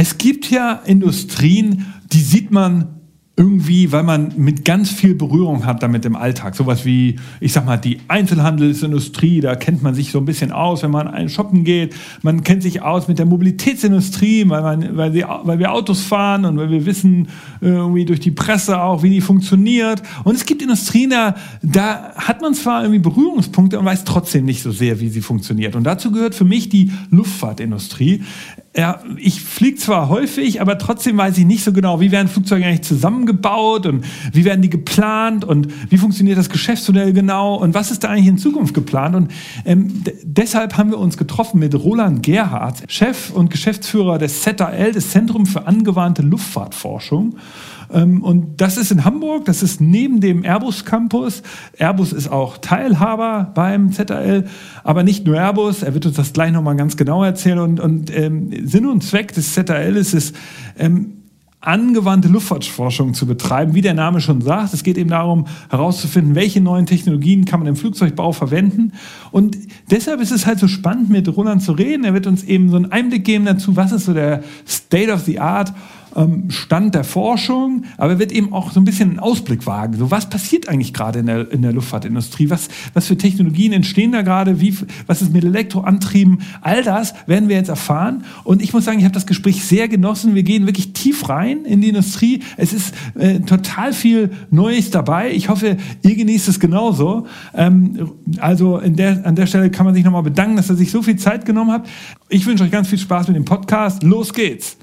es 0.00 0.16
gibt 0.16 0.48
ja 0.48 0.74
Industrien, 0.84 1.92
die 2.12 2.20
sieht 2.20 2.52
man 2.52 2.86
irgendwie, 3.36 3.90
weil 3.90 4.04
man 4.04 4.32
mit 4.36 4.64
ganz 4.64 4.90
viel 4.90 5.16
Berührung 5.16 5.66
hat 5.66 5.82
damit 5.82 6.04
im 6.04 6.14
Alltag. 6.14 6.54
Sowas 6.54 6.84
wie, 6.84 7.16
ich 7.40 7.52
sag 7.52 7.66
mal, 7.66 7.76
die 7.76 7.98
Einzelhandelsindustrie, 8.06 9.40
da 9.40 9.56
kennt 9.56 9.82
man 9.82 9.94
sich 9.94 10.12
so 10.12 10.18
ein 10.18 10.24
bisschen 10.24 10.52
aus, 10.52 10.84
wenn 10.84 10.92
man 10.92 11.08
einen 11.08 11.28
shoppen 11.28 11.64
geht. 11.64 11.96
Man 12.22 12.44
kennt 12.44 12.62
sich 12.62 12.82
aus 12.82 13.08
mit 13.08 13.18
der 13.18 13.26
Mobilitätsindustrie, 13.26 14.48
weil, 14.48 14.62
man, 14.62 14.96
weil, 14.96 15.12
sie, 15.12 15.24
weil 15.42 15.58
wir 15.58 15.72
Autos 15.72 16.02
fahren 16.02 16.44
und 16.44 16.58
weil 16.58 16.70
wir 16.70 16.86
wissen 16.86 17.26
irgendwie 17.60 18.04
durch 18.04 18.20
die 18.20 18.30
Presse 18.30 18.80
auch, 18.80 19.02
wie 19.02 19.10
die 19.10 19.20
funktioniert. 19.20 20.00
Und 20.22 20.36
es 20.36 20.46
gibt 20.46 20.62
Industrien, 20.62 21.10
da, 21.10 21.34
da 21.62 22.14
hat 22.14 22.40
man 22.40 22.54
zwar 22.54 22.82
irgendwie 22.82 23.00
Berührungspunkte 23.00 23.80
und 23.80 23.84
weiß 23.84 24.04
trotzdem 24.04 24.44
nicht 24.44 24.62
so 24.62 24.70
sehr, 24.70 25.00
wie 25.00 25.08
sie 25.08 25.22
funktioniert. 25.22 25.74
Und 25.74 25.82
dazu 25.82 26.12
gehört 26.12 26.36
für 26.36 26.44
mich 26.44 26.68
die 26.68 26.92
Luftfahrtindustrie 27.10 28.22
ja, 28.78 29.00
ich 29.16 29.42
fliege 29.42 29.76
zwar 29.76 30.08
häufig, 30.08 30.60
aber 30.60 30.78
trotzdem 30.78 31.16
weiß 31.16 31.36
ich 31.36 31.44
nicht 31.44 31.64
so 31.64 31.72
genau, 31.72 31.98
wie 31.98 32.12
werden 32.12 32.28
Flugzeuge 32.28 32.64
eigentlich 32.64 32.82
zusammengebaut 32.82 33.86
und 33.86 34.04
wie 34.32 34.44
werden 34.44 34.62
die 34.62 34.70
geplant 34.70 35.44
und 35.44 35.66
wie 35.90 35.96
funktioniert 35.98 36.38
das 36.38 36.48
Geschäftsmodell 36.48 37.12
genau 37.12 37.56
und 37.56 37.74
was 37.74 37.90
ist 37.90 38.04
da 38.04 38.10
eigentlich 38.10 38.28
in 38.28 38.38
Zukunft 38.38 38.74
geplant. 38.74 39.16
Und 39.16 39.32
ähm, 39.64 40.04
deshalb 40.22 40.76
haben 40.76 40.90
wir 40.90 40.98
uns 40.98 41.16
getroffen 41.16 41.58
mit 41.58 41.74
Roland 41.74 42.22
Gerhardt, 42.22 42.84
Chef 42.86 43.30
und 43.30 43.50
Geschäftsführer 43.50 44.16
des 44.16 44.42
ZAL, 44.42 44.92
des 44.92 45.10
Zentrum 45.10 45.46
für 45.46 45.66
angewandte 45.66 46.22
Luftfahrtforschung. 46.22 47.34
Ähm, 47.92 48.22
und 48.22 48.60
das 48.60 48.76
ist 48.76 48.90
in 48.90 49.04
Hamburg, 49.04 49.44
das 49.44 49.62
ist 49.62 49.80
neben 49.80 50.20
dem 50.20 50.44
Airbus 50.44 50.84
Campus. 50.84 51.42
Airbus 51.78 52.12
ist 52.12 52.30
auch 52.30 52.58
Teilhaber 52.58 53.52
beim 53.54 53.92
ZAL, 53.92 54.44
aber 54.84 55.02
nicht 55.02 55.26
nur 55.26 55.36
Airbus. 55.36 55.82
Er 55.82 55.94
wird 55.94 56.06
uns 56.06 56.16
das 56.16 56.32
gleich 56.32 56.52
nochmal 56.52 56.76
ganz 56.76 56.96
genau 56.96 57.24
erzählen. 57.24 57.58
Und, 57.58 57.80
und 57.80 58.16
ähm, 58.16 58.50
Sinn 58.66 58.86
und 58.86 59.02
Zweck 59.02 59.32
des 59.34 59.54
ZAL 59.54 59.96
ist 59.96 60.14
es, 60.14 60.32
ähm, 60.78 61.18
angewandte 61.60 62.28
Luftfahrtforschung 62.28 63.14
zu 63.14 63.26
betreiben, 63.26 63.74
wie 63.74 63.80
der 63.80 63.94
Name 63.94 64.20
schon 64.20 64.40
sagt. 64.40 64.74
Es 64.74 64.84
geht 64.84 64.96
eben 64.96 65.10
darum, 65.10 65.46
herauszufinden, 65.70 66.36
welche 66.36 66.60
neuen 66.60 66.86
Technologien 66.86 67.44
kann 67.44 67.60
man 67.60 67.66
im 67.66 67.76
Flugzeugbau 67.76 68.32
verwenden. 68.32 68.92
Und 69.32 69.58
deshalb 69.90 70.20
ist 70.20 70.30
es 70.30 70.46
halt 70.46 70.60
so 70.60 70.68
spannend, 70.68 71.10
mit 71.10 71.28
Roland 71.28 71.62
zu 71.62 71.72
reden. 71.72 72.04
Er 72.04 72.14
wird 72.14 72.28
uns 72.28 72.44
eben 72.44 72.70
so 72.70 72.76
einen 72.76 72.92
Einblick 72.92 73.24
geben 73.24 73.44
dazu, 73.44 73.74
was 73.74 73.90
ist 73.90 74.04
so 74.04 74.14
der 74.14 74.44
State 74.66 75.12
of 75.12 75.22
the 75.22 75.40
Art 75.40 75.72
ähm, 76.18 76.50
Stand 76.50 76.94
der 76.94 77.04
Forschung, 77.04 77.84
aber 77.96 78.12
er 78.12 78.18
wird 78.18 78.32
eben 78.32 78.52
auch 78.52 78.72
so 78.72 78.80
ein 78.80 78.84
bisschen 78.84 79.10
einen 79.10 79.18
Ausblick 79.20 79.66
wagen. 79.66 79.96
So, 79.96 80.10
was 80.10 80.28
passiert 80.28 80.68
eigentlich 80.68 80.92
gerade 80.92 81.20
in 81.20 81.26
der, 81.26 81.50
in 81.50 81.62
der 81.62 81.72
Luftfahrtindustrie? 81.72 82.50
Was, 82.50 82.68
was 82.92 83.06
für 83.06 83.16
Technologien 83.16 83.72
entstehen 83.72 84.12
da 84.12 84.22
gerade? 84.22 84.60
Wie, 84.60 84.76
was 85.06 85.22
ist 85.22 85.32
mit 85.32 85.44
Elektroantrieben? 85.44 86.42
All 86.60 86.82
das 86.82 87.14
werden 87.26 87.48
wir 87.48 87.56
jetzt 87.56 87.68
erfahren. 87.68 88.24
Und 88.44 88.62
ich 88.62 88.72
muss 88.72 88.84
sagen, 88.84 88.98
ich 88.98 89.04
habe 89.04 89.14
das 89.14 89.26
Gespräch 89.26 89.64
sehr 89.64 89.88
genossen. 89.88 90.34
Wir 90.34 90.42
gehen 90.42 90.66
wirklich 90.66 90.92
tief 90.92 91.28
rein 91.28 91.64
in 91.64 91.80
die 91.80 91.88
Industrie. 91.88 92.42
Es 92.56 92.72
ist 92.72 92.94
äh, 93.14 93.40
total 93.40 93.92
viel 93.92 94.30
Neues 94.50 94.90
dabei. 94.90 95.32
Ich 95.32 95.48
hoffe, 95.48 95.76
ihr 96.02 96.16
genießt 96.16 96.48
es 96.48 96.58
genauso. 96.58 97.26
Ähm, 97.54 98.10
also 98.40 98.78
der, 98.78 99.24
an 99.24 99.36
der 99.36 99.46
Stelle 99.46 99.70
kann 99.70 99.86
man 99.86 99.94
sich 99.94 100.04
nochmal 100.04 100.22
bedanken, 100.22 100.56
dass 100.56 100.68
er 100.68 100.76
sich 100.76 100.90
so 100.90 101.02
viel 101.02 101.16
Zeit 101.16 101.44
genommen 101.44 101.70
hat. 101.70 101.88
Ich 102.28 102.44
wünsche 102.46 102.64
euch 102.64 102.70
ganz 102.70 102.88
viel 102.88 102.98
Spaß 102.98 103.28
mit 103.28 103.36
dem 103.36 103.44
Podcast. 103.44 104.02
Los 104.02 104.32
geht's! 104.32 104.76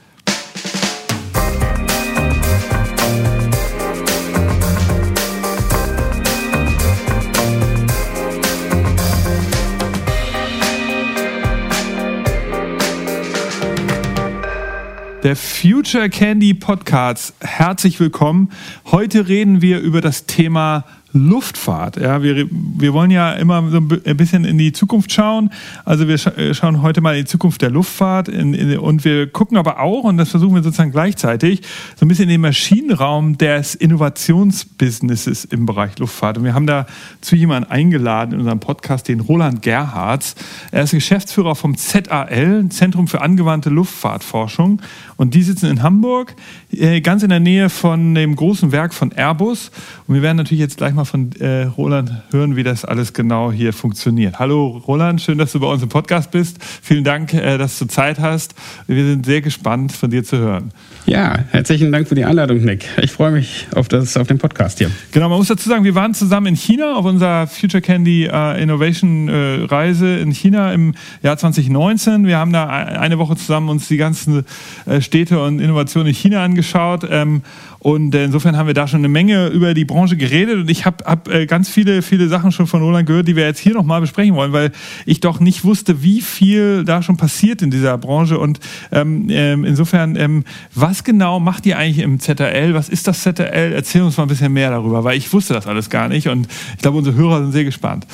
Der 15.25 15.35
Future 15.35 16.07
Candy 16.07 16.53
Podcast. 16.53 17.33
Herzlich 17.41 17.99
willkommen. 17.99 18.51
Heute 18.91 19.27
reden 19.27 19.59
wir 19.59 19.79
über 19.79 19.99
das 19.99 20.27
Thema 20.27 20.85
Luftfahrt. 21.15 21.95
Ja, 21.95 22.21
wir, 22.21 22.47
wir 22.51 22.93
wollen 22.93 23.09
ja 23.09 23.31
immer 23.33 23.69
so 23.71 23.77
ein 23.77 24.17
bisschen 24.17 24.43
in 24.43 24.57
die 24.57 24.73
Zukunft 24.73 25.13
schauen. 25.13 25.49
Also 25.85 26.09
wir 26.09 26.15
äh, 26.37 26.53
schauen 26.53 26.81
heute 26.81 26.99
mal 26.99 27.15
in 27.15 27.23
die 27.23 27.29
Zukunft 27.29 27.61
der 27.61 27.69
Luftfahrt 27.69 28.27
in, 28.27 28.53
in, 28.53 28.77
und 28.77 29.05
wir 29.05 29.27
gucken 29.27 29.57
aber 29.57 29.79
auch, 29.79 30.03
und 30.03 30.17
das 30.17 30.29
versuchen 30.29 30.55
wir 30.55 30.61
sozusagen 30.61 30.91
gleichzeitig, 30.91 31.61
so 31.95 32.05
ein 32.05 32.09
bisschen 32.09 32.25
in 32.25 32.31
den 32.31 32.41
Maschinenraum 32.41 33.37
des 33.37 33.75
Innovationsbusinesses 33.75 35.45
im 35.45 35.65
Bereich 35.65 35.97
Luftfahrt. 35.99 36.37
Und 36.37 36.43
wir 36.43 36.53
haben 36.53 36.67
da 36.67 36.85
zu 37.21 37.37
jemanden 37.37 37.71
eingeladen 37.71 38.33
in 38.33 38.39
unserem 38.39 38.59
Podcast, 38.59 39.07
den 39.07 39.21
Roland 39.21 39.61
Gerhards. 39.61 40.35
Er 40.71 40.83
ist 40.83 40.91
Geschäftsführer 40.91 41.55
vom 41.55 41.77
ZAL, 41.77 42.67
Zentrum 42.69 43.07
für 43.07 43.21
angewandte 43.21 43.69
Luftfahrtforschung. 43.69 44.81
Und 45.15 45.33
die 45.33 45.43
sitzen 45.43 45.67
in 45.67 45.81
Hamburg, 45.81 46.35
äh, 46.71 46.99
ganz 46.99 47.23
in 47.23 47.29
der 47.29 47.39
Nähe 47.39 47.69
von 47.69 48.15
dem 48.15 48.35
großen 48.35 48.73
Werk 48.73 48.93
von 48.93 49.13
Airbus. 49.13 49.71
Und 50.07 50.15
wir 50.15 50.21
werden 50.21 50.37
natürlich 50.37 50.59
jetzt 50.59 50.75
gleich 50.75 50.93
mal 50.93 51.04
von 51.05 51.31
äh, 51.39 51.63
Roland 51.63 52.11
hören, 52.31 52.55
wie 52.55 52.63
das 52.63 52.85
alles 52.85 53.13
genau 53.13 53.51
hier 53.51 53.73
funktioniert. 53.73 54.39
Hallo 54.39 54.81
Roland, 54.87 55.21
schön, 55.21 55.37
dass 55.37 55.51
du 55.51 55.59
bei 55.59 55.67
uns 55.67 55.81
im 55.81 55.89
Podcast 55.89 56.31
bist. 56.31 56.57
Vielen 56.81 57.03
Dank, 57.03 57.33
äh, 57.33 57.57
dass 57.57 57.79
du 57.79 57.85
Zeit 57.85 58.19
hast. 58.19 58.55
Wir 58.87 59.05
sind 59.05 59.25
sehr 59.25 59.41
gespannt, 59.41 59.91
von 59.91 60.09
dir 60.09 60.23
zu 60.23 60.37
hören. 60.37 60.71
Ja, 61.05 61.39
herzlichen 61.51 61.91
Dank 61.91 62.07
für 62.07 62.15
die 62.15 62.25
Einladung, 62.25 62.63
Nick. 62.63 62.85
Ich 63.01 63.11
freue 63.11 63.31
mich 63.31 63.67
auf, 63.75 63.87
das, 63.87 64.17
auf 64.17 64.27
den 64.27 64.39
Podcast 64.39 64.79
hier. 64.79 64.89
Genau, 65.11 65.29
man 65.29 65.37
muss 65.37 65.47
dazu 65.47 65.69
sagen, 65.69 65.83
wir 65.83 65.95
waren 65.95 66.13
zusammen 66.13 66.47
in 66.47 66.55
China 66.55 66.95
auf 66.95 67.05
unserer 67.05 67.47
Future 67.47 67.81
Candy 67.81 68.27
uh, 68.27 68.57
Innovation 68.57 69.29
uh, 69.29 69.65
Reise 69.65 70.17
in 70.17 70.31
China 70.31 70.73
im 70.73 70.95
Jahr 71.21 71.37
2019. 71.37 72.25
Wir 72.25 72.37
haben 72.37 72.51
da 72.51 72.67
eine 72.67 73.19
Woche 73.19 73.35
zusammen 73.35 73.69
uns 73.69 73.87
die 73.87 73.97
ganzen 73.97 74.45
uh, 74.87 75.01
Städte 75.01 75.41
und 75.41 75.59
Innovationen 75.59 76.07
in 76.07 76.15
China 76.15 76.43
angeschaut. 76.43 77.07
Ähm, 77.09 77.43
und 77.85 78.15
insofern 78.15 78.57
haben 78.57 78.65
wir 78.65 78.73
da 78.73 78.87
schon 78.87 79.01
eine 79.01 79.09
Menge 79.09 79.49
über 79.49 79.75
die 79.75 79.85
Branche 79.85 80.17
geredet 80.17 80.55
und 80.57 80.71
ich 80.71 80.87
habe 80.87 80.94
hab, 81.03 81.27
äh, 81.27 81.45
ganz 81.45 81.69
viele, 81.69 82.01
viele 82.01 82.27
Sachen 82.27 82.51
schon 82.51 82.67
von 82.67 82.81
Roland 82.81 83.07
gehört, 83.07 83.27
die 83.27 83.35
wir 83.35 83.45
jetzt 83.45 83.59
hier 83.59 83.73
nochmal 83.73 84.01
besprechen 84.01 84.35
wollen, 84.35 84.53
weil 84.53 84.71
ich 85.05 85.19
doch 85.19 85.39
nicht 85.39 85.63
wusste, 85.63 86.03
wie 86.03 86.21
viel 86.21 86.83
da 86.83 87.01
schon 87.01 87.17
passiert 87.17 87.61
in 87.61 87.71
dieser 87.71 87.97
Branche. 87.97 88.39
Und 88.39 88.59
ähm, 88.91 89.27
ähm, 89.29 89.65
insofern, 89.65 90.15
ähm, 90.15 90.43
was 90.73 91.03
genau 91.03 91.39
macht 91.39 91.65
ihr 91.65 91.77
eigentlich 91.77 91.99
im 91.99 92.19
ZRL? 92.19 92.73
Was 92.73 92.89
ist 92.89 93.07
das 93.07 93.21
ZRL? 93.21 93.73
Erzähl 93.73 94.01
uns 94.01 94.17
mal 94.17 94.23
ein 94.23 94.29
bisschen 94.29 94.53
mehr 94.53 94.69
darüber, 94.69 95.03
weil 95.03 95.17
ich 95.17 95.31
wusste 95.33 95.53
das 95.53 95.67
alles 95.67 95.89
gar 95.89 96.07
nicht 96.07 96.27
und 96.27 96.47
ich 96.75 96.81
glaube, 96.81 96.97
unsere 96.97 97.15
Hörer 97.15 97.41
sind 97.41 97.51
sehr 97.51 97.65
gespannt. 97.65 98.05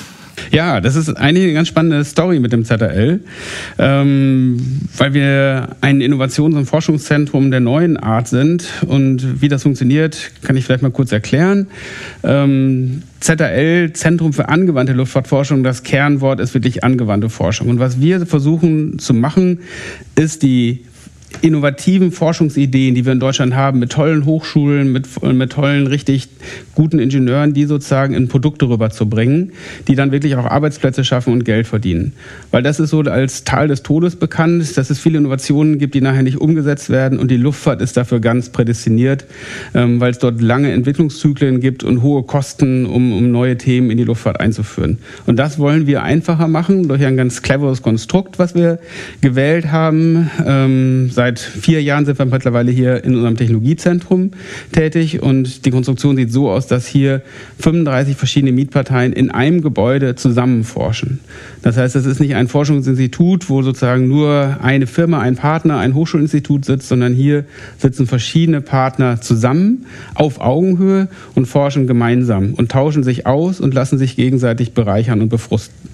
Ja, 0.50 0.80
das 0.80 0.96
ist 0.96 1.16
eine 1.16 1.52
ganz 1.52 1.68
spannende 1.68 2.04
Story 2.04 2.40
mit 2.40 2.52
dem 2.52 2.64
ZRL, 2.64 3.20
ähm, 3.78 4.56
weil 4.96 5.14
wir 5.14 5.76
ein 5.80 6.00
Innovations- 6.00 6.56
und 6.56 6.66
Forschungszentrum 6.66 7.50
der 7.50 7.60
neuen 7.60 7.96
Art 7.96 8.28
sind. 8.28 8.66
Und 8.86 9.40
wie 9.40 9.48
das 9.48 9.62
funktioniert, 9.62 10.30
kann 10.42 10.56
ich 10.56 10.64
vielleicht 10.64 10.82
mal 10.82 10.90
kurz 10.90 11.12
erklären. 11.12 11.68
Ähm, 12.22 13.02
ZRL, 13.20 13.92
Zentrum 13.92 14.32
für 14.32 14.48
angewandte 14.48 14.92
Luftfahrtforschung, 14.94 15.62
das 15.62 15.82
Kernwort 15.82 16.40
ist 16.40 16.54
wirklich 16.54 16.82
angewandte 16.82 17.28
Forschung. 17.28 17.68
Und 17.68 17.78
was 17.78 18.00
wir 18.00 18.26
versuchen 18.26 18.98
zu 18.98 19.14
machen, 19.14 19.60
ist 20.16 20.42
die 20.42 20.84
innovativen 21.40 22.12
Forschungsideen, 22.12 22.94
die 22.94 23.04
wir 23.04 23.12
in 23.12 23.20
Deutschland 23.20 23.54
haben, 23.54 23.78
mit 23.78 23.90
tollen 23.90 24.24
Hochschulen, 24.24 24.92
mit, 24.92 25.06
mit 25.22 25.52
tollen, 25.52 25.86
richtig 25.86 26.28
guten 26.74 26.98
Ingenieuren, 26.98 27.54
die 27.54 27.64
sozusagen 27.64 28.14
in 28.14 28.28
Produkte 28.28 28.68
rüberzubringen, 28.68 29.52
die 29.88 29.94
dann 29.94 30.12
wirklich 30.12 30.36
auch 30.36 30.44
Arbeitsplätze 30.44 31.04
schaffen 31.04 31.32
und 31.32 31.44
Geld 31.44 31.66
verdienen. 31.66 32.12
Weil 32.50 32.62
das 32.62 32.80
ist 32.80 32.90
so 32.90 33.00
als 33.00 33.44
Tal 33.44 33.68
des 33.68 33.82
Todes 33.82 34.16
bekannt, 34.16 34.76
dass 34.76 34.90
es 34.90 34.98
viele 34.98 35.18
Innovationen 35.18 35.78
gibt, 35.78 35.94
die 35.94 36.00
nachher 36.00 36.22
nicht 36.22 36.38
umgesetzt 36.38 36.90
werden 36.90 37.18
und 37.18 37.30
die 37.30 37.36
Luftfahrt 37.36 37.80
ist 37.80 37.96
dafür 37.96 38.20
ganz 38.20 38.50
prädestiniert, 38.50 39.24
ähm, 39.74 40.00
weil 40.00 40.10
es 40.10 40.18
dort 40.18 40.40
lange 40.40 40.72
Entwicklungszyklen 40.72 41.60
gibt 41.60 41.84
und 41.84 42.02
hohe 42.02 42.22
Kosten, 42.22 42.86
um, 42.86 43.12
um 43.12 43.30
neue 43.30 43.56
Themen 43.56 43.90
in 43.90 43.98
die 43.98 44.04
Luftfahrt 44.04 44.40
einzuführen. 44.40 44.98
Und 45.26 45.36
das 45.36 45.58
wollen 45.58 45.86
wir 45.86 46.02
einfacher 46.02 46.48
machen 46.48 46.88
durch 46.88 47.04
ein 47.04 47.16
ganz 47.16 47.42
cleveres 47.42 47.82
Konstrukt, 47.82 48.38
was 48.38 48.54
wir 48.54 48.78
gewählt 49.20 49.70
haben. 49.70 50.30
Ähm, 50.46 51.10
Seit 51.22 51.38
vier 51.38 51.80
Jahren 51.80 52.04
sind 52.04 52.18
wir 52.18 52.24
mittlerweile 52.24 52.72
hier 52.72 53.04
in 53.04 53.14
unserem 53.14 53.36
Technologiezentrum 53.36 54.32
tätig 54.72 55.22
und 55.22 55.64
die 55.64 55.70
Konstruktion 55.70 56.16
sieht 56.16 56.32
so 56.32 56.50
aus, 56.50 56.66
dass 56.66 56.88
hier 56.88 57.22
35 57.60 58.16
verschiedene 58.16 58.50
Mietparteien 58.50 59.12
in 59.12 59.30
einem 59.30 59.62
Gebäude 59.62 60.16
zusammen 60.16 60.64
forschen. 60.64 61.20
Das 61.62 61.76
heißt, 61.76 61.94
es 61.94 62.06
ist 62.06 62.20
nicht 62.20 62.34
ein 62.34 62.48
Forschungsinstitut, 62.48 63.48
wo 63.48 63.62
sozusagen 63.62 64.08
nur 64.08 64.58
eine 64.62 64.88
Firma, 64.88 65.20
ein 65.20 65.36
Partner, 65.36 65.78
ein 65.78 65.94
Hochschulinstitut 65.94 66.64
sitzt, 66.64 66.88
sondern 66.88 67.14
hier 67.14 67.44
sitzen 67.78 68.06
verschiedene 68.06 68.60
Partner 68.60 69.20
zusammen 69.20 69.86
auf 70.14 70.40
Augenhöhe 70.40 71.08
und 71.34 71.46
forschen 71.46 71.86
gemeinsam 71.86 72.54
und 72.54 72.70
tauschen 72.70 73.04
sich 73.04 73.26
aus 73.26 73.60
und 73.60 73.74
lassen 73.74 73.96
sich 73.96 74.16
gegenseitig 74.16 74.74
bereichern 74.74 75.20
und 75.20 75.28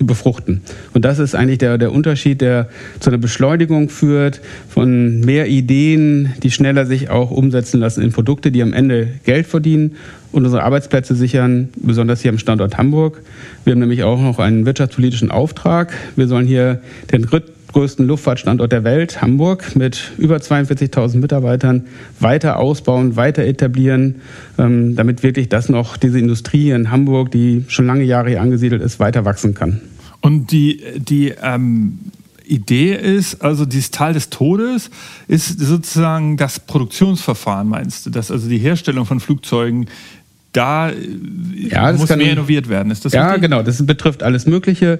befruchten. 0.00 0.62
Und 0.94 1.04
das 1.04 1.18
ist 1.18 1.34
eigentlich 1.34 1.58
der, 1.58 1.76
der 1.76 1.92
Unterschied, 1.92 2.40
der 2.40 2.68
zu 2.98 3.10
einer 3.10 3.18
Beschleunigung 3.18 3.90
führt 3.90 4.40
von 4.68 5.20
mehr 5.20 5.48
Ideen, 5.48 6.32
die 6.42 6.50
schneller 6.50 6.86
sich 6.86 7.10
auch 7.10 7.30
umsetzen 7.30 7.78
lassen 7.78 8.02
in 8.02 8.12
Produkte, 8.12 8.50
die 8.50 8.62
am 8.62 8.72
Ende 8.72 9.08
Geld 9.24 9.46
verdienen 9.46 9.96
und 10.32 10.44
unsere 10.44 10.62
Arbeitsplätze 10.62 11.14
sichern, 11.14 11.68
besonders 11.76 12.20
hier 12.20 12.30
am 12.30 12.38
Standort 12.38 12.76
Hamburg. 12.76 13.22
Wir 13.64 13.72
haben 13.72 13.80
nämlich 13.80 14.02
auch 14.02 14.20
noch 14.20 14.38
einen 14.38 14.66
wirtschaftspolitischen 14.66 15.30
Auftrag. 15.30 15.92
Wir 16.16 16.28
sollen 16.28 16.46
hier 16.46 16.80
den 17.12 17.26
größten 17.72 18.06
Luftfahrtstandort 18.06 18.72
der 18.72 18.84
Welt, 18.84 19.22
Hamburg, 19.22 19.76
mit 19.76 20.12
über 20.18 20.36
42.000 20.36 21.18
Mitarbeitern 21.18 21.86
weiter 22.20 22.58
ausbauen, 22.58 23.16
weiter 23.16 23.44
etablieren, 23.44 24.16
ähm, 24.58 24.96
damit 24.96 25.22
wirklich 25.22 25.48
das 25.48 25.68
noch, 25.68 25.96
diese 25.96 26.18
Industrie 26.18 26.70
in 26.70 26.90
Hamburg, 26.90 27.30
die 27.30 27.64
schon 27.68 27.86
lange 27.86 28.04
Jahre 28.04 28.30
hier 28.30 28.40
angesiedelt 28.40 28.82
ist, 28.82 29.00
weiter 29.00 29.24
wachsen 29.24 29.54
kann. 29.54 29.80
Und 30.20 30.50
die, 30.50 30.82
die 30.96 31.34
ähm, 31.42 31.98
Idee 32.48 32.94
ist, 32.94 33.42
also 33.42 33.64
dieses 33.64 33.90
Tal 33.90 34.14
des 34.14 34.30
Todes 34.30 34.90
ist 35.28 35.60
sozusagen 35.60 36.36
das 36.36 36.60
Produktionsverfahren, 36.60 37.68
meinst 37.68 38.06
du? 38.06 38.10
Dass 38.10 38.30
also 38.30 38.48
die 38.48 38.58
Herstellung 38.58 39.06
von 39.06 39.20
Flugzeugen 39.20 39.86
da 40.52 40.90
ja, 41.54 41.92
muss 41.92 42.08
kann, 42.08 42.18
mehr 42.18 42.32
innoviert 42.32 42.68
werden. 42.68 42.90
Ist 42.90 43.04
das 43.04 43.12
ja, 43.12 43.26
richtig? 43.26 43.42
genau. 43.42 43.62
Das 43.62 43.84
betrifft 43.84 44.22
alles 44.22 44.46
Mögliche. 44.46 44.98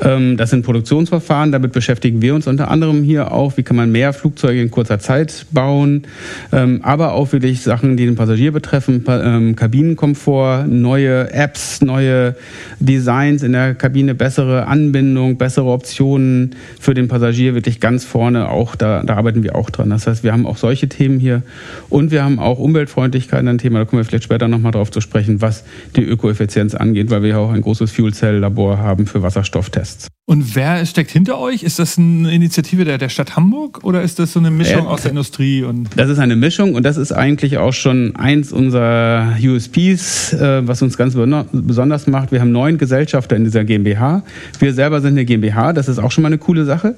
Ähm, 0.00 0.36
das 0.36 0.50
sind 0.50 0.64
Produktionsverfahren. 0.64 1.52
Damit 1.52 1.72
beschäftigen 1.72 2.22
wir 2.22 2.34
uns 2.34 2.46
unter 2.46 2.70
anderem 2.70 3.02
hier 3.02 3.30
auch. 3.30 3.56
Wie 3.56 3.62
kann 3.62 3.76
man 3.76 3.92
mehr 3.92 4.12
Flugzeuge 4.14 4.60
in 4.60 4.70
kurzer 4.70 4.98
Zeit 4.98 5.46
bauen? 5.50 6.06
Ähm, 6.50 6.80
aber 6.82 7.12
auch 7.12 7.32
wirklich 7.32 7.62
Sachen, 7.62 7.96
die 7.96 8.06
den 8.06 8.16
Passagier 8.16 8.52
betreffen. 8.52 9.04
Ähm, 9.06 9.54
Kabinenkomfort, 9.54 10.66
neue 10.66 11.30
Apps, 11.30 11.82
neue 11.82 12.34
Designs 12.80 13.42
in 13.42 13.52
der 13.52 13.74
Kabine, 13.74 14.14
bessere 14.14 14.66
Anbindung, 14.66 15.36
bessere 15.36 15.66
Optionen 15.66 16.56
für 16.80 16.94
den 16.94 17.08
Passagier. 17.08 17.54
Wirklich 17.54 17.80
ganz 17.80 18.04
vorne 18.04 18.48
auch. 18.48 18.74
Da, 18.76 19.02
da 19.02 19.16
arbeiten 19.16 19.42
wir 19.42 19.56
auch 19.56 19.68
dran. 19.68 19.90
Das 19.90 20.06
heißt, 20.06 20.24
wir 20.24 20.32
haben 20.32 20.46
auch 20.46 20.56
solche 20.56 20.88
Themen 20.88 21.20
hier. 21.20 21.42
Und 21.90 22.10
wir 22.10 22.24
haben 22.24 22.38
auch 22.38 22.58
Umweltfreundlichkeit 22.58 23.46
ein 23.46 23.58
Thema. 23.58 23.80
Da 23.80 23.84
kommen 23.84 24.00
wir 24.00 24.04
vielleicht 24.04 24.24
später 24.24 24.48
nochmal 24.48 24.72
drauf 24.72 24.90
zu 24.96 25.02
sprechen, 25.02 25.42
was 25.42 25.62
die 25.94 26.02
Ökoeffizienz 26.02 26.74
angeht, 26.74 27.10
weil 27.10 27.22
wir 27.22 27.28
ja 27.30 27.38
auch 27.38 27.50
ein 27.50 27.60
großes 27.60 27.92
Fuel 27.92 28.14
Cell 28.14 28.38
Labor 28.38 28.78
haben 28.78 29.06
für 29.06 29.22
Wasserstofftests. 29.22 30.08
Und 30.24 30.56
wer 30.56 30.84
steckt 30.86 31.10
hinter 31.10 31.38
euch? 31.38 31.62
Ist 31.62 31.78
das 31.78 31.98
eine 31.98 32.32
Initiative 32.32 32.84
der, 32.84 32.96
der 32.96 33.10
Stadt 33.10 33.36
Hamburg 33.36 33.84
oder 33.84 34.00
ist 34.02 34.18
das 34.18 34.32
so 34.32 34.40
eine 34.40 34.50
Mischung 34.50 34.86
äh, 34.86 34.88
aus 34.88 35.02
der 35.02 35.10
Industrie? 35.10 35.62
Und 35.62 35.90
das 35.96 36.08
ist 36.08 36.18
eine 36.18 36.34
Mischung 36.34 36.74
und 36.74 36.82
das 36.82 36.96
ist 36.96 37.12
eigentlich 37.12 37.58
auch 37.58 37.74
schon 37.74 38.16
eins 38.16 38.52
unserer 38.52 39.36
USPs, 39.40 40.32
äh, 40.32 40.66
was 40.66 40.80
uns 40.80 40.96
ganz 40.96 41.14
besonders 41.14 42.06
macht. 42.06 42.32
Wir 42.32 42.40
haben 42.40 42.52
neun 42.52 42.78
Gesellschafter 42.78 43.36
in 43.36 43.44
dieser 43.44 43.64
GmbH. 43.64 44.22
Wir 44.58 44.72
selber 44.72 45.02
sind 45.02 45.12
eine 45.12 45.26
GmbH, 45.26 45.74
das 45.74 45.88
ist 45.88 45.98
auch 45.98 46.10
schon 46.10 46.22
mal 46.22 46.28
eine 46.28 46.38
coole 46.38 46.64
Sache. 46.64 46.94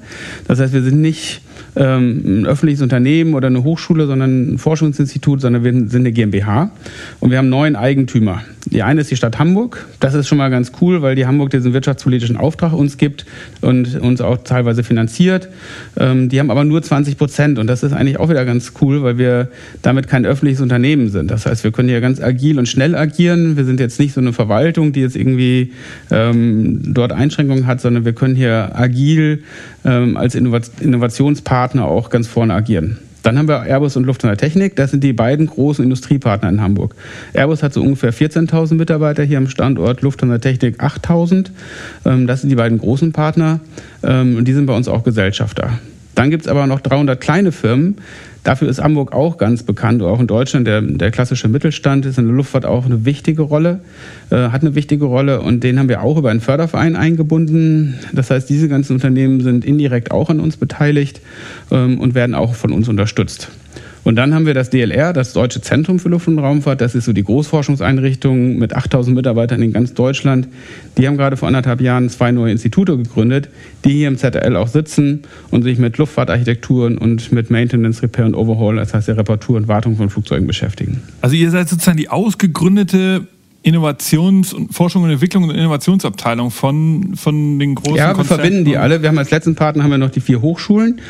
Das 0.46 0.60
heißt, 0.60 0.72
wir 0.72 0.82
sind 0.82 1.00
nicht 1.00 1.42
ähm, 1.76 2.43
ein 2.43 2.47
öffentliches 2.47 2.82
Unternehmen 2.82 3.35
oder 3.35 3.49
eine 3.49 3.65
Hochschule, 3.65 4.06
sondern 4.06 4.55
ein 4.55 4.59
Forschungsinstitut, 4.59 5.41
sondern 5.41 5.65
wir 5.65 5.73
sind 5.73 5.94
eine 5.94 6.12
GmbH 6.12 6.70
und 7.20 7.31
wir 7.31 7.38
haben 7.38 7.49
neun 7.49 7.76
Eigentümer. 7.76 8.43
Die 8.70 8.82
eine 8.82 9.00
ist 9.00 9.11
die 9.11 9.17
Stadt 9.17 9.38
Hamburg. 9.38 9.87
Das 9.99 10.15
ist 10.15 10.29
schon 10.29 10.38
mal 10.38 10.50
ganz 10.50 10.73
cool, 10.81 11.00
weil 11.00 11.15
die 11.15 11.26
Hamburg 11.26 11.50
diesen 11.50 11.73
wirtschaftspolitischen 11.73 12.37
Auftrag 12.37 12.73
uns 12.73 12.99
gibt 12.99 13.25
und 13.62 13.99
uns 14.00 14.20
auch 14.20 14.38
teilweise 14.44 14.82
finanziert. 14.82 15.49
Ähm, 15.99 16.29
die 16.29 16.38
haben 16.38 16.50
aber 16.50 16.65
nur 16.65 16.82
20 16.82 17.17
Prozent 17.17 17.59
und 17.59 17.67
das 17.67 17.82
ist 17.82 17.93
eigentlich 17.93 18.19
auch 18.19 18.29
wieder 18.29 18.44
ganz 18.44 18.75
cool, 18.81 19.03
weil 19.03 19.17
wir 19.17 19.49
damit 19.81 20.09
kein 20.09 20.26
öffentliches 20.26 20.61
Unternehmen 20.61 21.09
sind. 21.09 21.31
Das 21.31 21.47
heißt, 21.47 21.65
wir 21.65 21.73
können 21.73 21.88
hier 21.88 22.00
ganz 22.00 22.20
agil 22.20 22.59
und 22.59 22.69
schnell 22.69 22.94
agieren. 22.94 23.56
Wir 23.56 23.65
sind 23.65 23.81
jetzt 23.81 23.99
nicht 23.99 24.12
so 24.12 24.20
eine 24.20 24.32
Verwaltung, 24.32 24.93
die 24.93 25.00
jetzt 25.00 25.17
irgendwie 25.17 25.73
ähm, 26.11 26.81
dort 26.93 27.12
Einschränkungen 27.12 27.67
hat, 27.67 27.81
sondern 27.81 28.05
wir 28.05 28.12
können 28.12 28.37
hier 28.37 28.73
agil 28.75 29.44
ähm, 29.85 30.17
als 30.17 30.35
Innovationspartner 30.35 31.87
auch 31.87 32.11
ganz 32.11 32.26
vorne 32.26 32.55
agieren. 32.55 32.99
Dann 33.23 33.38
haben 33.38 33.49
wir 33.49 33.62
Airbus 33.62 33.97
und 33.97 34.05
Lufthansa 34.05 34.37
Technik. 34.37 34.76
Das 34.76 34.91
sind 34.91 35.03
die 35.03 35.12
beiden 35.12 35.47
großen 35.47 35.82
Industriepartner 35.82 36.49
in 36.49 36.61
Hamburg. 36.61 36.94
Airbus 37.32 37.62
hat 37.62 37.73
so 37.73 37.82
ungefähr 37.82 38.12
14.000 38.12 38.75
Mitarbeiter 38.75 39.25
hier 39.25 39.38
am 39.38 39.49
Standort, 39.49 40.03
Lufthansa 40.03 40.38
Technik 40.38 40.81
8.000. 40.81 41.50
Ähm, 42.05 42.26
das 42.26 42.41
sind 42.41 42.50
die 42.50 42.56
beiden 42.56 42.79
großen 42.79 43.12
Partner 43.12 43.61
ähm, 44.03 44.37
und 44.37 44.47
die 44.47 44.53
sind 44.53 44.67
bei 44.67 44.76
uns 44.76 44.88
auch 44.88 45.05
Gesellschafter. 45.05 45.79
Dann 46.19 46.31
gibt 46.31 46.43
es 46.43 46.49
aber 46.49 46.67
noch 46.67 46.81
300 46.81 47.20
kleine 47.20 47.53
Firmen, 47.53 47.97
Dafür 48.49 48.70
ist 48.70 48.82
Hamburg 48.82 49.12
auch 49.12 49.37
ganz 49.37 49.62
bekannt, 49.62 50.03
auch 50.03 50.20
in 50.20 50.26
Deutschland. 50.26 50.67
Der, 50.67 50.81
der 50.81 51.11
klassische 51.11 51.49
Mittelstand 51.49 52.06
ist 52.06 52.17
in 52.17 52.26
der 52.26 52.35
Luftfahrt 52.35 52.65
auch 52.65 52.87
eine 52.87 53.05
wichtige 53.05 53.43
Rolle, 53.43 53.81
äh, 54.31 54.37
hat 54.37 54.62
eine 54.62 54.75
wichtige 54.75 55.05
Rolle 55.05 55.43
und 55.43 55.62
den 55.65 55.79
haben 55.79 55.91
wir 55.91 56.03
auch 56.03 56.17
über 56.17 56.31
einen 56.31 56.41
Förderverein 56.41 56.97
eingebunden. 56.97 57.99
Das 58.15 58.31
heißt, 58.31 58.49
diese 58.49 58.70
ganzen 58.70 58.94
Unternehmen 58.94 59.43
sind 59.43 59.67
indirekt 59.67 60.12
auch 60.12 60.31
an 60.31 60.41
uns 60.41 60.56
beteiligt 60.56 61.20
ähm, 61.70 62.00
und 62.00 62.15
werden 62.15 62.35
auch 62.35 62.55
von 62.55 62.73
uns 62.73 62.88
unterstützt. 62.88 63.50
Und 64.04 64.16
dann 64.16 64.34
haben 64.34 64.46
wir 64.46 64.54
das 64.54 64.70
DLR, 64.70 65.12
das 65.12 65.32
Deutsche 65.32 65.60
Zentrum 65.60 65.98
für 65.98 66.08
Luft- 66.08 66.28
und 66.28 66.38
Raumfahrt. 66.38 66.80
Das 66.80 66.94
ist 66.94 67.04
so 67.04 67.12
die 67.12 67.24
Großforschungseinrichtung 67.24 68.56
mit 68.56 68.74
8000 68.74 69.14
Mitarbeitern 69.14 69.62
in 69.62 69.72
ganz 69.72 69.94
Deutschland. 69.94 70.48
Die 70.96 71.06
haben 71.06 71.16
gerade 71.16 71.36
vor 71.36 71.48
anderthalb 71.48 71.80
Jahren 71.80 72.08
zwei 72.08 72.32
neue 72.32 72.52
Institute 72.52 72.96
gegründet, 72.96 73.48
die 73.84 73.92
hier 73.92 74.08
im 74.08 74.16
ZRL 74.16 74.56
auch 74.56 74.68
sitzen 74.68 75.22
und 75.50 75.62
sich 75.62 75.78
mit 75.78 75.98
Luftfahrtarchitekturen 75.98 76.98
und 76.98 77.32
mit 77.32 77.50
Maintenance, 77.50 78.02
Repair 78.02 78.26
und 78.26 78.34
Overhaul, 78.34 78.76
das 78.76 78.94
heißt 78.94 79.08
der 79.08 79.16
Reparatur 79.16 79.56
und 79.56 79.68
Wartung 79.68 79.96
von 79.96 80.10
Flugzeugen 80.10 80.46
beschäftigen. 80.46 81.02
Also 81.20 81.36
ihr 81.36 81.50
seid 81.50 81.68
sozusagen 81.68 81.98
die 81.98 82.08
ausgegründete 82.08 83.26
Innovations- 83.62 84.55
und 84.55 84.72
Forschung 84.72 85.02
und 85.02 85.10
Entwicklung 85.10 85.44
und 85.44 85.50
Innovationsabteilung 85.50 86.50
von, 86.50 87.16
von 87.16 87.58
den 87.58 87.75
großen 87.75 87.96
Ja, 87.96 88.08
wir 88.08 88.14
Konzerten 88.14 88.43
verbinden 88.43 88.64
die 88.64 88.76
alle. 88.76 89.02
Wir 89.02 89.08
haben 89.08 89.19
als 89.19 89.31
letzten 89.31 89.56
Partner 89.56 89.82
haben 89.82 89.90
wir 89.90 89.99
noch 89.99 90.10
die 90.10 90.20
vier 90.20 90.40
Hochschulen 90.40 91.00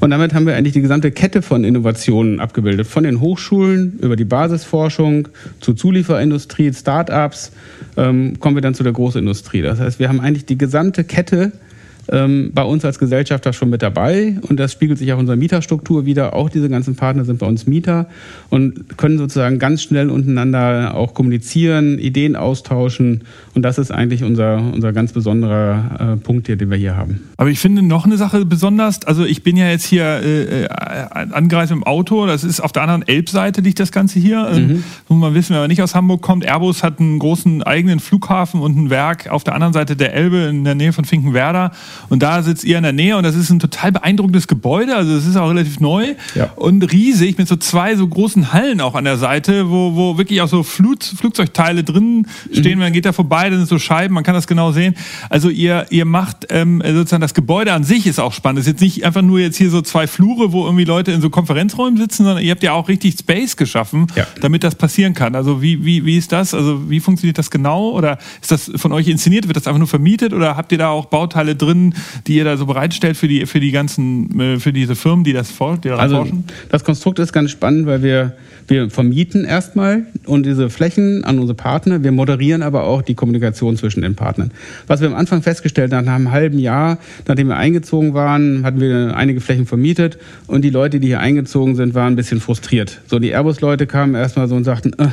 und 0.00 0.10
damit 0.10 0.34
haben 0.34 0.46
wir 0.46 0.54
eigentlich 0.54 0.74
die 0.74 0.82
gesamte 0.82 1.10
Kette 1.10 1.40
von 1.40 1.64
Innovationen 1.64 2.40
abgebildet. 2.40 2.86
Von 2.86 3.04
den 3.04 3.20
Hochschulen 3.20 3.98
über 4.00 4.16
die 4.16 4.24
Basisforschung 4.24 5.28
zur 5.60 5.76
Zulieferindustrie, 5.76 6.72
Start-ups, 6.74 7.52
ähm, 7.96 8.38
kommen 8.38 8.56
wir 8.56 8.62
dann 8.62 8.74
zu 8.74 8.82
der 8.82 8.92
Großindustrie. 8.92 9.62
Das 9.62 9.80
heißt, 9.80 9.98
wir 9.98 10.08
haben 10.08 10.20
eigentlich 10.20 10.44
die 10.44 10.58
gesamte 10.58 11.04
Kette 11.04 11.52
ähm, 12.10 12.50
bei 12.54 12.62
uns 12.62 12.84
als 12.84 12.98
Gesellschafter 12.98 13.52
schon 13.52 13.70
mit 13.70 13.82
dabei 13.82 14.36
und 14.48 14.58
das 14.60 14.72
spiegelt 14.72 14.98
sich 14.98 15.12
auch 15.12 15.16
in 15.16 15.20
unserer 15.20 15.36
Mieterstruktur 15.36 16.06
wieder. 16.06 16.34
Auch 16.34 16.50
diese 16.50 16.68
ganzen 16.68 16.96
Partner 16.96 17.24
sind 17.24 17.38
bei 17.38 17.46
uns 17.46 17.66
Mieter 17.66 18.06
und 18.50 18.96
können 18.96 19.18
sozusagen 19.18 19.58
ganz 19.58 19.82
schnell 19.82 20.10
untereinander 20.10 20.94
auch 20.94 21.14
kommunizieren, 21.14 21.98
Ideen 21.98 22.36
austauschen 22.36 23.22
und 23.54 23.62
das 23.62 23.78
ist 23.78 23.90
eigentlich 23.90 24.24
unser, 24.24 24.58
unser 24.72 24.92
ganz 24.92 25.12
besonderer 25.12 26.14
äh, 26.14 26.16
Punkt 26.16 26.46
hier, 26.46 26.56
den 26.56 26.70
wir 26.70 26.76
hier 26.76 26.96
haben. 26.96 27.20
Aber 27.36 27.50
ich 27.50 27.58
finde 27.58 27.82
noch 27.82 28.04
eine 28.04 28.16
Sache 28.16 28.44
besonders, 28.44 29.04
also 29.06 29.24
ich 29.24 29.42
bin 29.42 29.56
ja 29.56 29.68
jetzt 29.68 29.84
hier 29.84 30.04
äh, 30.04 30.64
äh 30.64 30.68
angereist 31.14 31.72
im 31.72 31.84
Auto, 31.84 32.26
das 32.26 32.44
ist 32.44 32.60
auf 32.60 32.72
der 32.72 32.82
anderen 32.82 33.06
Elbseite 33.06 33.60
liegt 33.60 33.80
das 33.80 33.92
Ganze 33.92 34.18
hier. 34.18 34.48
Ähm, 34.52 34.66
mhm. 34.66 34.84
Muss 35.08 35.18
man 35.18 35.34
wissen, 35.34 35.54
wenn 35.54 35.60
man 35.60 35.68
nicht 35.68 35.82
aus 35.82 35.94
Hamburg 35.94 36.22
kommt, 36.22 36.44
Airbus 36.44 36.82
hat 36.82 37.00
einen 37.00 37.18
großen 37.18 37.62
eigenen 37.62 38.00
Flughafen 38.00 38.60
und 38.60 38.76
ein 38.76 38.90
Werk 38.90 39.28
auf 39.28 39.44
der 39.44 39.54
anderen 39.54 39.72
Seite 39.72 39.96
der 39.96 40.14
Elbe 40.14 40.38
in 40.38 40.64
der 40.64 40.74
Nähe 40.74 40.92
von 40.92 41.04
Finkenwerder 41.04 41.72
und 42.08 42.22
da 42.22 42.42
sitzt 42.42 42.64
ihr 42.64 42.76
in 42.76 42.82
der 42.82 42.92
Nähe 42.92 43.16
und 43.16 43.24
das 43.24 43.34
ist 43.34 43.50
ein 43.50 43.58
total 43.58 43.92
beeindruckendes 43.92 44.48
Gebäude. 44.48 44.96
Also 44.96 45.12
es 45.14 45.26
ist 45.26 45.36
auch 45.36 45.48
relativ 45.48 45.80
neu 45.80 46.14
ja. 46.34 46.50
und 46.56 46.82
riesig 46.92 47.38
mit 47.38 47.48
so 47.48 47.56
zwei 47.56 47.96
so 47.96 48.06
großen 48.06 48.52
Hallen 48.52 48.80
auch 48.80 48.94
an 48.94 49.04
der 49.04 49.16
Seite, 49.16 49.70
wo, 49.70 49.94
wo 49.94 50.18
wirklich 50.18 50.40
auch 50.40 50.48
so 50.48 50.62
Flug, 50.62 51.02
Flugzeugteile 51.02 51.84
drin 51.84 52.26
stehen. 52.52 52.74
Mhm. 52.74 52.84
Man 52.84 52.92
geht 52.92 53.04
da 53.04 53.12
vorbei, 53.12 53.50
dann 53.50 53.58
sind 53.58 53.68
so 53.68 53.78
Scheiben, 53.78 54.14
man 54.14 54.24
kann 54.24 54.34
das 54.34 54.46
genau 54.46 54.72
sehen. 54.72 54.94
Also 55.30 55.48
ihr, 55.48 55.86
ihr 55.90 56.04
macht 56.04 56.46
ähm, 56.50 56.82
sozusagen 56.84 57.20
das 57.20 57.34
Gebäude 57.34 57.72
an 57.72 57.84
sich 57.84 58.06
ist 58.06 58.18
auch 58.18 58.32
spannend. 58.32 58.60
Es 58.60 58.66
ist 58.66 58.72
jetzt 58.72 58.80
nicht 58.80 59.04
einfach 59.04 59.22
nur 59.22 59.40
jetzt 59.40 59.56
hier 59.56 59.70
so 59.70 59.82
zwei 59.82 60.06
Flure, 60.06 60.52
wo 60.52 60.64
irgendwie 60.64 60.84
Leute 60.84 61.12
in 61.12 61.20
so 61.20 61.30
Konferenzräumen 61.30 61.98
sitzen, 61.98 62.24
sondern 62.24 62.42
ihr 62.42 62.50
habt 62.50 62.62
ja 62.62 62.72
auch 62.72 62.88
richtig 62.88 63.18
Space 63.18 63.56
geschaffen, 63.56 64.06
ja. 64.16 64.26
damit 64.40 64.64
das 64.64 64.74
passieren 64.74 65.14
kann. 65.14 65.34
Also 65.34 65.62
wie, 65.62 65.84
wie, 65.84 66.04
wie 66.04 66.16
ist 66.16 66.32
das? 66.32 66.54
Also 66.54 66.90
wie 66.90 67.00
funktioniert 67.00 67.38
das 67.38 67.50
genau? 67.50 67.90
Oder 67.90 68.18
ist 68.40 68.50
das 68.50 68.70
von 68.76 68.92
euch 68.92 69.08
inszeniert? 69.08 69.46
Wird 69.46 69.56
das 69.56 69.66
einfach 69.66 69.78
nur 69.78 69.88
vermietet 69.88 70.32
oder 70.32 70.56
habt 70.56 70.72
ihr 70.72 70.78
da 70.78 70.88
auch 70.88 71.06
Bauteile 71.06 71.56
drin? 71.56 71.83
Die 72.26 72.36
ihr 72.36 72.44
da 72.44 72.56
so 72.56 72.66
bereitstellt 72.66 73.16
für 73.16 73.28
die, 73.28 73.46
für 73.46 73.60
die 73.60 73.72
ganzen, 73.72 74.40
äh, 74.40 74.58
für 74.58 74.72
diese 74.72 74.94
Firmen, 74.94 75.24
die 75.24 75.32
das 75.32 75.50
die 75.82 75.90
also, 75.90 76.16
forschen? 76.16 76.44
Das 76.70 76.84
Konstrukt 76.84 77.18
ist 77.18 77.32
ganz 77.32 77.50
spannend, 77.50 77.86
weil 77.86 78.02
wir, 78.02 78.36
wir 78.66 78.90
vermieten 78.90 79.44
erstmal 79.44 80.04
und 80.26 80.46
diese 80.46 80.70
Flächen 80.70 81.24
an 81.24 81.38
unsere 81.38 81.54
Partner. 81.54 82.02
Wir 82.02 82.12
moderieren 82.12 82.62
aber 82.62 82.84
auch 82.84 83.02
die 83.02 83.14
Kommunikation 83.14 83.76
zwischen 83.76 84.02
den 84.02 84.14
Partnern. 84.14 84.52
Was 84.86 85.00
wir 85.00 85.08
am 85.08 85.14
Anfang 85.14 85.42
festgestellt 85.42 85.92
haben, 85.92 86.06
nach 86.06 86.14
einem 86.14 86.30
halben 86.30 86.58
Jahr, 86.58 86.98
nachdem 87.28 87.48
wir 87.48 87.56
eingezogen 87.56 88.14
waren, 88.14 88.64
hatten 88.64 88.80
wir 88.80 89.16
einige 89.16 89.40
Flächen 89.40 89.66
vermietet 89.66 90.18
und 90.46 90.62
die 90.62 90.70
Leute, 90.70 91.00
die 91.00 91.08
hier 91.08 91.20
eingezogen 91.20 91.76
sind, 91.76 91.94
waren 91.94 92.14
ein 92.14 92.16
bisschen 92.16 92.40
frustriert. 92.40 93.00
So, 93.06 93.18
die 93.18 93.30
Airbus-Leute 93.30 93.86
kamen 93.86 94.14
erstmal 94.14 94.48
so 94.48 94.54
und 94.54 94.64
sagten, 94.64 94.92
äh, 94.98 95.08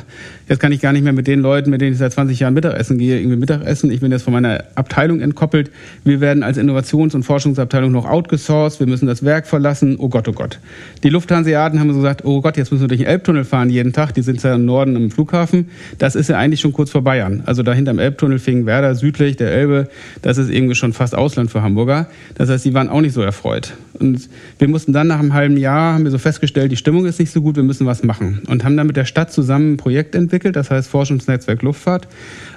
jetzt 0.47 0.59
kann 0.59 0.71
ich 0.71 0.81
gar 0.81 0.93
nicht 0.93 1.03
mehr 1.03 1.13
mit 1.13 1.27
den 1.27 1.41
Leuten, 1.41 1.69
mit 1.71 1.81
denen 1.81 1.93
ich 1.93 1.99
seit 1.99 2.13
20 2.13 2.39
Jahren 2.39 2.53
Mittagessen 2.53 2.97
gehe, 2.97 3.19
irgendwie 3.19 3.37
Mittagessen. 3.37 3.91
Ich 3.91 3.99
bin 3.99 4.11
jetzt 4.11 4.23
von 4.23 4.33
meiner 4.33 4.63
Abteilung 4.75 5.19
entkoppelt. 5.19 5.71
Wir 6.03 6.21
werden 6.21 6.43
als 6.43 6.57
Innovations- 6.57 7.15
und 7.15 7.23
Forschungsabteilung 7.23 7.91
noch 7.91 8.05
outgesourced. 8.05 8.79
Wir 8.79 8.87
müssen 8.87 9.07
das 9.07 9.23
Werk 9.23 9.47
verlassen. 9.47 9.97
Oh 9.99 10.09
Gott, 10.09 10.27
oh 10.27 10.33
Gott. 10.33 10.59
Die 11.03 11.09
Lufthanseaten 11.09 11.79
haben 11.79 11.89
so 11.89 11.97
gesagt, 11.97 12.25
oh 12.25 12.41
Gott, 12.41 12.57
jetzt 12.57 12.71
müssen 12.71 12.83
wir 12.83 12.87
durch 12.87 13.01
den 13.01 13.07
Elbtunnel 13.07 13.40
fahren 13.45 13.69
jeden 13.69 13.93
Tag. 13.93 14.13
Die 14.13 14.21
sind 14.21 14.41
ja 14.43 14.55
im 14.55 14.65
Norden 14.65 14.95
im 14.95 15.11
Flughafen. 15.11 15.69
Das 15.97 16.15
ist 16.15 16.29
ja 16.29 16.37
eigentlich 16.37 16.59
schon 16.59 16.73
kurz 16.73 16.91
vor 16.91 17.03
Bayern. 17.03 17.43
Also 17.45 17.63
dahinter 17.63 17.91
im 17.91 17.99
Elbtunnel 17.99 18.39
fing 18.39 18.65
Werder 18.65 18.95
südlich 18.95 19.37
der 19.37 19.51
Elbe. 19.51 19.89
Das 20.21 20.37
ist 20.37 20.49
irgendwie 20.49 20.75
schon 20.75 20.93
fast 20.93 21.15
Ausland 21.15 21.51
für 21.51 21.61
Hamburger. 21.61 22.07
Das 22.35 22.49
heißt, 22.49 22.65
die 22.65 22.73
waren 22.73 22.89
auch 22.89 23.01
nicht 23.01 23.13
so 23.13 23.21
erfreut. 23.21 23.73
Und 23.99 24.29
wir 24.57 24.67
mussten 24.67 24.93
dann 24.93 25.07
nach 25.07 25.19
einem 25.19 25.33
halben 25.33 25.57
Jahr, 25.57 25.93
haben 25.93 26.03
wir 26.03 26.11
so 26.11 26.17
festgestellt, 26.17 26.71
die 26.71 26.77
Stimmung 26.77 27.05
ist 27.05 27.19
nicht 27.19 27.31
so 27.31 27.41
gut, 27.41 27.55
wir 27.55 27.63
müssen 27.63 27.85
was 27.85 28.03
machen. 28.03 28.41
Und 28.47 28.63
haben 28.63 28.75
dann 28.75 28.87
mit 28.87 28.97
der 28.97 29.05
Stadt 29.05 29.31
zusammen 29.31 29.73
ein 29.73 29.77
Projekt 29.77 30.15
entwickelt, 30.15 30.55
das 30.55 30.71
heißt 30.71 30.89
Forschungsnetzwerk 30.89 31.61
Luftfahrt, 31.61 32.07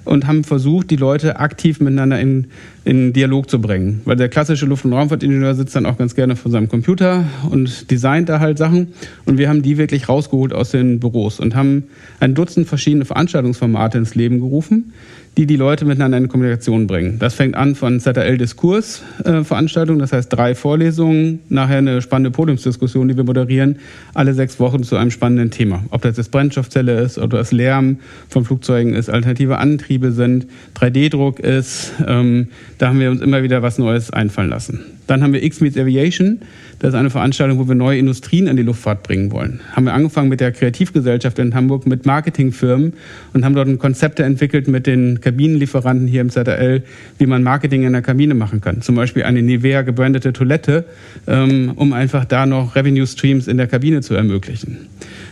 und 0.04 0.26
haben 0.26 0.44
versucht, 0.44 0.90
die 0.90 0.96
Leute 0.96 1.38
aktiv 1.38 1.80
miteinander 1.80 2.18
in 2.18 2.46
in 2.84 3.12
Dialog 3.12 3.48
zu 3.48 3.60
bringen. 3.60 4.02
Weil 4.04 4.16
der 4.16 4.28
klassische 4.28 4.66
Luft- 4.66 4.84
und 4.84 4.92
Raumfahrtingenieur 4.92 5.54
sitzt 5.54 5.74
dann 5.74 5.86
auch 5.86 5.96
ganz 5.96 6.14
gerne 6.14 6.36
vor 6.36 6.50
seinem 6.50 6.68
Computer 6.68 7.24
und 7.50 7.90
designt 7.90 8.28
da 8.28 8.40
halt 8.40 8.58
Sachen. 8.58 8.88
Und 9.24 9.38
wir 9.38 9.48
haben 9.48 9.62
die 9.62 9.78
wirklich 9.78 10.08
rausgeholt 10.08 10.52
aus 10.52 10.70
den 10.70 11.00
Büros 11.00 11.40
und 11.40 11.54
haben 11.54 11.84
ein 12.20 12.34
Dutzend 12.34 12.68
verschiedene 12.68 13.04
Veranstaltungsformate 13.04 13.98
ins 13.98 14.14
Leben 14.14 14.40
gerufen, 14.40 14.92
die 15.36 15.46
die 15.46 15.56
Leute 15.56 15.84
miteinander 15.84 16.18
in 16.18 16.28
Kommunikation 16.28 16.86
bringen. 16.86 17.18
Das 17.18 17.34
fängt 17.34 17.56
an 17.56 17.74
von 17.74 17.98
ZRL-Diskurs-Veranstaltungen, 17.98 19.98
das 19.98 20.12
heißt 20.12 20.32
drei 20.32 20.54
Vorlesungen, 20.54 21.40
nachher 21.48 21.78
eine 21.78 22.00
spannende 22.02 22.30
Podiumsdiskussion, 22.30 23.08
die 23.08 23.16
wir 23.16 23.24
moderieren, 23.24 23.80
alle 24.14 24.34
sechs 24.34 24.60
Wochen 24.60 24.84
zu 24.84 24.96
einem 24.96 25.10
spannenden 25.10 25.50
Thema. 25.50 25.82
Ob 25.90 26.02
das 26.02 26.16
jetzt 26.16 26.30
Brennstoffzelle 26.30 27.00
ist, 27.00 27.18
oder 27.18 27.38
das 27.38 27.50
Lärm 27.50 27.98
von 28.28 28.44
Flugzeugen 28.44 28.94
ist, 28.94 29.10
alternative 29.10 29.58
Antriebe 29.58 30.12
sind, 30.12 30.46
3D-Druck 30.76 31.40
ist, 31.40 31.92
ähm, 32.06 32.48
da 32.78 32.88
haben 32.88 33.00
wir 33.00 33.10
uns 33.10 33.20
immer 33.20 33.42
wieder 33.42 33.62
was 33.62 33.78
Neues 33.78 34.12
einfallen 34.12 34.50
lassen. 34.50 34.84
Dann 35.06 35.22
haben 35.22 35.32
wir 35.32 35.42
X 35.42 35.60
Meets 35.60 35.76
Aviation. 35.76 36.40
Das 36.84 36.92
ist 36.92 37.00
eine 37.00 37.08
Veranstaltung, 37.08 37.58
wo 37.58 37.66
wir 37.66 37.74
neue 37.74 37.98
Industrien 37.98 38.46
in 38.46 38.58
die 38.58 38.62
Luftfahrt 38.62 39.04
bringen 39.04 39.32
wollen. 39.32 39.60
Haben 39.72 39.86
wir 39.86 39.94
angefangen 39.94 40.28
mit 40.28 40.40
der 40.40 40.52
Kreativgesellschaft 40.52 41.38
in 41.38 41.54
Hamburg, 41.54 41.86
mit 41.86 42.04
Marketingfirmen 42.04 42.92
und 43.32 43.42
haben 43.42 43.54
dort 43.54 43.78
Konzepte 43.78 44.22
entwickelt 44.22 44.68
mit 44.68 44.86
den 44.86 45.22
Kabinenlieferanten 45.22 46.06
hier 46.06 46.20
im 46.20 46.28
ZRL, 46.28 46.82
wie 47.16 47.24
man 47.24 47.42
Marketing 47.42 47.84
in 47.84 47.94
der 47.94 48.02
Kabine 48.02 48.34
machen 48.34 48.60
kann. 48.60 48.82
Zum 48.82 48.96
Beispiel 48.96 49.22
eine 49.22 49.40
Nivea 49.40 49.80
gebrandete 49.80 50.34
Toilette, 50.34 50.84
ähm, 51.26 51.72
um 51.74 51.94
einfach 51.94 52.26
da 52.26 52.44
noch 52.44 52.76
Revenue 52.76 53.06
Streams 53.06 53.48
in 53.48 53.56
der 53.56 53.66
Kabine 53.66 54.02
zu 54.02 54.12
ermöglichen. 54.12 54.76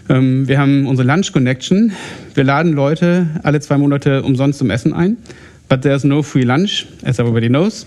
Ähm, 0.08 0.48
wir 0.48 0.58
haben 0.58 0.86
unsere 0.86 1.06
Lunch 1.06 1.34
Connection. 1.34 1.92
Wir 2.32 2.44
laden 2.44 2.72
Leute 2.72 3.26
alle 3.42 3.60
zwei 3.60 3.76
Monate 3.76 4.22
umsonst 4.22 4.58
zum 4.58 4.70
Essen 4.70 4.94
ein. 4.94 5.18
But 5.68 5.82
there's 5.82 6.02
no 6.02 6.22
free 6.22 6.44
lunch, 6.44 6.86
as 7.04 7.18
everybody 7.18 7.48
knows. 7.48 7.86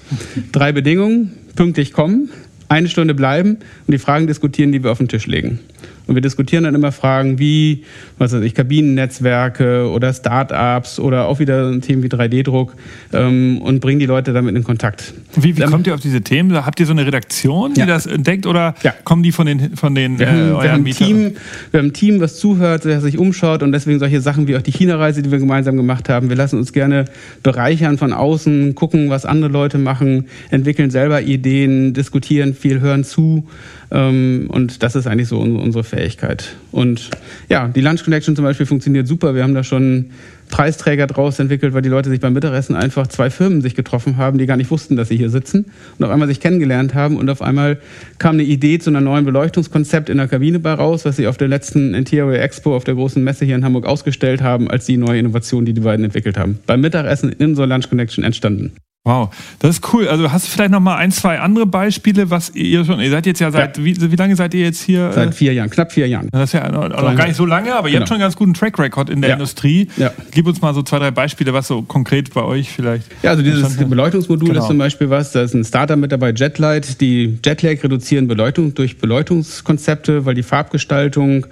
Drei 0.51 0.71
Bedingungen 0.71 1.31
pünktlich 1.55 1.93
kommen, 1.93 2.29
eine 2.69 2.87
Stunde 2.87 3.13
bleiben 3.13 3.57
und 3.87 3.91
die 3.91 3.97
Fragen 3.97 4.27
diskutieren, 4.27 4.71
die 4.71 4.83
wir 4.83 4.91
auf 4.91 4.97
den 4.97 5.07
Tisch 5.07 5.27
legen. 5.27 5.59
Und 6.07 6.15
wir 6.15 6.21
diskutieren 6.21 6.65
dann 6.65 6.75
immer 6.75 6.91
Fragen 6.91 7.39
wie, 7.39 7.83
was 8.17 8.33
weiß 8.33 8.41
ich, 8.43 8.53
Kabinennetzwerke 8.53 9.89
oder 9.89 10.13
Start-ups 10.13 10.99
oder 10.99 11.27
auch 11.27 11.39
wieder 11.39 11.79
Themen 11.81 12.03
wie 12.03 12.07
3D-Druck 12.07 12.75
ähm, 13.13 13.59
und 13.61 13.79
bringen 13.79 13.99
die 13.99 14.05
Leute 14.05 14.33
damit 14.33 14.55
in 14.55 14.63
Kontakt. 14.63 15.13
Wie, 15.35 15.57
wie 15.57 15.61
kommt 15.61 15.87
ihr 15.87 15.95
auf 15.95 15.99
diese 15.99 16.21
Themen? 16.21 16.53
Habt 16.65 16.79
ihr 16.79 16.85
so 16.85 16.91
eine 16.91 17.05
Redaktion, 17.05 17.73
die 17.73 17.81
ja. 17.81 17.85
das 17.85 18.05
entdeckt 18.05 18.45
oder 18.45 18.75
ja. 18.83 18.93
kommen 19.03 19.23
die 19.23 19.31
von 19.31 19.47
den, 19.47 19.75
von 19.75 19.95
den 19.95 20.19
wir, 20.19 20.27
haben, 20.27 20.37
äh, 20.37 20.63
wir, 20.63 20.71
haben 20.71 20.85
Team, 20.85 21.35
wir 21.71 21.79
haben 21.79 21.87
ein 21.87 21.93
Team, 21.93 22.19
was 22.19 22.37
zuhört, 22.37 22.85
das 22.85 23.03
sich 23.03 23.17
umschaut 23.17 23.63
und 23.63 23.71
deswegen 23.71 23.99
solche 23.99 24.21
Sachen 24.21 24.47
wie 24.47 24.55
auch 24.55 24.61
die 24.61 24.71
China-Reise, 24.71 25.21
die 25.21 25.31
wir 25.31 25.39
gemeinsam 25.39 25.75
gemacht 25.77 26.09
haben. 26.09 26.29
Wir 26.29 26.35
lassen 26.35 26.57
uns 26.57 26.73
gerne 26.73 27.05
bereichern 27.43 27.97
von 27.97 28.13
außen, 28.13 28.75
gucken, 28.75 29.09
was 29.09 29.25
andere 29.25 29.51
Leute 29.51 29.77
machen, 29.77 30.27
entwickeln 30.51 30.89
selber 30.91 31.21
Ideen, 31.21 31.93
diskutieren 31.93 32.53
viel, 32.53 32.79
hören 32.79 33.03
zu. 33.03 33.47
Ähm, 33.91 34.47
und 34.49 34.83
das 34.83 34.95
ist 34.95 35.07
eigentlich 35.07 35.27
so 35.27 35.39
unsere 35.39 35.83
Fähigkeit. 35.83 36.55
Und 36.71 37.09
ja, 37.49 37.67
die 37.67 37.81
Lunch 37.81 38.03
Connection 38.03 38.35
zum 38.35 38.45
Beispiel 38.45 38.65
funktioniert 38.65 39.07
super. 39.07 39.35
Wir 39.35 39.43
haben 39.43 39.53
da 39.53 39.63
schon 39.63 40.11
Preisträger 40.49 41.07
draus 41.07 41.39
entwickelt, 41.39 41.73
weil 41.73 41.81
die 41.81 41.89
Leute 41.89 42.09
sich 42.09 42.19
beim 42.19 42.33
Mittagessen 42.33 42.75
einfach 42.75 43.07
zwei 43.07 43.29
Firmen 43.29 43.61
sich 43.61 43.75
getroffen 43.75 44.17
haben, 44.17 44.37
die 44.37 44.45
gar 44.45 44.57
nicht 44.57 44.71
wussten, 44.71 44.95
dass 44.95 45.09
sie 45.09 45.17
hier 45.17 45.29
sitzen 45.29 45.65
und 45.97 46.05
auf 46.05 46.11
einmal 46.11 46.27
sich 46.27 46.39
kennengelernt 46.39 46.93
haben 46.93 47.17
und 47.17 47.29
auf 47.29 47.41
einmal 47.41 47.79
kam 48.19 48.35
eine 48.35 48.43
Idee 48.43 48.79
zu 48.79 48.89
einer 48.89 49.01
neuen 49.01 49.25
Beleuchtungskonzept 49.25 50.09
in 50.09 50.17
der 50.17 50.27
Kabine 50.27 50.59
bei 50.59 50.73
raus, 50.73 51.05
was 51.05 51.15
sie 51.15 51.27
auf 51.27 51.37
der 51.37 51.47
letzten 51.47 51.93
Interior 51.93 52.33
Expo 52.33 52.75
auf 52.75 52.83
der 52.83 52.95
großen 52.95 53.23
Messe 53.23 53.45
hier 53.45 53.55
in 53.55 53.65
Hamburg 53.65 53.85
ausgestellt 53.85 54.41
haben, 54.41 54.69
als 54.69 54.85
die 54.85 54.97
neue 54.97 55.19
Innovation, 55.19 55.65
die 55.65 55.73
die 55.73 55.81
beiden 55.81 56.05
entwickelt 56.05 56.37
haben. 56.37 56.59
Beim 56.67 56.81
Mittagessen 56.81 57.31
in 57.31 57.55
so 57.55 57.65
Lunch 57.65 57.89
Connection 57.89 58.23
entstanden. 58.23 58.71
Wow, 59.07 59.29
das 59.59 59.75
ist 59.75 59.93
cool. 59.93 60.07
Also 60.07 60.31
hast 60.31 60.47
du 60.47 60.51
vielleicht 60.51 60.71
noch 60.71 60.79
mal 60.79 60.95
ein, 60.95 61.11
zwei 61.11 61.39
andere 61.39 61.67
Beispiele, 61.67 62.31
was 62.31 62.49
ihr 62.55 62.83
schon, 62.85 62.99
ihr 62.99 63.11
seid 63.11 63.27
jetzt 63.27 63.39
ja 63.39 63.51
seit, 63.51 63.77
ja. 63.77 63.85
Wie, 63.85 64.11
wie 64.11 64.15
lange 64.15 64.35
seid 64.35 64.55
ihr 64.55 64.61
jetzt 64.61 64.81
hier? 64.81 65.11
Seit 65.13 65.35
vier 65.35 65.53
Jahren, 65.53 65.69
knapp 65.69 65.91
vier 65.91 66.07
Jahren. 66.07 66.27
Das 66.31 66.45
ist 66.45 66.53
ja 66.53 66.71
noch, 66.71 66.89
noch 66.89 67.15
gar 67.15 67.27
nicht 67.27 67.35
so 67.35 67.45
lange, 67.45 67.75
aber 67.75 67.87
genau. 67.87 67.87
ihr 67.87 67.87
habt 67.87 67.91
genau. 67.91 68.05
schon 68.07 68.15
einen 68.15 68.21
ganz 68.21 68.35
guten 68.35 68.55
Track 68.55 68.79
Record 68.79 69.11
in 69.11 69.21
der 69.21 69.29
ja. 69.29 69.35
Industrie. 69.35 69.89
Ja. 69.97 70.09
Gib 70.31 70.47
uns 70.47 70.59
mal 70.59 70.73
so 70.73 70.81
zwei, 70.81 70.97
drei 70.97 71.11
Beispiele, 71.11 71.53
was 71.53 71.67
so 71.67 71.83
konkret 71.83 72.33
bei 72.33 72.41
euch 72.41 72.69
vielleicht. 72.69 73.05
Ja, 73.21 73.29
also 73.29 73.43
dieses 73.43 73.77
Beleuchtungsmodul 73.77 74.49
genau. 74.49 74.61
ist 74.61 74.67
zum 74.67 74.79
Beispiel 74.79 75.11
was, 75.11 75.31
da 75.33 75.43
ist 75.43 75.53
ein 75.53 75.63
Startup 75.63 75.99
mit 75.99 76.11
dabei, 76.11 76.31
Jetlight, 76.31 76.99
die 76.99 77.37
Jetlag 77.45 77.83
reduzieren 77.83 78.27
Beleuchtung 78.27 78.73
durch 78.73 78.97
Beleuchtungskonzepte, 78.97 80.25
weil 80.25 80.33
die 80.33 80.41
Farbgestaltung 80.41 81.45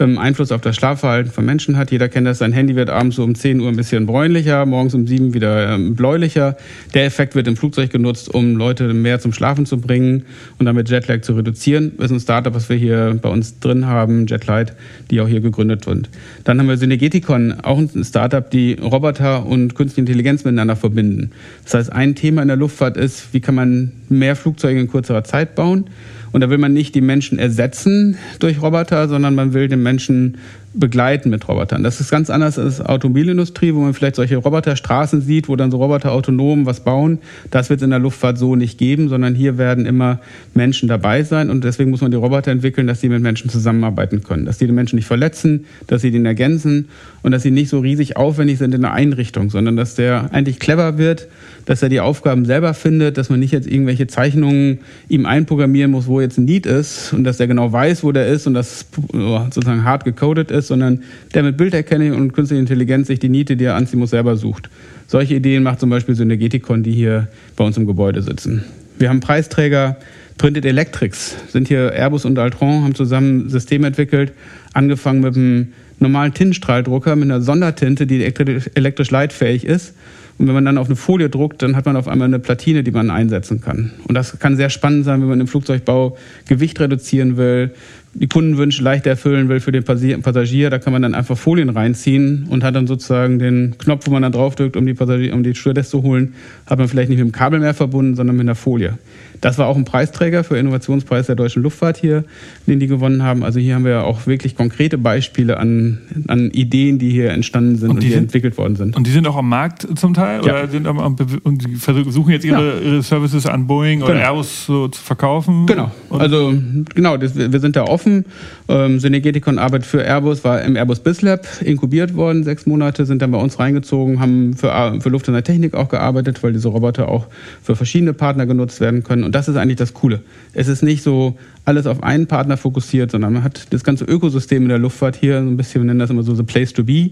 ähm, 0.00 0.18
Einfluss 0.18 0.52
auf 0.52 0.60
das 0.60 0.76
Schlafverhalten 0.76 1.32
von 1.32 1.44
Menschen 1.44 1.76
hat. 1.76 1.90
Jeder 1.90 2.08
kennt 2.08 2.26
das, 2.26 2.38
sein 2.38 2.52
Handy 2.52 2.76
wird 2.76 2.90
abends 2.90 3.16
so 3.16 3.24
um 3.24 3.34
10 3.34 3.60
Uhr 3.60 3.68
ein 3.68 3.76
bisschen 3.76 4.06
bräunlicher, 4.06 4.64
morgens 4.66 4.94
um 4.94 5.06
7 5.06 5.34
wieder 5.34 5.74
ähm, 5.74 5.94
bläulicher. 5.94 6.56
Der 6.94 7.04
Effekt 7.04 7.34
wird 7.34 7.48
im 7.48 7.56
Flugzeug 7.56 7.90
genutzt, 7.90 8.32
um 8.32 8.56
Leute 8.56 8.92
mehr 8.94 9.20
zum 9.20 9.32
Schlafen 9.32 9.66
zu 9.66 9.80
bringen 9.80 10.24
und 10.58 10.66
damit 10.66 10.88
Jetlag 10.88 11.22
zu 11.22 11.34
reduzieren. 11.34 11.92
Das 11.98 12.06
ist 12.06 12.12
ein 12.12 12.20
Startup, 12.20 12.54
was 12.54 12.68
wir 12.68 12.76
hier 12.76 13.18
bei 13.20 13.28
uns 13.28 13.58
drin 13.60 13.86
haben, 13.86 14.26
Jetlight, 14.26 14.74
die 15.10 15.20
auch 15.20 15.28
hier 15.28 15.40
gegründet 15.40 15.84
sind. 15.84 16.08
Dann 16.44 16.58
haben 16.58 16.68
wir 16.68 16.76
Synergeticon, 16.76 17.60
auch 17.62 17.78
ein 17.78 18.04
Startup, 18.04 18.48
die 18.48 18.74
Roboter 18.74 19.46
und 19.46 19.74
künstliche 19.74 20.00
Intelligenz 20.00 20.44
miteinander 20.44 20.76
verbinden. 20.76 21.30
Das 21.64 21.74
heißt, 21.74 21.92
ein 21.92 22.14
Thema 22.14 22.42
in 22.42 22.48
der 22.48 22.56
Luftfahrt 22.56 22.96
ist, 22.96 23.32
wie 23.32 23.40
kann 23.40 23.54
man 23.54 23.92
mehr 24.08 24.36
Flugzeuge 24.36 24.80
in 24.80 24.90
kürzerer 24.90 25.24
Zeit 25.24 25.54
bauen? 25.54 25.86
Und 26.32 26.40
da 26.40 26.50
will 26.50 26.58
man 26.58 26.72
nicht 26.72 26.94
die 26.94 27.00
Menschen 27.00 27.38
ersetzen 27.38 28.16
durch 28.38 28.60
Roboter, 28.60 29.08
sondern 29.08 29.34
man 29.34 29.54
will 29.54 29.68
den 29.68 29.82
Menschen 29.82 30.38
begleiten 30.74 31.30
mit 31.30 31.48
Robotern. 31.48 31.82
Das 31.82 32.00
ist 32.00 32.10
ganz 32.10 32.30
anders 32.30 32.58
als 32.58 32.80
Automobilindustrie, 32.80 33.74
wo 33.74 33.80
man 33.80 33.94
vielleicht 33.94 34.16
solche 34.16 34.36
Roboterstraßen 34.36 35.22
sieht, 35.22 35.48
wo 35.48 35.56
dann 35.56 35.70
so 35.70 35.78
Roboter 35.78 36.12
autonom 36.12 36.66
was 36.66 36.80
bauen. 36.80 37.18
Das 37.50 37.70
wird 37.70 37.80
es 37.80 37.84
in 37.84 37.90
der 37.90 37.98
Luftfahrt 37.98 38.38
so 38.38 38.54
nicht 38.54 38.78
geben, 38.78 39.08
sondern 39.08 39.34
hier 39.34 39.58
werden 39.58 39.86
immer 39.86 40.20
Menschen 40.54 40.88
dabei 40.88 41.22
sein 41.22 41.50
und 41.50 41.64
deswegen 41.64 41.90
muss 41.90 42.02
man 42.02 42.10
die 42.10 42.16
Roboter 42.16 42.50
entwickeln, 42.50 42.86
dass 42.86 43.00
sie 43.00 43.08
mit 43.08 43.22
Menschen 43.22 43.50
zusammenarbeiten 43.50 44.22
können, 44.22 44.44
dass 44.44 44.58
sie 44.58 44.66
den 44.66 44.74
Menschen 44.74 44.96
nicht 44.96 45.06
verletzen, 45.06 45.64
dass 45.86 46.02
sie 46.02 46.10
den 46.10 46.26
ergänzen 46.26 46.88
und 47.22 47.32
dass 47.32 47.42
sie 47.42 47.50
nicht 47.50 47.70
so 47.70 47.80
riesig 47.80 48.16
aufwendig 48.16 48.58
sind 48.58 48.74
in 48.74 48.82
der 48.82 48.92
Einrichtung, 48.92 49.50
sondern 49.50 49.76
dass 49.76 49.94
der 49.94 50.32
eigentlich 50.32 50.58
clever 50.58 50.98
wird, 50.98 51.28
dass 51.68 51.82
er 51.82 51.90
die 51.90 52.00
Aufgaben 52.00 52.46
selber 52.46 52.72
findet, 52.72 53.18
dass 53.18 53.28
man 53.28 53.40
nicht 53.40 53.52
jetzt 53.52 53.68
irgendwelche 53.68 54.06
Zeichnungen 54.06 54.78
ihm 55.10 55.26
einprogrammieren 55.26 55.90
muss, 55.90 56.06
wo 56.06 56.18
jetzt 56.18 56.38
ein 56.38 56.46
Lied 56.46 56.64
ist 56.64 57.12
und 57.12 57.24
dass 57.24 57.38
er 57.40 57.46
genau 57.46 57.70
weiß, 57.70 58.02
wo 58.04 58.10
der 58.10 58.26
ist 58.26 58.46
und 58.46 58.54
das 58.54 58.86
sozusagen 59.12 59.84
hart 59.84 60.06
gecodet 60.06 60.50
ist, 60.50 60.68
sondern 60.68 61.02
der 61.34 61.42
mit 61.42 61.58
Bilderkennung 61.58 62.18
und 62.18 62.32
künstlicher 62.32 62.60
Intelligenz 62.60 63.08
sich 63.08 63.18
die 63.18 63.28
Niete, 63.28 63.58
die 63.58 63.64
er 63.64 63.74
anziehen 63.74 63.98
muss, 63.98 64.10
selber 64.10 64.36
sucht. 64.36 64.70
Solche 65.08 65.34
Ideen 65.34 65.62
macht 65.62 65.80
zum 65.80 65.90
Beispiel 65.90 66.14
Synergeticon, 66.14 66.82
die 66.82 66.92
hier 66.92 67.28
bei 67.54 67.64
uns 67.64 67.76
im 67.76 67.86
Gebäude 67.86 68.22
sitzen. 68.22 68.64
Wir 68.98 69.10
haben 69.10 69.20
Preisträger, 69.20 69.98
Printed 70.38 70.64
Electrics, 70.64 71.36
sind 71.48 71.68
hier 71.68 71.92
Airbus 71.92 72.24
und 72.24 72.38
Altron, 72.38 72.82
haben 72.82 72.94
zusammen 72.94 73.44
ein 73.44 73.48
System 73.50 73.84
entwickelt, 73.84 74.32
angefangen 74.72 75.20
mit 75.20 75.36
einem 75.36 75.68
normalen 75.98 76.32
Tintenstrahldrucker 76.32 77.14
mit 77.14 77.24
einer 77.24 77.42
Sondertinte, 77.42 78.06
die 78.06 78.24
elektrisch 78.24 79.10
leitfähig 79.10 79.66
ist. 79.66 79.92
Und 80.38 80.46
wenn 80.46 80.54
man 80.54 80.64
dann 80.64 80.78
auf 80.78 80.86
eine 80.86 80.96
Folie 80.96 81.28
druckt, 81.28 81.62
dann 81.62 81.74
hat 81.74 81.84
man 81.84 81.96
auf 81.96 82.06
einmal 82.06 82.26
eine 82.26 82.38
Platine, 82.38 82.84
die 82.84 82.92
man 82.92 83.10
einsetzen 83.10 83.60
kann. 83.60 83.92
Und 84.06 84.14
das 84.14 84.38
kann 84.38 84.56
sehr 84.56 84.70
spannend 84.70 85.04
sein, 85.04 85.20
wenn 85.20 85.28
man 85.28 85.40
im 85.40 85.48
Flugzeugbau 85.48 86.16
Gewicht 86.46 86.78
reduzieren 86.78 87.36
will, 87.36 87.72
die 88.14 88.26
Kundenwünsche 88.26 88.82
leichter 88.82 89.10
erfüllen 89.10 89.48
will 89.48 89.60
für 89.60 89.72
den 89.72 89.84
Passagier, 89.84 90.70
da 90.70 90.78
kann 90.78 90.92
man 90.92 91.02
dann 91.02 91.14
einfach 91.14 91.36
Folien 91.36 91.68
reinziehen 91.68 92.46
und 92.48 92.64
hat 92.64 92.74
dann 92.74 92.86
sozusagen 92.86 93.38
den 93.38 93.76
Knopf, 93.78 94.06
wo 94.06 94.12
man 94.12 94.22
dann 94.22 94.32
draufdrückt, 94.32 94.76
um 94.76 94.86
die, 94.86 94.94
Passagier, 94.94 95.34
um 95.34 95.42
die 95.42 95.54
Stewardess 95.54 95.90
zu 95.90 96.02
holen, 96.02 96.34
hat 96.66 96.78
man 96.78 96.88
vielleicht 96.88 97.10
nicht 97.10 97.18
mit 97.18 97.28
dem 97.28 97.32
Kabel 97.32 97.60
mehr 97.60 97.74
verbunden, 97.74 98.14
sondern 98.14 98.36
mit 98.36 98.44
einer 98.44 98.54
Folie. 98.54 98.98
Das 99.40 99.58
war 99.58 99.66
auch 99.66 99.76
ein 99.76 99.84
Preisträger 99.84 100.44
für 100.44 100.56
Innovationspreis 100.56 101.26
der 101.26 101.36
deutschen 101.36 101.62
Luftfahrt 101.62 101.96
hier, 101.96 102.24
den 102.66 102.80
die 102.80 102.86
gewonnen 102.86 103.22
haben. 103.22 103.44
Also 103.44 103.60
hier 103.60 103.74
haben 103.74 103.84
wir 103.84 104.04
auch 104.04 104.26
wirklich 104.26 104.56
konkrete 104.56 104.98
Beispiele 104.98 105.58
an, 105.58 105.98
an 106.26 106.50
Ideen, 106.50 106.98
die 106.98 107.10
hier 107.10 107.30
entstanden 107.30 107.76
sind 107.76 107.90
und, 107.90 107.96
und 107.96 108.02
die, 108.02 108.10
sind, 108.10 108.24
entwickelt 108.24 108.58
worden 108.58 108.76
sind. 108.76 108.96
Und 108.96 109.06
die 109.06 109.10
sind 109.10 109.26
auch 109.26 109.36
am 109.36 109.48
Markt 109.48 109.86
zum 109.98 110.14
Teil? 110.14 110.44
Ja. 110.44 110.52
Oder 110.52 110.68
sind 110.68 110.86
am, 110.86 110.98
am, 110.98 111.16
und 111.42 111.78
versuchen 111.78 112.30
jetzt 112.30 112.44
ihre, 112.44 112.80
ja. 112.80 112.80
ihre 112.80 113.02
Services 113.02 113.46
an 113.46 113.66
Boeing 113.66 114.00
genau. 114.00 114.10
oder 114.10 114.20
Airbus 114.20 114.66
so 114.66 114.88
zu 114.88 115.00
verkaufen? 115.00 115.66
Genau. 115.66 115.90
also 116.10 116.54
genau, 116.94 117.16
das, 117.16 117.36
wir 117.36 117.60
sind 117.60 117.76
da 117.76 117.84
offen. 117.84 118.24
Ähm, 118.68 118.98
Synergeticon 118.98 119.58
arbeitet 119.58 119.86
für 119.86 120.02
Airbus, 120.02 120.44
war 120.44 120.62
im 120.62 120.76
Airbus 120.76 121.00
BizLab 121.00 121.46
inkubiert 121.62 122.14
worden, 122.14 122.44
sechs 122.44 122.66
Monate, 122.66 123.06
sind 123.06 123.22
dann 123.22 123.30
bei 123.30 123.38
uns 123.38 123.58
reingezogen, 123.58 124.20
haben 124.20 124.54
für, 124.54 124.98
für 125.00 125.08
Lufthansa 125.08 125.42
Technik 125.42 125.74
auch 125.74 125.88
gearbeitet, 125.88 126.42
weil 126.42 126.52
diese 126.52 126.68
Roboter 126.68 127.08
auch 127.08 127.26
für 127.62 127.76
verschiedene 127.76 128.12
Partner 128.12 128.46
genutzt 128.46 128.80
werden 128.80 129.02
können. 129.02 129.24
Und 129.28 129.34
das 129.34 129.46
ist 129.46 129.56
eigentlich 129.56 129.76
das 129.76 129.92
Coole. 129.92 130.22
Es 130.54 130.68
ist 130.68 130.82
nicht 130.82 131.02
so 131.02 131.36
alles 131.68 131.86
auf 131.86 132.02
einen 132.02 132.26
Partner 132.26 132.56
fokussiert, 132.56 133.10
sondern 133.10 133.34
man 133.34 133.44
hat 133.44 133.66
das 133.70 133.84
ganze 133.84 134.06
Ökosystem 134.06 134.62
in 134.62 134.70
der 134.70 134.78
Luftfahrt 134.78 135.16
hier 135.16 135.42
so 135.42 135.48
ein 135.48 135.58
bisschen, 135.58 135.82
wir 135.82 135.86
nennen 135.86 135.98
das 135.98 136.08
immer 136.08 136.22
so 136.22 136.34
the 136.34 136.42
place 136.42 136.72
to 136.72 136.82
be. 136.82 137.10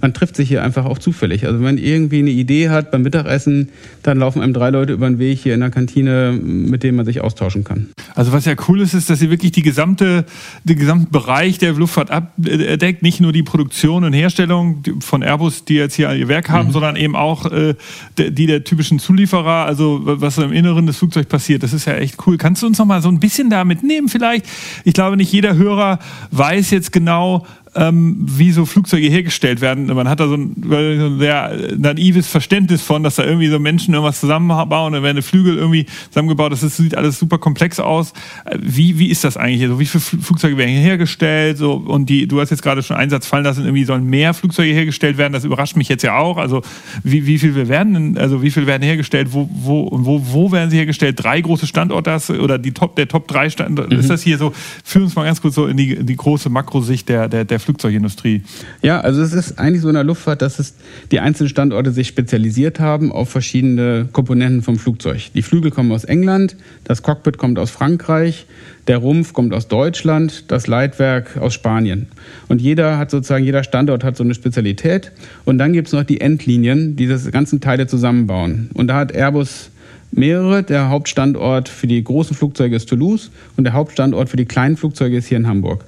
Man 0.00 0.14
trifft 0.14 0.36
sich 0.36 0.48
hier 0.48 0.62
einfach 0.62 0.84
auch 0.84 0.98
zufällig. 0.98 1.44
Also 1.44 1.58
wenn 1.58 1.64
man 1.64 1.78
irgendwie 1.78 2.20
eine 2.20 2.30
Idee 2.30 2.68
hat 2.68 2.92
beim 2.92 3.02
Mittagessen, 3.02 3.70
dann 4.04 4.18
laufen 4.18 4.42
einem 4.42 4.52
drei 4.52 4.70
Leute 4.70 4.92
über 4.92 5.08
den 5.08 5.18
Weg 5.18 5.40
hier 5.40 5.54
in 5.54 5.60
der 5.60 5.70
Kantine, 5.70 6.38
mit 6.40 6.84
denen 6.84 6.96
man 6.96 7.04
sich 7.04 7.20
austauschen 7.20 7.64
kann. 7.64 7.88
Also 8.14 8.30
was 8.30 8.44
ja 8.44 8.54
cool 8.68 8.80
ist, 8.80 8.94
ist, 8.94 9.10
dass 9.10 9.18
sie 9.18 9.28
wirklich 9.28 9.50
die 9.50 9.62
gesamte, 9.62 10.24
den 10.62 10.78
gesamten 10.78 11.10
Bereich 11.10 11.58
der 11.58 11.72
Luftfahrt 11.72 12.12
abdeckt, 12.12 13.02
nicht 13.02 13.20
nur 13.20 13.32
die 13.32 13.42
Produktion 13.42 14.04
und 14.04 14.12
Herstellung 14.12 14.84
von 15.00 15.22
Airbus, 15.22 15.64
die 15.64 15.74
jetzt 15.74 15.96
hier 15.96 16.14
ihr 16.14 16.28
Werk 16.28 16.48
haben, 16.48 16.68
mhm. 16.68 16.72
sondern 16.72 16.94
eben 16.94 17.16
auch 17.16 17.50
äh, 17.50 17.74
die 18.16 18.46
der 18.46 18.62
typischen 18.62 19.00
Zulieferer, 19.00 19.66
also 19.66 20.00
was 20.04 20.38
im 20.38 20.52
Inneren 20.52 20.86
des 20.86 20.98
Flugzeugs 20.98 21.28
passiert. 21.28 21.64
Das 21.64 21.72
ist 21.72 21.86
ja 21.86 21.94
echt 21.94 22.24
cool. 22.26 22.36
Kannst 22.36 22.62
du 22.62 22.68
uns 22.68 22.78
noch 22.78 22.86
mal 22.86 23.02
so 23.02 23.08
ein 23.08 23.18
bisschen 23.18 23.50
da 23.50 23.64
mitnehmen 23.64 23.95
vielleicht? 24.08 24.46
Ich 24.84 24.94
glaube, 24.94 25.16
nicht 25.16 25.32
jeder 25.32 25.56
Hörer 25.56 25.98
weiß 26.30 26.70
jetzt 26.70 26.92
genau, 26.92 27.46
ähm, 27.76 28.16
wie 28.18 28.52
so 28.52 28.64
Flugzeuge 28.64 29.08
hergestellt 29.08 29.60
werden. 29.60 29.86
Man 29.86 30.08
hat 30.08 30.20
da 30.20 30.28
so 30.28 30.34
ein, 30.34 30.54
ein 30.70 31.18
sehr 31.18 31.56
naives 31.76 32.26
Verständnis 32.26 32.82
von, 32.82 33.02
dass 33.02 33.16
da 33.16 33.24
irgendwie 33.24 33.48
so 33.48 33.58
Menschen 33.58 33.94
irgendwas 33.94 34.20
zusammenbauen, 34.20 34.94
dann 34.94 35.02
werden 35.02 35.22
Flügel 35.22 35.56
irgendwie 35.56 35.86
zusammengebaut. 36.08 36.52
Das 36.52 36.62
ist, 36.62 36.76
sieht 36.76 36.96
alles 36.96 37.18
super 37.18 37.38
komplex 37.38 37.78
aus. 37.78 38.14
Wie, 38.58 38.98
wie 38.98 39.08
ist 39.08 39.24
das 39.24 39.36
eigentlich? 39.36 39.62
Also 39.62 39.78
wie 39.78 39.86
viele 39.86 40.00
Flugzeuge 40.00 40.56
werden 40.56 40.70
hergestellt? 40.70 41.58
So, 41.58 41.74
und 41.74 42.08
die, 42.08 42.26
du 42.26 42.40
hast 42.40 42.50
jetzt 42.50 42.62
gerade 42.62 42.82
schon 42.82 42.96
einen 42.96 43.10
Satz 43.10 43.26
fallen 43.26 43.44
lassen, 43.44 43.64
irgendwie 43.64 43.84
sollen 43.84 44.04
mehr 44.04 44.32
Flugzeuge 44.32 44.72
hergestellt 44.72 45.18
werden. 45.18 45.34
Das 45.34 45.44
überrascht 45.44 45.76
mich 45.76 45.88
jetzt 45.88 46.02
ja 46.02 46.16
auch. 46.16 46.38
Also 46.38 46.62
wie, 47.02 47.26
wie 47.26 47.38
viel 47.38 47.68
werden, 47.68 48.16
also 48.16 48.42
wie 48.42 48.50
viel 48.50 48.66
werden 48.66 48.82
hergestellt? 48.82 49.28
Wo, 49.32 49.48
wo, 49.52 49.88
wo, 49.92 50.22
wo 50.24 50.52
werden 50.52 50.70
sie 50.70 50.78
hergestellt? 50.78 51.22
Drei 51.22 51.40
große 51.40 51.66
Standorte 51.66 52.06
oder 52.40 52.58
die 52.58 52.72
Top, 52.72 52.96
der 52.96 53.08
Top 53.08 53.28
3 53.28 53.50
Standorte? 53.50 53.94
Mhm. 53.94 54.00
Ist 54.00 54.10
das 54.10 54.22
hier 54.22 54.38
so? 54.38 54.52
Führ 54.84 55.02
uns 55.02 55.14
mal 55.14 55.24
ganz 55.24 55.42
kurz 55.42 55.54
so 55.54 55.66
in 55.66 55.76
die, 55.76 56.04
die 56.04 56.16
große 56.16 56.48
Makrosicht 56.48 57.08
der, 57.08 57.28
der, 57.28 57.44
der 57.44 57.60
Flugzeugindustrie? 57.66 58.42
Ja, 58.80 59.00
also 59.00 59.20
es 59.20 59.32
ist 59.32 59.58
eigentlich 59.58 59.82
so 59.82 59.88
in 59.88 59.94
der 59.94 60.04
Luftfahrt, 60.04 60.40
dass 60.40 60.58
es 60.58 60.74
die 61.10 61.20
einzelnen 61.20 61.50
Standorte 61.50 61.90
sich 61.90 62.08
spezialisiert 62.08 62.80
haben 62.80 63.12
auf 63.12 63.28
verschiedene 63.28 64.08
Komponenten 64.12 64.62
vom 64.62 64.78
Flugzeug. 64.78 65.30
Die 65.34 65.42
Flügel 65.42 65.70
kommen 65.70 65.92
aus 65.92 66.04
England, 66.04 66.56
das 66.84 67.02
Cockpit 67.02 67.38
kommt 67.38 67.58
aus 67.58 67.70
Frankreich, 67.70 68.46
der 68.86 68.98
Rumpf 68.98 69.32
kommt 69.32 69.52
aus 69.52 69.66
Deutschland, 69.68 70.44
das 70.50 70.68
Leitwerk 70.68 71.36
aus 71.36 71.54
Spanien. 71.54 72.06
Und 72.48 72.62
jeder 72.62 72.98
hat 72.98 73.10
sozusagen, 73.10 73.44
jeder 73.44 73.64
Standort 73.64 74.04
hat 74.04 74.16
so 74.16 74.22
eine 74.22 74.34
Spezialität. 74.34 75.10
Und 75.44 75.58
dann 75.58 75.72
gibt 75.72 75.88
es 75.88 75.92
noch 75.92 76.04
die 76.04 76.20
Endlinien, 76.20 76.94
die 76.94 77.08
das 77.08 77.30
ganzen 77.32 77.60
Teile 77.60 77.88
zusammenbauen. 77.88 78.70
Und 78.74 78.86
da 78.86 78.96
hat 78.96 79.12
Airbus 79.12 79.70
mehrere. 80.12 80.62
Der 80.62 80.88
Hauptstandort 80.88 81.68
für 81.68 81.86
die 81.86 82.02
großen 82.02 82.36
Flugzeuge 82.36 82.76
ist 82.76 82.88
Toulouse 82.88 83.30
und 83.56 83.64
der 83.64 83.72
Hauptstandort 83.72 84.28
für 84.28 84.36
die 84.36 84.44
kleinen 84.44 84.76
Flugzeuge 84.76 85.16
ist 85.16 85.26
hier 85.26 85.38
in 85.38 85.46
Hamburg. 85.46 85.84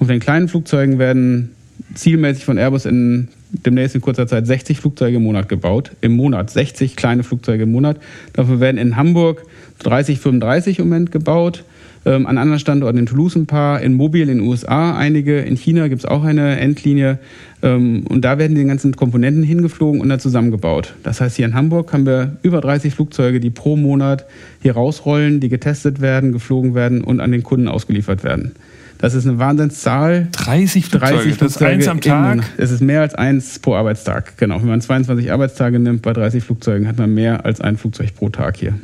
Und 0.00 0.06
von 0.06 0.14
den 0.14 0.20
kleinen 0.20 0.48
Flugzeugen 0.48 0.98
werden 0.98 1.50
zielmäßig 1.94 2.44
von 2.44 2.56
Airbus 2.56 2.86
in 2.86 3.28
demnächst 3.52 3.94
in 3.94 4.00
kurzer 4.00 4.26
Zeit 4.26 4.46
60 4.46 4.80
Flugzeuge 4.80 5.18
im 5.18 5.22
Monat 5.22 5.48
gebaut. 5.48 5.92
Im 6.00 6.16
Monat 6.16 6.50
60 6.50 6.96
kleine 6.96 7.22
Flugzeuge 7.22 7.64
im 7.64 7.72
Monat. 7.72 7.98
Dafür 8.32 8.60
werden 8.60 8.78
in 8.78 8.96
Hamburg 8.96 9.42
30, 9.80 10.18
35 10.18 10.78
im 10.78 10.88
Moment 10.88 11.12
gebaut. 11.12 11.64
Ähm, 12.06 12.26
an 12.26 12.38
anderen 12.38 12.58
Standorten 12.58 12.96
in 12.96 13.04
Toulouse 13.04 13.36
ein 13.36 13.44
paar, 13.44 13.82
in 13.82 13.92
Mobil 13.92 14.22
in 14.22 14.38
den 14.38 14.40
USA 14.40 14.96
einige, 14.96 15.40
in 15.40 15.56
China 15.56 15.88
gibt 15.88 16.00
es 16.00 16.06
auch 16.06 16.24
eine 16.24 16.58
Endlinie. 16.58 17.18
Ähm, 17.60 18.04
und 18.08 18.24
da 18.24 18.38
werden 18.38 18.54
die 18.54 18.64
ganzen 18.64 18.96
Komponenten 18.96 19.42
hingeflogen 19.42 20.00
und 20.00 20.08
dann 20.08 20.18
zusammengebaut. 20.18 20.94
Das 21.02 21.20
heißt, 21.20 21.36
hier 21.36 21.44
in 21.44 21.54
Hamburg 21.54 21.92
haben 21.92 22.06
wir 22.06 22.38
über 22.42 22.62
30 22.62 22.94
Flugzeuge, 22.94 23.38
die 23.38 23.50
pro 23.50 23.76
Monat 23.76 24.24
hier 24.62 24.72
rausrollen, 24.72 25.40
die 25.40 25.50
getestet 25.50 26.00
werden, 26.00 26.32
geflogen 26.32 26.74
werden 26.74 27.04
und 27.04 27.20
an 27.20 27.32
den 27.32 27.42
Kunden 27.42 27.68
ausgeliefert 27.68 28.24
werden. 28.24 28.52
Das 29.00 29.14
ist 29.14 29.26
eine 29.26 29.38
Wahnsinnszahl. 29.38 30.28
30 30.32 30.84
Flugzeuge, 30.84 31.14
30 31.14 31.34
Flugzeuge 31.34 31.46
das 31.46 31.56
ist 31.56 31.62
eins 31.62 31.88
am 31.88 32.00
Tag? 32.02 32.44
Es 32.58 32.70
ist 32.70 32.82
mehr 32.82 33.00
als 33.00 33.14
eins 33.14 33.58
pro 33.58 33.74
Arbeitstag, 33.74 34.36
genau. 34.36 34.60
Wenn 34.60 34.68
man 34.68 34.80
22 34.82 35.32
Arbeitstage 35.32 35.78
nimmt 35.78 36.02
bei 36.02 36.12
30 36.12 36.44
Flugzeugen, 36.44 36.86
hat 36.86 36.98
man 36.98 37.14
mehr 37.14 37.46
als 37.46 37.62
ein 37.62 37.78
Flugzeug 37.78 38.14
pro 38.14 38.28
Tag 38.28 38.58
hier. 38.58 38.74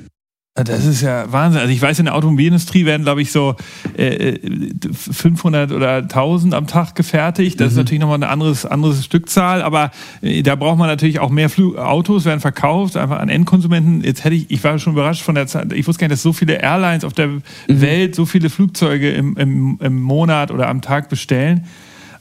Das 0.64 0.86
ist 0.86 1.02
ja 1.02 1.30
Wahnsinn. 1.30 1.60
Also 1.60 1.72
ich 1.72 1.82
weiß, 1.82 1.98
in 1.98 2.06
der 2.06 2.14
Automobilindustrie 2.14 2.86
werden, 2.86 3.02
glaube 3.02 3.20
ich, 3.20 3.30
so 3.30 3.56
äh, 3.94 4.38
500 4.90 5.70
oder 5.70 5.96
1000 5.96 6.54
am 6.54 6.66
Tag 6.66 6.94
gefertigt. 6.94 7.60
Das 7.60 7.66
mhm. 7.66 7.70
ist 7.70 7.76
natürlich 7.76 8.00
nochmal 8.00 8.16
eine 8.16 8.28
anderes, 8.28 8.64
anderes 8.64 9.04
Stückzahl, 9.04 9.60
aber 9.60 9.90
äh, 10.22 10.42
da 10.42 10.54
braucht 10.54 10.78
man 10.78 10.88
natürlich 10.88 11.20
auch 11.20 11.28
mehr 11.28 11.50
Flug 11.50 11.76
Autos, 11.76 12.24
werden 12.24 12.40
verkauft, 12.40 12.96
einfach 12.96 13.18
an 13.18 13.28
Endkonsumenten. 13.28 14.02
Jetzt 14.02 14.24
hätte 14.24 14.34
ich, 14.34 14.50
ich 14.50 14.64
war 14.64 14.78
schon 14.78 14.94
überrascht 14.94 15.22
von 15.22 15.34
der 15.34 15.46
Zeit, 15.46 15.74
ich 15.74 15.86
wusste 15.86 16.00
gar 16.00 16.08
nicht, 16.08 16.14
dass 16.14 16.22
so 16.22 16.32
viele 16.32 16.54
Airlines 16.54 17.04
auf 17.04 17.12
der 17.12 17.28
mhm. 17.28 17.42
Welt 17.68 18.14
so 18.14 18.24
viele 18.24 18.48
Flugzeuge 18.48 19.10
im, 19.10 19.36
im, 19.36 19.78
im 19.82 20.00
Monat 20.00 20.50
oder 20.50 20.68
am 20.68 20.80
Tag 20.80 21.10
bestellen. 21.10 21.66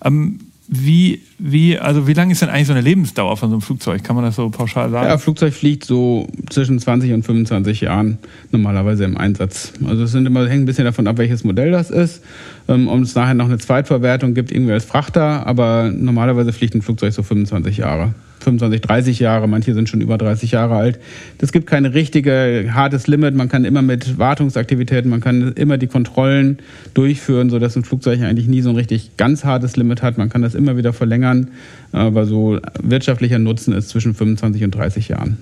Ähm, 0.03 0.39
wie, 0.67 1.21
wie, 1.37 1.77
also 1.77 2.07
wie 2.07 2.13
lange 2.13 2.31
ist 2.31 2.41
denn 2.41 2.49
eigentlich 2.49 2.67
so 2.67 2.73
eine 2.73 2.81
Lebensdauer 2.81 3.37
von 3.37 3.49
so 3.49 3.55
einem 3.55 3.61
Flugzeug? 3.61 4.03
Kann 4.03 4.15
man 4.15 4.25
das 4.25 4.35
so 4.35 4.49
pauschal 4.49 4.89
sagen? 4.89 5.07
Ja, 5.07 5.17
Flugzeug 5.17 5.53
fliegt 5.53 5.85
so 5.85 6.27
zwischen 6.49 6.79
20 6.79 7.13
und 7.13 7.23
25 7.23 7.81
Jahren 7.81 8.17
normalerweise 8.51 9.03
im 9.03 9.17
Einsatz. 9.17 9.73
Also 9.85 10.03
es 10.03 10.11
sind 10.11 10.25
immer, 10.25 10.47
hängt 10.47 10.63
ein 10.63 10.65
bisschen 10.65 10.85
davon 10.85 11.05
ab, 11.07 11.17
welches 11.19 11.43
Modell 11.43 11.71
das 11.71 11.91
ist. 11.91 12.23
Ähm, 12.67 12.87
ob 12.87 12.99
es 13.01 13.13
nachher 13.13 13.35
noch 13.35 13.45
eine 13.45 13.59
Zweitverwertung 13.59 14.33
gibt, 14.33 14.51
irgendwie 14.51 14.73
als 14.73 14.85
Frachter, 14.85 15.45
aber 15.45 15.91
normalerweise 15.95 16.51
fliegt 16.51 16.73
ein 16.73 16.81
Flugzeug 16.81 17.13
so 17.13 17.21
25 17.21 17.77
Jahre. 17.77 18.15
25, 18.45 18.81
30 18.81 19.19
Jahre, 19.19 19.47
manche 19.47 19.73
sind 19.73 19.89
schon 19.89 20.01
über 20.01 20.17
30 20.17 20.51
Jahre 20.51 20.75
alt. 20.75 20.99
Es 21.39 21.51
gibt 21.51 21.67
keine 21.67 21.93
richtige 21.93 22.69
hartes 22.73 23.07
Limit. 23.07 23.35
Man 23.35 23.49
kann 23.49 23.65
immer 23.65 23.81
mit 23.81 24.17
Wartungsaktivitäten, 24.17 25.09
man 25.09 25.19
kann 25.19 25.51
immer 25.53 25.77
die 25.77 25.87
Kontrollen 25.87 26.59
durchführen, 26.93 27.49
sodass 27.49 27.75
ein 27.75 27.83
Flugzeug 27.83 28.21
eigentlich 28.21 28.47
nie 28.47 28.61
so 28.61 28.69
ein 28.69 28.75
richtig 28.75 29.17
ganz 29.17 29.43
hartes 29.43 29.75
Limit 29.75 30.01
hat. 30.01 30.17
Man 30.17 30.29
kann 30.29 30.41
das 30.41 30.55
immer 30.55 30.77
wieder 30.77 30.93
verlängern, 30.93 31.49
aber 31.91 32.25
so 32.25 32.59
wirtschaftlicher 32.81 33.39
Nutzen 33.39 33.73
ist 33.73 33.89
zwischen 33.89 34.13
25 34.13 34.63
und 34.63 34.71
30 34.71 35.09
Jahren. 35.09 35.37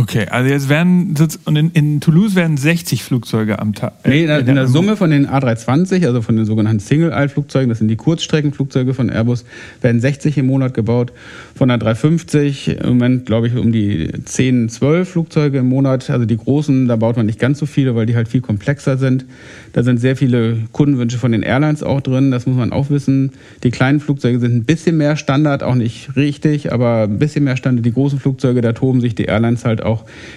Okay, 0.00 0.26
also 0.30 0.48
jetzt 0.48 0.70
werden 0.70 1.14
und 1.44 1.56
in, 1.56 1.70
in, 1.72 2.00
Toulouse 2.00 2.34
werden 2.34 2.56
60 2.56 3.04
Flugzeuge 3.04 3.58
am 3.58 3.74
Tag. 3.74 3.92
Äh, 4.04 4.08
nee, 4.08 4.20
in, 4.22 4.28
der, 4.28 4.38
in 4.38 4.54
der 4.54 4.66
Summe 4.66 4.96
von 4.96 5.10
den 5.10 5.26
A320, 5.26 6.06
also 6.06 6.22
von 6.22 6.36
den 6.36 6.46
sogenannten 6.46 6.80
Single-Aisle-Flugzeugen, 6.80 7.68
das 7.68 7.80
sind 7.80 7.88
die 7.88 7.96
Kurzstreckenflugzeuge 7.96 8.94
von 8.94 9.10
Airbus, 9.10 9.44
werden 9.82 10.00
60 10.00 10.38
im 10.38 10.46
Monat 10.46 10.72
gebaut. 10.72 11.12
Von 11.54 11.68
der 11.68 11.76
350 11.76 12.78
im 12.80 12.88
Moment, 12.88 13.26
glaube 13.26 13.48
ich, 13.48 13.56
um 13.56 13.72
die 13.72 14.10
10, 14.24 14.70
12 14.70 15.06
Flugzeuge 15.06 15.58
im 15.58 15.68
Monat. 15.68 16.08
Also 16.08 16.24
die 16.24 16.38
großen, 16.38 16.88
da 16.88 16.96
baut 16.96 17.18
man 17.18 17.26
nicht 17.26 17.38
ganz 17.38 17.58
so 17.58 17.66
viele, 17.66 17.94
weil 17.94 18.06
die 18.06 18.16
halt 18.16 18.28
viel 18.28 18.40
komplexer 18.40 18.96
sind. 18.96 19.26
Da 19.74 19.82
sind 19.82 20.00
sehr 20.00 20.16
viele 20.16 20.56
Kundenwünsche 20.72 21.18
von 21.18 21.32
den 21.32 21.42
Airlines 21.42 21.82
auch 21.82 22.00
drin, 22.00 22.30
das 22.30 22.46
muss 22.46 22.56
man 22.56 22.72
auch 22.72 22.88
wissen. 22.88 23.32
Die 23.64 23.70
kleinen 23.70 24.00
Flugzeuge 24.00 24.40
sind 24.40 24.54
ein 24.54 24.64
bisschen 24.64 24.96
mehr 24.96 25.16
Standard, 25.16 25.62
auch 25.62 25.74
nicht 25.74 26.16
richtig, 26.16 26.72
aber 26.72 27.02
ein 27.02 27.18
bisschen 27.18 27.44
mehr 27.44 27.58
Standard. 27.58 27.84
Die 27.84 27.92
großen 27.92 28.18
Flugzeuge, 28.18 28.62
da 28.62 28.72
toben 28.72 29.02
sich 29.02 29.14
die 29.14 29.24
Airlines 29.24 29.66
halt 29.66 29.82
auch 29.82 29.89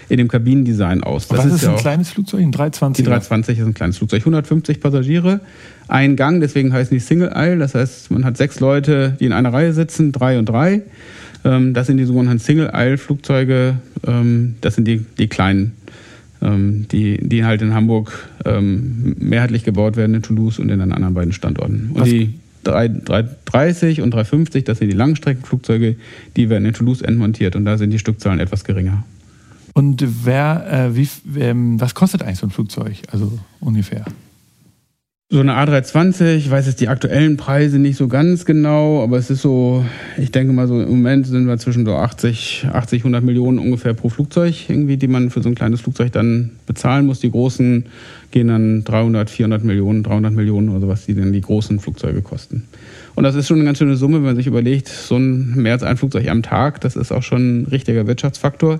in 0.09 0.17
dem 0.17 0.27
Kabinendesign 0.27 1.03
aus. 1.03 1.27
Das 1.27 1.39
Was 1.39 1.45
ist, 1.45 1.53
ist 1.55 1.63
ja 1.63 1.71
ein 1.71 1.77
kleines 1.77 2.11
Flugzeug? 2.11 2.41
Ein 2.41 2.51
320? 2.51 3.03
Die 3.03 3.09
320 3.09 3.59
ist 3.59 3.65
ein 3.65 3.73
kleines 3.73 3.97
Flugzeug. 3.97 4.21
150 4.21 4.79
Passagiere, 4.79 5.39
ein 5.87 6.15
Gang, 6.15 6.41
deswegen 6.41 6.73
heißen 6.73 6.95
die 6.95 6.99
Single 6.99 7.33
Aisle. 7.33 7.59
Das 7.59 7.75
heißt, 7.75 8.11
man 8.11 8.25
hat 8.25 8.37
sechs 8.37 8.59
Leute, 8.59 9.15
die 9.19 9.25
in 9.25 9.33
einer 9.33 9.53
Reihe 9.53 9.73
sitzen, 9.73 10.11
drei 10.11 10.37
und 10.39 10.47
drei. 10.47 10.81
Ähm, 11.45 11.73
das 11.73 11.87
sind 11.87 11.97
die 11.97 12.05
sogenannten 12.05 12.39
Single 12.39 12.71
Aisle 12.71 12.97
Flugzeuge. 12.97 13.75
Ähm, 14.05 14.55
das 14.61 14.75
sind 14.75 14.87
die, 14.87 15.05
die 15.17 15.27
kleinen 15.27 15.73
ähm, 16.43 16.87
die, 16.91 17.17
die 17.21 17.45
halt 17.45 17.61
in 17.61 17.73
Hamburg 17.73 18.29
ähm, 18.45 19.15
mehrheitlich 19.19 19.63
gebaut 19.63 19.95
werden, 19.95 20.13
in 20.13 20.21
Toulouse 20.21 20.59
und 20.59 20.69
in 20.69 20.79
den 20.79 20.91
anderen 20.91 21.13
beiden 21.13 21.31
Standorten. 21.31 21.91
Und 21.93 22.01
Was? 22.01 22.09
die 22.09 22.33
330 22.63 24.01
und 24.01 24.13
350, 24.13 24.63
das 24.63 24.79
sind 24.79 24.89
die 24.89 24.95
Langstreckenflugzeuge, 24.95 25.95
die 26.35 26.49
werden 26.49 26.65
in 26.65 26.73
Toulouse 26.73 27.01
entmontiert 27.01 27.55
und 27.55 27.65
da 27.65 27.77
sind 27.77 27.91
die 27.91 27.99
Stückzahlen 27.99 28.39
etwas 28.39 28.63
geringer. 28.63 29.03
Und 29.73 30.05
wer, 30.25 30.89
äh, 30.91 30.95
wie, 30.95 31.07
ähm, 31.39 31.81
was 31.81 31.95
kostet 31.95 32.21
eigentlich 32.21 32.39
so 32.39 32.47
ein 32.47 32.51
Flugzeug? 32.51 32.97
Also 33.11 33.39
ungefähr? 33.59 34.05
So 35.33 35.39
eine 35.39 35.53
A320, 35.53 36.35
ich 36.35 36.51
weiß 36.51 36.67
jetzt 36.67 36.79
die 36.79 36.89
aktuellen 36.89 37.37
Preise 37.37 37.79
nicht 37.79 37.97
so 37.97 38.07
ganz 38.07 38.45
genau, 38.45 39.01
aber 39.01 39.17
es 39.17 39.31
ist 39.31 39.41
so, 39.41 39.83
ich 40.15 40.29
denke 40.29 40.53
mal 40.53 40.67
so, 40.67 40.79
im 40.79 40.89
Moment 40.89 41.25
sind 41.25 41.47
wir 41.47 41.57
zwischen 41.57 41.85
so 41.85 41.95
80, 41.95 42.67
80, 42.71 42.99
100 43.01 43.23
Millionen 43.23 43.57
ungefähr 43.57 43.95
pro 43.95 44.09
Flugzeug 44.09 44.69
irgendwie, 44.69 44.97
die 44.97 45.07
man 45.07 45.31
für 45.31 45.41
so 45.41 45.49
ein 45.49 45.55
kleines 45.55 45.81
Flugzeug 45.81 46.11
dann 46.11 46.51
bezahlen 46.67 47.07
muss. 47.07 47.19
Die 47.19 47.31
großen 47.31 47.85
gehen 48.29 48.49
dann 48.49 48.83
300, 48.83 49.27
400 49.27 49.63
Millionen, 49.63 50.03
300 50.03 50.33
Millionen 50.33 50.69
oder 50.69 50.81
sowas, 50.81 51.07
die 51.07 51.15
dann 51.15 51.33
die 51.33 51.41
großen 51.41 51.79
Flugzeuge 51.79 52.21
kosten. 52.21 52.67
Und 53.15 53.23
das 53.23 53.33
ist 53.33 53.47
schon 53.47 53.57
eine 53.57 53.65
ganz 53.65 53.79
schöne 53.79 53.95
Summe, 53.95 54.17
wenn 54.17 54.23
man 54.23 54.35
sich 54.35 54.47
überlegt, 54.47 54.87
so 54.87 55.17
ein 55.17 55.55
mehr 55.55 55.73
als 55.73 55.83
ein 55.83 55.97
Flugzeug 55.97 56.27
am 56.27 56.43
Tag, 56.43 56.81
das 56.81 56.95
ist 56.95 57.11
auch 57.11 57.23
schon 57.23 57.61
ein 57.61 57.65
richtiger 57.65 58.05
Wirtschaftsfaktor. 58.05 58.79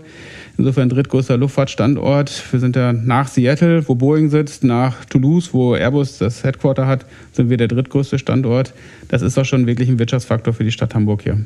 Insofern 0.58 0.90
drittgrößter 0.90 1.38
Luftfahrtstandort. 1.38 2.44
Wir 2.52 2.60
sind 2.60 2.76
ja 2.76 2.94
nach 2.94 3.28
Seattle, 3.28 3.88
wo 3.88 3.96
Boeing 3.96 4.30
sitzt, 4.30 4.64
nach 4.64 5.04
Toulouse, 5.06 5.54
wo 5.54 5.74
Airbus 5.74 6.20
das 6.20 6.44
Headquarter 6.44 6.86
hat, 6.86 7.06
sind 7.32 7.50
wir 7.50 7.58
der 7.58 7.68
drittgrößte 7.68 8.20
Standort. 8.20 8.74
Das 9.08 9.24
ist 9.24 9.38
auch 9.38 9.46
schon 9.46 9.66
wirklich 9.66 9.90
ein 9.90 9.98
Wirtschaftsfaktor 9.98 10.54
für 10.54 10.64
die 10.64 10.72
Stadt 10.72 10.94
Hamburg 10.94 11.24
hier. 11.24 11.40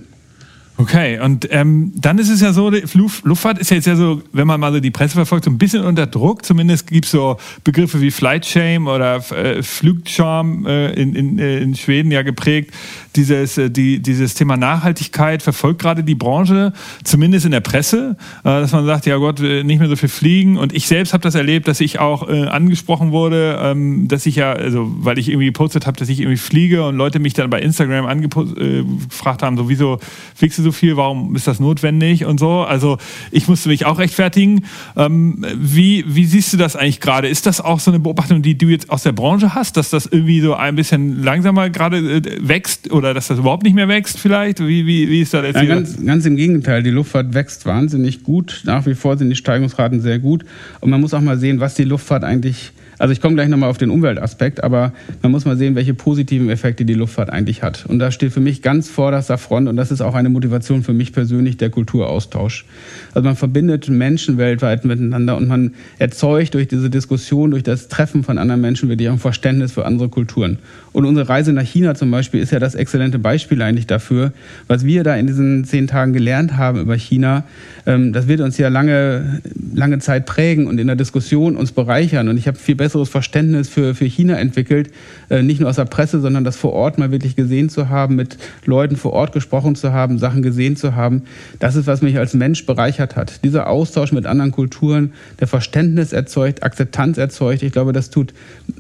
Okay, 0.80 1.20
und 1.20 1.48
ähm, 1.52 1.92
dann 1.96 2.20
ist 2.20 2.30
es 2.30 2.40
ja 2.40 2.54
so, 2.54 2.70
Luftfahrt 2.70 3.58
ist 3.58 3.72
jetzt 3.72 3.88
ja 3.88 3.96
so, 3.96 4.22
wenn 4.32 4.46
man 4.46 4.60
mal 4.60 4.72
so 4.72 4.80
die 4.80 4.92
Presse 4.92 5.16
verfolgt, 5.16 5.46
so 5.46 5.50
ein 5.50 5.58
bisschen 5.58 5.84
unter 5.84 6.06
Druck. 6.06 6.46
Zumindest 6.46 6.86
gibt 6.86 7.06
es 7.06 7.12
so 7.12 7.38
Begriffe 7.64 8.00
wie 8.00 8.12
Flight 8.12 8.46
Shame 8.46 8.86
oder 8.86 9.16
äh, 9.32 9.64
Flugcharm 9.64 10.68
äh, 10.68 10.92
in, 10.94 11.16
in, 11.16 11.40
äh, 11.40 11.58
in 11.58 11.76
Schweden 11.76 12.12
ja 12.12 12.22
geprägt. 12.22 12.76
Dieses, 13.18 13.58
äh, 13.58 13.70
die, 13.70 14.00
dieses 14.00 14.36
Thema 14.36 14.56
Nachhaltigkeit 14.56 15.42
verfolgt 15.42 15.82
gerade 15.82 16.04
die 16.04 16.16
Branche, 16.16 16.72
zumindest 17.04 17.46
in 17.46 17.52
der 17.52 17.60
Presse, 17.60 18.16
äh, 18.42 18.44
dass 18.44 18.72
man 18.72 18.86
sagt, 18.86 19.06
ja 19.06 19.18
Gott, 19.18 19.40
äh, 19.40 19.64
nicht 19.64 19.80
mehr 19.80 19.90
so 19.90 19.96
viel 19.96 20.10
fliegen. 20.10 20.58
Und 20.58 20.74
ich 20.74 20.88
selbst 20.88 21.14
habe 21.14 21.24
das 21.24 21.36
erlebt, 21.36 21.68
dass 21.68 21.82
ich 21.82 22.00
auch 22.00 22.30
äh, 22.30 22.44
angesprochen 22.44 23.12
wurde, 23.12 23.60
ähm, 23.62 24.08
dass 24.08 24.26
ich 24.26 24.36
ja, 24.36 24.54
also 24.54 24.90
weil 25.00 25.18
ich 25.18 25.30
irgendwie 25.30 25.48
gepostet 25.48 25.86
habe, 25.88 25.98
dass 25.98 26.10
ich 26.10 26.20
irgendwie 26.20 26.38
fliege 26.38 26.86
und 26.86 26.96
Leute 26.96 27.20
mich 27.20 27.34
dann 27.34 27.50
bei 27.50 27.60
Instagram 27.60 28.06
angefragt 28.06 29.42
haben, 29.42 29.58
so 29.58 29.68
wieso 29.68 30.00
fliegst 30.36 30.60
du 30.60 30.64
so 30.64 30.72
viel, 30.72 30.96
warum 30.96 31.36
ist 31.36 31.48
das 31.48 31.60
notwendig 31.60 32.26
und 32.26 32.40
so. 32.40 32.62
Also 32.62 32.98
ich 33.32 33.48
musste 33.48 33.70
mich 33.70 33.86
auch 33.86 33.98
rechtfertigen. 33.98 34.66
Ähm, 34.96 35.46
wie, 35.56 36.06
wie 36.08 36.26
siehst 36.26 36.54
du 36.54 36.58
das 36.58 36.76
eigentlich 36.76 37.00
gerade? 37.00 37.28
Ist 37.28 37.46
das 37.46 37.62
auch 37.62 37.80
so 37.80 37.92
eine 37.92 38.00
Beobachtung, 38.00 38.42
die 38.42 38.58
du 38.58 38.68
jetzt 38.68 38.90
aus 38.90 39.04
der 39.04 39.12
Branche 39.12 39.56
hast, 39.56 39.78
dass 39.78 39.90
das 39.90 40.06
irgendwie 40.06 40.42
so 40.42 40.54
ein 40.54 40.76
bisschen 40.76 41.24
langsamer 41.24 41.70
gerade 41.70 42.22
wächst 42.48 42.92
oder 42.92 43.07
dass 43.14 43.28
das 43.28 43.40
überhaupt 43.40 43.64
nicht 43.64 43.74
mehr 43.74 43.88
wächst 43.88 44.20
vielleicht? 44.20 44.60
Wie, 44.60 44.86
wie, 44.86 45.10
wie 45.10 45.22
ist 45.22 45.34
das 45.34 45.46
jetzt? 45.46 45.56
Ja, 45.56 45.66
ganz, 45.66 46.04
ganz 46.04 46.26
im 46.26 46.36
Gegenteil, 46.36 46.84
die 46.84 46.90
Luftfahrt 46.90 47.34
wächst 47.34 47.66
wahnsinnig 47.66 48.24
gut. 48.24 48.62
Nach 48.66 48.86
wie 48.86 48.96
vor 48.96 49.18
sind 49.18 49.30
die 49.30 49.36
Steigungsraten 49.36 50.02
sehr 50.02 50.20
gut. 50.20 50.46
Und 50.80 50.90
man 50.90 51.02
muss 51.02 51.14
auch 51.14 51.22
mal 51.22 51.38
sehen, 51.38 51.60
was 51.60 51.76
die 51.76 51.84
Luftfahrt 51.84 52.24
eigentlich 52.24 52.72
also 53.00 53.12
ich 53.12 53.22
komme 53.22 53.36
gleich 53.36 53.48
nochmal 53.48 53.70
auf 53.70 53.78
den 53.78 53.92
Umweltaspekt, 53.92 54.64
aber 54.64 54.94
man 55.22 55.32
muss 55.32 55.46
mal 55.46 55.58
sehen, 55.58 55.76
welche 55.76 55.94
positiven 55.94 56.50
Effekte 56.50 56.86
die 56.86 56.94
Luftfahrt 56.94 57.30
eigentlich 57.30 57.64
hat. 57.64 57.86
Und 57.88 58.00
da 58.00 58.12
steht 58.12 58.34
für 58.34 58.40
mich 58.40 58.62
ganz 58.62 58.90
vorderster 58.90 59.38
Front 59.38 59.68
und 59.68 59.78
das 59.78 59.92
ist 59.92 60.02
auch 60.02 60.16
eine 60.16 60.30
Motivation 60.30 60.84
für 60.84 60.94
mich 60.94 61.14
persönlich, 61.14 61.58
der 61.58 61.70
Kulturaustausch. 61.70 62.66
Also 63.14 63.28
man 63.28 63.36
verbindet 63.36 63.90
Menschen 63.90 64.38
weltweit 64.38 64.86
miteinander 64.86 65.38
und 65.38 65.48
man 65.48 65.74
erzeugt 66.00 66.54
durch 66.54 66.68
diese 66.68 66.90
Diskussion, 66.90 67.52
durch 67.52 67.64
das 67.64 67.88
Treffen 67.88 68.24
von 68.24 68.38
anderen 68.38 68.62
Menschen 68.62 68.90
wirklich 68.90 69.10
auch 69.10 69.14
ein 69.14 69.20
Verständnis 69.20 69.72
für 69.72 69.86
andere 69.86 70.10
Kulturen. 70.10 70.60
Und 70.94 71.06
unsere 71.06 71.30
Reise 71.30 71.54
nach 71.54 71.64
China 71.64 71.94
zum 71.94 72.10
Beispiel 72.10 72.42
ist 72.42 72.52
ja 72.52 72.60
das 72.60 72.74
exzellente 72.74 73.20
Beispiel 73.20 73.62
eigentlich 73.62 73.86
dafür, 73.86 74.34
was 74.68 74.86
wir 74.86 75.04
da 75.04 75.16
in 75.16 75.28
diesen 75.28 75.64
zehn 75.64 75.86
Tagen 75.86 76.14
gelernt 76.14 76.58
haben 76.58 76.80
über 76.80 76.96
China. 76.96 77.44
Ähm, 77.86 78.14
das 78.14 78.28
wird 78.28 78.42
uns 78.42 78.58
ja 78.58 78.70
lange, 78.70 79.42
lange 79.76 80.00
Zeit 80.00 80.26
prägen 80.26 80.66
und 80.66 80.80
in 80.80 80.88
der 80.88 80.96
Diskussion 80.96 81.56
uns 81.56 81.72
bereichern. 81.72 82.30
Und 82.30 82.38
ich 82.38 82.48
habe 82.48 82.58
viel 82.58 82.76
besseres 82.88 83.10
Verständnis 83.10 83.68
für, 83.68 83.94
für 83.94 84.06
China 84.06 84.36
entwickelt, 84.36 84.92
äh, 85.30 85.44
nicht 85.44 85.60
nur 85.60 85.70
aus 85.70 85.76
der 85.76 85.84
Presse, 85.84 86.22
sondern 86.22 86.46
das 86.46 86.56
vor 86.56 86.72
Ort 86.72 86.98
mal 86.98 87.12
wirklich 87.12 87.36
gesehen 87.36 87.68
zu 87.68 87.90
haben, 87.90 88.16
mit 88.16 88.38
Leuten 88.64 88.96
vor 88.96 89.12
Ort 89.12 89.34
gesprochen 89.34 89.76
zu 89.76 89.92
haben, 89.92 90.20
Sachen 90.20 90.42
gesehen 90.42 90.78
zu 90.78 90.96
haben. 90.96 91.24
Das 91.60 91.76
ist, 91.76 91.86
was 91.86 92.02
mich 92.02 92.18
als 92.18 92.34
Mensch 92.34 92.66
bereichert 92.66 93.18
hat. 93.18 93.44
Dieser 93.44 93.68
Austausch 93.68 94.14
mit 94.14 94.26
anderen 94.26 94.54
Kulturen, 94.54 95.12
der 95.42 95.48
Verständnis 95.48 96.14
erzeugt, 96.14 96.64
Akzeptanz 96.64 97.18
erzeugt. 97.18 97.62
Ich 97.62 97.74
glaube, 97.74 97.92
das 97.92 98.10
tut 98.10 98.34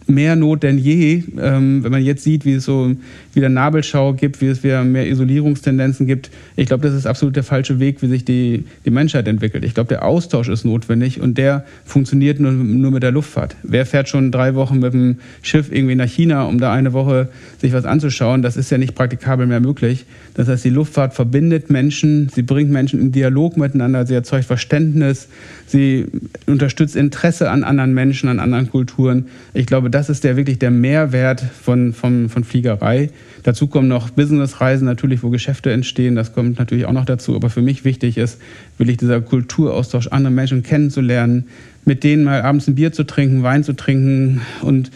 mehr 0.07 0.37
Not 0.37 0.63
denn 0.63 0.77
je, 0.77 1.23
ähm, 1.37 1.83
wenn 1.83 1.91
man 1.91 2.01
jetzt 2.01 2.23
sieht, 2.23 2.45
wie 2.45 2.53
es 2.53 2.63
so 2.63 2.95
wieder 3.37 3.47
Nabelschau 3.47 4.13
gibt, 4.13 4.41
wie 4.41 4.47
es 4.47 4.63
wieder 4.63 4.83
mehr 4.83 5.07
Isolierungstendenzen 5.07 6.05
gibt. 6.05 6.29
Ich 6.57 6.65
glaube, 6.65 6.83
das 6.83 6.93
ist 6.93 7.05
absolut 7.05 7.37
der 7.37 7.43
falsche 7.43 7.79
Weg, 7.79 8.01
wie 8.01 8.07
sich 8.07 8.25
die, 8.25 8.65
die 8.83 8.89
Menschheit 8.89 9.27
entwickelt. 9.27 9.63
Ich 9.63 9.73
glaube, 9.73 9.87
der 9.87 10.03
Austausch 10.03 10.49
ist 10.49 10.65
notwendig 10.65 11.21
und 11.21 11.37
der 11.37 11.63
funktioniert 11.85 12.39
nur, 12.39 12.51
nur 12.51 12.91
mit 12.91 13.03
der 13.03 13.11
Luftfahrt. 13.11 13.55
Wer 13.63 13.85
fährt 13.85 14.09
schon 14.09 14.31
drei 14.31 14.55
Wochen 14.55 14.79
mit 14.79 14.93
dem 14.93 15.19
Schiff 15.41 15.71
irgendwie 15.71 15.95
nach 15.95 16.09
China, 16.09 16.43
um 16.43 16.59
da 16.59 16.73
eine 16.73 16.91
Woche 16.91 17.29
sich 17.61 17.71
was 17.71 17.85
anzuschauen? 17.85 18.41
Das 18.41 18.57
ist 18.57 18.69
ja 18.69 18.77
nicht 18.77 18.95
praktikabel 18.95 19.47
mehr 19.47 19.61
möglich. 19.61 20.05
Das 20.33 20.47
heißt, 20.47 20.65
die 20.65 20.69
Luftfahrt 20.69 21.13
verbindet 21.13 21.69
Menschen, 21.69 22.29
sie 22.29 22.41
bringt 22.41 22.71
Menschen 22.71 22.99
in 22.99 23.11
Dialog 23.11 23.55
miteinander, 23.55 24.05
sie 24.05 24.15
erzeugt 24.15 24.45
Verständnis, 24.45 25.29
sie 25.67 26.05
unterstützt 26.45 26.95
Interesse 26.95 27.51
an 27.51 27.63
anderen 27.63 27.93
Menschen, 27.93 28.29
an 28.29 28.39
anderen 28.39 28.69
Kulturen. 28.69 29.25
Ich 29.53 29.65
glaube, 29.65 29.89
das 29.89 30.09
ist 30.09 30.23
der 30.23 30.37
wirklich 30.37 30.59
der 30.59 30.71
Mehrwert 30.71 31.41
von, 31.41 31.93
von, 31.93 32.29
von 32.29 32.43
Fliegerei. 32.43 33.11
Dazu 33.43 33.67
kommen 33.67 33.87
noch 33.87 34.09
Businessreisen 34.09 34.85
natürlich, 34.85 35.23
wo 35.23 35.29
Geschäfte 35.29 35.71
entstehen. 35.71 36.15
Das 36.15 36.33
kommt 36.33 36.57
natürlich 36.57 36.85
auch 36.85 36.93
noch 36.93 37.05
dazu. 37.05 37.35
Aber 37.35 37.49
für 37.49 37.61
mich 37.61 37.83
wichtig 37.83 38.17
ist, 38.17 38.41
wirklich 38.77 38.97
dieser 38.97 39.21
Kulturaustausch, 39.21 40.07
andere 40.07 40.31
Menschen 40.31 40.63
kennenzulernen, 40.63 41.45
mit 41.85 42.03
denen 42.03 42.23
mal 42.23 42.41
abends 42.41 42.67
ein 42.67 42.75
Bier 42.75 42.93
zu 42.93 43.03
trinken, 43.03 43.43
Wein 43.43 43.63
zu 43.63 43.73
trinken 43.73 44.41
und 44.61 44.91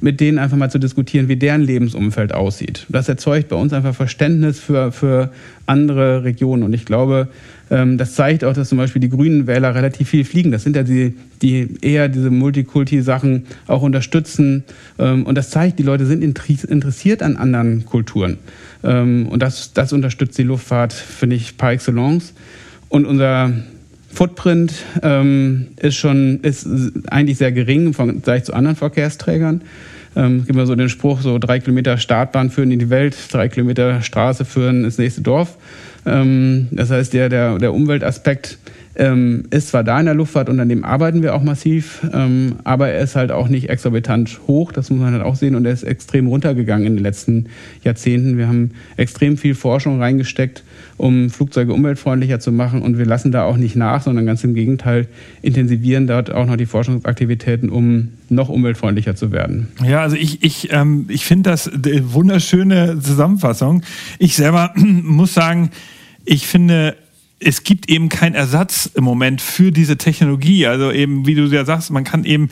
mit 0.00 0.20
denen 0.20 0.38
einfach 0.38 0.56
mal 0.56 0.70
zu 0.70 0.78
diskutieren, 0.78 1.28
wie 1.28 1.36
deren 1.36 1.62
Lebensumfeld 1.62 2.34
aussieht. 2.34 2.86
Das 2.88 3.08
erzeugt 3.08 3.48
bei 3.48 3.56
uns 3.56 3.72
einfach 3.72 3.94
Verständnis 3.94 4.58
für, 4.60 4.92
für 4.92 5.30
andere 5.66 6.24
Regionen. 6.24 6.62
Und 6.62 6.74
ich 6.74 6.84
glaube, 6.84 7.28
das 7.98 8.14
zeigt 8.14 8.44
auch, 8.44 8.54
dass 8.54 8.68
zum 8.70 8.78
Beispiel 8.78 9.00
die 9.00 9.10
grünen 9.10 9.46
Wähler 9.46 9.74
relativ 9.74 10.08
viel 10.08 10.24
fliegen. 10.24 10.50
Das 10.52 10.62
sind 10.62 10.76
ja 10.76 10.82
die, 10.82 11.14
die 11.42 11.68
eher 11.82 12.08
diese 12.08 12.30
Multikulti-Sachen 12.30 13.44
auch 13.66 13.82
unterstützen. 13.82 14.64
Ähm, 14.98 15.26
und 15.26 15.36
das 15.36 15.50
zeigt, 15.50 15.78
die 15.78 15.82
Leute 15.82 16.06
sind 16.06 16.22
interessiert 16.22 17.22
an 17.22 17.36
anderen 17.36 17.84
Kulturen. 17.84 18.38
Ähm, 18.82 19.26
und 19.28 19.42
das, 19.42 19.72
das 19.72 19.92
unterstützt 19.92 20.38
die 20.38 20.44
Luftfahrt, 20.44 20.92
finde 20.92 21.36
ich, 21.36 21.56
par 21.56 21.72
excellence. 21.72 22.32
Und 22.88 23.06
unser 23.06 23.52
Footprint 24.10 24.72
ähm, 25.02 25.68
ist 25.76 25.96
schon 25.96 26.40
ist 26.40 26.66
eigentlich 27.10 27.38
sehr 27.38 27.52
gering 27.52 27.86
im 27.86 27.94
Vergleich 27.94 28.44
zu 28.44 28.54
anderen 28.54 28.76
Verkehrsträgern. 28.76 29.62
Ähm, 30.16 30.44
gibt 30.46 30.56
mir 30.56 30.66
so 30.66 30.74
den 30.74 30.88
Spruch, 30.88 31.20
so 31.20 31.38
drei 31.38 31.60
Kilometer 31.60 31.98
Startbahn 31.98 32.50
führen 32.50 32.72
in 32.72 32.78
die 32.78 32.90
Welt, 32.90 33.14
drei 33.30 33.48
Kilometer 33.48 34.00
Straße 34.02 34.44
führen 34.44 34.84
ins 34.84 34.98
nächste 34.98 35.20
Dorf. 35.20 35.56
Ähm, 36.08 36.68
das 36.70 36.90
heißt, 36.90 37.12
der, 37.12 37.28
der, 37.28 37.58
der 37.58 37.74
Umweltaspekt 37.74 38.58
ähm, 38.98 39.44
ist 39.50 39.68
zwar 39.68 39.84
da 39.84 39.98
in 40.00 40.06
der 40.06 40.14
Luftfahrt 40.14 40.48
und 40.48 40.58
an 40.58 40.68
dem 40.68 40.84
arbeiten 40.84 41.22
wir 41.22 41.34
auch 41.34 41.42
massiv, 41.42 42.04
ähm, 42.12 42.56
aber 42.64 42.88
er 42.88 43.00
ist 43.00 43.14
halt 43.14 43.30
auch 43.30 43.48
nicht 43.48 43.70
exorbitant 43.70 44.40
hoch, 44.48 44.72
das 44.72 44.90
muss 44.90 45.00
man 45.00 45.12
halt 45.12 45.22
auch 45.22 45.36
sehen 45.36 45.54
und 45.54 45.64
er 45.64 45.72
ist 45.72 45.84
extrem 45.84 46.26
runtergegangen 46.26 46.86
in 46.86 46.96
den 46.96 47.02
letzten 47.04 47.46
Jahrzehnten. 47.84 48.36
Wir 48.36 48.48
haben 48.48 48.72
extrem 48.96 49.36
viel 49.36 49.54
Forschung 49.54 50.00
reingesteckt, 50.00 50.64
um 50.96 51.30
Flugzeuge 51.30 51.72
umweltfreundlicher 51.72 52.40
zu 52.40 52.50
machen 52.50 52.82
und 52.82 52.98
wir 52.98 53.06
lassen 53.06 53.30
da 53.30 53.44
auch 53.44 53.56
nicht 53.56 53.76
nach, 53.76 54.02
sondern 54.02 54.26
ganz 54.26 54.42
im 54.42 54.54
Gegenteil 54.54 55.06
intensivieren 55.42 56.08
dort 56.08 56.32
auch 56.32 56.46
noch 56.46 56.56
die 56.56 56.66
Forschungsaktivitäten, 56.66 57.68
um 57.68 58.08
noch 58.30 58.48
umweltfreundlicher 58.48 59.14
zu 59.14 59.30
werden. 59.30 59.68
Ja, 59.86 60.02
also 60.02 60.16
ich, 60.16 60.42
ich, 60.42 60.72
ähm, 60.72 61.06
ich 61.08 61.24
finde 61.24 61.50
das 61.50 61.72
eine 61.72 62.12
wunderschöne 62.12 62.98
Zusammenfassung. 62.98 63.82
Ich 64.18 64.34
selber 64.34 64.74
muss 64.76 65.34
sagen, 65.34 65.70
ich 66.28 66.46
finde 66.46 66.96
es 67.40 67.62
gibt 67.62 67.88
eben 67.88 68.08
keinen 68.08 68.34
Ersatz 68.34 68.90
im 68.94 69.04
Moment 69.04 69.40
für 69.40 69.70
diese 69.70 69.96
Technologie. 69.96 70.66
Also 70.66 70.90
eben, 70.90 71.24
wie 71.26 71.36
du 71.36 71.44
ja 71.44 71.64
sagst, 71.64 71.90
man 71.90 72.02
kann 72.02 72.24
eben 72.24 72.50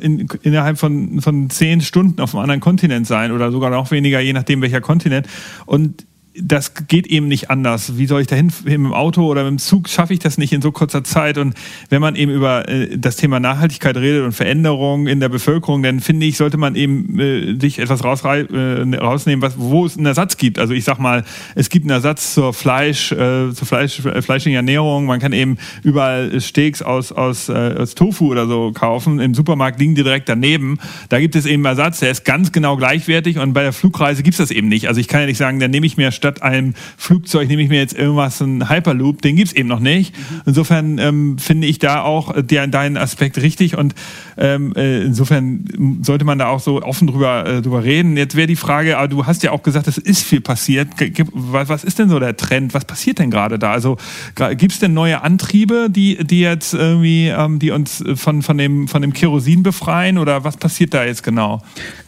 in, 0.00 0.28
innerhalb 0.42 0.78
von, 0.78 1.20
von 1.20 1.50
zehn 1.50 1.80
Stunden 1.80 2.20
auf 2.20 2.34
einem 2.34 2.42
anderen 2.42 2.60
Kontinent 2.60 3.06
sein 3.06 3.32
oder 3.32 3.50
sogar 3.50 3.70
noch 3.70 3.90
weniger, 3.90 4.20
je 4.20 4.32
nachdem 4.32 4.62
welcher 4.62 4.80
Kontinent. 4.80 5.26
Und 5.66 6.06
das 6.34 6.74
geht 6.86 7.06
eben 7.06 7.28
nicht 7.28 7.50
anders. 7.50 7.98
Wie 7.98 8.06
soll 8.06 8.20
ich 8.20 8.26
dahin 8.26 8.52
mit 8.64 8.72
dem 8.72 8.92
Auto 8.92 9.26
oder 9.26 9.44
mit 9.44 9.50
dem 9.50 9.58
Zug 9.58 9.88
schaffe 9.88 10.12
ich 10.12 10.18
das 10.18 10.38
nicht 10.38 10.52
in 10.52 10.62
so 10.62 10.72
kurzer 10.72 11.02
Zeit? 11.02 11.38
Und 11.38 11.54
wenn 11.88 12.00
man 12.00 12.16
eben 12.16 12.32
über 12.32 12.68
äh, 12.68 12.96
das 12.96 13.16
Thema 13.16 13.40
Nachhaltigkeit 13.40 13.96
redet 13.96 14.24
und 14.24 14.32
Veränderungen 14.32 15.06
in 15.06 15.20
der 15.20 15.28
Bevölkerung, 15.28 15.82
dann 15.82 16.00
finde 16.00 16.26
ich, 16.26 16.36
sollte 16.36 16.56
man 16.56 16.74
eben 16.76 17.18
äh, 17.18 17.58
sich 17.60 17.78
etwas 17.78 18.04
rausrei 18.04 18.42
äh, 18.42 18.96
rausnehmen, 18.96 19.42
was, 19.42 19.58
wo 19.58 19.86
es 19.86 19.96
einen 19.96 20.06
Ersatz 20.06 20.36
gibt. 20.36 20.58
Also 20.58 20.74
ich 20.74 20.84
sag 20.84 20.98
mal, 20.98 21.24
es 21.54 21.70
gibt 21.70 21.84
einen 21.84 21.90
Ersatz 21.90 22.34
zur 22.34 22.54
Fleisch, 22.54 23.12
äh, 23.12 23.52
zur 23.52 23.66
Fleisch, 23.66 24.04
äh, 24.04 24.22
fleischigen 24.22 24.56
Ernährung. 24.56 25.06
Man 25.06 25.20
kann 25.20 25.32
eben 25.32 25.58
überall 25.82 26.40
Steaks 26.40 26.82
aus, 26.82 27.10
aus, 27.10 27.48
äh, 27.48 27.74
aus 27.78 27.94
Tofu 27.94 28.30
oder 28.30 28.46
so 28.46 28.72
kaufen. 28.72 29.18
Im 29.18 29.34
Supermarkt 29.34 29.80
liegen 29.80 29.94
die 29.94 30.04
direkt 30.04 30.28
daneben. 30.28 30.78
Da 31.08 31.18
gibt 31.18 31.34
es 31.34 31.46
eben 31.46 31.64
Ersatz, 31.64 32.00
der 32.00 32.10
ist 32.10 32.24
ganz 32.24 32.52
genau 32.52 32.76
gleichwertig 32.76 33.38
und 33.38 33.52
bei 33.52 33.62
der 33.62 33.72
Flugreise 33.72 34.22
gibt 34.22 34.34
es 34.34 34.38
das 34.38 34.50
eben 34.50 34.68
nicht. 34.68 34.86
Also 34.88 35.00
ich 35.00 35.08
kann 35.08 35.20
ja 35.20 35.26
nicht 35.26 35.38
sagen, 35.38 35.58
dann 35.58 35.70
nehme 35.70 35.86
ich 35.86 35.96
mir 35.96 36.12
statt 36.12 36.27
statt 36.28 36.42
einem 36.42 36.74
Flugzeug 36.96 37.48
nehme 37.48 37.62
ich 37.62 37.68
mir 37.68 37.78
jetzt 37.78 37.96
irgendwas, 37.96 38.40
ein 38.40 38.68
Hyperloop, 38.68 39.22
den 39.22 39.36
gibt 39.36 39.48
es 39.48 39.54
eben 39.54 39.68
noch 39.68 39.80
nicht. 39.80 40.14
Insofern 40.44 40.98
ähm, 40.98 41.38
finde 41.38 41.66
ich 41.66 41.78
da 41.78 42.02
auch 42.02 42.34
der, 42.42 42.66
deinen 42.66 42.98
Aspekt 42.98 43.38
richtig 43.38 43.78
und 43.78 43.94
ähm, 44.36 44.74
äh, 44.76 45.02
insofern 45.02 45.64
sollte 46.02 46.24
man 46.24 46.38
da 46.38 46.48
auch 46.48 46.60
so 46.60 46.82
offen 46.82 47.06
drüber, 47.06 47.46
äh, 47.46 47.62
drüber 47.62 47.82
reden. 47.82 48.16
Jetzt 48.16 48.36
wäre 48.36 48.46
die 48.46 48.56
Frage, 48.56 48.98
aber 48.98 49.08
du 49.08 49.26
hast 49.26 49.42
ja 49.42 49.52
auch 49.52 49.62
gesagt, 49.62 49.88
es 49.88 49.96
ist 49.96 50.22
viel 50.22 50.40
passiert. 50.40 50.88
Was, 51.32 51.84
ist 51.84 51.98
denn 51.98 52.10
so 52.10 52.18
der 52.18 52.36
Trend? 52.36 52.74
Was 52.74 52.84
passiert 52.84 53.18
denn 53.18 53.30
gerade 53.30 53.58
da? 53.58 53.72
Also 53.72 53.96
gibt 54.56 54.72
es 54.72 54.78
denn 54.80 54.92
neue 54.92 55.22
Antriebe, 55.22 55.88
die, 55.90 56.22
die 56.24 56.40
jetzt 56.40 56.74
irgendwie, 56.74 57.28
ähm, 57.28 57.58
die 57.58 57.70
uns 57.70 58.04
von, 58.16 58.42
von, 58.42 58.58
dem, 58.58 58.86
von 58.86 59.00
dem 59.00 59.14
Kerosin 59.14 59.62
befreien 59.62 60.18
oder 60.18 60.44
was 60.44 60.58
passiert 60.58 60.92
da 60.92 61.04
jetzt 61.04 61.22
genau? 61.22 61.62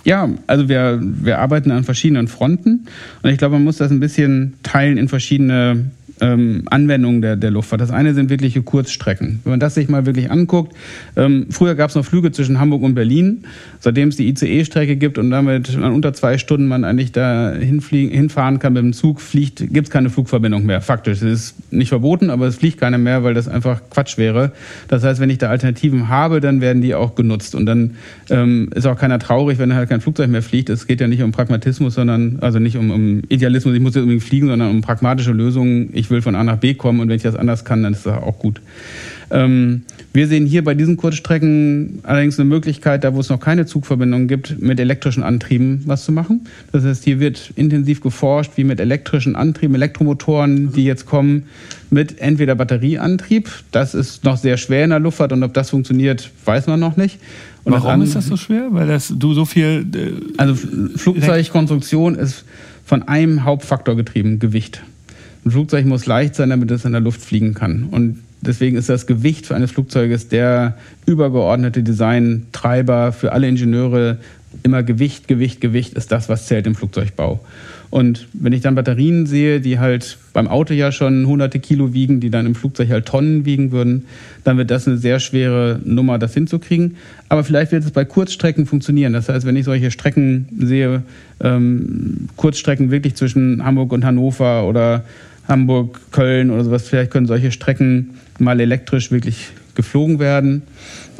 Ja, 0.05 0.29
also 0.47 0.69
wir, 0.69 0.99
wir 1.01 1.39
arbeiten 1.39 1.71
an 1.71 1.85
verschiedenen 1.85 2.29
Fronten 2.29 2.87
und 3.23 3.31
ich 3.31 3.39
glaube, 3.39 3.55
man 3.55 3.65
muss 3.65 3.77
das 3.77 3.91
ein 3.91 4.00
bisschen 4.01 4.55
teilen 4.63 4.99
in 4.99 5.09
verschiedene 5.09 5.91
ähm, 6.21 6.63
Anwendungen 6.71 7.23
der, 7.23 7.37
der 7.37 7.51
Luftfahrt. 7.51 7.81
Das 7.81 7.91
eine 7.91 8.15
sind 8.15 8.31
wirkliche 8.31 8.63
Kurzstrecken. 8.63 9.41
Wenn 9.45 9.51
man 9.51 9.61
das 9.61 9.75
sich 9.75 9.89
mal 9.89 10.07
wirklich 10.07 10.31
anguckt, 10.31 10.75
ähm, 11.17 11.47
früher 11.51 11.75
gab 11.75 11.91
es 11.91 11.97
noch 11.97 12.05
Flüge 12.05 12.33
zwischen 12.33 12.61
Hamburg 12.61 12.83
und 12.83 12.95
Berlin, 12.95 13.45
seitdem 13.81 14.09
es 14.09 14.17
die 14.17 14.29
ICE-Strecke 14.29 14.97
gibt 14.97 15.19
und 15.19 15.31
damit 15.31 15.75
unter 15.77 16.13
zwei 16.13 16.39
Stunden 16.39 16.67
man 16.67 16.85
eigentlich 16.85 17.13
da 17.13 17.53
hinfahren 17.53 18.59
kann 18.59 18.73
mit 18.73 18.83
dem 18.83 18.93
Zug, 18.93 19.21
fliegt, 19.21 19.59
gibt 19.73 19.89
es 19.89 19.91
keine 19.91 20.11
Flugverbindung 20.11 20.67
mehr. 20.67 20.81
Faktisch. 20.81 21.23
Es 21.23 21.23
ist 21.23 21.73
nicht 21.73 21.89
verboten, 21.89 22.31
aber 22.31 22.47
es 22.47 22.57
fliegt 22.57 22.79
keine 22.79 22.99
mehr, 22.99 23.25
weil 23.25 23.35
das 23.35 23.49
einfach 23.49 23.81
Quatsch 23.91 24.19
wäre. 24.19 24.53
Das 24.89 25.05
heißt, 25.05 25.21
wenn 25.21 25.31
ich 25.31 25.39
da 25.39 25.49
Alternativen 25.49 26.09
habe, 26.09 26.41
dann 26.41 26.61
werden 26.61 26.83
die 26.83 26.95
auch 26.95 27.15
genutzt. 27.15 27.55
Und 27.55 27.67
dann 27.67 27.93
ähm, 28.29 28.71
ist 28.75 28.87
auch 28.87 28.99
keiner 28.99 29.19
traurig, 29.19 29.59
wenn 29.59 29.75
halt 29.75 29.89
kein 29.89 30.01
Flugzeug 30.01 30.31
mehr 30.31 30.43
fliegt. 30.43 30.71
Es 30.71 30.87
geht 30.87 31.01
ja 31.01 31.09
nicht 31.09 31.23
um 31.23 31.33
Pragmatismus, 31.33 31.95
sondern, 31.95 32.39
also 32.41 32.59
nicht 32.59 32.77
um, 32.77 32.91
um 32.91 33.23
Idealismus, 33.29 33.75
ich 33.75 33.81
muss 33.81 33.95
jetzt 33.95 34.03
unbedingt 34.03 34.25
fliegen, 34.25 34.49
sondern 34.49 34.71
um 34.71 34.81
pragmatische 34.81 35.33
Lösungen. 35.33 35.91
Ich 35.93 36.10
will 36.11 36.23
von 36.23 36.35
A 36.35 36.45
nach 36.45 36.57
B 36.57 36.75
kommen 36.75 37.01
und 37.01 37.09
wenn 37.09 37.17
ich 37.17 37.23
das 37.23 37.37
anders 37.37 37.65
kann, 37.65 37.83
dann 37.83 37.93
ist 37.93 38.07
das 38.07 38.23
auch 38.23 38.39
gut. 38.39 38.61
Ähm, 39.31 39.83
wir 40.13 40.27
sehen 40.27 40.45
hier 40.45 40.65
bei 40.65 40.75
diesen 40.75 40.97
Kurzstrecken 40.97 42.01
allerdings 42.03 42.39
eine 42.39 42.49
Möglichkeit, 42.49 43.05
da 43.05 43.15
wo 43.15 43.21
es 43.21 43.29
noch 43.29 43.39
keine 43.39 43.65
Zugverbindung 43.65 44.27
gibt, 44.27 44.61
mit 44.61 44.81
elektrischen 44.81 45.23
Antrieben 45.23 45.83
was 45.87 46.05
zu 46.05 46.11
machen. 46.11 46.47
Das 46.73 46.85
heißt, 46.85 47.05
hier 47.05 47.21
wird 47.21 47.53
intensiv 47.55 48.01
geforscht, 48.01 48.53
wie 48.57 48.65
mit 48.65 48.81
elektrischen 48.81 49.37
Antrieben, 49.37 49.77
Elektromotoren, 49.77 50.73
die 50.73 50.85
jetzt 50.85 51.07
kommen, 51.07 51.45
mit 51.91 52.19
entweder 52.21 52.57
Batterieantrieb. 52.57 53.49
Das 53.71 53.95
ist 53.95 54.25
noch 54.25 54.37
sehr 54.37 54.57
schwer 54.57 54.83
in 54.83 54.91
der 54.91 54.99
Luftfahrt 54.99 55.33
und 55.33 55.45
ob 55.45 55.55
das 55.55 55.71
funktioniert, 55.71 56.31
weiß 56.45 56.67
man 56.67 56.81
noch 56.81 56.97
nicht. 56.97 57.21
Und 57.63 57.73
Warum 57.73 58.03
ist 58.03 58.17
das 58.17 58.27
so 58.27 58.37
schwer? 58.37 58.69
Weil 58.71 58.89
das, 58.89 59.13
du 59.17 59.35
so 59.35 59.45
viel. 59.45 59.87
Äh, 59.95 60.39
also 60.39 60.55
Flugzeugkonstruktion 60.97 62.15
ist 62.17 62.45
von 62.85 63.03
einem 63.05 63.45
Hauptfaktor 63.45 63.97
getrieben, 63.97 64.39
Gewicht. 64.41 64.83
Ein 65.45 65.51
Flugzeug 65.51 65.87
muss 65.87 66.07
leicht 66.07 66.35
sein, 66.35 66.51
damit 66.51 66.71
es 66.71 66.85
in 66.85 66.93
der 66.93 67.01
Luft 67.01 67.23
fliegen 67.23 67.55
kann. 67.55 67.85
Und 67.91 68.19
deswegen 68.41 68.77
ist 68.77 68.89
das 68.89 69.07
Gewicht 69.07 69.51
eines 69.53 69.71
Flugzeuges 69.71 70.29
der 70.29 70.77
übergeordnete 71.07 71.83
Designtreiber 71.83 73.13
für 73.13 73.33
alle 73.33 73.49
Ingenieure. 73.49 74.19
Immer 74.63 74.83
Gewicht, 74.83 75.29
Gewicht, 75.29 75.61
Gewicht 75.61 75.95
ist 75.95 76.13
das, 76.13 76.29
was 76.29 76.47
zählt 76.47 76.67
im 76.67 76.75
Flugzeugbau. 76.75 77.41
Und 77.91 78.29
wenn 78.33 78.53
ich 78.53 78.61
dann 78.61 78.77
Batterien 78.77 79.27
sehe, 79.27 79.61
die 79.61 79.81
halt 79.81 80.17
beim 80.33 80.47
Auto 80.47 80.73
ja 80.75 80.93
schon 80.93 81.27
hunderte 81.27 81.59
Kilo 81.59 81.93
wiegen, 81.93 82.21
die 82.21 82.31
dann 82.31 82.47
im 82.47 82.55
Flugzeug 82.55 82.89
halt 82.89 83.07
Tonnen 83.07 83.45
wiegen 83.45 83.73
würden, 83.73 84.05
dann 84.45 84.57
wird 84.59 84.71
das 84.71 84.87
eine 84.87 84.97
sehr 84.97 85.19
schwere 85.19 85.81
Nummer, 85.85 86.19
das 86.21 86.33
hinzukriegen. 86.33 86.97
Aber 87.29 87.43
vielleicht 87.43 87.73
wird 87.73 87.85
es 87.85 87.91
bei 87.91 88.05
Kurzstrecken 88.05 88.67
funktionieren. 88.67 89.13
Das 89.13 89.29
heißt, 89.29 89.45
wenn 89.45 89.57
ich 89.57 89.65
solche 89.65 89.91
Strecken 89.91 90.47
sehe, 90.57 91.03
ähm, 91.41 92.29
Kurzstrecken 92.37 92.93
wirklich 92.93 93.17
zwischen 93.17 93.65
Hamburg 93.65 93.91
und 93.93 94.05
Hannover 94.05 94.69
oder 94.69 95.05
Hamburg, 95.49 96.01
Köln 96.13 96.51
oder 96.51 96.65
sowas, 96.65 96.89
vielleicht 96.89 97.11
können 97.11 97.27
solche 97.27 97.51
Strecken 97.51 98.11
mal 98.39 98.61
elektrisch 98.61 99.11
wirklich 99.11 99.49
geflogen 99.75 100.19
werden. 100.19 100.63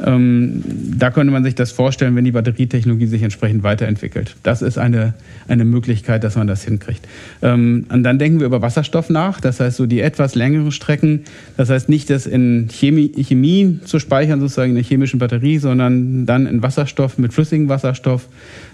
Ähm, 0.03 0.63
da 0.97 1.11
könnte 1.11 1.31
man 1.31 1.43
sich 1.43 1.55
das 1.55 1.71
vorstellen, 1.71 2.15
wenn 2.15 2.25
die 2.25 2.31
Batterietechnologie 2.31 3.05
sich 3.05 3.21
entsprechend 3.21 3.63
weiterentwickelt. 3.63 4.35
Das 4.43 4.61
ist 4.61 4.77
eine, 4.77 5.13
eine 5.47 5.65
Möglichkeit, 5.65 6.23
dass 6.23 6.35
man 6.35 6.47
das 6.47 6.63
hinkriegt. 6.63 7.07
Ähm, 7.41 7.85
und 7.89 8.03
dann 8.03 8.19
denken 8.19 8.39
wir 8.39 8.47
über 8.47 8.61
Wasserstoff 8.61 9.09
nach, 9.09 9.41
das 9.41 9.59
heißt 9.59 9.77
so 9.77 9.85
die 9.85 10.01
etwas 10.01 10.35
längeren 10.35 10.71
Strecken, 10.71 11.21
das 11.57 11.69
heißt 11.69 11.89
nicht 11.89 12.09
das 12.09 12.25
in 12.25 12.67
Chemie, 12.71 13.11
Chemie 13.23 13.79
zu 13.85 13.99
speichern, 13.99 14.39
sozusagen 14.39 14.69
in 14.69 14.75
der 14.75 14.83
chemischen 14.83 15.19
Batterie, 15.19 15.57
sondern 15.57 16.25
dann 16.25 16.45
in 16.45 16.63
Wasserstoff 16.63 17.17
mit 17.17 17.33
flüssigem 17.33 17.69
Wasserstoff 17.69 18.27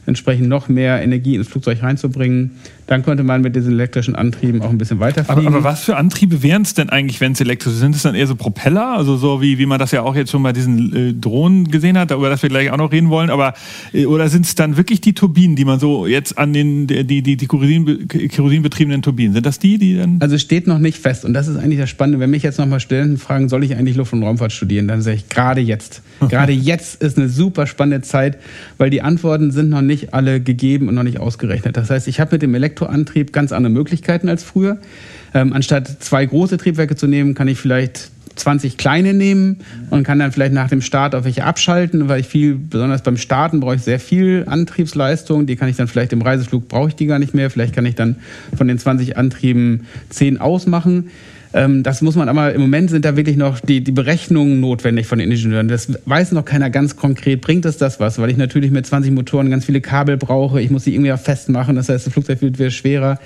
entsprechend 0.07 0.47
noch 0.47 0.69
mehr 0.69 1.01
Energie 1.01 1.35
ins 1.35 1.47
Flugzeug 1.47 1.83
reinzubringen. 1.83 2.51
Dann 2.87 3.03
könnte 3.03 3.23
man 3.23 3.41
mit 3.41 3.55
diesen 3.55 3.73
elektrischen 3.73 4.15
Antrieben 4.15 4.61
auch 4.61 4.69
ein 4.69 4.77
bisschen 4.77 5.01
weiterfliegen. 5.01 5.47
Aber, 5.47 5.57
aber 5.57 5.63
was 5.65 5.83
für 5.83 5.97
Antriebe 5.97 6.41
wären 6.41 6.61
es 6.61 6.73
denn 6.73 6.89
eigentlich, 6.89 7.19
wenn 7.19 7.33
es 7.33 7.41
elektrisch 7.41 7.73
sind? 7.73 7.93
es 7.93 8.03
dann 8.03 8.15
eher 8.15 8.27
so 8.27 8.35
Propeller? 8.35 8.95
Also 8.97 9.17
so 9.17 9.41
wie, 9.41 9.57
wie 9.57 9.65
man 9.65 9.77
das 9.77 9.91
ja 9.91 10.03
auch 10.03 10.15
jetzt 10.15 10.31
schon 10.31 10.41
bei 10.41 10.53
diesen 10.53 10.95
äh, 10.95 11.13
Drohnen 11.13 11.69
gesehen 11.69 11.97
hat, 11.97 12.11
über 12.11 12.29
das 12.29 12.41
wir 12.41 12.49
gleich 12.49 12.71
auch 12.71 12.77
noch 12.77 12.93
reden 12.93 13.09
wollen. 13.09 13.29
Aber 13.29 13.53
äh, 13.91 14.05
oder 14.05 14.29
sind 14.29 14.45
es 14.45 14.55
dann 14.55 14.77
wirklich 14.77 15.01
die 15.01 15.13
Turbinen, 15.13 15.57
die 15.57 15.65
man 15.65 15.79
so 15.79 16.07
jetzt 16.07 16.37
an 16.37 16.53
den 16.53 16.87
die, 16.87 17.03
die, 17.03 17.35
die 17.35 17.47
Kerosin, 17.47 18.07
kerosinbetriebenen 18.07 19.01
Turbinen? 19.01 19.33
Sind 19.33 19.45
das 19.45 19.59
die, 19.59 19.77
die 19.77 19.97
dann. 19.97 20.17
Also 20.21 20.37
steht 20.37 20.67
noch 20.67 20.79
nicht 20.79 20.97
fest. 20.97 21.25
Und 21.25 21.33
das 21.33 21.49
ist 21.49 21.57
eigentlich 21.57 21.79
das 21.79 21.89
Spannende. 21.89 22.21
Wenn 22.21 22.29
mich 22.29 22.43
jetzt 22.43 22.57
nochmal 22.57 22.79
Studenten 22.79 23.17
fragen, 23.17 23.49
soll 23.49 23.65
ich 23.65 23.75
eigentlich 23.75 23.97
Luft- 23.97 24.13
und 24.13 24.23
Raumfahrt 24.23 24.53
studieren, 24.53 24.87
dann 24.87 25.01
sage 25.01 25.17
ich 25.17 25.27
gerade 25.27 25.59
jetzt. 25.59 26.01
Gerade 26.29 26.51
jetzt 26.51 27.03
ist 27.03 27.17
eine 27.17 27.29
super 27.29 27.67
spannende 27.67 28.01
Zeit, 28.01 28.39
weil 28.79 28.89
die 28.89 29.03
Antworten 29.03 29.51
sind 29.51 29.69
noch 29.69 29.81
nicht 29.81 29.96
alle 30.13 30.41
gegeben 30.41 30.87
und 30.87 30.95
noch 30.95 31.03
nicht 31.03 31.19
ausgerechnet. 31.19 31.77
Das 31.77 31.89
heißt, 31.89 32.07
ich 32.07 32.19
habe 32.19 32.35
mit 32.35 32.41
dem 32.41 32.55
Elektroantrieb 32.55 33.33
ganz 33.33 33.51
andere 33.51 33.71
Möglichkeiten 33.71 34.29
als 34.29 34.43
früher. 34.43 34.77
Ähm, 35.33 35.53
anstatt 35.53 36.03
zwei 36.03 36.25
große 36.25 36.57
Triebwerke 36.57 36.95
zu 36.95 37.07
nehmen, 37.07 37.33
kann 37.33 37.47
ich 37.47 37.57
vielleicht 37.57 38.11
20 38.37 38.77
kleine 38.77 39.13
nehmen 39.13 39.57
und 39.89 40.03
kann 40.03 40.19
dann 40.19 40.31
vielleicht 40.31 40.53
nach 40.53 40.69
dem 40.69 40.81
Start 40.81 41.15
auf 41.15 41.25
welche 41.25 41.43
abschalten, 41.43 42.07
weil 42.07 42.21
ich 42.21 42.27
viel, 42.27 42.55
besonders 42.55 43.01
beim 43.01 43.17
Starten 43.17 43.59
brauche 43.59 43.75
ich 43.75 43.81
sehr 43.81 43.99
viel 43.99 44.45
Antriebsleistung. 44.47 45.47
Die 45.47 45.55
kann 45.55 45.69
ich 45.69 45.75
dann 45.75 45.87
vielleicht 45.87 46.13
im 46.13 46.21
Reiseflug 46.21 46.67
brauche 46.67 46.89
ich 46.89 46.95
die 46.95 47.07
gar 47.07 47.19
nicht 47.19 47.33
mehr. 47.33 47.49
Vielleicht 47.49 47.73
kann 47.73 47.85
ich 47.85 47.95
dann 47.95 48.17
von 48.55 48.67
den 48.67 48.77
20 48.77 49.17
Antrieben 49.17 49.87
10 50.09 50.39
ausmachen. 50.39 51.09
Ähm, 51.53 51.83
das 51.83 52.01
muss 52.01 52.15
man 52.15 52.29
aber, 52.29 52.53
im 52.53 52.61
Moment 52.61 52.89
sind 52.89 53.05
da 53.05 53.15
wirklich 53.15 53.37
noch 53.37 53.59
die, 53.59 53.83
die 53.83 53.91
Berechnungen 53.91 54.59
notwendig 54.59 55.07
von 55.07 55.19
den 55.19 55.31
Ingenieuren. 55.31 55.67
Das 55.67 55.91
weiß 56.05 56.31
noch 56.33 56.45
keiner 56.45 56.69
ganz 56.69 56.95
konkret, 56.95 57.41
bringt 57.41 57.65
es 57.65 57.77
das 57.77 57.99
was? 57.99 58.19
Weil 58.19 58.29
ich 58.29 58.37
natürlich 58.37 58.71
mit 58.71 58.85
20 58.85 59.11
Motoren 59.11 59.49
ganz 59.49 59.65
viele 59.65 59.81
Kabel 59.81 60.17
brauche. 60.17 60.61
Ich 60.61 60.69
muss 60.69 60.83
sie 60.83 60.93
irgendwie 60.93 61.15
festmachen. 61.17 61.75
Das 61.75 61.89
heißt, 61.89 62.05
das 62.05 62.13
Flugzeug 62.13 62.41
wird 62.41 62.73
schwerer. 62.73 63.19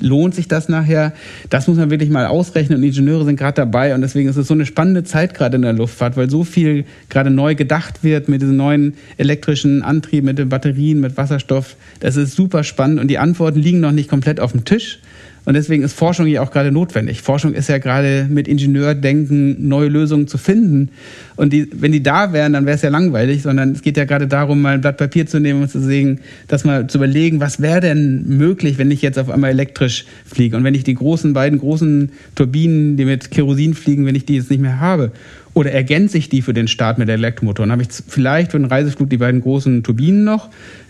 Lohnt 0.00 0.34
sich 0.34 0.48
das 0.48 0.68
nachher? 0.68 1.12
Das 1.50 1.68
muss 1.68 1.76
man 1.76 1.90
wirklich 1.90 2.10
mal 2.10 2.26
ausrechnen 2.26 2.78
und 2.78 2.84
Ingenieure 2.84 3.24
sind 3.24 3.36
gerade 3.36 3.56
dabei 3.56 3.94
und 3.94 4.00
deswegen 4.00 4.28
ist 4.28 4.36
es 4.36 4.46
so 4.46 4.54
eine 4.54 4.64
spannende 4.64 5.04
Zeit 5.04 5.34
gerade 5.34 5.56
in 5.56 5.62
der 5.62 5.74
Luftfahrt, 5.74 6.16
weil 6.16 6.30
so 6.30 6.42
viel 6.42 6.84
gerade 7.10 7.30
neu 7.30 7.54
gedacht 7.54 8.02
wird 8.02 8.28
mit 8.28 8.40
diesen 8.40 8.56
neuen 8.56 8.94
elektrischen 9.18 9.82
Antrieben, 9.82 10.26
mit 10.26 10.38
den 10.38 10.48
Batterien, 10.48 11.00
mit 11.00 11.16
Wasserstoff. 11.16 11.76
Das 12.00 12.16
ist 12.16 12.34
super 12.34 12.64
spannend 12.64 12.98
und 12.98 13.08
die 13.08 13.18
Antworten 13.18 13.58
liegen 13.58 13.80
noch 13.80 13.92
nicht 13.92 14.08
komplett 14.08 14.40
auf 14.40 14.52
dem 14.52 14.64
Tisch. 14.64 15.00
Und 15.44 15.54
deswegen 15.54 15.82
ist 15.82 15.94
Forschung 15.94 16.26
ja 16.26 16.42
auch 16.42 16.50
gerade 16.50 16.70
notwendig. 16.70 17.22
Forschung 17.22 17.54
ist 17.54 17.68
ja 17.68 17.78
gerade 17.78 18.26
mit 18.28 18.46
Ingenieurdenken 18.46 19.68
neue 19.68 19.88
Lösungen 19.88 20.28
zu 20.28 20.38
finden. 20.38 20.90
Und 21.36 21.52
die, 21.52 21.68
wenn 21.72 21.92
die 21.92 22.02
da 22.02 22.32
wären, 22.32 22.52
dann 22.52 22.66
wäre 22.66 22.76
es 22.76 22.82
ja 22.82 22.90
langweilig, 22.90 23.42
sondern 23.42 23.72
es 23.72 23.82
geht 23.82 23.96
ja 23.96 24.04
gerade 24.04 24.28
darum, 24.28 24.60
mal 24.60 24.74
ein 24.74 24.80
Blatt 24.82 24.98
Papier 24.98 25.26
zu 25.26 25.40
nehmen 25.40 25.62
und 25.62 25.70
zu 25.70 25.80
sehen, 25.80 26.20
dass 26.48 26.64
mal 26.64 26.86
zu 26.86 26.98
überlegen, 26.98 27.40
was 27.40 27.60
wäre 27.60 27.80
denn 27.80 28.24
möglich, 28.28 28.76
wenn 28.76 28.90
ich 28.90 29.00
jetzt 29.00 29.18
auf 29.18 29.30
einmal 29.30 29.50
elektrisch 29.50 30.04
fliege 30.26 30.56
und 30.56 30.64
wenn 30.64 30.74
ich 30.74 30.84
die 30.84 30.94
großen 30.94 31.32
beiden 31.32 31.58
großen 31.58 32.10
Turbinen, 32.34 32.96
die 32.96 33.06
mit 33.06 33.30
Kerosin 33.30 33.74
fliegen, 33.74 34.04
wenn 34.04 34.14
ich 34.14 34.26
die 34.26 34.36
jetzt 34.36 34.50
nicht 34.50 34.60
mehr 34.60 34.80
habe. 34.80 35.12
Oder 35.54 35.72
ergänze 35.72 36.18
ich 36.18 36.28
die 36.28 36.42
für 36.42 36.54
den 36.54 36.68
Start 36.68 36.98
mit 36.98 37.08
der 37.08 37.16
Elektromotor? 37.16 37.64
Dann 37.64 37.72
habe 37.72 37.82
ich 37.82 37.88
vielleicht 38.06 38.52
für 38.52 38.58
den 38.58 38.66
Reiseflug 38.66 39.10
die 39.10 39.16
beiden 39.16 39.40
großen 39.40 39.82
Turbinen 39.82 40.22
noch, 40.22 40.48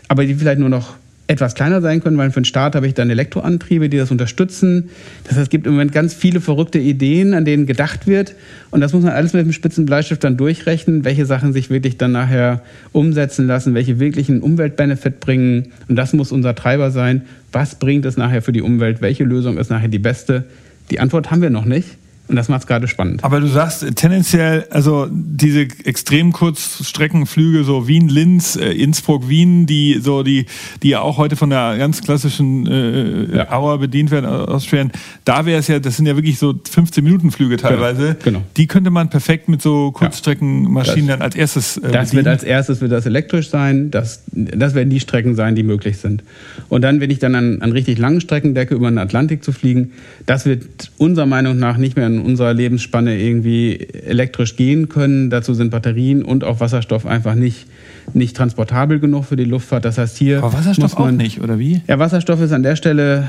aber 0.09 0.27
die 0.27 0.35
vielleicht 0.35 0.59
nur 0.59 0.69
noch 0.69 0.97
etwas 1.31 1.55
kleiner 1.55 1.81
sein 1.81 2.03
können, 2.03 2.19
weil 2.19 2.33
für 2.33 2.41
den 2.41 2.45
Start 2.45 2.75
habe 2.75 2.89
ich 2.89 2.95
dann 2.95 3.09
Elektroantriebe, 3.09 3.89
die 3.89 3.99
das 3.99 4.11
unterstützen. 4.11 4.91
Das 5.23 5.35
heißt, 5.35 5.43
es 5.45 5.49
gibt 5.49 5.65
im 5.65 5.75
Moment 5.75 5.93
ganz 5.93 6.13
viele 6.13 6.41
verrückte 6.41 6.81
Ideen, 6.81 7.35
an 7.35 7.45
denen 7.45 7.67
gedacht 7.67 8.09
wird. 8.09 8.35
Und 8.73 8.81
das 8.81 8.93
muss 8.93 9.05
man 9.05 9.13
alles 9.13 9.33
mit 9.33 9.47
dem 9.47 9.53
spitzen 9.53 9.87
Bleistift 9.87 10.25
dann 10.25 10.37
durchrechnen, 10.37 11.05
welche 11.05 11.27
Sachen 11.27 11.53
sich 11.53 11.71
wirklich 11.71 11.97
dann 11.99 12.11
nachher 12.11 12.63
umsetzen 12.91 13.47
lassen, 13.47 13.75
welche 13.75 14.01
wirklich 14.01 14.29
einen 14.29 14.41
Umweltbenefit 14.41 15.21
bringen. 15.21 15.69
Und 15.87 15.95
das 15.95 16.13
muss 16.13 16.33
unser 16.33 16.57
Treiber 16.57 16.91
sein. 16.91 17.23
Was 17.53 17.77
bringt 17.77 18.05
es 18.07 18.17
nachher 18.17 18.43
für 18.43 18.53
die 18.53 18.63
Umwelt? 18.63 19.01
Welche 19.01 19.23
Lösung 19.23 19.57
ist 19.57 19.71
nachher 19.71 19.89
die 19.89 20.01
beste? 20.01 20.47
Die 20.91 20.99
Antwort 20.99 21.31
haben 21.31 21.43
wir 21.43 21.51
noch 21.51 21.65
nicht. 21.65 22.00
Und 22.31 22.37
das 22.37 22.49
macht 22.49 22.61
es 22.61 22.67
gerade 22.69 22.87
spannend. 22.87 23.25
Aber 23.25 23.41
du 23.41 23.49
sagst 23.49 23.85
tendenziell, 23.97 24.65
also 24.71 25.09
diese 25.11 25.63
extrem 25.85 26.33
Kurzstreckenflüge, 26.33 27.65
so 27.65 27.89
Wien-Linz, 27.89 28.55
äh, 28.55 28.71
Innsbruck-Wien, 28.71 29.67
die 29.67 29.99
so 30.01 30.23
die, 30.23 30.47
die 30.85 30.91
ja 30.91 31.01
auch 31.01 31.19
heute 31.19 31.35
von 31.35 31.51
der 31.51 31.77
ganz 31.77 32.03
klassischen 32.03 32.69
äh, 32.69 33.37
ja. 33.37 33.51
Hour 33.51 33.79
bedient 33.79 34.13
werden, 34.13 34.27
Austrian, 34.27 34.93
da 35.25 35.45
wäre 35.45 35.59
es 35.59 35.67
ja, 35.67 35.81
das 35.81 35.97
sind 35.97 36.07
ja 36.07 36.15
wirklich 36.15 36.39
so 36.39 36.51
15-Minuten-Flüge 36.51 37.57
genau, 37.57 37.69
teilweise. 37.69 38.17
Genau, 38.23 38.39
genau. 38.39 38.43
Die 38.57 38.69
könnte 38.69 38.91
man 38.91 39.11
perfekt 39.11 39.49
mit 39.49 39.61
so 39.61 39.91
Kurzstreckenmaschinen 39.91 41.09
ja, 41.09 41.17
dann 41.17 41.23
als 41.23 41.35
erstes. 41.35 41.79
Äh, 41.79 41.91
das 41.91 42.15
wird 42.15 42.29
als 42.29 42.45
erstes 42.45 42.81
wird 42.81 42.93
das 42.93 43.07
elektrisch 43.07 43.51
sein. 43.51 43.91
Das, 43.91 44.23
das 44.31 44.75
werden 44.77 44.91
die 44.91 45.01
Strecken 45.01 45.35
sein, 45.35 45.57
die 45.57 45.65
möglich 45.65 45.99
sind. 45.99 46.23
Und 46.69 46.83
dann, 46.83 47.01
wenn 47.01 47.11
ich 47.11 47.19
dann 47.19 47.35
an, 47.35 47.61
an 47.61 47.73
richtig 47.73 47.99
langen 47.99 48.21
Strecken 48.21 48.55
denke, 48.55 48.77
über 48.77 48.89
den 48.89 48.99
Atlantik 48.99 49.43
zu 49.43 49.51
fliegen, 49.51 49.91
das 50.27 50.47
wird 50.47 50.93
unserer 50.97 51.27
Meinung 51.27 51.59
nach 51.59 51.77
nicht 51.77 51.97
mehr 51.97 52.07
ein 52.07 52.20
unserer 52.25 52.55
Lebensspanne 52.55 53.19
irgendwie 53.19 53.77
elektrisch 53.77 54.57
gehen 54.57 54.89
können. 54.89 55.31
Dazu 55.31 55.55
sind 55.55 55.71
Batterien 55.71 56.23
und 56.23 56.45
auch 56.45 56.61
Wasserstoff 56.61 57.07
einfach 57.07 57.35
nicht, 57.35 57.67
nicht 58.15 58.37
transportabel 58.37 59.01
genug 59.01 59.25
für 59.25 59.37
die 59.37 59.45
Luftfahrt. 59.45 59.85
Das 59.85 59.99
heißt, 59.99 60.17
hier. 60.17 60.39
Aber 60.39 60.53
Wasserstoff 60.53 60.99
man, 60.99 61.15
auch 61.15 61.17
nicht, 61.17 61.41
oder 61.41 61.59
wie? 61.59 61.83
Ja, 61.87 61.99
Wasserstoff 61.99 62.41
ist 62.41 62.53
an 62.53 62.63
der 62.63 62.77
Stelle 62.77 63.29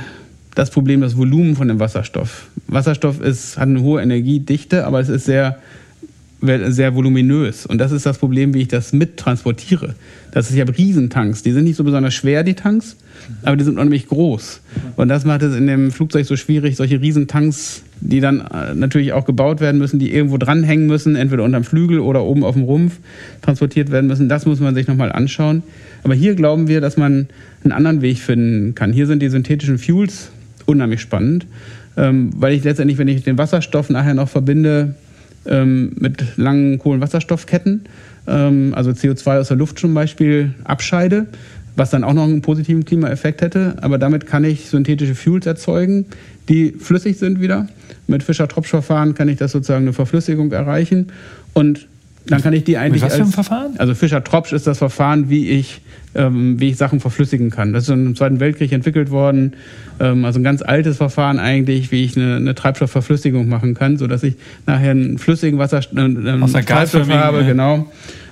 das 0.55 0.69
Problem, 0.69 1.01
das 1.01 1.17
Volumen 1.17 1.55
von 1.55 1.67
dem 1.67 1.79
Wasserstoff. 1.79 2.47
Wasserstoff 2.67 3.21
ist, 3.21 3.57
hat 3.57 3.69
eine 3.69 3.81
hohe 3.81 4.01
Energiedichte, 4.01 4.85
aber 4.85 4.99
es 4.99 5.09
ist 5.09 5.25
sehr, 5.25 5.57
sehr 6.41 6.95
voluminös. 6.95 7.65
Und 7.65 7.77
das 7.77 7.91
ist 7.91 8.05
das 8.05 8.17
Problem, 8.17 8.53
wie 8.53 8.61
ich 8.61 8.67
das 8.67 8.93
mittransportiere. 8.93 9.95
Das 10.31 10.49
ist, 10.49 10.55
ich 10.55 10.61
habe 10.61 10.77
Riesentanks. 10.77 11.43
Die 11.43 11.51
sind 11.51 11.65
nicht 11.65 11.75
so 11.75 11.83
besonders 11.83 12.13
schwer, 12.13 12.43
die 12.43 12.55
Tanks, 12.55 12.97
aber 13.43 13.55
die 13.55 13.63
sind 13.63 13.75
unheimlich 13.75 14.07
groß. 14.07 14.61
Und 14.95 15.07
das 15.07 15.23
macht 15.23 15.43
es 15.43 15.55
in 15.55 15.67
dem 15.67 15.91
Flugzeug 15.91 16.25
so 16.25 16.35
schwierig, 16.35 16.75
solche 16.75 16.99
Riesentanks 16.99 17.83
die 18.01 18.19
dann 18.19 18.41
äh, 18.41 18.73
natürlich 18.75 19.13
auch 19.13 19.25
gebaut 19.25 19.61
werden 19.61 19.77
müssen, 19.77 19.99
die 19.99 20.13
irgendwo 20.13 20.37
dranhängen 20.37 20.87
müssen, 20.87 21.15
entweder 21.15 21.43
unterm 21.43 21.63
Flügel 21.63 21.99
oder 21.99 22.23
oben 22.23 22.43
auf 22.43 22.55
dem 22.55 22.63
Rumpf 22.63 22.99
transportiert 23.41 23.91
werden 23.91 24.07
müssen. 24.07 24.27
Das 24.27 24.45
muss 24.45 24.59
man 24.59 24.75
sich 24.75 24.87
nochmal 24.87 25.11
anschauen. 25.11 25.63
Aber 26.03 26.15
hier 26.15 26.35
glauben 26.35 26.67
wir, 26.67 26.81
dass 26.81 26.97
man 26.97 27.27
einen 27.63 27.71
anderen 27.71 28.01
Weg 28.01 28.17
finden 28.17 28.75
kann. 28.75 28.91
Hier 28.91 29.07
sind 29.07 29.21
die 29.21 29.29
synthetischen 29.29 29.77
Fuels 29.77 30.31
unheimlich 30.65 31.01
spannend, 31.01 31.45
ähm, 31.95 32.31
weil 32.35 32.53
ich 32.53 32.63
letztendlich, 32.63 32.97
wenn 32.97 33.07
ich 33.07 33.23
den 33.23 33.37
Wasserstoff 33.37 33.89
nachher 33.89 34.15
noch 34.15 34.29
verbinde 34.29 34.95
ähm, 35.45 35.93
mit 35.99 36.37
langen 36.37 36.79
Kohlenwasserstoffketten, 36.79 37.81
ähm, 38.27 38.73
also 38.75 38.91
CO2 38.91 39.39
aus 39.39 39.47
der 39.49 39.57
Luft 39.57 39.79
zum 39.79 39.93
Beispiel, 39.93 40.53
abscheide, 40.63 41.27
was 41.75 41.89
dann 41.89 42.03
auch 42.03 42.13
noch 42.13 42.23
einen 42.23 42.41
positiven 42.41 42.85
Klimaeffekt 42.85 43.41
hätte. 43.41 43.75
Aber 43.81 43.97
damit 43.97 44.25
kann 44.25 44.43
ich 44.43 44.69
synthetische 44.69 45.15
Fuels 45.15 45.45
erzeugen, 45.45 46.05
die 46.51 46.73
flüssig 46.77 47.17
sind 47.17 47.39
wieder. 47.39 47.67
Mit 48.07 48.23
Fischer-Tropsch-Verfahren 48.23 49.15
kann 49.15 49.29
ich 49.29 49.37
das 49.37 49.53
sozusagen 49.53 49.85
eine 49.85 49.93
Verflüssigung 49.93 50.51
erreichen. 50.51 51.07
Und 51.53 51.87
dann 52.27 52.41
kann 52.41 52.53
ich 52.53 52.65
die 52.65 52.77
eigentlich. 52.77 53.01
Mit 53.01 53.11
was 53.11 53.17
für 53.17 53.23
ein 53.23 53.31
Verfahren? 53.31 53.71
Also 53.77 53.95
Fischer-Tropsch 53.95 54.51
ist 54.51 54.67
das 54.67 54.77
Verfahren, 54.77 55.29
wie 55.29 55.49
ich, 55.49 55.81
ähm, 56.13 56.59
wie 56.59 56.69
ich 56.69 56.77
Sachen 56.77 56.99
verflüssigen 56.99 57.49
kann. 57.49 57.73
Das 57.73 57.83
ist 57.83 57.89
im 57.89 58.15
Zweiten 58.15 58.39
Weltkrieg 58.39 58.71
entwickelt 58.73 59.09
worden. 59.11 59.53
Ähm, 59.99 60.25
also 60.25 60.39
ein 60.39 60.43
ganz 60.43 60.61
altes 60.61 60.97
Verfahren 60.97 61.39
eigentlich, 61.39 61.91
wie 61.91 62.03
ich 62.03 62.17
eine, 62.17 62.35
eine 62.35 62.53
Treibstoffverflüssigung 62.53 63.47
machen 63.47 63.73
kann, 63.73 63.97
sodass 63.97 64.21
ich 64.21 64.35
nachher 64.67 64.91
einen 64.91 65.17
flüssigen 65.17 65.57
Wasserstoff, 65.57 65.97
äh, 65.97 66.01
einen 66.01 66.51
Treibstoff 66.51 67.09
habe, 67.09 67.41
ja. 67.41 67.47
genau 67.47 67.87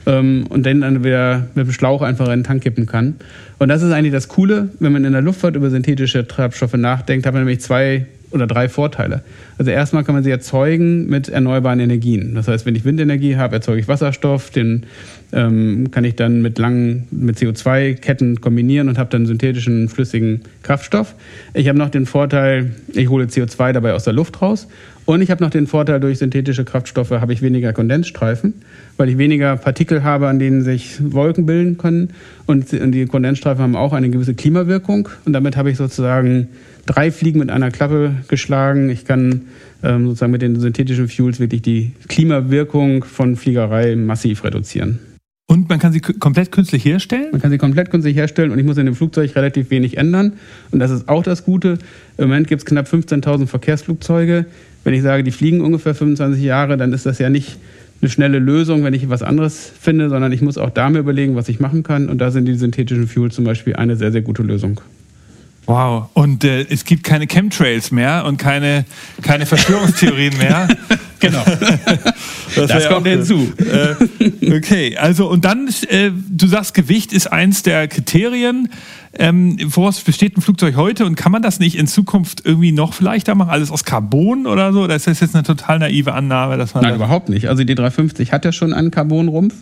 ähm, 0.06 0.46
und 0.50 0.66
den 0.66 0.82
dann 0.82 1.04
wieder 1.04 1.48
mit 1.56 1.68
dem 1.68 1.72
Schlauch 1.72 2.02
einfach 2.02 2.26
in 2.26 2.40
den 2.40 2.44
Tank 2.44 2.64
kippen 2.64 2.86
kann. 2.86 3.16
Und 3.58 3.70
das 3.70 3.82
ist 3.82 3.92
eigentlich 3.92 4.14
das 4.14 4.28
Coole, 4.28 4.70
wenn 4.80 4.92
man 4.92 5.06
in 5.06 5.14
der 5.14 5.22
Luftfahrt 5.22 5.56
über 5.56 5.70
synthetische 5.70 6.28
Treibstoffe 6.28 6.74
nachdenkt, 6.74 7.26
hat 7.26 7.34
man 7.34 7.44
nämlich 7.44 7.62
zwei 7.62 8.06
oder 8.32 8.48
drei 8.48 8.70
Vorteile. 8.70 9.22
Also 9.58 9.72
erstmal 9.72 10.04
kann 10.04 10.16
man 10.16 10.24
sie 10.24 10.32
erzeugen 10.32 11.08
mit 11.08 11.30
erneuerbaren 11.30 11.80
Energien. 11.80 12.36
Das 12.36 12.48
heißt, 12.48 12.66
wenn 12.66 12.76
ich 12.76 12.86
Windenergie 12.86 13.38
habe, 13.38 13.56
erzeuge 13.56 13.82
ich 13.82 13.88
Wasserstoff, 13.88 14.52
den 14.52 14.86
ähm, 15.32 15.90
kann 15.92 16.04
ich 16.04 16.16
dann 16.16 16.42
mit 16.42 16.58
langen, 16.60 17.08
mit 17.12 17.38
CO2-Ketten 17.38 18.40
kombinieren 18.42 18.88
und 18.88 18.98
habe 18.98 19.10
dann 19.10 19.26
synthetischen 19.26 19.90
flüssigen 19.90 20.42
Kraftstoff. 20.64 21.16
Ich 21.54 21.68
habe 21.68 21.78
noch 21.78 21.90
den 21.90 22.06
Vorteil, 22.06 22.72
ich 22.94 23.10
hole 23.10 23.26
CO2 23.26 23.74
dabei 23.74 23.94
aus 23.94 24.04
der 24.04 24.14
Luft 24.14 24.42
raus 24.42 24.68
und 25.10 25.24
ich 25.24 25.32
habe 25.32 25.44
noch 25.44 25.50
den 25.50 25.66
Vorteil, 25.66 26.00
durch 26.00 26.20
synthetische 26.20 26.66
Kraftstoffe 26.66 27.10
habe 27.10 27.34
ich 27.34 27.42
weniger 27.42 27.74
Kondensstreifen, 27.74 28.54
weil 28.96 29.10
ich 29.10 29.18
weniger 29.18 29.58
Partikel 29.58 30.04
habe, 30.04 30.28
an 30.28 30.38
denen 30.38 30.62
sich 30.62 30.98
Wolken 31.02 31.48
bilden 31.48 31.80
können. 31.80 32.12
Und 32.46 32.72
die 32.72 33.08
Kondensstreifen 33.08 33.64
haben 33.64 33.76
auch 33.76 33.94
eine 33.94 34.12
gewisse 34.12 34.36
Klimawirkung. 34.36 35.10
Und 35.26 35.34
damit 35.34 35.58
habe 35.58 35.72
ich 35.72 35.78
sozusagen 35.78 36.50
drei 36.86 37.10
Fliegen 37.10 37.40
mit 37.40 37.50
einer 37.50 37.72
Klappe 37.72 38.18
geschlagen. 38.28 38.92
Ich 38.92 39.04
kann 39.04 39.48
ähm, 39.82 40.06
sozusagen 40.06 40.32
mit 40.32 40.44
den 40.44 40.60
synthetischen 40.60 41.08
Fuels 41.08 41.40
wirklich 41.40 41.64
die 41.64 41.94
Klimawirkung 42.08 43.04
von 43.04 43.36
Fliegerei 43.36 43.96
massiv 43.96 44.44
reduzieren. 44.44 45.00
Und 45.48 45.68
man 45.68 45.80
kann 45.80 45.92
sie 45.92 46.02
komplett 46.02 46.52
künstlich 46.52 46.86
herstellen? 46.86 47.30
Man 47.32 47.42
kann 47.42 47.50
sie 47.50 47.58
komplett 47.58 47.90
künstlich 47.90 48.16
herstellen 48.16 48.52
und 48.52 48.60
ich 48.60 48.66
muss 48.66 48.78
in 48.78 48.86
dem 48.86 48.94
Flugzeug 48.94 49.36
relativ 49.36 49.72
wenig 49.72 49.98
ändern. 49.98 50.34
Und 50.70 50.78
das 50.78 50.92
ist 50.92 51.10
auch 51.10 51.24
das 51.24 51.44
Gute. 51.44 51.80
Im 52.18 52.26
Moment 52.26 52.48
gibt 52.48 52.62
es 52.62 52.66
knapp 52.68 52.86
15.000 52.86 53.48
Verkehrsflugzeuge. 53.48 54.46
Wenn 54.84 54.94
ich 54.94 55.02
sage, 55.02 55.24
die 55.24 55.32
fliegen 55.32 55.62
ungefähr 55.62 55.94
25 55.94 56.44
Jahre, 56.44 56.78
dann 56.78 56.94
ist 56.94 57.06
das 57.06 57.20
ja 57.20 57.30
nicht 57.30 57.58
eine 58.02 58.10
schnelle 58.10 58.40
Lösung, 58.40 58.84
wenn 58.84 58.94
ich 58.94 59.10
was 59.10 59.24
anderes 59.24 59.72
finde, 59.80 60.10
sondern 60.10 60.32
ich 60.32 60.42
muss 60.42 60.58
auch 60.58 60.70
da 60.70 60.90
mir 60.90 61.00
überlegen, 61.00 61.36
was 61.36 61.50
ich 61.50 61.60
machen 61.60 61.84
kann. 61.84 62.10
Und 62.10 62.20
da 62.20 62.32
sind 62.32 62.46
die 62.46 62.56
synthetischen 62.56 63.08
Fuels 63.08 63.36
zum 63.36 63.44
Beispiel 63.44 63.76
eine 63.76 63.96
sehr, 63.96 64.12
sehr 64.12 64.22
gute 64.22 64.42
Lösung. 64.44 64.80
Wow, 65.66 66.10
und 66.14 66.44
äh, 66.46 66.66
es 66.70 66.84
gibt 66.84 67.04
keine 67.04 67.28
Chemtrails 67.28 67.92
mehr 67.92 68.26
und 68.26 68.38
keine, 68.38 68.86
keine 69.22 69.46
Verschwörungstheorien 69.46 70.36
mehr. 70.38 70.68
genau. 71.20 71.44
das, 72.56 72.68
das 72.68 72.88
kommt 72.88 73.08
hinzu. 73.08 73.52
Äh, 73.58 74.56
okay, 74.58 74.98
also 74.98 75.30
und 75.30 75.46
dann, 75.46 75.70
äh, 75.90 76.12
du 76.30 76.48
sagst, 76.48 76.74
Gewicht 76.74 77.14
ist 77.14 77.28
eins 77.28 77.64
der 77.64 77.88
Kriterien. 77.88 78.70
Ähm, 79.12 79.58
woraus 79.66 80.02
besteht 80.02 80.38
ein 80.38 80.42
Flugzeug 80.42 80.76
heute 80.76 81.06
und 81.06 81.16
kann 81.16 81.32
man 81.32 81.42
das 81.42 81.60
nicht 81.60 81.76
in 81.76 81.88
Zukunft 81.88 82.46
irgendwie 82.46 82.72
noch 82.72 83.02
leichter 83.02 83.34
machen? 83.34 83.50
Alles 83.50 83.72
aus 83.72 83.84
Carbon 83.84 84.46
oder 84.46 84.72
so? 84.72 84.84
Oder 84.84 84.96
ist 84.96 85.08
das 85.08 85.20
jetzt 85.20 85.34
eine 85.34 85.44
total 85.44 85.80
naive 85.80 86.14
Annahme? 86.14 86.58
Dass 86.58 86.76
man 86.76 86.84
Nein, 86.84 86.96
überhaupt 86.96 87.28
nicht. 87.28 87.50
Also 87.50 87.64
die 87.64 87.74
350 87.74 88.32
hat 88.32 88.46
ja 88.46 88.52
schon 88.52 88.72
einen 88.72 88.92
Carbonrumpf. 88.92 89.56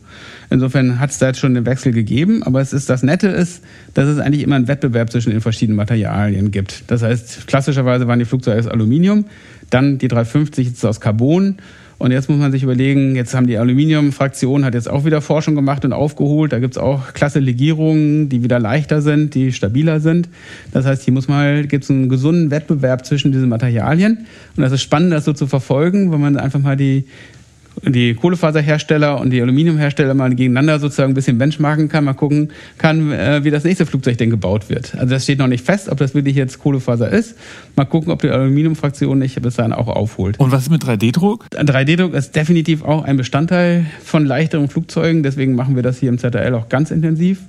Insofern 0.50 1.00
hat 1.00 1.12
es 1.12 1.20
da 1.20 1.28
jetzt 1.28 1.40
schon 1.40 1.56
einen 1.56 1.66
Wechsel 1.66 1.94
gegeben. 1.94 2.44
Aber 2.44 2.60
es 2.60 2.74
ist 2.74 2.90
das 2.90 3.04
Nette 3.04 3.30
ist, 3.30 3.64
dass 3.94 4.08
es 4.08 4.20
eigentlich 4.20 4.44
immer 4.44 4.58
einen 4.58 4.68
Wettbewerb 4.68 5.12
zwischen 5.12 5.32
den 5.32 5.40
verschiedenen 5.40 5.78
Materialien 5.78 6.52
gibt. 6.52 6.84
Das 6.88 7.02
heißt, 7.02 7.48
klassischerweise 7.48 8.06
waren 8.08 8.20
die 8.20 8.26
Flugzeuge 8.26 8.60
aus 8.60 8.68
Aluminium, 8.68 9.26
dann 9.70 9.98
die 9.98 10.08
350 10.08 10.68
ist 10.68 10.86
aus 10.86 11.02
Carbon 11.02 11.58
und 12.00 12.12
jetzt 12.12 12.30
muss 12.30 12.38
man 12.38 12.52
sich 12.52 12.62
überlegen, 12.62 13.16
jetzt 13.16 13.34
haben 13.34 13.48
die 13.48 13.58
Aluminiumfraktion 13.58 14.64
hat 14.66 14.76
jetzt 14.76 14.90
auch 14.90 15.04
wieder 15.04 15.20
Forschung 15.20 15.56
gemacht 15.56 15.84
und 15.84 15.94
aufgeholt. 15.94 16.54
Da 16.54 16.60
gibt 16.60 16.76
es 16.76 16.78
auch 16.78 17.14
klasse 17.14 17.40
Legierungen, 17.40 18.30
die 18.30 18.44
wieder 18.44 18.60
leichter 18.60 19.02
sind, 19.02 19.34
die 19.34 19.52
stabiler 19.52 20.00
sind. 20.00 20.30
Das 20.72 20.86
heißt, 20.86 21.04
hier 21.04 21.14
muss 21.14 21.28
mal, 21.28 21.66
gibt 21.66 21.86
es 21.86 21.90
einen 21.90 22.08
gesunden 22.08 22.52
Wettbewerb 22.52 23.06
zwischen 23.06 23.32
diesen 23.32 23.50
Materialien. 23.50 24.28
Und 24.56 24.64
das 24.64 24.72
ist 24.72 24.84
spannend, 24.84 25.12
das 25.12 25.26
so 25.26 25.34
zu 25.34 25.48
verfolgen, 25.48 26.12
wenn 26.12 26.22
man 26.22 26.38
einfach 26.38 26.60
mal 26.60 26.78
die 26.78 27.06
die 27.84 28.14
Kohlefaserhersteller 28.14 29.20
und 29.20 29.30
die 29.32 29.42
Aluminiumhersteller 29.42 30.14
mal 30.14 30.34
gegeneinander 30.34 30.80
sozusagen 30.80 31.12
ein 31.12 31.16
bisschen 31.16 31.38
benchmarken 31.38 31.90
kann, 31.90 32.04
mal 32.04 32.14
gucken 32.14 32.50
kann, 32.78 33.12
äh, 33.12 33.44
wie 33.44 33.52
das 33.52 33.64
nächste 33.64 33.86
Flugzeug 33.86 34.18
denn 34.18 34.30
gebaut 34.30 34.70
wird. 34.70 34.96
Also 34.96 35.14
das 35.14 35.24
steht 35.24 35.40
noch 35.40 35.48
nicht 35.48 35.66
fest, 35.66 35.90
ob 35.90 35.98
das 35.98 36.16
wirklich 36.16 36.36
jetzt 36.36 36.60
Kohlefaser 36.60 37.10
ist. 37.10 37.36
Mal 37.76 37.86
gucken, 37.86 38.12
ob 38.12 38.22
die 38.22 38.30
Aluminiumfraktion 38.30 39.20
nicht 39.20 39.42
bis 39.42 39.56
dahin 39.56 39.74
auch 39.74 39.88
aufholt. 39.88 40.40
Und 40.40 40.52
was 40.52 40.64
ist 40.64 40.72
mit 40.72 40.84
3D-Druck? 40.84 41.46
3D-Druck 41.52 42.14
ist 42.14 42.36
definitiv 42.36 42.84
auch 42.84 43.04
ein 43.04 43.18
Bestandteil 43.18 43.86
von 44.04 44.26
leichteren 44.26 44.68
Flugzeugen. 44.70 45.24
Deswegen 45.24 45.56
machen 45.56 45.76
wir 45.76 45.84
das 45.84 46.00
hier 46.00 46.10
im 46.10 46.18
ZRL 46.18 46.54
auch 46.56 46.70
ganz 46.70 46.92
intensiv. 46.92 47.40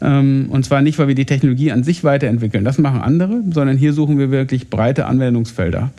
Ähm, 0.00 0.46
und 0.50 0.64
zwar 0.64 0.82
nicht, 0.82 0.98
weil 0.98 1.08
wir 1.08 1.14
die 1.14 1.26
Technologie 1.26 1.72
an 1.72 1.82
sich 1.82 2.04
weiterentwickeln. 2.04 2.64
Das 2.64 2.78
machen 2.78 3.00
andere, 3.00 3.42
sondern 3.52 3.76
hier 3.76 3.92
suchen 3.92 4.18
wir 4.18 4.30
wirklich 4.30 4.70
breite 4.70 5.06
Anwendungsfelder. 5.06 5.90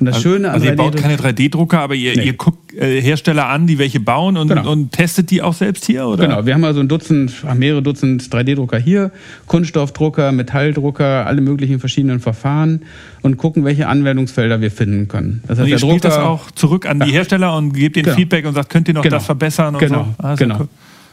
Und 0.00 0.06
das 0.06 0.16
also, 0.16 0.30
Schöne 0.30 0.48
an 0.48 0.54
Also 0.54 0.66
ihr 0.66 0.76
baut 0.76 0.96
keine 0.96 1.16
3D-Drucker, 1.16 1.80
aber 1.80 1.94
ihr, 1.94 2.16
nee. 2.16 2.24
ihr 2.24 2.32
guckt 2.32 2.72
äh, 2.74 3.00
Hersteller 3.00 3.48
an, 3.48 3.66
die 3.66 3.78
welche 3.78 4.00
bauen 4.00 4.36
und, 4.36 4.48
genau. 4.48 4.70
und, 4.70 4.92
testet 4.92 5.30
die 5.30 5.40
auch 5.40 5.54
selbst 5.54 5.84
hier, 5.84 6.06
oder? 6.06 6.26
Genau, 6.26 6.46
wir 6.46 6.54
haben 6.54 6.64
also 6.64 6.80
ein 6.80 6.88
Dutzend, 6.88 7.32
mehrere 7.54 7.82
Dutzend 7.82 8.22
3D-Drucker 8.22 8.78
hier, 8.78 9.12
Kunststoffdrucker, 9.46 10.32
Metalldrucker, 10.32 11.26
alle 11.26 11.40
möglichen 11.40 11.78
verschiedenen 11.78 12.20
Verfahren 12.20 12.82
und 13.22 13.36
gucken, 13.36 13.64
welche 13.64 13.86
Anwendungsfelder 13.86 14.60
wir 14.60 14.70
finden 14.70 15.06
können. 15.08 15.42
Das 15.46 15.58
heißt, 15.58 15.64
und 15.64 15.68
ihr 15.68 15.78
der 15.78 15.88
Drucker, 15.88 16.08
das 16.08 16.18
auch 16.18 16.50
zurück 16.50 16.86
an 16.86 17.00
die 17.00 17.12
Hersteller 17.12 17.56
und 17.56 17.72
gebt 17.72 17.96
ihnen 17.96 18.04
genau. 18.04 18.16
Feedback 18.16 18.46
und 18.46 18.54
sagt, 18.54 18.70
könnt 18.70 18.88
ihr 18.88 18.94
noch 18.94 19.02
genau. 19.02 19.16
das 19.16 19.26
verbessern 19.26 19.74
und 19.74 19.80
genau. 19.80 20.14
so? 20.18 20.24
Ah, 20.24 20.34
genau. 20.34 20.68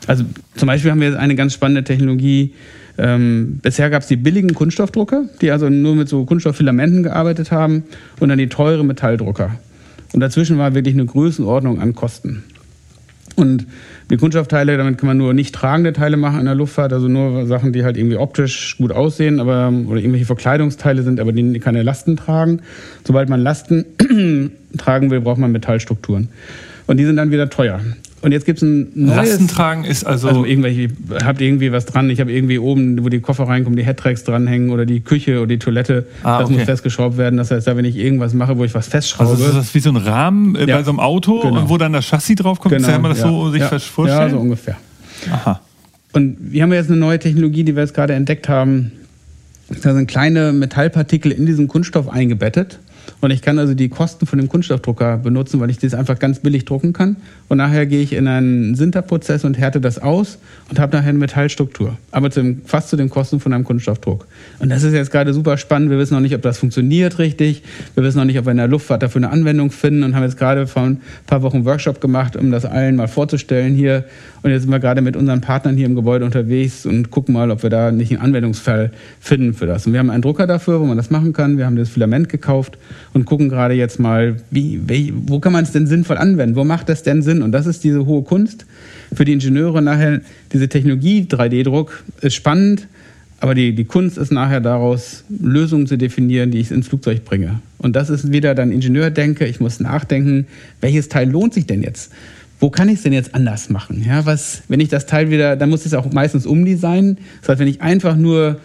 Also 0.07 0.25
zum 0.55 0.67
Beispiel 0.67 0.91
haben 0.91 1.01
wir 1.01 1.19
eine 1.19 1.35
ganz 1.35 1.53
spannende 1.53 1.83
Technologie, 1.83 2.53
ähm, 2.97 3.59
bisher 3.61 3.89
gab 3.89 4.01
es 4.01 4.07
die 4.07 4.15
billigen 4.15 4.53
Kunststoffdrucker, 4.53 5.25
die 5.41 5.51
also 5.51 5.69
nur 5.69 5.95
mit 5.95 6.09
so 6.09 6.25
Kunststofffilamenten 6.25 7.03
gearbeitet 7.03 7.51
haben 7.51 7.83
und 8.19 8.29
dann 8.29 8.37
die 8.37 8.49
teuren 8.49 8.87
Metalldrucker. 8.87 9.51
Und 10.13 10.19
dazwischen 10.19 10.57
war 10.57 10.75
wirklich 10.75 10.95
eine 10.95 11.05
Größenordnung 11.05 11.79
an 11.79 11.95
Kosten. 11.95 12.43
Und 13.35 13.65
die 14.09 14.17
Kunststoffteile, 14.17 14.75
damit 14.75 14.97
kann 14.97 15.07
man 15.07 15.17
nur 15.17 15.33
nicht 15.33 15.55
tragende 15.55 15.93
Teile 15.93 16.17
machen 16.17 16.39
in 16.39 16.45
der 16.45 16.55
Luftfahrt, 16.55 16.91
also 16.91 17.07
nur 17.07 17.45
Sachen, 17.47 17.71
die 17.71 17.83
halt 17.83 17.97
irgendwie 17.97 18.17
optisch 18.17 18.77
gut 18.77 18.91
aussehen, 18.91 19.39
aber 19.39 19.69
oder 19.87 19.99
irgendwelche 19.99 20.25
Verkleidungsteile 20.25 21.01
sind, 21.03 21.19
aber 21.19 21.31
die 21.31 21.59
keine 21.59 21.81
Lasten 21.81 22.17
tragen. 22.17 22.61
Sobald 23.05 23.29
man 23.29 23.39
Lasten 23.39 23.85
tragen 24.77 25.11
will, 25.11 25.21
braucht 25.21 25.39
man 25.39 25.53
Metallstrukturen. 25.53 26.27
Und 26.87 26.97
die 26.97 27.05
sind 27.05 27.15
dann 27.15 27.31
wieder 27.31 27.49
teuer. 27.49 27.79
Und 28.21 28.31
jetzt 28.31 28.45
gibt 28.45 28.57
es 28.57 28.63
ein 28.63 28.91
neues... 28.93 29.29
Lastentragen 29.29 29.83
ist 29.83 30.03
also... 30.03 30.27
Also 30.27 30.45
irgendwelche, 30.45 30.89
habt 31.23 31.41
irgendwie 31.41 31.71
was 31.71 31.85
dran. 31.85 32.09
Ich 32.09 32.19
habe 32.19 32.31
irgendwie 32.31 32.59
oben, 32.59 33.03
wo 33.03 33.09
die 33.09 33.19
Koffer 33.19 33.47
reinkommen, 33.47 33.77
die 33.77 33.83
Headtracks 33.83 34.23
dranhängen 34.23 34.69
oder 34.69 34.85
die 34.85 34.99
Küche 34.99 35.39
oder 35.39 35.47
die 35.47 35.57
Toilette. 35.57 36.05
Ah, 36.23 36.39
das 36.39 36.49
okay. 36.49 36.57
muss 36.57 36.65
festgeschraubt 36.65 37.17
werden. 37.17 37.37
Das 37.37 37.49
heißt, 37.49 37.65
da 37.65 37.75
wenn 37.75 37.85
ich 37.85 37.97
irgendwas 37.97 38.33
mache, 38.33 38.57
wo 38.57 38.63
ich 38.63 38.75
was 38.75 38.87
festschraube... 38.87 39.31
Also 39.31 39.45
ist 39.45 39.55
das 39.55 39.73
wie 39.73 39.79
so 39.79 39.89
ein 39.89 39.97
Rahmen 39.97 40.55
äh, 40.55 40.67
ja. 40.67 40.77
bei 40.77 40.83
so 40.83 40.91
einem 40.91 40.99
Auto, 40.99 41.41
genau. 41.41 41.67
wo 41.67 41.77
dann 41.77 41.93
das 41.93 42.05
Chassis 42.05 42.35
draufkommt? 42.35 42.75
Genau, 42.75 42.87
kann 42.87 43.01
man 43.01 43.11
das 43.11 43.21
ja. 43.21 43.27
so 43.27 43.49
sich 43.49 43.61
ja. 43.61 43.79
vorstellen? 43.79 44.21
Ja, 44.21 44.29
so 44.29 44.37
ungefähr. 44.37 44.77
Aha. 45.31 45.59
Und 46.13 46.37
wir 46.39 46.61
haben 46.61 46.73
jetzt 46.73 46.89
eine 46.89 46.99
neue 46.99 47.17
Technologie, 47.17 47.63
die 47.63 47.75
wir 47.75 47.81
jetzt 47.81 47.93
gerade 47.93 48.13
entdeckt 48.13 48.49
haben. 48.49 48.91
Da 49.83 49.93
sind 49.93 50.07
kleine 50.07 50.51
Metallpartikel 50.53 51.31
in 51.31 51.45
diesen 51.45 51.67
Kunststoff 51.67 52.09
eingebettet. 52.09 52.79
Und 53.19 53.31
ich 53.31 53.41
kann 53.41 53.59
also 53.59 53.73
die 53.73 53.89
Kosten 53.89 54.25
von 54.25 54.39
dem 54.39 54.49
Kunststoffdrucker 54.49 55.17
benutzen, 55.17 55.59
weil 55.59 55.69
ich 55.69 55.77
das 55.77 55.93
einfach 55.93 56.17
ganz 56.17 56.39
billig 56.39 56.65
drucken 56.65 56.91
kann. 56.93 57.17
Und 57.49 57.57
nachher 57.57 57.85
gehe 57.85 58.01
ich 58.01 58.13
in 58.13 58.27
einen 58.27 58.75
Sinterprozess 58.75 59.45
und 59.45 59.57
härte 59.57 59.79
das 59.79 59.99
aus 59.99 60.39
und 60.69 60.79
habe 60.79 60.95
nachher 60.95 61.09
eine 61.09 61.19
Metallstruktur. 61.19 61.97
Aber 62.11 62.31
zu 62.31 62.41
dem, 62.41 62.61
fast 62.65 62.89
zu 62.89 62.97
den 62.97 63.09
Kosten 63.09 63.39
von 63.39 63.53
einem 63.53 63.63
Kunststoffdruck. 63.63 64.27
Und 64.59 64.69
das 64.69 64.83
ist 64.83 64.93
jetzt 64.93 65.11
gerade 65.11 65.33
super 65.33 65.57
spannend. 65.57 65.91
Wir 65.91 65.99
wissen 65.99 66.15
noch 66.15 66.21
nicht, 66.21 66.33
ob 66.35 66.41
das 66.41 66.57
funktioniert 66.57 67.19
richtig. 67.19 67.63
Wir 67.93 68.03
wissen 68.03 68.17
noch 68.17 68.25
nicht, 68.25 68.39
ob 68.39 68.45
wir 68.45 68.51
in 68.51 68.57
der 68.57 68.67
Luftfahrt 68.67 69.03
dafür 69.03 69.19
eine 69.19 69.29
Anwendung 69.29 69.71
finden 69.71 70.03
und 70.03 70.15
haben 70.15 70.23
jetzt 70.23 70.37
gerade 70.37 70.65
vor 70.65 70.83
ein 70.83 71.01
paar 71.27 71.43
Wochen 71.43 71.57
einen 71.57 71.65
Workshop 71.65 72.01
gemacht, 72.01 72.35
um 72.35 72.51
das 72.51 72.65
allen 72.65 72.95
mal 72.95 73.07
vorzustellen 73.07 73.75
hier. 73.75 74.05
Und 74.41 74.49
jetzt 74.49 74.63
sind 74.63 74.71
wir 74.71 74.79
gerade 74.79 75.01
mit 75.01 75.15
unseren 75.15 75.41
Partnern 75.41 75.75
hier 75.75 75.85
im 75.85 75.95
Gebäude 75.95 76.25
unterwegs 76.25 76.87
und 76.87 77.11
gucken 77.11 77.33
mal, 77.33 77.51
ob 77.51 77.61
wir 77.61 77.69
da 77.69 77.91
nicht 77.91 78.11
einen 78.11 78.21
Anwendungsfall 78.21 78.91
finden 79.19 79.53
für 79.61 79.67
das. 79.67 79.85
Und 79.85 79.93
wir 79.93 79.99
haben 79.99 80.09
einen 80.09 80.23
Drucker 80.23 80.47
dafür, 80.47 80.81
wo 80.81 80.85
man 80.85 80.97
das 80.97 81.11
machen 81.11 81.33
kann. 81.33 81.59
Wir 81.59 81.67
haben 81.67 81.75
das 81.75 81.87
Filament 81.87 82.29
gekauft 82.29 82.79
und 83.13 83.25
gucken 83.25 83.47
gerade 83.47 83.75
jetzt 83.75 83.99
mal, 83.99 84.37
wie, 84.49 84.81
wie 84.87 85.13
wo 85.27 85.39
kann 85.39 85.53
man 85.53 85.63
es 85.63 85.71
denn 85.71 85.85
sinnvoll 85.85 86.17
anwenden? 86.17 86.55
Wo 86.55 86.63
macht 86.63 86.89
das 86.89 87.03
denn 87.03 87.21
Sinn? 87.21 87.43
Und 87.43 87.51
das 87.51 87.67
ist 87.67 87.83
diese 87.83 88.07
hohe 88.07 88.23
Kunst 88.23 88.65
für 89.13 89.23
die 89.23 89.33
Ingenieure 89.33 89.83
nachher. 89.83 90.21
Diese 90.51 90.67
Technologie 90.67 91.27
3D-Druck 91.29 92.03
ist 92.21 92.33
spannend, 92.33 92.87
aber 93.39 93.53
die, 93.53 93.75
die 93.75 93.85
Kunst 93.85 94.17
ist 94.17 94.31
nachher 94.31 94.61
daraus, 94.61 95.25
Lösungen 95.29 95.85
zu 95.85 95.95
definieren, 95.95 96.49
die 96.49 96.57
ich 96.57 96.71
ins 96.71 96.87
Flugzeug 96.87 97.23
bringe. 97.23 97.59
Und 97.77 97.95
das 97.95 98.09
ist 98.09 98.31
wieder 98.31 98.55
dann 98.55 98.71
Ingenieurdenke. 98.71 99.45
Ich 99.45 99.59
muss 99.59 99.79
nachdenken, 99.79 100.47
welches 100.79 101.07
Teil 101.07 101.29
lohnt 101.29 101.53
sich 101.53 101.67
denn 101.67 101.83
jetzt? 101.83 102.11
Wo 102.59 102.71
kann 102.71 102.89
ich 102.89 102.95
es 102.95 103.03
denn 103.03 103.13
jetzt 103.13 103.35
anders 103.35 103.69
machen? 103.69 104.03
Ja, 104.03 104.25
was, 104.25 104.63
wenn 104.69 104.79
ich 104.79 104.89
das 104.89 105.05
Teil 105.05 105.29
wieder, 105.29 105.55
dann 105.55 105.69
muss 105.69 105.81
ich 105.81 105.87
es 105.87 105.93
auch 105.93 106.11
meistens 106.11 106.47
umdesignen. 106.47 107.19
Das 107.41 107.49
heißt, 107.49 107.59
wenn 107.59 107.67
ich 107.67 107.83
einfach 107.83 108.15
nur 108.15 108.59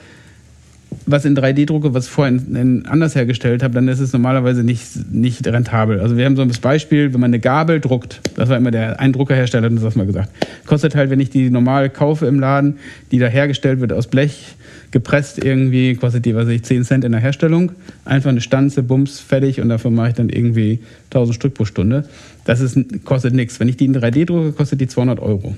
was 1.04 1.24
in 1.24 1.36
3D 1.36 1.66
drucke, 1.66 1.94
was 1.94 2.08
vorher 2.08 2.34
in, 2.34 2.56
in 2.56 2.86
anders 2.86 3.14
hergestellt 3.14 3.62
habe, 3.62 3.74
dann 3.74 3.88
ist 3.88 4.00
es 4.00 4.12
normalerweise 4.12 4.64
nicht, 4.64 5.12
nicht 5.12 5.46
rentabel. 5.46 6.00
Also 6.00 6.16
wir 6.16 6.24
haben 6.24 6.36
so 6.36 6.42
ein 6.42 6.50
Beispiel, 6.60 7.12
wenn 7.12 7.20
man 7.20 7.30
eine 7.30 7.40
Gabel 7.40 7.80
druckt, 7.80 8.20
das 8.34 8.48
war 8.48 8.56
immer 8.56 8.70
der 8.70 8.98
ein 8.98 9.12
Druckerhersteller, 9.12 9.68
das 9.70 9.94
mal 9.94 10.06
gesagt, 10.06 10.30
kostet 10.66 10.94
halt, 10.94 11.10
wenn 11.10 11.20
ich 11.20 11.30
die 11.30 11.50
normal 11.50 11.90
kaufe 11.90 12.26
im 12.26 12.40
Laden, 12.40 12.78
die 13.12 13.18
da 13.18 13.26
hergestellt 13.26 13.80
wird 13.80 13.92
aus 13.92 14.06
Blech, 14.06 14.56
gepresst 14.90 15.44
irgendwie, 15.44 15.94
kostet 15.94 16.24
die, 16.24 16.34
weiß 16.34 16.48
ich, 16.48 16.62
10 16.62 16.84
Cent 16.84 17.04
in 17.04 17.12
der 17.12 17.20
Herstellung, 17.20 17.72
einfach 18.04 18.30
eine 18.30 18.40
Stanze, 18.40 18.82
Bums, 18.82 19.20
fertig 19.20 19.60
und 19.60 19.68
dafür 19.68 19.90
mache 19.90 20.08
ich 20.08 20.14
dann 20.14 20.28
irgendwie 20.28 20.80
1000 21.10 21.34
Stück 21.34 21.54
pro 21.54 21.64
Stunde. 21.64 22.08
Das 22.44 22.60
ist, 22.60 23.04
kostet 23.04 23.34
nichts. 23.34 23.60
Wenn 23.60 23.68
ich 23.68 23.76
die 23.76 23.86
in 23.86 23.96
3D 23.96 24.24
drucke, 24.24 24.52
kostet 24.52 24.80
die 24.80 24.86
200 24.86 25.20
Euro. 25.20 25.56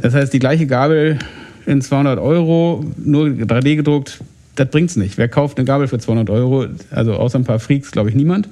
Das 0.00 0.14
heißt, 0.14 0.32
die 0.32 0.38
gleiche 0.38 0.66
Gabel 0.66 1.18
in 1.66 1.82
200 1.82 2.18
Euro, 2.18 2.84
nur 2.96 3.26
3D 3.26 3.76
gedruckt, 3.76 4.20
das 4.58 4.70
bringt 4.70 4.90
es 4.90 4.96
nicht. 4.96 5.18
Wer 5.18 5.28
kauft 5.28 5.58
eine 5.58 5.64
Gabel 5.64 5.86
für 5.86 5.98
200 5.98 6.30
Euro? 6.30 6.66
Also 6.90 7.14
außer 7.14 7.38
ein 7.38 7.44
paar 7.44 7.60
Freaks, 7.60 7.92
glaube 7.92 8.08
ich, 8.10 8.16
niemand. 8.16 8.48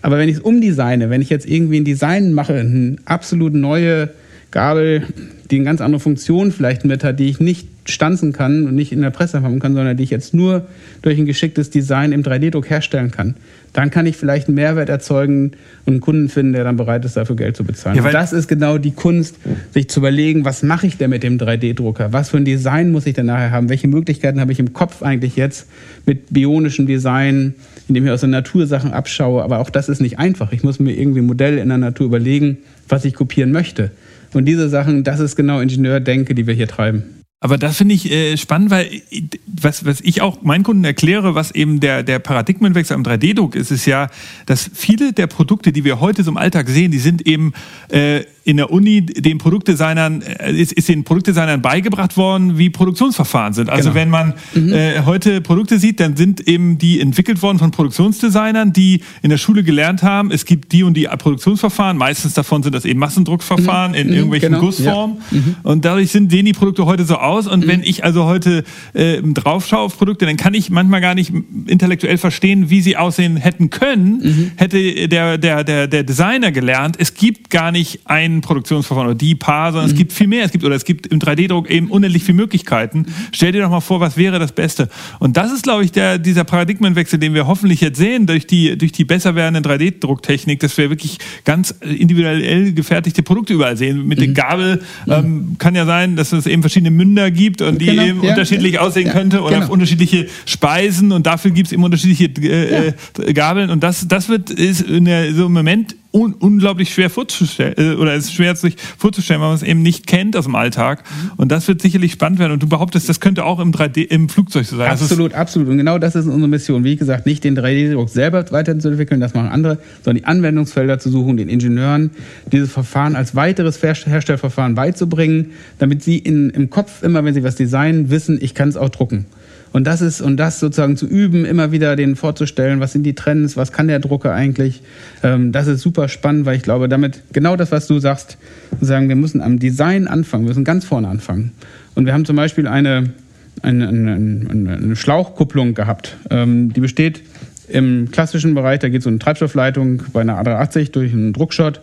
Aber 0.00 0.18
wenn 0.18 0.28
ich 0.28 0.36
es 0.36 0.40
umdesigne, 0.40 1.10
wenn 1.10 1.20
ich 1.20 1.28
jetzt 1.28 1.46
irgendwie 1.46 1.80
ein 1.80 1.84
Design 1.84 2.32
mache, 2.32 2.54
eine 2.54 2.96
absolut 3.04 3.52
neue 3.52 4.10
Gabel, 4.50 5.02
die 5.50 5.56
eine 5.56 5.64
ganz 5.64 5.80
andere 5.80 6.00
Funktion 6.00 6.50
vielleicht 6.50 6.84
mit 6.84 7.04
hat, 7.04 7.18
die 7.18 7.28
ich 7.28 7.40
nicht 7.40 7.68
stanzen 7.86 8.32
kann 8.32 8.66
und 8.66 8.74
nicht 8.74 8.92
in 8.92 9.02
der 9.02 9.10
Presse 9.10 9.42
haben 9.42 9.58
kann, 9.58 9.74
sondern 9.74 9.96
die 9.96 10.04
ich 10.04 10.10
jetzt 10.10 10.32
nur 10.32 10.66
durch 11.02 11.18
ein 11.18 11.26
geschicktes 11.26 11.68
Design 11.68 12.12
im 12.12 12.22
3D-Druck 12.22 12.70
herstellen 12.70 13.10
kann, 13.10 13.34
dann 13.74 13.90
kann 13.90 14.06
ich 14.06 14.16
vielleicht 14.16 14.48
einen 14.48 14.54
Mehrwert 14.54 14.88
erzeugen 14.88 15.50
und 15.84 15.94
einen 15.94 16.00
Kunden 16.00 16.28
finden, 16.28 16.52
der 16.52 16.64
dann 16.64 16.76
bereit 16.76 17.04
ist, 17.04 17.16
dafür 17.16 17.36
Geld 17.36 17.56
zu 17.56 17.64
bezahlen. 17.64 17.96
Ja, 17.96 18.08
das 18.10 18.32
ist 18.32 18.48
genau 18.48 18.78
die 18.78 18.92
Kunst, 18.92 19.36
sich 19.72 19.88
zu 19.88 20.00
überlegen, 20.00 20.44
was 20.44 20.62
mache 20.62 20.86
ich 20.86 20.96
denn 20.96 21.10
mit 21.10 21.24
dem 21.24 21.38
3D-Drucker? 21.38 22.12
Was 22.12 22.30
für 22.30 22.36
ein 22.36 22.44
Design 22.44 22.92
muss 22.92 23.04
ich 23.04 23.14
denn 23.14 23.26
nachher 23.26 23.50
haben? 23.50 23.68
Welche 23.68 23.88
Möglichkeiten 23.88 24.40
habe 24.40 24.52
ich 24.52 24.60
im 24.60 24.72
Kopf 24.72 25.02
eigentlich 25.02 25.34
jetzt 25.34 25.66
mit 26.06 26.32
bionischem 26.32 26.86
Design, 26.86 27.54
indem 27.88 28.06
ich 28.06 28.12
aus 28.12 28.20
der 28.20 28.28
Natur 28.28 28.68
Sachen 28.68 28.92
abschaue? 28.92 29.42
Aber 29.42 29.58
auch 29.58 29.70
das 29.70 29.88
ist 29.88 30.00
nicht 30.00 30.20
einfach. 30.20 30.52
Ich 30.52 30.62
muss 30.62 30.78
mir 30.78 30.92
irgendwie 30.92 31.20
ein 31.20 31.26
Modell 31.26 31.58
in 31.58 31.68
der 31.68 31.78
Natur 31.78 32.06
überlegen, 32.06 32.58
was 32.88 33.04
ich 33.04 33.14
kopieren 33.14 33.50
möchte. 33.50 33.90
Und 34.32 34.44
diese 34.46 34.68
Sachen, 34.68 35.02
das 35.02 35.18
ist 35.18 35.34
genau 35.34 35.60
Ingenieurdenke, 35.60 36.36
die 36.36 36.46
wir 36.46 36.54
hier 36.54 36.68
treiben. 36.68 37.23
Aber 37.44 37.58
das 37.58 37.76
finde 37.76 37.94
ich 37.94 38.10
äh, 38.10 38.38
spannend, 38.38 38.70
weil 38.70 39.02
was, 39.44 39.84
was 39.84 40.00
ich 40.00 40.22
auch 40.22 40.40
meinen 40.40 40.64
Kunden 40.64 40.82
erkläre, 40.82 41.34
was 41.34 41.50
eben 41.50 41.78
der, 41.78 42.02
der 42.02 42.18
Paradigmenwechsel 42.18 42.94
am 42.96 43.02
3D-Druck 43.02 43.54
ist, 43.54 43.70
ist 43.70 43.84
ja, 43.84 44.08
dass 44.46 44.70
viele 44.72 45.12
der 45.12 45.26
Produkte, 45.26 45.70
die 45.70 45.84
wir 45.84 46.00
heute 46.00 46.22
so 46.22 46.30
im 46.30 46.38
Alltag 46.38 46.70
sehen, 46.70 46.90
die 46.90 46.98
sind 46.98 47.26
eben 47.26 47.52
äh, 47.90 48.24
in 48.44 48.58
der 48.58 48.70
Uni 48.70 49.04
den 49.04 49.38
Produktdesignern, 49.38 50.22
äh, 50.22 50.52
ist, 50.52 50.72
ist 50.72 50.88
den 50.88 51.04
Produktdesignern 51.04 51.62
beigebracht 51.62 52.16
worden, 52.16 52.58
wie 52.58 52.68
Produktionsverfahren 52.70 53.54
sind. 53.54 53.70
Also 53.70 53.90
genau. 53.90 54.00
wenn 54.00 54.10
man 54.10 54.34
mhm. 54.54 54.72
äh, 54.72 55.00
heute 55.04 55.40
Produkte 55.40 55.78
sieht, 55.78 55.98
dann 55.98 56.16
sind 56.16 56.46
eben 56.46 56.76
die 56.76 57.00
entwickelt 57.00 57.40
worden 57.42 57.58
von 57.58 57.70
Produktionsdesignern, 57.70 58.72
die 58.72 59.00
in 59.22 59.30
der 59.30 59.38
Schule 59.38 59.64
gelernt 59.64 60.02
haben, 60.02 60.30
es 60.30 60.44
gibt 60.44 60.72
die 60.72 60.82
und 60.82 60.94
die 60.94 61.04
Produktionsverfahren, 61.04 61.96
meistens 61.96 62.34
davon 62.34 62.62
sind 62.62 62.74
das 62.74 62.84
eben 62.84 63.00
Massendruckverfahren 63.00 63.92
mhm. 63.92 63.98
in 63.98 64.06
mhm. 64.08 64.12
irgendwelchen 64.12 64.50
genau. 64.50 64.60
Gussformen. 64.60 65.16
Ja. 65.30 65.38
Mhm. 65.38 65.56
Und 65.62 65.84
dadurch 65.86 66.10
sind, 66.10 66.30
sehen 66.30 66.44
die 66.44 66.52
Produkte 66.52 66.84
heute 66.84 67.04
so 67.04 67.16
aus. 67.16 67.46
Und 67.46 67.64
mhm. 67.64 67.68
wenn 67.68 67.82
ich 67.82 68.04
also 68.04 68.24
heute 68.24 68.64
äh, 68.92 69.22
draufschaue 69.22 69.80
auf 69.80 69.96
Produkte, 69.96 70.26
dann 70.26 70.36
kann 70.36 70.52
ich 70.52 70.68
manchmal 70.68 71.00
gar 71.00 71.14
nicht 71.14 71.32
intellektuell 71.66 72.18
verstehen, 72.18 72.68
wie 72.68 72.82
sie 72.82 72.98
aussehen 72.98 73.36
hätten 73.36 73.70
können, 73.70 74.18
mhm. 74.22 74.50
hätte 74.56 75.08
der, 75.08 75.38
der, 75.38 75.64
der, 75.64 75.86
der 75.86 76.02
Designer 76.02 76.52
gelernt. 76.52 76.96
Es 76.98 77.14
gibt 77.14 77.48
gar 77.48 77.72
nicht 77.72 78.00
ein 78.04 78.33
ein 78.38 78.40
Produktionsverfahren 78.40 79.08
oder 79.08 79.14
die 79.16 79.34
paar, 79.34 79.72
sondern 79.72 79.88
mhm. 79.88 79.92
es 79.92 79.98
gibt 79.98 80.12
viel 80.12 80.26
mehr. 80.26 80.44
Es 80.44 80.52
gibt 80.52 80.64
oder 80.64 80.74
es 80.74 80.84
gibt 80.84 81.06
im 81.06 81.18
3D-Druck 81.18 81.70
eben 81.70 81.90
unendlich 81.90 82.24
viele 82.24 82.36
Möglichkeiten. 82.36 83.06
Stell 83.32 83.52
dir 83.52 83.62
doch 83.62 83.70
mal 83.70 83.80
vor, 83.80 84.00
was 84.00 84.16
wäre 84.16 84.38
das 84.38 84.52
Beste? 84.52 84.88
Und 85.18 85.36
das 85.36 85.52
ist, 85.52 85.64
glaube 85.64 85.84
ich, 85.84 85.92
der, 85.92 86.18
dieser 86.18 86.44
Paradigmenwechsel, 86.44 87.18
den 87.18 87.34
wir 87.34 87.46
hoffentlich 87.46 87.80
jetzt 87.80 87.98
sehen 87.98 88.26
durch 88.26 88.46
die, 88.46 88.76
durch 88.76 88.92
die 88.92 89.04
besser 89.04 89.34
werdende 89.34 89.68
3D-Drucktechnik, 89.68 90.60
dass 90.60 90.76
wir 90.76 90.90
wirklich 90.90 91.18
ganz 91.44 91.70
individuell 91.80 92.72
gefertigte 92.72 93.22
Produkte 93.22 93.54
überall 93.54 93.76
sehen. 93.76 94.06
Mit 94.06 94.18
mhm. 94.18 94.22
den 94.22 94.34
Gabel 94.34 94.82
mhm. 95.06 95.12
ähm, 95.12 95.56
kann 95.58 95.74
ja 95.74 95.86
sein, 95.86 96.16
dass 96.16 96.32
es 96.32 96.46
eben 96.46 96.62
verschiedene 96.62 96.90
Münder 96.90 97.30
gibt 97.30 97.62
und 97.62 97.80
die 97.80 97.86
genau, 97.86 98.04
eben 98.04 98.22
ja, 98.22 98.30
unterschiedlich 98.30 98.74
ja, 98.74 98.80
aussehen 98.80 99.06
ja, 99.06 99.12
könnte 99.12 99.42
oder 99.42 99.60
genau. 99.60 99.72
unterschiedliche 99.72 100.26
Speisen 100.46 101.12
und 101.12 101.26
dafür 101.26 101.50
gibt 101.50 101.68
es 101.68 101.72
eben 101.72 101.84
unterschiedliche 101.84 102.24
äh, 102.42 102.92
äh, 103.22 103.32
Gabeln 103.32 103.70
und 103.70 103.82
das, 103.82 104.06
das 104.08 104.28
wird 104.28 104.50
ist 104.50 104.82
in 104.82 105.04
der, 105.04 105.32
so 105.34 105.46
im 105.46 105.52
Moment 105.52 105.96
un 106.14 106.32
unglaublich 106.34 106.94
schwer 106.94 107.10
vorzustellen, 107.10 107.74
äh, 107.76 107.94
oder 107.94 108.14
es 108.14 108.26
ist 108.26 108.34
schwer 108.34 108.54
sich 108.54 108.76
vorzustellen, 108.96 109.40
weil 109.40 109.48
man 109.48 109.56
es 109.56 109.64
eben 109.64 109.82
nicht 109.82 110.06
kennt 110.06 110.36
aus 110.36 110.44
dem 110.44 110.54
Alltag. 110.54 111.02
Mhm. 111.02 111.30
Und 111.36 111.50
das 111.50 111.66
wird 111.66 111.82
sicherlich 111.82 112.12
spannend 112.12 112.38
werden. 112.38 112.52
Und 112.52 112.62
du 112.62 112.68
behauptest, 112.68 113.08
das 113.08 113.18
könnte 113.18 113.44
auch 113.44 113.58
im 113.58 113.72
3D, 113.72 114.02
im 114.02 114.28
Flugzeug 114.28 114.64
so 114.64 114.76
sein. 114.76 114.90
Absolut, 114.90 115.34
absolut. 115.34 115.68
Und 115.68 115.78
genau 115.78 115.98
das 115.98 116.14
ist 116.14 116.26
unsere 116.26 116.48
Mission. 116.48 116.84
Wie 116.84 116.94
gesagt, 116.94 117.26
nicht 117.26 117.42
den 117.42 117.58
3D-Druck 117.58 118.08
selber 118.08 118.44
weiterzuentwickeln, 118.52 119.20
das 119.20 119.34
machen 119.34 119.48
andere, 119.48 119.78
sondern 120.04 120.22
die 120.22 120.26
Anwendungsfelder 120.26 121.00
zu 121.00 121.10
suchen, 121.10 121.36
den 121.36 121.48
Ingenieuren 121.48 122.10
dieses 122.52 122.70
Verfahren 122.70 123.16
als 123.16 123.34
weiteres 123.34 123.82
Herstellverfahren 123.82 124.76
beizubringen, 124.76 125.50
damit 125.78 126.04
sie 126.04 126.18
in, 126.18 126.50
im 126.50 126.70
Kopf 126.70 127.02
immer, 127.02 127.24
wenn 127.24 127.34
sie 127.34 127.42
was 127.42 127.56
designen, 127.56 128.10
wissen, 128.10 128.38
ich 128.40 128.54
kann 128.54 128.68
es 128.68 128.76
auch 128.76 128.88
drucken. 128.88 129.26
Und 129.74 129.88
das 129.88 130.02
ist, 130.02 130.20
und 130.20 130.36
das 130.36 130.60
sozusagen 130.60 130.96
zu 130.96 131.04
üben, 131.04 131.44
immer 131.44 131.72
wieder 131.72 131.96
denen 131.96 132.14
vorzustellen, 132.14 132.78
was 132.78 132.92
sind 132.92 133.02
die 133.02 133.16
Trends, 133.16 133.56
was 133.56 133.72
kann 133.72 133.88
der 133.88 133.98
Drucker 133.98 134.32
eigentlich, 134.32 134.82
ähm, 135.24 135.50
das 135.50 135.66
ist 135.66 135.80
super 135.80 136.06
spannend, 136.06 136.46
weil 136.46 136.56
ich 136.56 136.62
glaube, 136.62 136.88
damit 136.88 137.22
genau 137.32 137.56
das, 137.56 137.72
was 137.72 137.88
du 137.88 137.98
sagst, 137.98 138.38
sagen, 138.80 139.08
wir 139.08 139.16
müssen 139.16 139.40
am 139.40 139.58
Design 139.58 140.06
anfangen, 140.06 140.44
wir 140.44 140.50
müssen 140.50 140.62
ganz 140.62 140.84
vorne 140.84 141.08
anfangen. 141.08 141.50
Und 141.96 142.06
wir 142.06 142.12
haben 142.12 142.24
zum 142.24 142.36
Beispiel 142.36 142.68
eine, 142.68 143.14
eine, 143.62 143.88
eine, 143.88 144.74
eine 144.74 144.94
Schlauchkupplung 144.94 145.74
gehabt, 145.74 146.18
ähm, 146.30 146.72
die 146.72 146.80
besteht 146.80 147.22
im 147.66 148.12
klassischen 148.12 148.54
Bereich, 148.54 148.78
da 148.78 148.88
geht 148.88 149.02
so 149.02 149.08
eine 149.08 149.18
Treibstoffleitung 149.18 150.04
bei 150.12 150.20
einer 150.20 150.40
A380 150.40 150.92
durch 150.92 151.12
einen 151.12 151.32
Druckshot. 151.32 151.80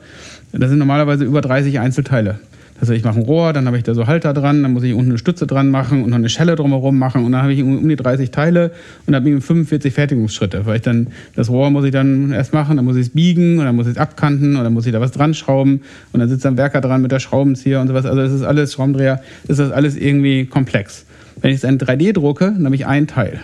Da 0.54 0.70
sind 0.70 0.78
normalerweise 0.78 1.26
über 1.26 1.42
30 1.42 1.82
Einzelteile. 1.82 2.40
Also 2.82 2.94
ich 2.94 3.04
mache 3.04 3.20
ein 3.20 3.26
Rohr, 3.26 3.54
dann 3.54 3.68
habe 3.68 3.78
ich 3.78 3.84
da 3.84 3.94
so 3.94 4.08
Halter 4.08 4.34
dran, 4.34 4.64
dann 4.64 4.74
muss 4.74 4.82
ich 4.82 4.96
unten 4.96 5.12
eine 5.12 5.20
Stütze 5.20 5.46
dran 5.46 5.70
machen 5.70 6.04
und 6.04 6.10
noch 6.10 6.18
eine 6.18 6.30
Schelle 6.30 6.56
drumherum 6.56 6.98
machen 6.98 7.24
und 7.24 7.32
dann 7.32 7.44
habe 7.44 7.54
ich 7.54 7.62
um 7.62 7.88
die 7.88 7.96
30 7.96 8.32
Teile 8.32 8.72
und 9.06 9.14
habe 9.14 9.30
ich 9.30 9.44
45 9.44 9.94
Fertigungsschritte, 9.94 10.66
weil 10.66 10.78
ich 10.78 10.82
dann 10.82 11.10
das 11.36 11.52
Rohr 11.52 11.70
muss 11.70 11.86
ich 11.86 11.92
dann 11.92 12.32
erst 12.32 12.56
machen, 12.56 12.78
dann 12.78 12.86
muss 12.86 12.96
ich 12.96 13.04
es 13.04 13.10
biegen 13.10 13.60
und 13.60 13.66
dann 13.66 13.76
muss 13.76 13.86
ich 13.86 13.94
es 13.94 13.98
abkanten 14.00 14.56
und 14.56 14.64
dann 14.64 14.74
muss 14.74 14.88
ich 14.88 14.92
da 14.92 15.00
was 15.00 15.12
dran 15.12 15.36
schrauben 15.36 15.82
und 16.12 16.20
dann 16.20 16.28
sitzt 16.28 16.44
ein 16.48 16.58
Werker 16.58 16.82
dran 16.82 17.04
mit 17.04 17.12
der 17.12 17.20
Schraubenzieher 17.20 17.82
und 17.82 17.88
sowas. 17.88 18.08
Also 18.08 18.20
das 18.20 18.34
ist 18.34 18.42
alles 18.42 18.74
Schraubendreher, 18.74 19.22
das 19.48 19.60
ist 19.60 19.72
alles 19.72 19.96
irgendwie 19.96 20.48
komplex. 20.48 21.06
Wenn 21.40 21.52
ich 21.52 21.58
es 21.58 21.64
in 21.64 21.78
3D 21.78 22.14
drucke, 22.14 22.46
dann 22.46 22.66
habe 22.66 22.74
ich 22.74 22.88
ein 22.88 23.06
Teil. 23.06 23.42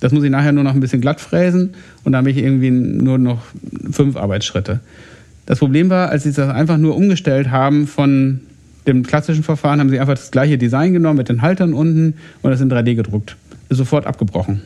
Das 0.00 0.10
muss 0.10 0.24
ich 0.24 0.30
nachher 0.30 0.50
nur 0.50 0.64
noch 0.64 0.74
ein 0.74 0.80
bisschen 0.80 1.00
glatt 1.00 1.20
fräsen 1.20 1.74
und 2.02 2.10
dann 2.10 2.22
habe 2.22 2.30
ich 2.32 2.38
irgendwie 2.38 2.72
nur 2.72 3.18
noch 3.18 3.42
fünf 3.92 4.16
Arbeitsschritte. 4.16 4.80
Das 5.46 5.60
Problem 5.60 5.90
war, 5.90 6.08
als 6.08 6.24
sie 6.24 6.32
das 6.32 6.48
einfach 6.48 6.76
nur 6.76 6.96
umgestellt 6.96 7.52
haben 7.52 7.86
von 7.86 8.40
dem 8.86 9.04
klassischen 9.04 9.42
Verfahren 9.42 9.80
haben 9.80 9.90
sie 9.90 10.00
einfach 10.00 10.14
das 10.14 10.30
gleiche 10.30 10.58
Design 10.58 10.92
genommen 10.92 11.18
mit 11.18 11.28
den 11.28 11.42
Haltern 11.42 11.74
unten 11.74 12.14
und 12.42 12.50
das 12.50 12.60
in 12.60 12.70
3D 12.70 12.94
gedruckt. 12.94 13.36
Ist 13.68 13.78
sofort 13.78 14.06
abgebrochen. 14.06 14.62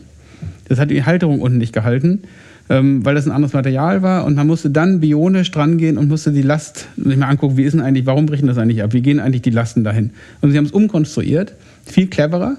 Das 0.69 0.79
hat 0.79 0.91
die 0.91 1.05
Halterung 1.05 1.41
unten 1.41 1.59
nicht 1.59 1.73
gehalten, 1.73 2.23
ähm, 2.71 3.05
weil 3.05 3.15
das 3.15 3.27
ein 3.27 3.33
anderes 3.33 3.53
Material 3.53 4.03
war 4.03 4.25
und 4.25 4.37
man 4.37 4.47
musste 4.47 4.71
dann 4.71 5.01
bionisch 5.01 5.51
dran 5.51 5.77
gehen 5.77 5.99
und 5.99 6.09
musste 6.09 6.33
die 6.33 6.43
Last 6.43 6.87
sich 6.97 7.17
mal 7.17 7.29
angucken, 7.29 7.57
wie 7.57 7.65
ist 7.65 7.73
denn 7.73 7.83
eigentlich, 7.83 8.07
warum 8.07 8.27
bricht 8.27 8.47
das 8.47 8.57
eigentlich 8.57 8.83
ab, 8.83 8.93
wie 8.93 9.03
gehen 9.03 9.21
eigentlich 9.21 9.43
die 9.43 9.51
Lasten 9.51 9.85
dahin. 9.85 10.11
Und 10.41 10.53
sie 10.53 10.59
haben 10.59 10.65
es 10.65 10.73
umkonstruiert, 10.73 11.55
viel 11.85 12.07
cleverer 12.07 12.57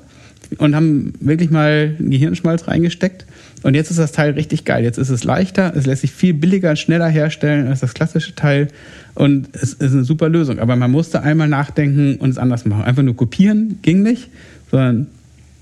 und 0.58 0.76
haben 0.76 1.14
wirklich 1.20 1.50
mal 1.50 1.96
einen 1.98 2.12
Gehirnschmalz 2.12 2.68
reingesteckt 2.68 3.26
und 3.66 3.74
jetzt 3.74 3.90
ist 3.90 3.98
das 3.98 4.12
Teil 4.12 4.34
richtig 4.34 4.64
geil. 4.64 4.84
Jetzt 4.84 5.00
ist 5.00 5.10
es 5.10 5.24
leichter, 5.24 5.74
es 5.76 5.88
lässt 5.88 6.02
sich 6.02 6.12
viel 6.12 6.36
billiger 6.36 6.70
und 6.70 6.78
schneller 6.78 7.08
herstellen 7.08 7.68
als 7.68 7.80
das 7.80 7.96
klassische 7.96 8.36
Teil. 8.36 8.68
Und 9.16 9.50
es 9.54 9.74
ist 9.74 9.92
eine 9.92 10.04
super 10.04 10.30
Lösung. 10.30 10.60
Aber 10.60 10.76
man 10.76 10.92
musste 10.92 11.24
einmal 11.24 11.48
nachdenken 11.48 12.18
und 12.18 12.30
es 12.30 12.38
anders 12.38 12.66
machen. 12.66 12.84
Einfach 12.84 13.02
nur 13.02 13.16
kopieren 13.16 13.80
ging 13.82 14.04
nicht, 14.04 14.30
sondern 14.70 15.08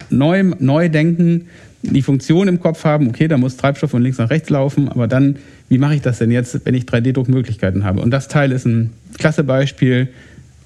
neu, 0.09 0.43
neu 0.59 0.89
denken, 0.89 1.47
die 1.81 2.01
Funktion 2.01 2.49
im 2.49 2.59
Kopf 2.59 2.83
haben, 2.83 3.07
okay, 3.07 3.29
da 3.29 3.37
muss 3.37 3.55
Treibstoff 3.55 3.91
von 3.91 4.03
links 4.03 4.17
nach 4.17 4.29
rechts 4.29 4.49
laufen, 4.49 4.89
aber 4.89 5.07
dann, 5.07 5.37
wie 5.69 5.77
mache 5.77 5.95
ich 5.95 6.01
das 6.01 6.17
denn 6.17 6.29
jetzt, 6.29 6.65
wenn 6.65 6.75
ich 6.75 6.83
3D-Druckmöglichkeiten 6.83 7.85
habe? 7.85 8.01
Und 8.01 8.11
das 8.11 8.27
Teil 8.27 8.51
ist 8.51 8.65
ein 8.65 8.89
klasse 9.17 9.45
Beispiel. 9.45 10.09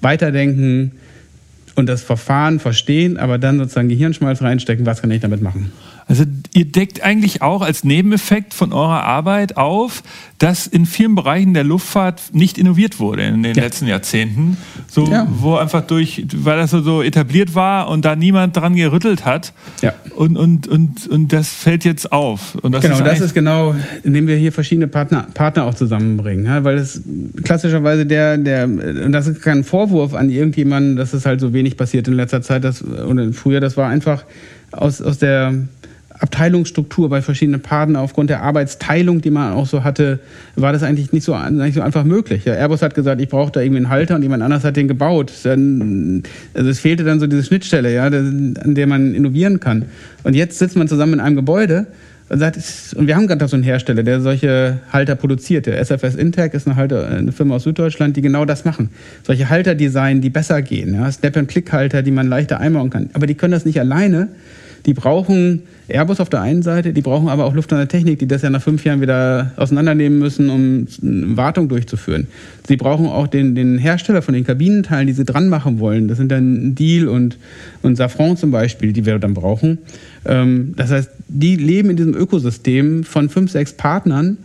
Weiterdenken, 0.00 0.90
und 1.78 1.88
das 1.88 2.02
Verfahren 2.02 2.58
verstehen, 2.58 3.16
aber 3.18 3.38
dann 3.38 3.58
sozusagen 3.58 3.88
Gehirnschmalz 3.88 4.42
reinstecken, 4.42 4.84
was 4.84 5.00
kann 5.00 5.12
ich 5.12 5.20
damit 5.20 5.40
machen? 5.40 5.70
Also 6.08 6.24
ihr 6.54 6.64
deckt 6.64 7.02
eigentlich 7.02 7.42
auch 7.42 7.60
als 7.60 7.84
Nebeneffekt 7.84 8.54
von 8.54 8.72
eurer 8.72 9.04
Arbeit 9.04 9.58
auf, 9.58 10.02
dass 10.38 10.66
in 10.66 10.86
vielen 10.86 11.14
Bereichen 11.14 11.52
der 11.52 11.64
Luftfahrt 11.64 12.22
nicht 12.32 12.56
innoviert 12.56 12.98
wurde 12.98 13.24
in 13.24 13.42
den 13.42 13.54
ja. 13.54 13.62
letzten 13.62 13.86
Jahrzehnten. 13.86 14.56
So, 14.88 15.06
ja. 15.06 15.26
wo 15.30 15.56
einfach 15.56 15.82
durch, 15.82 16.24
weil 16.34 16.56
das 16.56 16.70
so 16.70 17.02
etabliert 17.02 17.54
war 17.54 17.90
und 17.90 18.06
da 18.06 18.16
niemand 18.16 18.56
dran 18.56 18.74
gerüttelt 18.74 19.26
hat. 19.26 19.52
Ja. 19.82 19.92
Und, 20.16 20.38
und, 20.38 20.66
und, 20.66 21.06
und 21.08 21.32
das 21.32 21.50
fällt 21.50 21.84
jetzt 21.84 22.10
auf. 22.10 22.54
Und 22.54 22.72
das 22.72 22.82
genau, 22.82 22.96
ist 22.96 23.04
das 23.04 23.20
ist 23.20 23.34
genau, 23.34 23.74
indem 24.02 24.26
wir 24.28 24.36
hier 24.36 24.52
verschiedene 24.52 24.88
Partner, 24.88 25.26
Partner 25.34 25.64
auch 25.64 25.74
zusammenbringen. 25.74 26.46
Ja, 26.46 26.64
weil 26.64 26.78
es 26.78 27.02
klassischerweise 27.44 28.06
der, 28.06 28.38
der, 28.38 28.64
und 28.64 29.12
das 29.12 29.26
ist 29.26 29.42
kein 29.42 29.62
Vorwurf 29.62 30.14
an 30.14 30.30
irgendjemanden, 30.30 30.96
dass 30.96 31.12
es 31.12 31.26
halt 31.26 31.40
so 31.40 31.52
wenig 31.52 31.76
passiert 31.76 32.08
in 32.08 32.14
letzter 32.14 32.40
Zeit, 32.40 32.64
das, 32.64 32.82
oder 32.82 33.30
früher, 33.34 33.60
das 33.60 33.76
war 33.76 33.90
einfach 33.90 34.24
aus, 34.72 35.02
aus 35.02 35.18
der 35.18 35.54
Abteilungsstruktur 36.20 37.08
bei 37.08 37.22
verschiedenen 37.22 37.60
Partnern, 37.60 38.02
aufgrund 38.02 38.30
der 38.30 38.42
Arbeitsteilung, 38.42 39.20
die 39.20 39.30
man 39.30 39.52
auch 39.52 39.66
so 39.66 39.84
hatte, 39.84 40.18
war 40.56 40.72
das 40.72 40.82
eigentlich 40.82 41.12
nicht 41.12 41.24
so, 41.24 41.36
nicht 41.50 41.74
so 41.74 41.80
einfach 41.80 42.04
möglich. 42.04 42.44
Ja, 42.44 42.54
Airbus 42.54 42.82
hat 42.82 42.94
gesagt, 42.94 43.20
ich 43.20 43.28
brauche 43.28 43.52
da 43.52 43.60
irgendwie 43.60 43.78
einen 43.78 43.88
Halter 43.88 44.16
und 44.16 44.22
jemand 44.22 44.42
anders 44.42 44.64
hat 44.64 44.76
den 44.76 44.88
gebaut. 44.88 45.32
Dann, 45.44 46.22
also 46.54 46.68
es 46.68 46.80
fehlte 46.80 47.04
dann 47.04 47.20
so 47.20 47.26
diese 47.26 47.44
Schnittstelle, 47.44 47.92
ja, 47.92 48.06
an 48.06 48.74
der 48.74 48.86
man 48.86 49.14
innovieren 49.14 49.60
kann. 49.60 49.84
Und 50.24 50.34
jetzt 50.34 50.58
sitzt 50.58 50.76
man 50.76 50.88
zusammen 50.88 51.14
in 51.14 51.20
einem 51.20 51.36
Gebäude 51.36 51.86
und, 52.28 52.38
sagt, 52.40 52.58
und 52.96 53.06
wir 53.06 53.16
haben 53.16 53.26
gerade 53.26 53.46
so 53.48 53.56
einen 53.56 53.62
Hersteller, 53.62 54.02
der 54.02 54.20
solche 54.20 54.78
Halter 54.92 55.14
produziert. 55.14 55.66
Der 55.66 55.78
SFS 55.78 56.14
Intec 56.14 56.52
ist 56.52 56.66
eine, 56.66 56.76
Halter, 56.76 57.08
eine 57.08 57.32
Firma 57.32 57.56
aus 57.56 57.62
Süddeutschland, 57.62 58.16
die 58.16 58.22
genau 58.22 58.44
das 58.44 58.64
machen. 58.64 58.90
Solche 59.22 59.48
Halter 59.48 59.74
designen, 59.74 60.20
die 60.20 60.30
besser 60.30 60.60
gehen. 60.60 60.94
Ja? 60.94 61.10
Snap-and-Click-Halter, 61.10 62.02
die 62.02 62.10
man 62.10 62.28
leichter 62.28 62.60
einbauen 62.60 62.90
kann. 62.90 63.10
Aber 63.14 63.26
die 63.26 63.34
können 63.34 63.52
das 63.52 63.64
nicht 63.64 63.80
alleine. 63.80 64.28
Die 64.88 64.94
brauchen 64.94 65.64
Airbus 65.88 66.18
auf 66.18 66.30
der 66.30 66.40
einen 66.40 66.62
Seite, 66.62 66.94
die 66.94 67.02
brauchen 67.02 67.28
aber 67.28 67.44
auch 67.44 67.52
Lufthansa 67.52 67.84
Technik, 67.84 68.20
die 68.20 68.26
das 68.26 68.40
ja 68.40 68.48
nach 68.48 68.62
fünf 68.62 68.86
Jahren 68.86 69.02
wieder 69.02 69.52
auseinandernehmen 69.56 70.18
müssen, 70.18 70.48
um 70.48 70.86
Wartung 71.36 71.68
durchzuführen. 71.68 72.26
Sie 72.66 72.78
brauchen 72.78 73.04
auch 73.04 73.26
den, 73.26 73.54
den 73.54 73.76
Hersteller 73.76 74.22
von 74.22 74.32
den 74.32 74.44
Kabinenteilen, 74.44 75.06
die 75.06 75.12
sie 75.12 75.26
dran 75.26 75.50
machen 75.50 75.78
wollen. 75.78 76.08
Das 76.08 76.16
sind 76.16 76.32
dann 76.32 76.74
Deal 76.74 77.06
und, 77.06 77.36
und 77.82 77.96
Safran 77.96 78.38
zum 78.38 78.50
Beispiel, 78.50 78.94
die 78.94 79.04
wir 79.04 79.18
dann 79.18 79.34
brauchen. 79.34 79.76
Ähm, 80.24 80.72
das 80.74 80.90
heißt, 80.90 81.10
die 81.28 81.56
leben 81.56 81.90
in 81.90 81.96
diesem 81.98 82.14
Ökosystem 82.14 83.04
von 83.04 83.28
fünf, 83.28 83.50
sechs 83.50 83.74
Partnern, 83.74 84.38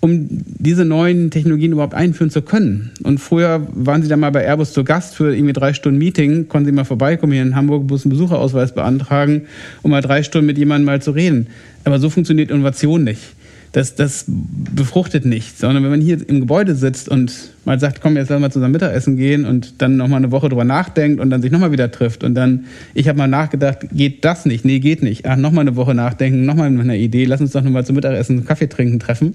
um 0.00 0.28
diese 0.30 0.84
neuen 0.84 1.30
Technologien 1.30 1.72
überhaupt 1.72 1.94
einführen 1.94 2.30
zu 2.30 2.42
können. 2.42 2.90
Und 3.02 3.18
früher 3.18 3.66
waren 3.72 4.02
sie 4.02 4.08
dann 4.08 4.20
mal 4.20 4.30
bei 4.30 4.44
Airbus 4.44 4.72
zu 4.72 4.84
Gast 4.84 5.16
für 5.16 5.34
irgendwie 5.34 5.52
drei 5.52 5.72
Stunden 5.72 5.98
Meeting, 5.98 6.48
konnten 6.48 6.66
sie 6.66 6.72
mal 6.72 6.84
vorbeikommen 6.84 7.32
hier 7.32 7.42
in 7.42 7.56
Hamburg, 7.56 7.88
mussten 7.88 8.08
Besucherausweis 8.08 8.74
beantragen, 8.74 9.42
um 9.82 9.90
mal 9.90 10.02
drei 10.02 10.22
Stunden 10.22 10.46
mit 10.46 10.56
jemandem 10.56 10.86
mal 10.86 11.02
zu 11.02 11.10
reden. 11.10 11.48
Aber 11.84 11.98
so 11.98 12.10
funktioniert 12.10 12.50
Innovation 12.50 13.02
nicht. 13.02 13.22
Das, 13.72 13.96
das 13.96 14.24
befruchtet 14.26 15.26
nicht, 15.26 15.58
sondern 15.58 15.82
wenn 15.82 15.90
man 15.90 16.00
hier 16.00 16.26
im 16.26 16.40
Gebäude 16.40 16.74
sitzt 16.74 17.08
und 17.08 17.50
mal 17.66 17.78
sagt, 17.78 18.00
komm, 18.00 18.16
jetzt 18.16 18.30
lass 18.30 18.40
mal 18.40 18.50
zusammen 18.50 18.72
Mittagessen 18.72 19.18
gehen 19.18 19.44
und 19.44 19.82
dann 19.82 19.98
nochmal 19.98 20.18
eine 20.18 20.30
Woche 20.30 20.48
drüber 20.48 20.64
nachdenkt 20.64 21.20
und 21.20 21.28
dann 21.28 21.42
sich 21.42 21.50
nochmal 21.50 21.70
wieder 21.70 21.90
trifft 21.90 22.24
und 22.24 22.34
dann, 22.34 22.64
ich 22.94 23.08
habe 23.08 23.18
mal 23.18 23.28
nachgedacht, 23.28 23.80
geht 23.92 24.24
das 24.24 24.46
nicht? 24.46 24.64
Nee, 24.64 24.78
geht 24.78 25.02
nicht. 25.02 25.26
Ach, 25.26 25.36
nochmal 25.36 25.62
eine 25.62 25.76
Woche 25.76 25.94
nachdenken, 25.94 26.46
nochmal 26.46 26.68
eine 26.68 26.96
Idee, 26.96 27.26
lass 27.26 27.42
uns 27.42 27.52
doch 27.52 27.62
nochmal 27.62 27.84
zum 27.84 27.96
Mittagessen 27.96 28.46
Kaffee 28.46 28.68
trinken 28.68 29.00
treffen 29.00 29.34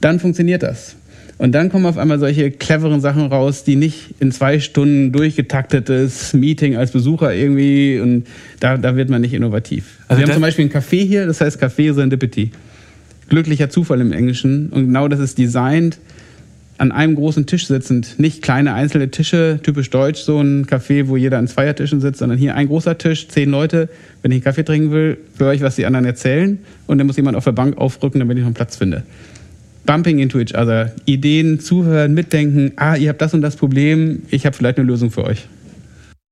dann 0.00 0.20
funktioniert 0.20 0.62
das. 0.62 0.96
Und 1.40 1.52
dann 1.52 1.70
kommen 1.70 1.86
auf 1.86 1.96
einmal 1.96 2.18
solche 2.18 2.50
cleveren 2.50 3.00
Sachen 3.00 3.26
raus, 3.26 3.64
die 3.64 3.74
nicht 3.74 4.14
in 4.20 4.30
zwei 4.30 4.60
Stunden 4.60 5.10
durchgetaktetes 5.10 6.34
Meeting 6.34 6.76
als 6.76 6.90
Besucher 6.90 7.34
irgendwie 7.34 7.98
und 7.98 8.26
da, 8.60 8.76
da 8.76 8.94
wird 8.94 9.08
man 9.08 9.22
nicht 9.22 9.32
innovativ. 9.32 10.00
Also 10.06 10.20
wir 10.20 10.26
haben 10.26 10.34
zum 10.34 10.42
Beispiel 10.42 10.66
ein 10.66 10.70
Café 10.70 11.02
hier, 11.02 11.24
das 11.24 11.40
heißt 11.40 11.62
Café 11.62 11.94
Serendipity. 11.94 12.50
Glücklicher 13.30 13.70
Zufall 13.70 14.02
im 14.02 14.12
Englischen. 14.12 14.68
Und 14.68 14.86
genau 14.88 15.08
das 15.08 15.18
ist 15.18 15.38
designt, 15.38 15.98
an 16.76 16.92
einem 16.92 17.14
großen 17.14 17.46
Tisch 17.46 17.66
sitzend. 17.66 18.18
Nicht 18.18 18.42
kleine 18.42 18.74
einzelne 18.74 19.10
Tische, 19.10 19.60
typisch 19.62 19.88
deutsch, 19.88 20.20
so 20.20 20.40
ein 20.40 20.66
Café, 20.66 21.08
wo 21.08 21.16
jeder 21.16 21.38
an 21.38 21.48
Zweiertischen 21.48 22.02
sitzt, 22.02 22.18
sondern 22.18 22.36
hier 22.36 22.54
ein 22.54 22.68
großer 22.68 22.98
Tisch, 22.98 23.28
zehn 23.28 23.50
Leute. 23.50 23.88
Wenn 24.20 24.30
ich 24.30 24.36
einen 24.36 24.44
Kaffee 24.44 24.64
trinken 24.64 24.90
will, 24.90 25.16
höre 25.38 25.54
ich, 25.54 25.62
was 25.62 25.76
die 25.76 25.86
anderen 25.86 26.04
erzählen 26.04 26.58
und 26.86 26.98
dann 26.98 27.06
muss 27.06 27.16
jemand 27.16 27.36
auf 27.38 27.44
der 27.44 27.52
Bank 27.52 27.78
aufrücken, 27.78 28.18
damit 28.18 28.36
ich 28.36 28.42
noch 28.42 28.48
einen 28.48 28.54
Platz 28.54 28.76
finde. 28.76 29.04
Bumping 29.86 30.18
into 30.18 30.38
each 30.38 30.54
other. 30.54 30.92
Ideen, 31.06 31.60
zuhören, 31.60 32.14
mitdenken. 32.14 32.72
Ah, 32.76 32.96
ihr 32.96 33.08
habt 33.08 33.20
das 33.20 33.34
und 33.34 33.42
das 33.42 33.56
Problem. 33.56 34.22
Ich 34.30 34.46
habe 34.46 34.56
vielleicht 34.56 34.78
eine 34.78 34.86
Lösung 34.86 35.10
für 35.10 35.24
euch. 35.24 35.46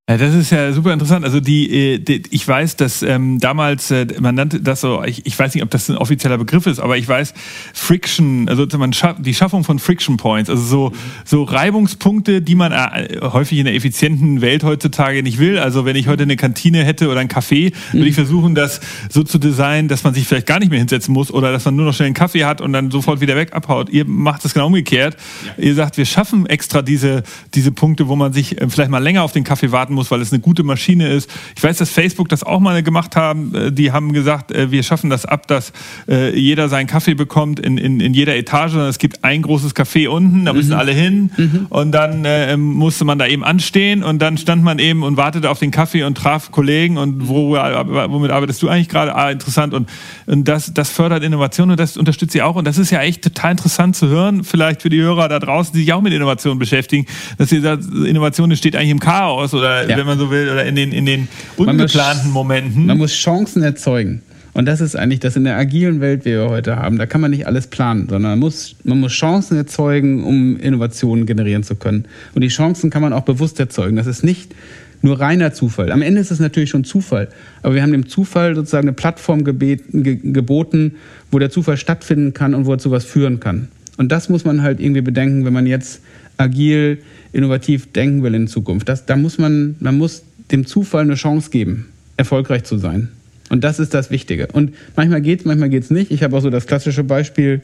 Ja, 0.09 0.17
das 0.17 0.35
ist 0.35 0.51
ja 0.51 0.73
super 0.73 0.95
interessant. 0.95 1.23
Also 1.27 1.39
die, 1.39 1.71
äh, 1.71 1.99
die 1.99 2.23
ich 2.31 2.49
weiß, 2.49 2.77
dass 2.77 3.03
ähm, 3.03 3.41
damals 3.41 3.91
äh, 3.91 4.07
man 4.21 4.35
nannte 4.35 4.59
das 4.59 4.81
so. 4.81 5.05
Ich, 5.05 5.27
ich 5.27 5.39
weiß 5.39 5.53
nicht, 5.53 5.63
ob 5.63 5.71
das 5.71 5.91
ein 5.91 5.99
offizieller 5.99 6.39
Begriff 6.39 6.67
ist, 6.67 6.79
aber 6.79 6.97
ich 6.97 7.07
weiß 7.07 7.35
Friction, 7.75 8.49
also 8.49 8.67
man 8.79 8.95
schaff, 8.95 9.17
die 9.19 9.35
Schaffung 9.35 9.65
von 9.65 9.79
Friction 9.79 10.17
Points, 10.17 10.49
also 10.49 10.63
so 10.63 10.93
so 11.27 11.43
Reibungspunkte, 11.43 12.41
die 12.41 12.55
man 12.55 12.73
äh, 12.73 13.21
häufig 13.21 13.59
in 13.59 13.67
der 13.67 13.75
effizienten 13.75 14.41
Welt 14.41 14.65
heutzutage 14.65 15.23
nicht 15.23 15.39
will. 15.39 15.59
Also 15.59 15.85
wenn 15.85 15.95
ich 15.95 16.09
heute 16.09 16.23
eine 16.23 16.37
Kantine 16.37 16.85
hätte 16.85 17.11
oder 17.11 17.21
ein 17.21 17.29
Café, 17.29 17.75
würde 17.93 18.09
ich 18.09 18.15
versuchen, 18.15 18.55
das 18.55 18.81
so 19.11 19.23
zu 19.23 19.37
designen, 19.37 19.89
dass 19.89 20.05
man 20.05 20.15
sich 20.15 20.27
vielleicht 20.27 20.47
gar 20.47 20.59
nicht 20.59 20.71
mehr 20.71 20.79
hinsetzen 20.79 21.13
muss 21.13 21.31
oder 21.31 21.53
dass 21.53 21.67
man 21.67 21.77
nur 21.77 21.85
noch 21.85 21.93
schnell 21.93 22.07
einen 22.07 22.15
Kaffee 22.15 22.47
hat 22.47 22.63
und 22.63 22.73
dann 22.73 22.91
sofort 22.91 23.21
wieder 23.21 23.37
weg 23.37 23.53
abhaut. 23.53 23.91
Ihr 23.91 24.07
macht 24.07 24.43
das 24.43 24.55
genau 24.55 24.69
umgekehrt. 24.69 25.19
Ja. 25.59 25.65
Ihr 25.65 25.75
sagt, 25.75 25.99
wir 25.99 26.07
schaffen 26.07 26.47
extra 26.47 26.81
diese 26.81 27.25
diese 27.55 27.73
Punkte, 27.73 28.09
wo 28.09 28.17
man 28.17 28.33
sich 28.33 28.59
äh, 28.59 28.71
vielleicht 28.71 28.91
mal 28.91 29.03
länger 29.03 29.23
auf 29.23 29.33
den 29.33 29.45
Kaffee 29.45 29.71
warten 29.71 29.98
muss, 29.98 29.98
weil 30.11 30.21
es 30.21 30.33
eine 30.33 30.41
gute 30.41 30.63
Maschine 30.63 31.09
ist. 31.09 31.31
Ich 31.57 31.63
weiß, 31.63 31.79
dass 31.79 31.91
Facebook 31.91 32.29
das 32.29 32.43
auch 32.43 32.61
mal 32.61 32.83
gemacht 32.83 33.17
haben. 33.17 33.55
Äh, 33.55 33.73
die 33.73 33.93
haben 33.93 34.13
gesagt, 34.13 34.53
äh, 34.53 34.71
wir 34.71 34.83
schaffen 34.83 35.11
das 35.11 35.25
ab, 35.25 35.47
dass 35.47 35.73
äh, 36.09 36.39
jeder 36.39 36.69
seinen 36.69 36.87
Kaffee 36.87 37.15
bekommt 37.15 37.61
in, 37.61 37.79
in, 37.79 38.01
in 38.01 38.15
jeder 38.15 38.37
Etage. 38.37 38.75
Es 38.75 38.99
gibt 38.99 39.25
ein 39.25 39.43
großes 39.43 39.75
Café 39.75 40.09
unten, 40.09 40.45
da 40.45 40.53
müssen 40.53 40.73
mhm. 40.73 40.79
alle 40.79 40.93
hin. 40.93 41.31
Mhm. 41.37 41.67
Und 41.69 41.93
dann 41.93 42.25
äh, 42.25 42.57
musste 42.57 43.05
man 43.05 43.19
da 43.19 43.27
eben 43.27 43.45
anstehen 43.45 44.03
und 44.03 44.21
dann 44.21 44.39
stand 44.39 44.63
man 44.63 44.79
eben 44.79 45.03
und 45.03 45.17
wartete 45.17 45.51
auf 45.51 45.59
den 45.59 45.71
Kaffee 45.71 46.05
und 46.05 46.17
traf 46.17 46.51
Kollegen 46.51 46.97
und 46.97 47.29
wo, 47.29 47.51
womit 47.53 48.31
arbeitest 48.31 48.63
du 48.63 48.69
eigentlich 48.69 48.89
gerade? 48.89 49.15
Ah, 49.15 49.31
interessant. 49.31 49.75
Und, 49.75 49.89
und 50.27 50.47
das, 50.47 50.73
das 50.73 50.91
fördert 50.91 51.23
Innovation 51.23 51.71
und 51.71 51.81
das 51.81 51.97
unterstützt 51.97 52.33
sie 52.33 52.43
auch. 52.43 52.57
Und 52.57 52.67
das 52.67 52.79
ist 52.79 52.91
ja 52.91 53.01
echt 53.01 53.23
total 53.23 53.53
interessant 53.53 53.97
zu 53.97 54.09
hören, 54.09 54.45
vielleicht 54.45 54.83
für 54.83 54.91
die 54.91 55.01
Hörer 55.01 55.29
da 55.29 55.39
draußen, 55.39 55.73
die 55.73 55.81
sich 55.81 55.93
auch 55.93 56.01
mit 56.01 56.13
Innovation 56.13 56.59
beschäftigen, 56.59 57.07
dass 57.37 57.51
sie 57.51 57.61
sagt, 57.61 57.85
Innovation 57.85 58.55
steht 58.57 58.77
eigentlich 58.77 58.91
im 58.91 59.01
Chaos 59.01 59.55
oder 59.55 59.88
ja. 59.91 59.99
wenn 59.99 60.07
man 60.07 60.19
so 60.19 60.31
will, 60.31 60.49
oder 60.49 60.65
in 60.65 60.77
den, 60.77 60.93
in 60.93 61.07
den 61.07 61.29
ungeplanten 61.57 62.27
man 62.27 62.33
Momenten. 62.33 62.87
Man 62.87 62.99
muss 62.99 63.13
Chancen 63.13 63.63
erzeugen. 63.63 64.23
Und 64.55 64.67
das 64.67 64.81
ist 64.81 64.97
eigentlich 64.97 65.21
das 65.21 65.37
in 65.37 65.45
der 65.45 65.57
agilen 65.57 66.01
Welt, 66.01 66.25
die 66.25 66.31
wir 66.31 66.49
heute 66.49 66.77
haben. 66.77 66.99
Da 66.99 67.07
kann 67.07 67.21
man 67.21 67.31
nicht 67.31 67.47
alles 67.47 67.69
planen, 67.69 68.09
sondern 68.09 68.33
man 68.33 68.39
muss, 68.41 68.75
man 68.83 68.99
muss 68.99 69.13
Chancen 69.13 69.57
erzeugen, 69.57 70.25
um 70.25 70.59
Innovationen 70.59 71.27
generieren 71.27 71.63
zu 71.63 71.77
können. 71.77 72.07
Und 72.35 72.43
die 72.43 72.49
Chancen 72.49 72.91
kann 72.91 73.03
man 73.03 73.13
auch 73.13 73.23
bewusst 73.23 73.61
erzeugen. 73.61 73.97
Das 73.97 74.09
ist 74.09 74.25
nicht 74.25 74.53
nur 75.01 75.21
reiner 75.21 75.53
Zufall. 75.53 75.93
Am 75.93 76.03
Ende 76.03 76.21
ist 76.21 76.33
es 76.33 76.41
natürlich 76.41 76.71
schon 76.71 76.83
Zufall. 76.83 77.29
Aber 77.63 77.75
wir 77.75 77.83
haben 77.83 77.93
dem 77.93 78.09
Zufall 78.09 78.57
sozusagen 78.57 78.89
eine 78.89 78.95
Plattform 78.95 79.45
gebeten, 79.45 80.03
ge 80.03 80.17
geboten, 80.17 80.97
wo 81.31 81.39
der 81.39 81.51
Zufall 81.51 81.77
stattfinden 81.77 82.33
kann 82.33 82.55
und 82.55 82.67
wo 82.67 82.73
er 82.73 82.79
zu 82.79 82.91
was 82.91 83.05
führen 83.05 83.39
kann. 83.39 83.69
Und 83.97 84.11
das 84.11 84.29
muss 84.29 84.45
man 84.45 84.63
halt 84.63 84.81
irgendwie 84.81 85.03
bedenken, 85.03 85.45
wenn 85.45 85.53
man 85.53 85.67
jetzt 85.67 86.01
agil 86.37 86.99
innovativ 87.33 87.93
denken 87.93 88.23
will 88.23 88.35
in 88.35 88.49
Zukunft. 88.49 88.89
Das, 88.89 89.07
da 89.07 89.17
muss 89.17 89.39
man, 89.39 89.77
man 89.81 89.97
muss 89.99 90.23
dem 90.51 90.67
Zufall 90.67 91.03
eine 91.03 91.15
Chance 91.15 91.51
geben, 91.51 91.87
erfolgreich 92.17 92.65
zu 92.65 92.79
sein. 92.79 93.09
Und 93.51 93.65
das 93.65 93.79
ist 93.79 93.95
das 93.95 94.11
Wichtige. 94.11 94.49
Und 94.53 94.75
manchmal 94.97 95.21
geht 95.21 95.41
es, 95.41 95.47
manchmal 95.47 95.71
geht 95.71 95.85
es 95.85 95.91
nicht. 95.91 96.11
Ich 96.11 96.23
habe 96.23 96.37
auch 96.37 96.41
so 96.41 96.51
das 96.51 96.67
klassische 96.67 97.05
Beispiel, 97.05 97.63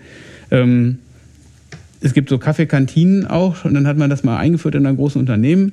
ähm, 0.51 0.99
es 2.05 2.13
gibt 2.13 2.29
so 2.29 2.39
Kaffeekantinen 2.39 3.27
auch 3.27 3.65
und 3.65 3.75
dann 3.75 3.87
hat 3.87 3.97
man 3.97 4.11
das 4.11 4.25
mal 4.25 4.37
eingeführt 4.37 4.75
in 4.75 4.87
einem 4.87 4.97
großen 4.97 5.21
Unternehmen 5.21 5.73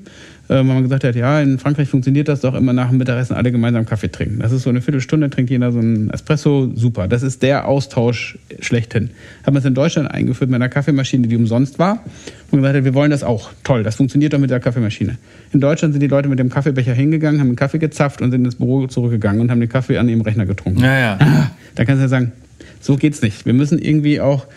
äh, 0.51 0.55
weil 0.55 0.63
man 0.65 0.83
gesagt 0.83 1.05
hat, 1.05 1.15
ja, 1.15 1.39
in 1.39 1.59
Frankreich 1.59 1.87
funktioniert 1.87 2.27
das 2.27 2.41
doch 2.41 2.53
immer 2.55 2.73
nach 2.73 2.89
dem 2.89 2.97
Mittagessen 2.97 3.35
alle 3.35 3.53
gemeinsam 3.53 3.85
Kaffee 3.85 4.11
trinken. 4.11 4.39
Das 4.39 4.51
ist 4.51 4.63
so 4.63 4.69
eine 4.69 4.81
Viertelstunde, 4.81 5.29
trinkt 5.29 5.49
jeder 5.49 5.71
so 5.71 5.79
einen 5.79 6.09
Espresso, 6.09 6.69
super. 6.75 7.07
Das 7.07 7.23
ist 7.23 7.41
der 7.41 7.69
Austausch 7.69 8.37
schlechthin. 8.59 9.11
Haben 9.45 9.55
wir 9.55 9.59
es 9.59 9.65
in 9.65 9.73
Deutschland 9.73 10.11
eingeführt 10.11 10.49
mit 10.49 10.55
einer 10.55 10.67
Kaffeemaschine, 10.67 11.27
die 11.27 11.37
umsonst 11.37 11.79
war 11.79 12.03
und 12.51 12.59
gesagt 12.59 12.75
hat, 12.75 12.83
wir 12.83 12.93
wollen 12.93 13.11
das 13.11 13.23
auch. 13.23 13.51
Toll, 13.63 13.83
das 13.83 13.95
funktioniert 13.95 14.33
doch 14.33 14.39
mit 14.39 14.49
der 14.49 14.59
Kaffeemaschine. 14.59 15.17
In 15.53 15.61
Deutschland 15.61 15.93
sind 15.93 16.01
die 16.01 16.07
Leute 16.07 16.27
mit 16.27 16.37
dem 16.37 16.49
Kaffeebecher 16.49 16.93
hingegangen, 16.93 17.39
haben 17.39 17.47
einen 17.47 17.55
Kaffee 17.55 17.79
gezapft 17.79 18.21
und 18.21 18.31
sind 18.31 18.43
ins 18.43 18.55
Büro 18.55 18.87
zurückgegangen 18.87 19.39
und 19.39 19.51
haben 19.51 19.61
den 19.61 19.69
Kaffee 19.69 19.97
an 19.97 20.09
ihrem 20.09 20.21
Rechner 20.21 20.45
getrunken. 20.45 20.81
Ja, 20.81 20.99
ja. 20.99 21.17
Ah, 21.21 21.51
da 21.75 21.85
kannst 21.85 21.99
du 21.99 22.03
ja 22.03 22.09
sagen, 22.09 22.33
so 22.81 22.97
geht's 22.97 23.21
nicht. 23.21 23.45
Wir 23.45 23.53
müssen 23.53 23.79
irgendwie 23.79 24.19
auch 24.19 24.47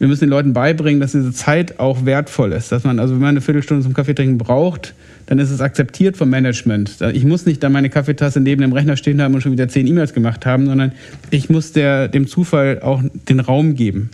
wir 0.00 0.08
müssen 0.08 0.22
den 0.22 0.30
Leuten 0.30 0.54
beibringen, 0.54 0.98
dass 0.98 1.12
diese 1.12 1.30
Zeit 1.30 1.78
auch 1.78 2.06
wertvoll 2.06 2.52
ist. 2.52 2.72
Dass 2.72 2.84
man, 2.84 2.98
also 2.98 3.12
wenn 3.12 3.20
man 3.20 3.28
eine 3.28 3.42
Viertelstunde 3.42 3.84
zum 3.84 3.92
Kaffee 3.92 4.14
trinken 4.14 4.38
braucht, 4.38 4.94
dann 5.26 5.38
ist 5.38 5.50
es 5.50 5.60
akzeptiert 5.60 6.16
vom 6.16 6.30
Management. 6.30 6.96
Ich 7.12 7.24
muss 7.24 7.44
nicht 7.44 7.62
da 7.62 7.68
meine 7.68 7.90
Kaffeetasse 7.90 8.40
neben 8.40 8.62
dem 8.62 8.72
Rechner 8.72 8.96
stehen 8.96 9.20
haben 9.20 9.34
und 9.34 9.42
schon 9.42 9.52
wieder 9.52 9.68
zehn 9.68 9.86
E-Mails 9.86 10.14
gemacht 10.14 10.46
haben, 10.46 10.66
sondern 10.66 10.92
ich 11.30 11.50
muss 11.50 11.72
der, 11.72 12.08
dem 12.08 12.26
Zufall 12.26 12.80
auch 12.80 13.02
den 13.28 13.40
Raum 13.40 13.74
geben. 13.74 14.08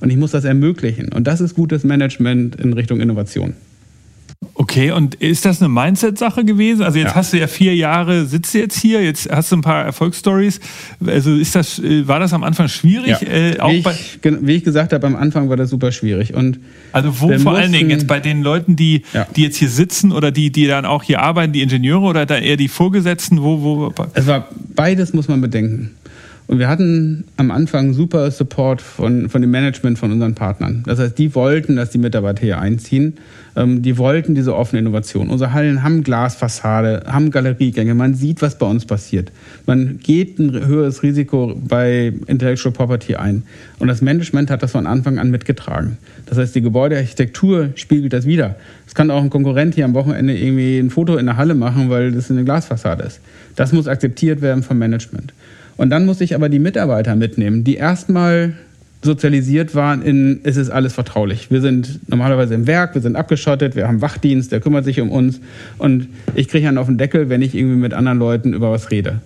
Und 0.00 0.10
ich 0.10 0.18
muss 0.18 0.30
das 0.30 0.44
ermöglichen. 0.44 1.10
Und 1.10 1.26
das 1.26 1.40
ist 1.40 1.54
gutes 1.54 1.84
Management 1.84 2.56
in 2.56 2.74
Richtung 2.74 3.00
Innovation. 3.00 3.54
Okay, 4.54 4.90
und 4.90 5.16
ist 5.16 5.44
das 5.44 5.60
eine 5.60 5.68
Mindset-Sache 5.68 6.46
gewesen? 6.46 6.82
Also 6.82 6.98
jetzt 6.98 7.10
ja. 7.10 7.14
hast 7.14 7.32
du 7.34 7.38
ja 7.38 7.46
vier 7.46 7.74
Jahre, 7.76 8.24
sitzt 8.24 8.54
du 8.54 8.58
jetzt 8.58 8.80
hier, 8.80 9.02
jetzt 9.02 9.30
hast 9.30 9.52
du 9.52 9.56
ein 9.56 9.60
paar 9.60 9.84
Erfolgsstories. 9.84 10.60
Also 11.04 11.34
ist 11.34 11.54
das, 11.54 11.78
äh, 11.78 12.08
war 12.08 12.20
das 12.20 12.32
am 12.32 12.42
Anfang 12.42 12.68
schwierig? 12.68 13.20
Ja. 13.20 13.28
Äh, 13.28 13.58
wie, 13.68 13.78
ich, 13.78 14.18
wie, 14.22 14.52
ich, 14.56 14.64
gesagt 14.64 14.94
habe, 14.94 15.06
am 15.06 15.16
Anfang 15.16 15.50
war 15.50 15.58
das 15.58 15.68
super 15.68 15.92
schwierig. 15.92 16.32
Und 16.32 16.58
also 16.92 17.08
wo 17.20 17.26
vor 17.26 17.28
mussten, 17.28 17.48
allen 17.48 17.72
Dingen 17.72 17.90
jetzt 17.90 18.06
bei 18.06 18.18
den 18.18 18.42
Leuten, 18.42 18.76
die, 18.76 19.02
ja. 19.12 19.26
die 19.36 19.42
jetzt 19.42 19.56
hier 19.56 19.68
sitzen 19.68 20.10
oder 20.10 20.30
die, 20.30 20.50
die 20.50 20.66
dann 20.66 20.86
auch 20.86 21.02
hier 21.02 21.20
arbeiten, 21.20 21.52
die 21.52 21.60
Ingenieure 21.60 22.04
oder 22.04 22.24
da 22.24 22.38
eher 22.38 22.56
die 22.56 22.68
Vorgesetzten, 22.68 23.42
wo, 23.42 23.60
wo? 23.60 23.94
Es 24.14 24.26
war 24.26 24.48
beides 24.74 25.12
muss 25.12 25.28
man 25.28 25.42
bedenken. 25.42 25.90
Und 26.50 26.58
wir 26.58 26.66
hatten 26.66 27.22
am 27.36 27.52
Anfang 27.52 27.92
super 27.92 28.28
Support 28.32 28.82
von, 28.82 29.28
von 29.28 29.40
dem 29.40 29.52
Management 29.52 30.00
von 30.00 30.10
unseren 30.10 30.34
Partnern. 30.34 30.82
Das 30.84 30.98
heißt, 30.98 31.16
die 31.16 31.32
wollten, 31.36 31.76
dass 31.76 31.90
die 31.90 31.98
Mitarbeiter 31.98 32.40
hier 32.40 32.58
einziehen. 32.58 33.18
Ähm, 33.54 33.82
die 33.82 33.98
wollten 33.98 34.34
diese 34.34 34.56
offene 34.56 34.80
Innovation. 34.80 35.28
Unsere 35.28 35.52
Hallen 35.52 35.84
haben 35.84 36.02
Glasfassade, 36.02 37.04
haben 37.06 37.30
Galeriegänge. 37.30 37.94
Man 37.94 38.14
sieht, 38.14 38.42
was 38.42 38.58
bei 38.58 38.66
uns 38.66 38.84
passiert. 38.84 39.30
Man 39.66 40.00
geht 40.02 40.40
ein 40.40 40.66
höheres 40.66 41.04
Risiko 41.04 41.54
bei 41.56 42.12
Intellectual 42.26 42.72
Property 42.72 43.14
ein. 43.14 43.44
Und 43.78 43.86
das 43.86 44.02
Management 44.02 44.50
hat 44.50 44.64
das 44.64 44.72
von 44.72 44.88
Anfang 44.88 45.20
an 45.20 45.30
mitgetragen. 45.30 45.98
Das 46.26 46.36
heißt, 46.36 46.52
die 46.56 46.62
Gebäudearchitektur 46.62 47.68
spiegelt 47.76 48.12
das 48.12 48.26
wieder. 48.26 48.56
Es 48.88 48.96
kann 48.96 49.12
auch 49.12 49.22
ein 49.22 49.30
Konkurrent 49.30 49.76
hier 49.76 49.84
am 49.84 49.94
Wochenende 49.94 50.36
irgendwie 50.36 50.80
ein 50.80 50.90
Foto 50.90 51.16
in 51.16 51.26
der 51.26 51.36
Halle 51.36 51.54
machen, 51.54 51.90
weil 51.90 52.10
das 52.10 52.28
eine 52.28 52.42
Glasfassade 52.42 53.04
ist. 53.04 53.20
Das 53.54 53.72
muss 53.72 53.86
akzeptiert 53.86 54.40
werden 54.40 54.64
vom 54.64 54.78
Management. 54.78 55.32
Und 55.80 55.88
dann 55.88 56.04
muss 56.04 56.20
ich 56.20 56.34
aber 56.34 56.50
die 56.50 56.58
Mitarbeiter 56.58 57.16
mitnehmen, 57.16 57.64
die 57.64 57.76
erstmal 57.76 58.52
sozialisiert 59.00 59.74
waren 59.74 60.02
in, 60.02 60.40
es 60.42 60.58
ist 60.58 60.68
alles 60.68 60.92
vertraulich. 60.92 61.50
Wir 61.50 61.62
sind 61.62 62.00
normalerweise 62.06 62.52
im 62.52 62.66
Werk, 62.66 62.92
wir 62.92 63.00
sind 63.00 63.16
abgeschottet, 63.16 63.76
wir 63.76 63.88
haben 63.88 64.02
Wachdienst, 64.02 64.52
der 64.52 64.60
kümmert 64.60 64.84
sich 64.84 65.00
um 65.00 65.10
uns 65.10 65.40
und 65.78 66.08
ich 66.34 66.48
kriege 66.48 66.68
einen 66.68 66.76
auf 66.76 66.84
den 66.84 66.98
Deckel, 66.98 67.30
wenn 67.30 67.40
ich 67.40 67.54
irgendwie 67.54 67.78
mit 67.78 67.94
anderen 67.94 68.18
Leuten 68.18 68.52
über 68.52 68.70
was 68.70 68.90
rede. 68.90 69.22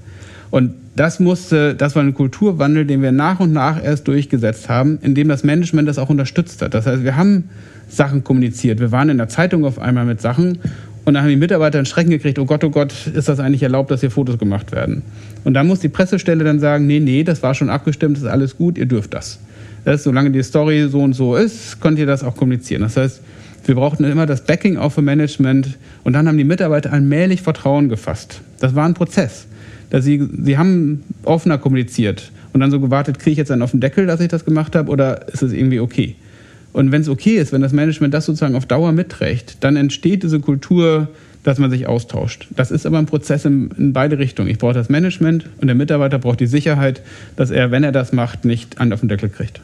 Und 0.53 0.75
das 0.95 1.19
musste, 1.19 1.75
das 1.75 1.97
war 1.97 2.05
ein 2.05 2.15
Kulturwandel, 2.15 2.85
den 2.85 3.03
wir 3.03 3.11
nach 3.11 3.41
und 3.41 3.53
nach 3.53 3.83
erst 3.83 4.07
durchgesetzt 4.07 4.69
haben, 4.69 5.01
indem 5.03 5.27
das 5.27 5.43
Management 5.43 5.89
das 5.89 5.99
auch 5.99 6.09
unterstützt 6.09 6.63
hat. 6.63 6.73
Das 6.73 6.87
heißt, 6.87 7.03
wir 7.03 7.17
haben 7.17 7.51
Sachen 7.89 8.23
kommuniziert. 8.23 8.79
Wir 8.79 8.93
waren 8.93 9.09
in 9.09 9.19
der 9.19 9.29
Zeitung 9.29 9.65
auf 9.65 9.81
einmal 9.81 10.05
mit 10.05 10.21
Sachen 10.21 10.61
und 11.05 11.15
dann 11.15 11.25
haben 11.25 11.31
die 11.31 11.37
Mitarbeiter 11.37 11.79
einen 11.79 11.87
Schrecken 11.87 12.11
gekriegt, 12.11 12.39
oh 12.39 12.47
Gott, 12.47 12.63
oh 12.63 12.71
Gott, 12.71 13.09
ist 13.13 13.29
das 13.29 13.41
eigentlich 13.41 13.65
erlaubt, 13.65 13.91
dass 13.91 14.03
hier 14.03 14.13
Fotos 14.13 14.39
gemacht 14.39 14.71
werden? 14.71 15.03
Und 15.45 15.55
dann 15.55 15.67
muss 15.67 15.81
die 15.81 15.89
Pressestelle 15.89 16.43
dann 16.43 16.59
sagen, 16.59 16.87
nee, 16.87 17.01
nee, 17.01 17.23
das 17.23 17.43
war 17.43 17.55
schon 17.55 17.71
abgestimmt, 17.71 18.17
das 18.17 18.25
ist 18.25 18.31
alles 18.31 18.57
gut, 18.57 18.79
ihr 18.79 18.87
dürft 18.87 19.15
das. 19.15 19.39
das 19.85 19.97
ist, 19.97 20.05
solange 20.05 20.31
die 20.31 20.43
Story 20.43 20.89
so 20.91 21.01
und 21.01 21.13
so 21.13 21.37
ist, 21.37 21.81
könnt 21.81 21.99
ihr 21.99 22.07
das 22.07 22.25
auch 22.25 22.37
kommunizieren. 22.37 22.83
Das 22.83 22.97
heißt, 22.97 23.21
wir 23.67 23.75
brauchten 23.75 24.05
immer 24.05 24.27
das 24.27 24.45
Backing 24.45 24.77
auch 24.77 24.91
für 24.91 25.03
Management 25.03 25.79
und 26.03 26.13
dann 26.13 26.29
haben 26.29 26.39
die 26.39 26.45
Mitarbeiter 26.45 26.93
allmählich 26.93 27.43
Vertrauen 27.43 27.89
gefasst. 27.89 28.41
Das 28.61 28.75
war 28.75 28.85
ein 28.85 28.95
Prozess. 28.95 29.47
Dass 29.91 30.05
sie, 30.05 30.27
sie 30.43 30.59
haben 30.59 31.05
offener 31.25 31.59
kommuniziert 31.59 32.33
und 32.53 32.61
dann 32.61 32.71
so 32.71 32.81
gewartet, 32.81 33.19
kriege 33.19 33.33
ich 33.33 33.39
jetzt 33.39 33.51
einen 33.51 33.63
auf 33.63 33.71
den 33.71 33.81
Deckel, 33.81 34.07
dass 34.07 34.21
ich 34.21 34.29
das 34.29 34.45
gemacht 34.45 34.75
habe 34.75 34.91
oder 34.91 35.29
ist 35.29 35.43
es 35.43 35.53
irgendwie 35.53 35.79
okay? 35.79 36.17
Und 36.73 36.91
wenn 36.91 37.03
es 37.03 37.09
okay 37.09 37.37
ist, 37.37 37.53
wenn 37.53 37.61
das 37.61 37.73
Management 37.73 38.13
das 38.13 38.27
sozusagen 38.27 38.57
auf 38.57 38.67
Dauer 38.67 38.91
mitträgt, 38.93 39.59
dann 39.61 39.77
entsteht 39.77 40.25
diese 40.25 40.41
Kultur, 40.41 41.09
dass 41.45 41.59
man 41.59 41.71
sich 41.71 41.87
austauscht. 41.87 42.49
Das 42.51 42.73
ist 42.73 42.87
aber 42.87 42.99
ein 42.99 43.07
Prozess 43.07 43.45
in, 43.45 43.93
beide 43.93 44.19
Richtungen. 44.19 44.51
Ich 44.51 44.59
brauche 44.59 44.75
das 44.75 44.89
Management 44.89 45.47
und 45.61 45.69
der 45.69 45.77
Mitarbeiter 45.77 46.19
braucht 46.19 46.41
die 46.41 46.47
Sicherheit, 46.47 47.03
dass 47.37 47.51
er, 47.51 47.71
wenn 47.71 47.85
er 47.85 47.93
das 47.93 48.13
macht, 48.13 48.45
nicht 48.45 48.81
einen 48.81 48.93
auf 48.93 49.01
den 49.01 49.09
Deckel 49.09 49.29
kriegt. 49.29 49.61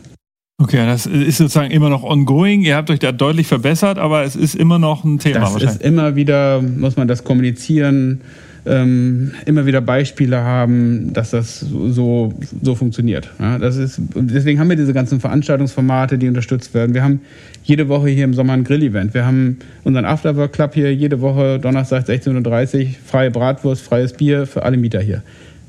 Okay, 0.58 0.84
das 0.84 1.06
ist 1.06 1.38
sozusagen 1.38 1.70
immer 1.70 1.88
noch 1.88 2.02
ongoing. 2.02 2.60
Ihr 2.60 2.76
habt 2.76 2.90
euch 2.90 2.98
da 2.98 3.12
deutlich 3.12 3.46
verbessert, 3.46 3.98
aber 3.98 4.24
es 4.24 4.36
ist 4.36 4.54
immer 4.54 4.78
noch 4.78 5.04
ein 5.04 5.18
Thema. 5.18 5.40
Das 5.40 5.62
ist 5.62 5.82
immer 5.82 6.16
wieder, 6.16 6.60
muss 6.60 6.96
man 6.96 7.08
das 7.08 7.24
kommunizieren 7.24 8.20
ähm, 8.66 9.32
immer 9.46 9.66
wieder 9.66 9.80
Beispiele 9.80 10.42
haben, 10.42 11.12
dass 11.12 11.30
das 11.30 11.60
so, 11.60 12.34
so 12.62 12.74
funktioniert. 12.74 13.30
Ja, 13.38 13.58
das 13.58 13.76
ist, 13.76 14.00
deswegen 14.14 14.60
haben 14.60 14.68
wir 14.68 14.76
diese 14.76 14.92
ganzen 14.92 15.20
Veranstaltungsformate, 15.20 16.18
die 16.18 16.28
unterstützt 16.28 16.74
werden. 16.74 16.94
Wir 16.94 17.02
haben 17.02 17.20
jede 17.64 17.88
Woche 17.88 18.08
hier 18.08 18.24
im 18.24 18.34
Sommer 18.34 18.52
ein 18.52 18.64
Grill-Event. 18.64 19.14
Wir 19.14 19.24
haben 19.24 19.58
unseren 19.84 20.04
Afterwork 20.04 20.52
Club 20.52 20.74
hier 20.74 20.94
jede 20.94 21.20
Woche 21.20 21.58
Donnerstag 21.58 22.06
16.30 22.06 22.80
Uhr, 22.80 22.86
freie 23.04 23.30
Bratwurst, 23.30 23.82
freies 23.82 24.12
Bier 24.12 24.46
für 24.46 24.62
alle 24.62 24.76
Mieter 24.76 25.00
hier. 25.00 25.22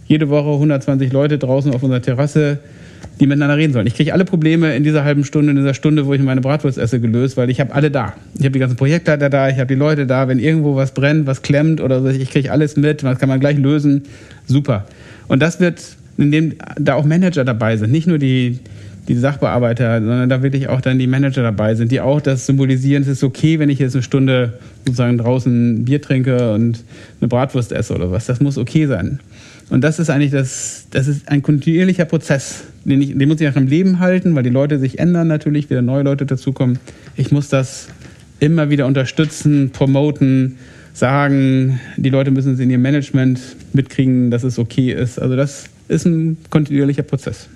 Jede 0.08 0.30
Woche 0.30 0.52
120 0.52 1.12
Leute 1.14 1.38
draußen 1.38 1.74
auf 1.74 1.84
unserer 1.84 2.02
Terrasse 2.02 2.60
die 3.22 3.28
miteinander 3.28 3.56
reden 3.56 3.72
sollen. 3.72 3.86
Ich 3.86 3.94
kriege 3.94 4.14
alle 4.14 4.26
Probleme 4.26 4.76
in 4.76 4.84
dieser 4.84 5.04
halben 5.04 5.24
Stunde, 5.24 5.52
in 5.52 5.58
dieser 5.58 5.76
Stunde, 5.76 6.08
wo 6.08 6.14
ich 6.14 6.22
meine 6.22 6.42
Bratwurst 6.42 6.80
esse, 6.80 7.00
gelöst, 7.00 7.38
weil 7.38 7.52
ich 7.52 7.60
habe 7.60 7.72
alle 7.72 7.92
da. 7.92 8.14
Ich 8.34 8.42
habe 8.42 8.50
die 8.50 8.60
ganzen 8.60 8.78
Projektleiter 8.78 9.30
da, 9.30 9.48
ich 9.48 9.58
habe 9.58 9.68
die 9.68 9.76
Leute 9.76 10.08
da. 10.08 10.28
Wenn 10.28 10.40
irgendwo 10.40 10.76
was 10.76 10.96
brennt, 10.96 11.28
was 11.28 11.44
klemmt 11.44 11.82
oder 11.82 12.02
so, 12.02 12.10
ich 12.10 12.32
kriege 12.32 12.52
alles 12.52 12.78
mit, 12.78 13.04
das 13.04 13.20
kann 13.20 13.30
man 13.30 13.40
gleich 13.40 13.60
lösen. 13.60 14.06
Super. 14.48 14.86
Und 15.28 15.40
das 15.40 15.60
wird, 15.60 15.84
indem 16.18 16.56
da 16.80 16.96
auch 16.96 17.06
Manager 17.06 17.46
dabei 17.46 17.78
sind, 17.78 17.92
nicht 17.92 18.08
nur 18.08 18.18
die, 18.18 18.58
die 19.08 19.16
Sachbearbeiter, 19.16 20.00
sondern 20.00 20.28
da 20.28 20.42
wirklich 20.42 20.68
auch 20.68 20.82
dann 20.82 20.98
die 20.98 21.06
Manager 21.06 21.44
dabei 21.44 21.76
sind, 21.76 21.92
die 21.92 22.02
auch 22.02 22.22
das 22.22 22.48
symbolisieren, 22.48 23.04
es 23.04 23.08
ist 23.08 23.24
okay, 23.24 23.60
wenn 23.60 23.70
ich 23.70 23.78
jetzt 23.78 23.94
eine 23.96 24.02
Stunde 24.02 24.54
sozusagen 24.84 25.20
draußen 25.20 25.86
Bier 25.86 26.02
trinke 26.02 26.54
und 26.54 26.84
eine 27.20 27.28
Bratwurst 27.28 27.72
esse 27.72 27.94
oder 27.94 28.12
was. 28.12 28.26
Das 28.26 28.40
muss 28.40 28.58
okay 28.58 28.88
sein. 28.88 29.20
Und 29.72 29.86
das 29.86 30.00
ist 30.00 30.10
eigentlich 30.10 30.32
das, 30.32 30.88
das 30.92 31.08
ist 31.08 31.30
ein 31.30 31.42
kontinuierlicher 31.42 32.04
Prozess, 32.04 32.66
den, 32.84 33.02
ich, 33.02 33.18
den 33.18 33.30
muss 33.30 33.40
ich 33.40 33.48
auch 33.48 33.56
im 33.56 33.68
Leben 33.68 34.00
halten, 34.00 34.36
weil 34.36 34.44
die 34.44 34.50
Leute 34.50 34.78
sich 34.80 35.00
ändern 35.00 35.30
natürlich, 35.30 35.70
wieder 35.70 35.82
neue 35.82 36.04
Leute 36.04 36.26
dazukommen. 36.26 36.78
Ich 37.16 37.32
muss 37.32 37.48
das 37.48 37.88
immer 38.42 38.70
wieder 38.70 38.86
unterstützen, 38.86 39.70
promoten, 39.72 40.58
sagen, 40.94 41.80
die 41.96 42.10
Leute 42.10 42.32
müssen 42.32 42.56
es 42.56 42.60
in 42.60 42.70
ihr 42.70 42.80
Management 42.80 43.40
mitkriegen, 43.72 44.30
dass 44.30 44.44
es 44.44 44.60
okay 44.60 44.92
ist. 44.92 45.22
Also 45.22 45.38
das 45.38 45.70
ist 45.88 46.06
ein 46.06 46.36
kontinuierlicher 46.50 47.04
Prozess. 47.04 47.48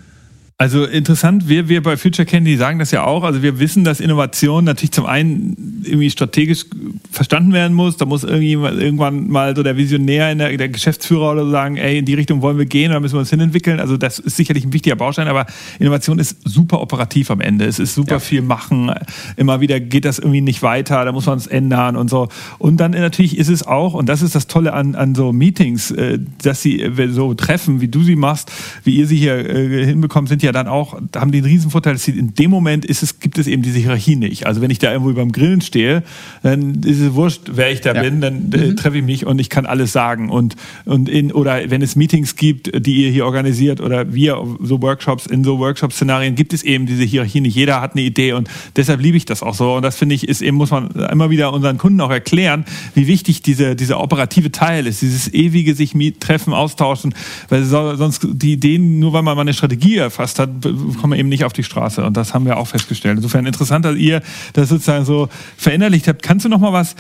Also 0.58 0.86
interessant, 0.86 1.50
wir, 1.50 1.68
wir 1.68 1.84
bei 1.84 1.98
Future 1.98 2.26
Candy 2.26 2.56
sagen 2.56 2.80
das 2.80 2.92
ja 2.92 3.04
auch. 3.04 3.26
Also 3.26 3.42
wir 3.42 3.60
wissen, 3.60 3.84
dass 3.84 4.00
Innovation 4.00 4.64
natürlich 4.64 4.94
zum 4.94 5.06
einen 5.06 5.84
irgendwie 5.84 6.10
strategisch 6.10 6.66
verstanden 7.12 7.52
werden 7.52 7.74
muss. 7.74 7.98
Da 7.98 8.06
muss 8.06 8.24
irgendwann 8.24 9.28
mal 9.28 9.54
so 9.54 9.64
der 9.64 9.76
Visionär, 9.76 10.32
in 10.32 10.38
der, 10.38 10.56
der 10.56 10.70
Geschäftsführer 10.70 11.34
oder 11.34 11.44
so 11.44 11.52
sagen, 11.52 11.76
ey, 11.76 11.98
in 11.98 12.06
die 12.06 12.14
Richtung 12.14 12.42
wollen 12.42 12.58
wir 12.58 12.66
gehen, 12.66 12.94
da 12.94 13.02
müssen 13.02 13.16
wir 13.16 13.20
uns 13.20 13.32
hinentwickeln. 13.32 13.82
Also 13.82 13.98
das 13.98 14.18
ist 14.18 14.38
sicherlich 14.38 14.64
ein 14.64 14.72
wichtiger 14.72 14.96
Baustein, 14.96 15.28
aber 15.28 15.46
Innovation 15.78 16.20
ist 16.20 16.38
super 16.48 16.80
operativ 16.80 17.32
am 17.32 17.42
Ende. 17.42 17.66
Es 17.66 17.78
ist 17.78 17.94
super 17.94 18.12
ja. 18.12 18.20
viel 18.20 18.42
machen. 18.42 18.94
Immer 19.36 19.60
wieder 19.60 19.82
geht 19.82 20.06
das 20.06 20.20
irgendwie 20.20 20.40
nicht 20.40 20.64
weiter, 20.64 21.04
da 21.04 21.12
muss 21.12 21.26
man 21.26 21.38
es 21.38 21.48
ändern 21.48 21.98
und 21.98 22.10
so. 22.10 22.30
Und 22.60 22.78
dann 22.78 22.92
natürlich 22.92 23.38
ist 23.38 23.50
es 23.50 23.68
auch, 23.68 23.94
und 23.94 24.08
das 24.08 24.22
ist 24.22 24.36
das 24.36 24.48
Tolle 24.48 24.72
an, 24.72 24.96
an 24.96 25.16
so 25.16 25.34
Meetings, 25.34 25.92
äh, 25.92 26.18
dass 26.44 26.62
sie 26.62 26.82
äh, 26.82 27.10
so 27.10 27.34
treffen, 27.34 27.82
wie 27.82 27.90
du 27.90 28.04
sie 28.04 28.16
machst, 28.16 28.54
wie 28.86 28.96
ihr 28.96 29.06
sie 29.06 29.18
hier 29.18 29.38
äh, 29.50 29.86
hinbekommt, 29.86 30.30
sind 30.30 30.45
ja 30.45 30.45
dann 30.52 30.68
auch, 30.68 31.00
haben 31.16 31.32
die 31.32 31.40
einen 31.40 31.48
riesen 31.48 31.72
Vorteil, 31.72 31.94
dass 31.94 32.08
in 32.08 32.34
dem 32.34 32.52
Moment 32.52 32.86
ist 32.86 33.04
es, 33.04 33.20
gibt 33.20 33.38
es 33.38 33.48
eben 33.48 33.62
diese 33.62 33.80
Hierarchie 33.80 34.16
nicht. 34.16 34.46
Also 34.46 34.62
wenn 34.62 34.72
ich 34.72 34.80
da 34.80 34.92
irgendwo 34.92 35.14
beim 35.14 35.32
Grillen 35.32 35.62
stehe, 35.62 36.04
dann 36.44 36.84
ist 36.84 37.00
es 37.00 37.14
wurscht, 37.14 37.42
wer 37.52 37.72
ich 37.72 37.82
da 37.82 37.94
ja. 37.94 38.02
bin, 38.02 38.22
dann 38.22 38.52
äh, 38.52 38.58
mhm. 38.58 38.76
treffe 38.76 38.98
ich 38.98 39.04
mich 39.04 39.26
und 39.26 39.40
ich 39.40 39.50
kann 39.50 39.66
alles 39.66 39.92
sagen. 39.92 40.30
Und, 40.30 40.56
und 40.86 41.10
in, 41.10 41.32
oder 41.32 41.70
wenn 41.70 41.82
es 41.82 41.96
Meetings 41.96 42.36
gibt, 42.36 42.86
die 42.86 43.04
ihr 43.06 43.12
hier 43.12 43.26
organisiert 43.26 43.82
oder 43.82 44.14
wir 44.14 44.42
so 44.62 44.82
Workshops, 44.82 45.26
in 45.26 45.44
so 45.44 45.60
Workshop-Szenarien 45.60 46.36
gibt 46.36 46.54
es 46.54 46.64
eben 46.64 46.86
diese 46.86 47.04
Hierarchie 47.04 47.42
nicht. 47.42 47.56
Jeder 47.56 47.82
hat 47.82 47.94
eine 47.94 48.02
Idee 48.02 48.34
und 48.34 48.50
deshalb 48.76 49.02
liebe 49.02 49.18
ich 49.18 49.26
das 49.26 49.44
auch 49.44 49.56
so. 49.56 49.76
Und 49.76 49.84
das 49.84 49.96
finde 49.96 50.16
ich, 50.16 50.28
ist 50.28 50.42
eben, 50.42 50.58
muss 50.58 50.72
man 50.72 50.90
immer 50.92 51.30
wieder 51.30 51.54
unseren 51.54 51.78
Kunden 51.78 52.02
auch 52.02 52.12
erklären, 52.12 52.66
wie 52.94 53.08
wichtig 53.08 53.42
diese, 53.42 53.76
dieser 53.76 54.00
operative 54.00 54.52
Teil 54.52 54.88
ist, 54.88 55.02
dieses 55.02 55.34
ewige 55.34 55.76
sich 55.76 55.94
treffen, 56.20 56.54
austauschen, 56.54 57.14
weil 57.50 57.64
sonst 57.64 58.28
die 58.32 58.54
Ideen, 58.54 59.00
nur 59.00 59.14
weil 59.14 59.24
man 59.24 59.36
mal 59.36 59.42
eine 59.42 59.54
Strategie 59.54 59.98
erfasst, 59.98 60.35
hat, 60.40 60.50
kommen 60.62 61.14
wir 61.14 61.20
eben 61.20 61.30
nicht 61.30 61.44
auf 61.44 61.54
die 61.54 61.64
Straße. 61.64 62.04
Und 62.04 62.18
das 62.18 62.34
haben 62.34 62.46
wir 62.46 62.58
auch 62.58 62.68
festgestellt. 62.68 63.18
Insofern 63.18 63.46
interessant, 63.46 63.86
dass 63.86 63.96
ihr 63.96 64.22
das 64.54 64.70
sozusagen 64.70 65.06
so 65.06 65.30
verinnerlicht 65.58 66.08
habt. 66.08 66.24
Kannst 66.24 66.46
du 66.46 66.50
noch 66.50 66.60
mal 66.60 66.74
was 66.74 66.96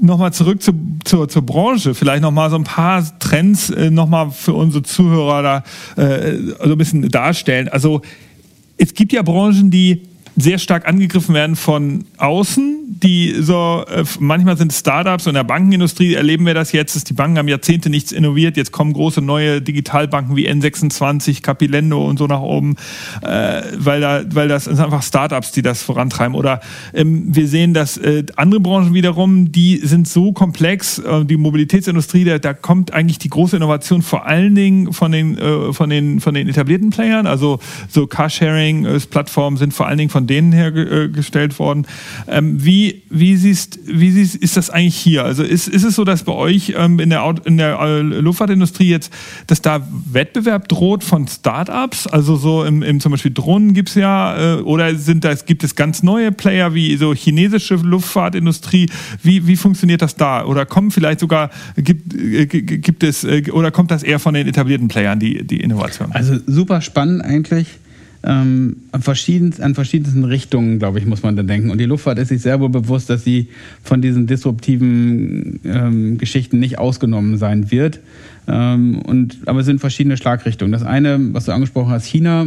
Nochmal 0.00 0.32
zurück 0.32 0.60
zu, 0.60 0.72
zur, 1.04 1.28
zur 1.28 1.42
Branche, 1.42 1.94
vielleicht 1.94 2.20
nochmal 2.20 2.50
so 2.50 2.56
ein 2.56 2.64
paar 2.64 3.04
Trends 3.20 3.70
äh, 3.70 3.90
nochmal 3.90 4.32
für 4.32 4.52
unsere 4.52 4.82
Zuhörer 4.82 5.62
da 5.96 6.02
äh, 6.02 6.36
so 6.36 6.72
ein 6.72 6.78
bisschen 6.78 7.08
darstellen. 7.10 7.68
Also 7.68 8.02
es 8.76 8.94
gibt 8.94 9.12
ja 9.12 9.22
Branchen, 9.22 9.70
die 9.70 10.02
sehr 10.36 10.58
stark 10.58 10.88
angegriffen 10.88 11.34
werden 11.34 11.54
von 11.54 12.04
außen, 12.18 12.98
die 13.02 13.36
so, 13.40 13.84
äh, 13.88 14.04
manchmal 14.18 14.56
sind 14.56 14.72
Startups 14.72 15.26
und 15.26 15.30
in 15.30 15.34
der 15.34 15.44
Bankenindustrie 15.44 16.14
erleben 16.14 16.44
wir 16.46 16.54
das 16.54 16.72
jetzt, 16.72 17.08
die 17.08 17.12
Banken 17.12 17.38
haben 17.38 17.48
Jahrzehnte 17.48 17.88
nichts 17.88 18.12
innoviert, 18.12 18.56
jetzt 18.56 18.72
kommen 18.72 18.92
große 18.92 19.20
neue 19.20 19.62
Digitalbanken 19.62 20.36
wie 20.36 20.48
N26, 20.48 21.42
Capilendo 21.42 22.04
und 22.04 22.18
so 22.18 22.26
nach 22.26 22.40
oben, 22.40 22.76
äh, 23.22 23.62
weil, 23.76 24.00
da, 24.00 24.22
weil 24.30 24.48
das 24.48 24.64
sind 24.64 24.80
einfach 24.80 25.02
Startups, 25.02 25.52
die 25.52 25.62
das 25.62 25.82
vorantreiben. 25.82 26.34
Oder 26.34 26.60
ähm, 26.92 27.34
wir 27.34 27.46
sehen, 27.46 27.74
dass 27.74 27.96
äh, 27.96 28.24
andere 28.36 28.60
Branchen 28.60 28.92
wiederum, 28.92 29.52
die 29.52 29.76
sind 29.78 30.08
so 30.08 30.32
komplex, 30.32 30.98
äh, 30.98 31.24
die 31.24 31.36
Mobilitätsindustrie, 31.36 32.24
da, 32.24 32.38
da 32.38 32.54
kommt 32.54 32.92
eigentlich 32.92 33.18
die 33.18 33.30
große 33.30 33.56
Innovation 33.56 34.02
vor 34.02 34.26
allen 34.26 34.54
Dingen 34.54 34.92
von 34.92 35.12
den, 35.12 35.38
äh, 35.38 35.72
von 35.72 35.90
den, 35.90 36.20
von 36.20 36.34
den 36.34 36.48
etablierten 36.48 36.90
Playern, 36.90 37.26
also 37.26 37.60
so 37.88 38.06
Carsharing-Plattformen 38.06 39.58
sind 39.58 39.72
vor 39.74 39.86
allen 39.86 39.98
Dingen 39.98 40.10
von 40.10 40.23
von 40.24 40.26
denen 40.26 40.52
hergestellt 40.52 41.58
worden. 41.58 41.86
Ähm, 42.26 42.64
wie, 42.64 43.02
wie, 43.10 43.36
siehst, 43.36 43.78
wie 43.86 44.10
siehst, 44.10 44.36
ist 44.36 44.56
das 44.56 44.70
eigentlich 44.70 44.96
hier? 44.96 45.24
Also 45.24 45.42
ist, 45.42 45.68
ist 45.68 45.84
es 45.84 45.96
so, 45.96 46.04
dass 46.04 46.22
bei 46.22 46.32
euch 46.32 46.74
ähm, 46.76 46.98
in 46.98 47.10
der, 47.10 47.34
in 47.44 47.58
der 47.58 47.78
äh, 47.78 48.00
Luftfahrtindustrie 48.00 48.88
jetzt, 48.88 49.12
dass 49.46 49.60
da 49.60 49.86
Wettbewerb 50.10 50.68
droht 50.68 51.04
von 51.04 51.28
Startups? 51.28 52.06
Also 52.06 52.36
so 52.36 52.64
im, 52.64 52.82
im 52.82 53.00
zum 53.00 53.12
Beispiel 53.12 53.32
Drohnen 53.32 53.74
gibt 53.74 53.90
es 53.90 53.96
ja, 53.96 54.56
äh, 54.56 54.62
oder 54.62 54.94
sind 54.94 55.24
das, 55.24 55.44
gibt 55.44 55.62
es 55.62 55.74
ganz 55.74 56.02
neue 56.02 56.32
Player 56.32 56.74
wie 56.74 56.96
so 56.96 57.12
chinesische 57.12 57.74
Luftfahrtindustrie? 57.76 58.88
Wie, 59.22 59.46
wie 59.46 59.56
funktioniert 59.56 60.00
das 60.00 60.16
da? 60.16 60.44
Oder 60.46 60.64
kommen 60.64 60.90
vielleicht 60.90 61.20
sogar, 61.20 61.50
gibt, 61.76 62.14
äh, 62.14 62.46
gibt 62.46 63.02
es, 63.02 63.24
äh, 63.24 63.50
oder 63.50 63.70
kommt 63.70 63.90
das 63.90 64.02
eher 64.02 64.18
von 64.18 64.32
den 64.32 64.48
etablierten 64.48 64.88
Playern, 64.88 65.18
die, 65.18 65.46
die 65.46 65.60
Innovation? 65.60 66.12
Also 66.12 66.38
super 66.46 66.80
spannend 66.80 67.22
eigentlich. 67.22 67.66
Ähm, 68.26 68.76
an, 68.90 69.02
verschiedensten, 69.02 69.62
an 69.62 69.74
verschiedensten 69.74 70.24
Richtungen, 70.24 70.78
glaube 70.78 70.98
ich, 70.98 71.04
muss 71.04 71.22
man 71.22 71.36
da 71.36 71.42
denken. 71.42 71.70
Und 71.70 71.78
die 71.78 71.84
Luftfahrt 71.84 72.18
ist 72.18 72.28
sich 72.28 72.40
sehr 72.40 72.58
wohl 72.58 72.70
bewusst, 72.70 73.10
dass 73.10 73.22
sie 73.22 73.48
von 73.82 74.00
diesen 74.00 74.26
disruptiven 74.26 75.60
ähm, 75.64 76.16
Geschichten 76.16 76.58
nicht 76.58 76.78
ausgenommen 76.78 77.36
sein 77.36 77.70
wird. 77.70 78.00
Ähm, 78.48 79.00
und, 79.00 79.38
aber 79.46 79.60
es 79.60 79.66
sind 79.66 79.80
verschiedene 79.80 80.16
Schlagrichtungen. 80.16 80.72
Das 80.72 80.82
eine, 80.82 81.18
was 81.34 81.44
du 81.44 81.52
angesprochen 81.52 81.90
hast, 81.90 82.06
China. 82.06 82.46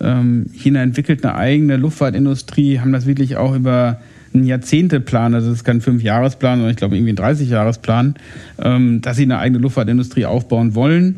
Ähm, 0.00 0.46
China 0.54 0.82
entwickelt 0.82 1.22
eine 1.24 1.34
eigene 1.34 1.76
Luftfahrtindustrie, 1.76 2.80
haben 2.80 2.92
das 2.92 3.04
wirklich 3.04 3.36
auch 3.36 3.54
über 3.54 4.00
einen 4.32 4.46
Jahrzehnteplan, 4.46 5.34
also 5.34 5.50
das 5.50 5.58
ist 5.58 5.64
kein 5.64 5.80
Fünfjahresplan, 5.80 6.58
sondern 6.58 6.70
ich 6.70 6.76
glaube 6.76 6.96
irgendwie 6.96 7.12
ein 7.12 7.18
30-Jahresplan, 7.18 8.14
ähm, 8.62 9.00
dass 9.02 9.16
sie 9.16 9.24
eine 9.24 9.38
eigene 9.38 9.58
Luftfahrtindustrie 9.58 10.24
aufbauen 10.24 10.74
wollen. 10.74 11.16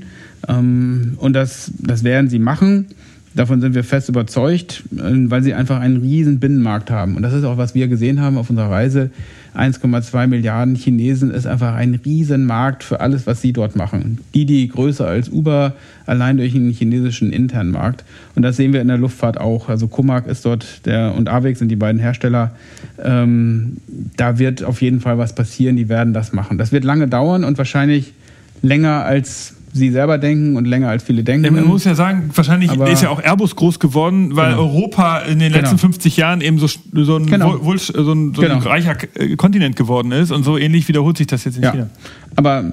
Ähm, 0.49 1.15
und 1.19 1.35
das, 1.35 1.71
das 1.79 2.03
werden 2.03 2.29
sie 2.29 2.39
machen. 2.39 2.87
Davon 3.35 3.61
sind 3.61 3.75
wir 3.75 3.85
fest 3.85 4.09
überzeugt, 4.09 4.83
äh, 4.97 5.01
weil 5.01 5.43
sie 5.43 5.55
einfach 5.55 5.81
einen 5.81 5.99
riesen 5.99 6.39
Binnenmarkt 6.39 6.91
haben. 6.91 7.17
Und 7.17 7.23
das 7.23 7.33
ist 7.33 7.45
auch, 7.45 7.57
was 7.57 7.75
wir 7.75 7.89
gesehen 7.89 8.21
haben 8.21 8.37
auf 8.37 8.51
unserer 8.51 8.71
Reise. 8.71 9.11
1,2 9.55 10.29
Milliarden 10.29 10.77
Chinesen 10.77 11.31
ist 11.31 11.47
einfach 11.47 11.75
ein 11.75 11.95
Riesenmarkt 11.95 12.83
für 12.83 13.01
alles, 13.01 13.27
was 13.27 13.43
sie 13.43 13.53
dort 13.53 13.77
machen. 13.77 14.19
Die, 14.35 14.47
die 14.47 14.67
größer 14.69 15.07
als 15.07 15.29
Uber, 15.29 15.75
allein 16.07 16.39
durch 16.39 16.55
einen 16.55 16.73
chinesischen 16.73 17.33
internen 17.33 17.71
Markt. 17.71 18.05
Und 18.35 18.43
das 18.43 18.57
sehen 18.57 18.73
wir 18.73 18.81
in 18.81 18.89
der 18.89 18.97
Luftfahrt 18.97 19.39
auch. 19.39 19.69
Also 19.69 19.89
Comac 19.89 20.27
ist 20.27 20.47
dort 20.47 20.87
der 20.87 21.15
und 21.15 21.29
Avix 21.29 21.59
sind 21.59 21.69
die 21.69 21.77
beiden 21.77 22.01
Hersteller. 22.01 22.53
Ähm, 23.03 23.77
da 24.17 24.39
wird 24.39 24.65
auf 24.65 24.81
jeden 24.81 25.01
Fall 25.01 25.19
was 25.19 25.35
passieren. 25.35 25.77
Die 25.77 25.91
werden 25.91 26.15
das 26.15 26.33
machen. 26.33 26.57
Das 26.57 26.73
wird 26.73 26.85
lange 26.85 27.07
dauern 27.09 27.45
und 27.45 27.59
wahrscheinlich 27.59 28.15
länger 28.63 29.05
als 29.05 29.55
sie 29.73 29.91
selber 29.91 30.19
denken 30.19 30.57
und 30.57 30.67
länger 30.67 30.89
als 30.89 31.03
viele 31.03 31.25
denken. 31.25 31.53
Man 31.55 31.65
muss 31.65 31.85
ja 31.85 31.95
sagen, 31.95 32.31
wahrscheinlich 32.35 32.71
Aber 32.71 32.91
ist 32.91 33.03
ja 33.03 33.09
auch 33.09 33.23
Airbus 33.23 33.57
groß 33.57 33.79
geworden, 33.79 34.37
weil 34.37 34.51
genau. 34.51 34.63
Europa 34.63 35.21
in 35.21 35.39
den 35.39 35.53
letzten 35.53 35.77
genau. 35.77 35.81
50 35.81 36.17
Jahren 36.17 36.41
eben 36.41 36.59
so, 36.59 36.67
so 36.67 37.17
ein, 37.17 37.27
genau. 37.27 37.65
wohl, 37.65 37.79
so 37.79 37.93
ein, 37.95 38.05
so 38.05 38.13
ein 38.13 38.33
genau. 38.33 38.59
reicher 38.59 38.97
äh, 39.15 39.37
Kontinent 39.37 39.77
geworden 39.77 40.13
ist 40.13 40.31
und 40.31 40.45
so 40.45 40.59
ähnlich 40.59 40.89
wiederholt 40.89 41.17
sich 41.17 41.27
das 41.27 41.45
jetzt 41.45 41.57
in 41.57 41.63
ja. 41.63 41.71
China. 41.73 41.91
Aber 42.37 42.73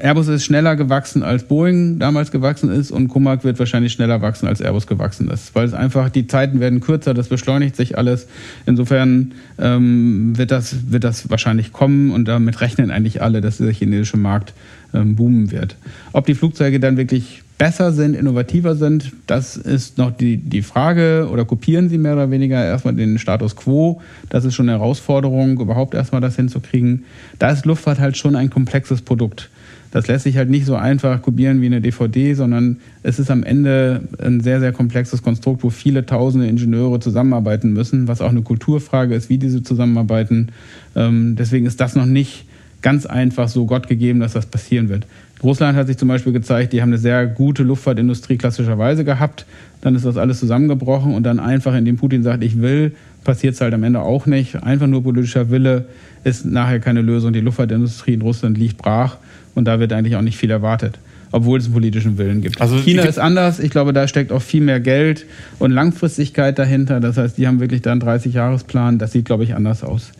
Airbus 0.00 0.28
ist 0.28 0.44
schneller 0.44 0.76
gewachsen 0.76 1.22
als 1.22 1.44
Boeing 1.44 1.98
damals 1.98 2.30
gewachsen 2.30 2.70
ist 2.70 2.90
und 2.90 3.08
Comac 3.08 3.44
wird 3.44 3.58
wahrscheinlich 3.58 3.92
schneller 3.92 4.22
wachsen 4.22 4.48
als 4.48 4.60
Airbus 4.60 4.86
gewachsen 4.86 5.28
ist, 5.28 5.54
weil 5.54 5.66
es 5.66 5.74
einfach 5.74 6.10
die 6.10 6.26
Zeiten 6.26 6.60
werden 6.60 6.80
kürzer, 6.80 7.14
das 7.14 7.28
beschleunigt 7.28 7.76
sich 7.76 7.98
alles. 7.98 8.26
Insofern 8.66 9.32
ähm, 9.58 10.36
wird 10.36 10.50
das 10.50 10.90
wird 10.90 11.04
das 11.04 11.30
wahrscheinlich 11.30 11.72
kommen 11.72 12.10
und 12.10 12.26
damit 12.26 12.60
rechnen 12.60 12.90
eigentlich 12.90 13.22
alle, 13.22 13.40
dass 13.40 13.58
der 13.58 13.72
chinesische 13.72 14.16
Markt 14.16 14.54
ähm, 14.94 15.16
boomen 15.16 15.50
wird. 15.50 15.76
Ob 16.12 16.26
die 16.26 16.34
Flugzeuge 16.34 16.80
dann 16.80 16.96
wirklich 16.96 17.42
besser 17.60 17.92
sind, 17.92 18.14
innovativer 18.14 18.74
sind, 18.74 19.12
das 19.26 19.58
ist 19.58 19.98
noch 19.98 20.10
die, 20.10 20.38
die 20.38 20.62
Frage. 20.62 21.28
Oder 21.30 21.44
kopieren 21.44 21.90
sie 21.90 21.98
mehr 21.98 22.14
oder 22.14 22.30
weniger 22.30 22.64
erstmal 22.64 22.94
den 22.94 23.18
Status 23.18 23.54
quo? 23.54 24.00
Das 24.30 24.46
ist 24.46 24.54
schon 24.54 24.68
eine 24.68 24.78
Herausforderung, 24.78 25.60
überhaupt 25.60 25.92
erstmal 25.92 26.22
das 26.22 26.36
hinzukriegen. 26.36 27.04
Da 27.38 27.50
ist 27.50 27.66
Luftfahrt 27.66 27.98
halt 27.98 28.16
schon 28.16 28.34
ein 28.34 28.48
komplexes 28.48 29.02
Produkt. 29.02 29.50
Das 29.90 30.06
lässt 30.06 30.24
sich 30.24 30.36
halt 30.36 30.50
nicht 30.50 30.66
so 30.66 30.76
einfach 30.76 31.20
kopieren 31.20 31.60
wie 31.60 31.66
eine 31.66 31.80
DVD, 31.80 32.34
sondern 32.34 32.78
es 33.02 33.18
ist 33.18 33.30
am 33.30 33.42
Ende 33.42 34.02
ein 34.22 34.40
sehr, 34.40 34.60
sehr 34.60 34.72
komplexes 34.72 35.22
Konstrukt, 35.22 35.64
wo 35.64 35.70
viele 35.70 36.06
tausende 36.06 36.46
Ingenieure 36.46 37.00
zusammenarbeiten 37.00 37.72
müssen, 37.72 38.06
was 38.06 38.20
auch 38.20 38.30
eine 38.30 38.42
Kulturfrage 38.42 39.14
ist, 39.14 39.28
wie 39.28 39.38
diese 39.38 39.62
zusammenarbeiten. 39.62 40.48
Ähm, 40.94 41.34
deswegen 41.36 41.66
ist 41.66 41.80
das 41.80 41.96
noch 41.96 42.06
nicht 42.06 42.46
ganz 42.82 43.04
einfach 43.04 43.48
so 43.48 43.66
Gott 43.66 43.88
gegeben, 43.88 44.20
dass 44.20 44.32
das 44.32 44.46
passieren 44.46 44.88
wird. 44.88 45.06
Russland 45.42 45.76
hat 45.76 45.86
sich 45.86 45.96
zum 45.96 46.08
Beispiel 46.08 46.32
gezeigt, 46.32 46.72
die 46.72 46.82
haben 46.82 46.90
eine 46.90 46.98
sehr 46.98 47.26
gute 47.26 47.62
Luftfahrtindustrie 47.62 48.36
klassischerweise 48.36 49.04
gehabt. 49.04 49.46
Dann 49.80 49.94
ist 49.94 50.04
das 50.04 50.18
alles 50.18 50.38
zusammengebrochen 50.38 51.14
und 51.14 51.22
dann 51.24 51.40
einfach, 51.40 51.74
indem 51.74 51.96
Putin 51.96 52.22
sagt, 52.22 52.44
ich 52.44 52.60
will, 52.60 52.92
passiert 53.24 53.54
es 53.54 53.60
halt 53.60 53.72
am 53.74 53.82
Ende 53.82 54.00
auch 54.00 54.26
nicht. 54.26 54.62
Einfach 54.62 54.86
nur 54.86 55.02
politischer 55.02 55.50
Wille 55.50 55.86
ist 56.24 56.44
nachher 56.44 56.78
keine 56.78 57.00
Lösung. 57.00 57.32
Die 57.32 57.40
Luftfahrtindustrie 57.40 58.14
in 58.14 58.22
Russland 58.22 58.58
liegt 58.58 58.76
brach 58.76 59.16
und 59.54 59.66
da 59.66 59.80
wird 59.80 59.92
eigentlich 59.92 60.16
auch 60.16 60.22
nicht 60.22 60.36
viel 60.36 60.50
erwartet 60.50 60.98
obwohl 61.32 61.58
es 61.58 61.66
einen 61.66 61.74
politischen 61.74 62.18
Willen 62.18 62.40
gibt. 62.40 62.60
Also 62.60 62.76
China 62.76 63.02
ist 63.04 63.18
anders. 63.18 63.60
Ich 63.60 63.70
glaube, 63.70 63.92
da 63.92 64.08
steckt 64.08 64.32
auch 64.32 64.42
viel 64.42 64.60
mehr 64.60 64.80
Geld 64.80 65.26
und 65.58 65.70
Langfristigkeit 65.70 66.58
dahinter. 66.58 67.00
Das 67.00 67.16
heißt, 67.16 67.38
die 67.38 67.46
haben 67.46 67.60
wirklich 67.60 67.82
da 67.82 67.92
einen 67.92 68.02
30-Jahres-Plan. 68.02 68.98
Das 68.98 69.12
sieht, 69.12 69.26
glaube 69.26 69.44
ich, 69.44 69.54
anders 69.54 69.84
aus. 69.84 70.10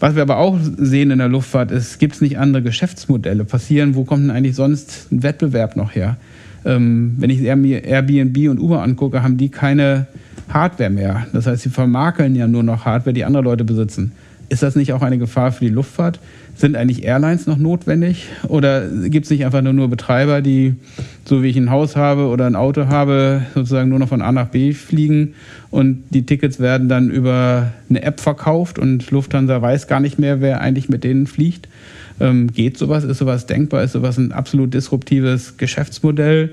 Was 0.00 0.16
wir 0.16 0.22
aber 0.22 0.38
auch 0.38 0.58
sehen 0.76 1.12
in 1.12 1.18
der 1.18 1.28
Luftfahrt 1.28 1.70
ist, 1.70 2.00
gibt 2.00 2.16
es 2.16 2.20
nicht 2.20 2.36
andere 2.36 2.62
Geschäftsmodelle 2.62 3.44
passieren? 3.44 3.94
Wo 3.94 4.02
kommt 4.02 4.24
denn 4.24 4.30
eigentlich 4.32 4.56
sonst 4.56 5.12
ein 5.12 5.22
Wettbewerb 5.22 5.76
noch 5.76 5.94
her? 5.94 6.16
Ähm, 6.64 7.14
wenn 7.18 7.30
ich 7.30 7.40
Airbnb 7.42 8.50
und 8.50 8.58
Uber 8.58 8.82
angucke, 8.82 9.22
haben 9.22 9.36
die 9.36 9.48
keine 9.48 10.06
Hardware 10.48 10.90
mehr. 10.90 11.26
Das 11.32 11.46
heißt, 11.46 11.62
sie 11.62 11.70
vermakeln 11.70 12.34
ja 12.34 12.48
nur 12.48 12.64
noch 12.64 12.84
Hardware, 12.84 13.14
die 13.14 13.24
andere 13.24 13.44
Leute 13.44 13.62
besitzen. 13.62 14.10
Ist 14.48 14.64
das 14.64 14.74
nicht 14.74 14.92
auch 14.92 15.02
eine 15.02 15.18
Gefahr 15.18 15.52
für 15.52 15.64
die 15.64 15.70
Luftfahrt? 15.70 16.18
Sind 16.54 16.76
eigentlich 16.76 17.04
Airlines 17.04 17.46
noch 17.46 17.56
notwendig? 17.56 18.26
Oder 18.46 18.86
gibt 18.88 19.24
es 19.24 19.30
nicht 19.30 19.44
einfach 19.44 19.62
nur, 19.62 19.72
nur 19.72 19.88
Betreiber, 19.88 20.42
die, 20.42 20.74
so 21.24 21.42
wie 21.42 21.48
ich 21.48 21.56
ein 21.56 21.70
Haus 21.70 21.96
habe 21.96 22.26
oder 22.26 22.46
ein 22.46 22.56
Auto 22.56 22.86
habe, 22.86 23.42
sozusagen 23.54 23.88
nur 23.88 23.98
noch 23.98 24.08
von 24.08 24.22
A 24.22 24.32
nach 24.32 24.48
B 24.48 24.72
fliegen 24.72 25.34
und 25.70 26.04
die 26.10 26.26
Tickets 26.26 26.60
werden 26.60 26.88
dann 26.88 27.10
über 27.10 27.72
eine 27.88 28.02
App 28.02 28.20
verkauft 28.20 28.78
und 28.78 29.10
Lufthansa 29.10 29.60
weiß 29.60 29.86
gar 29.88 30.00
nicht 30.00 30.18
mehr, 30.18 30.40
wer 30.40 30.60
eigentlich 30.60 30.88
mit 30.88 31.04
denen 31.04 31.26
fliegt? 31.26 31.68
Ähm, 32.20 32.52
geht 32.52 32.76
sowas? 32.76 33.04
Ist 33.04 33.18
sowas 33.18 33.46
denkbar? 33.46 33.82
Ist 33.82 33.92
sowas 33.92 34.18
ein 34.18 34.32
absolut 34.32 34.74
disruptives 34.74 35.56
Geschäftsmodell? 35.56 36.50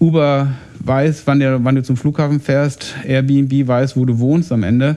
Uber 0.00 0.52
weiß, 0.80 1.22
wann, 1.26 1.40
der, 1.40 1.64
wann 1.64 1.74
du 1.74 1.82
zum 1.82 1.96
Flughafen 1.96 2.40
fährst. 2.40 2.94
Airbnb 3.04 3.66
weiß, 3.66 3.96
wo 3.96 4.04
du 4.04 4.18
wohnst 4.18 4.52
am 4.52 4.62
Ende 4.62 4.96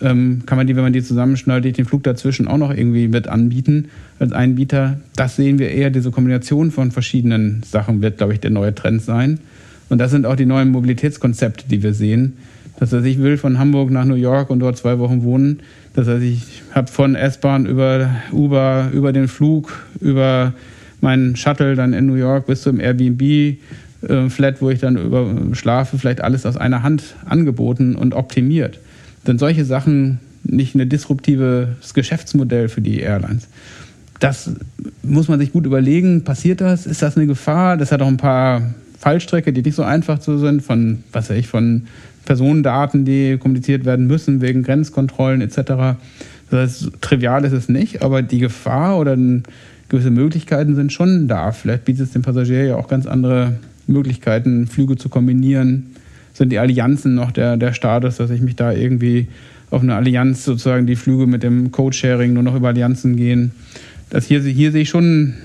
ähm, 0.00 0.42
kann 0.46 0.58
man 0.58 0.66
die, 0.66 0.76
wenn 0.76 0.82
man 0.82 0.92
die 0.92 1.02
zusammenschneidet, 1.02 1.78
den 1.78 1.84
Flug 1.84 2.02
dazwischen 2.02 2.48
auch 2.48 2.58
noch 2.58 2.70
irgendwie 2.70 3.08
mit 3.08 3.28
anbieten 3.28 3.88
als 4.18 4.32
Einbieter. 4.32 4.98
Das 5.16 5.36
sehen 5.36 5.58
wir 5.58 5.70
eher, 5.70 5.90
diese 5.90 6.10
Kombination 6.10 6.70
von 6.70 6.90
verschiedenen 6.90 7.62
Sachen 7.64 8.02
wird, 8.02 8.18
glaube 8.18 8.32
ich, 8.32 8.40
der 8.40 8.50
neue 8.50 8.74
Trend 8.74 9.02
sein. 9.02 9.40
Und 9.88 9.98
das 9.98 10.10
sind 10.10 10.26
auch 10.26 10.36
die 10.36 10.46
neuen 10.46 10.70
Mobilitätskonzepte, 10.70 11.64
die 11.68 11.82
wir 11.82 11.94
sehen. 11.94 12.34
Das 12.78 12.92
heißt, 12.92 13.06
ich 13.06 13.18
will 13.18 13.38
von 13.38 13.58
Hamburg 13.58 13.90
nach 13.90 14.04
New 14.04 14.14
York 14.14 14.50
und 14.50 14.60
dort 14.60 14.76
zwei 14.76 14.98
Wochen 14.98 15.22
wohnen. 15.22 15.60
Das 15.94 16.06
heißt, 16.06 16.22
ich 16.22 16.62
habe 16.72 16.90
von 16.90 17.16
S-Bahn 17.16 17.66
über 17.66 18.10
Uber, 18.30 18.90
über 18.92 19.12
den 19.12 19.26
Flug, 19.26 19.72
über 20.00 20.52
meinen 21.00 21.34
Shuttle 21.34 21.74
dann 21.74 21.92
in 21.92 22.06
New 22.06 22.14
York 22.14 22.46
bis 22.46 22.62
zum 22.62 22.78
Airbnb, 22.78 23.22
äh, 23.22 24.28
Flat, 24.28 24.60
wo 24.62 24.70
ich 24.70 24.78
dann 24.78 24.96
über 24.96 25.34
schlafe, 25.52 25.98
vielleicht 25.98 26.20
alles 26.20 26.46
aus 26.46 26.56
einer 26.56 26.84
Hand 26.84 27.16
angeboten 27.24 27.96
und 27.96 28.14
optimiert 28.14 28.78
sind 29.28 29.40
solche 29.40 29.66
Sachen 29.66 30.20
nicht 30.42 30.74
ein 30.74 30.88
disruptives 30.88 31.92
Geschäftsmodell 31.92 32.70
für 32.70 32.80
die 32.80 33.00
Airlines. 33.00 33.46
Das 34.20 34.50
muss 35.02 35.28
man 35.28 35.38
sich 35.38 35.52
gut 35.52 35.66
überlegen. 35.66 36.24
Passiert 36.24 36.62
das? 36.62 36.86
Ist 36.86 37.02
das 37.02 37.18
eine 37.18 37.26
Gefahr? 37.26 37.76
Das 37.76 37.92
hat 37.92 38.00
auch 38.00 38.06
ein 38.06 38.16
paar 38.16 38.74
Fallstrecke, 38.98 39.52
die 39.52 39.60
nicht 39.60 39.74
so 39.74 39.82
einfach 39.82 40.18
zu 40.18 40.38
sind, 40.38 40.62
von, 40.62 41.04
was 41.12 41.28
weiß 41.28 41.36
ich, 41.36 41.46
von 41.46 41.82
Personendaten, 42.24 43.04
die 43.04 43.36
kommuniziert 43.36 43.84
werden 43.84 44.06
müssen 44.06 44.40
wegen 44.40 44.62
Grenzkontrollen 44.62 45.42
etc. 45.42 45.98
Das 46.50 46.80
heißt, 46.80 46.90
trivial 47.02 47.44
ist 47.44 47.52
es 47.52 47.68
nicht, 47.68 48.00
aber 48.00 48.22
die 48.22 48.38
Gefahr 48.38 48.98
oder 48.98 49.14
gewisse 49.90 50.10
Möglichkeiten 50.10 50.74
sind 50.74 50.90
schon 50.90 51.28
da. 51.28 51.52
Vielleicht 51.52 51.84
bietet 51.84 52.06
es 52.06 52.12
dem 52.12 52.22
Passagier 52.22 52.64
ja 52.64 52.76
auch 52.76 52.88
ganz 52.88 53.04
andere 53.04 53.58
Möglichkeiten, 53.86 54.66
Flüge 54.66 54.96
zu 54.96 55.10
kombinieren, 55.10 55.94
sind 56.38 56.50
die 56.50 56.58
Allianzen 56.58 57.14
noch 57.14 57.32
der, 57.32 57.56
der 57.56 57.74
Status, 57.74 58.16
dass 58.16 58.30
ich 58.30 58.40
mich 58.40 58.56
da 58.56 58.72
irgendwie 58.72 59.26
auf 59.70 59.82
eine 59.82 59.96
Allianz 59.96 60.44
sozusagen 60.44 60.86
die 60.86 60.96
Flüge 60.96 61.26
mit 61.26 61.42
dem 61.42 61.72
Code-Sharing 61.72 62.32
nur 62.32 62.44
noch 62.44 62.54
über 62.54 62.68
Allianzen 62.68 63.16
gehen. 63.16 63.50
Das 64.08 64.24
hier, 64.24 64.40
hier 64.40 64.72
sehe 64.72 64.82
ich 64.82 64.88
schon 64.88 65.04
ein 65.04 65.38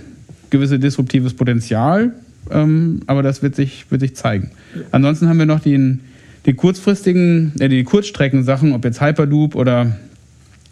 gewisses 0.52 0.80
disruptives 0.80 1.34
Potenzial, 1.34 2.14
ähm, 2.52 3.02
aber 3.08 3.24
das 3.24 3.42
wird 3.42 3.56
sich, 3.56 3.86
wird 3.90 4.02
sich 4.02 4.16
zeigen. 4.16 4.52
Ansonsten 4.92 5.28
haben 5.28 5.40
wir 5.40 5.46
noch 5.48 5.60
den, 5.60 6.02
die 6.46 6.54
kurzfristigen, 6.54 7.54
äh, 7.60 7.68
die 7.68 7.84
Kurzstreckensachen, 7.84 8.72
ob 8.72 8.86
jetzt 8.86 9.02
Hyperloop 9.02 9.56
oder 9.56 9.98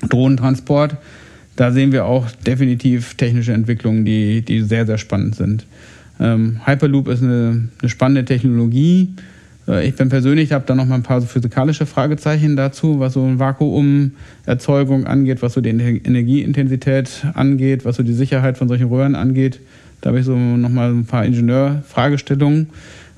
Drohnentransport. 0.08 0.98
Da 1.56 1.72
sehen 1.72 1.92
wir 1.92 2.06
auch 2.06 2.30
definitiv 2.32 3.16
technische 3.16 3.54
Entwicklungen, 3.54 4.06
die, 4.06 4.42
die 4.44 4.62
sehr, 4.62 4.86
sehr 4.86 4.98
spannend 4.98 5.36
sind. 5.36 5.66
Ähm, 6.20 6.62
Hyperloop 6.66 7.08
ist 7.08 7.24
eine, 7.24 7.68
eine 7.82 7.90
spannende 7.90 8.24
Technologie 8.24 9.16
ich 9.68 9.96
bin 9.96 10.10
persönlich, 10.10 10.52
habe 10.54 10.66
da 10.66 10.76
noch 10.76 10.86
mal 10.86 10.96
ein 10.96 11.04
paar 11.04 11.22
physikalische 11.22 11.86
Fragezeichen 11.86 12.56
dazu, 12.56 13.00
was 13.00 13.14
so 13.14 13.24
eine 13.24 13.40
Vakuumerzeugung 13.40 15.06
angeht, 15.06 15.42
was 15.42 15.54
so 15.54 15.62
die 15.62 15.70
Energieintensität 15.70 17.26
angeht, 17.36 17.86
was 17.86 17.98
so 17.98 18.04
die 18.04 18.14
Sicherheit 18.14 18.58
von 18.58 18.68
solchen 18.68 18.88
Röhren 18.88 19.16
angeht. 19.16 19.60
Da 20.02 20.10
habe 20.10 20.20
ich 20.20 20.26
so 20.26 20.36
noch 20.36 20.70
mal 20.70 20.90
ein 20.90 21.06
paar 21.06 21.26
Ingenieurfragestellungen, 21.26 22.70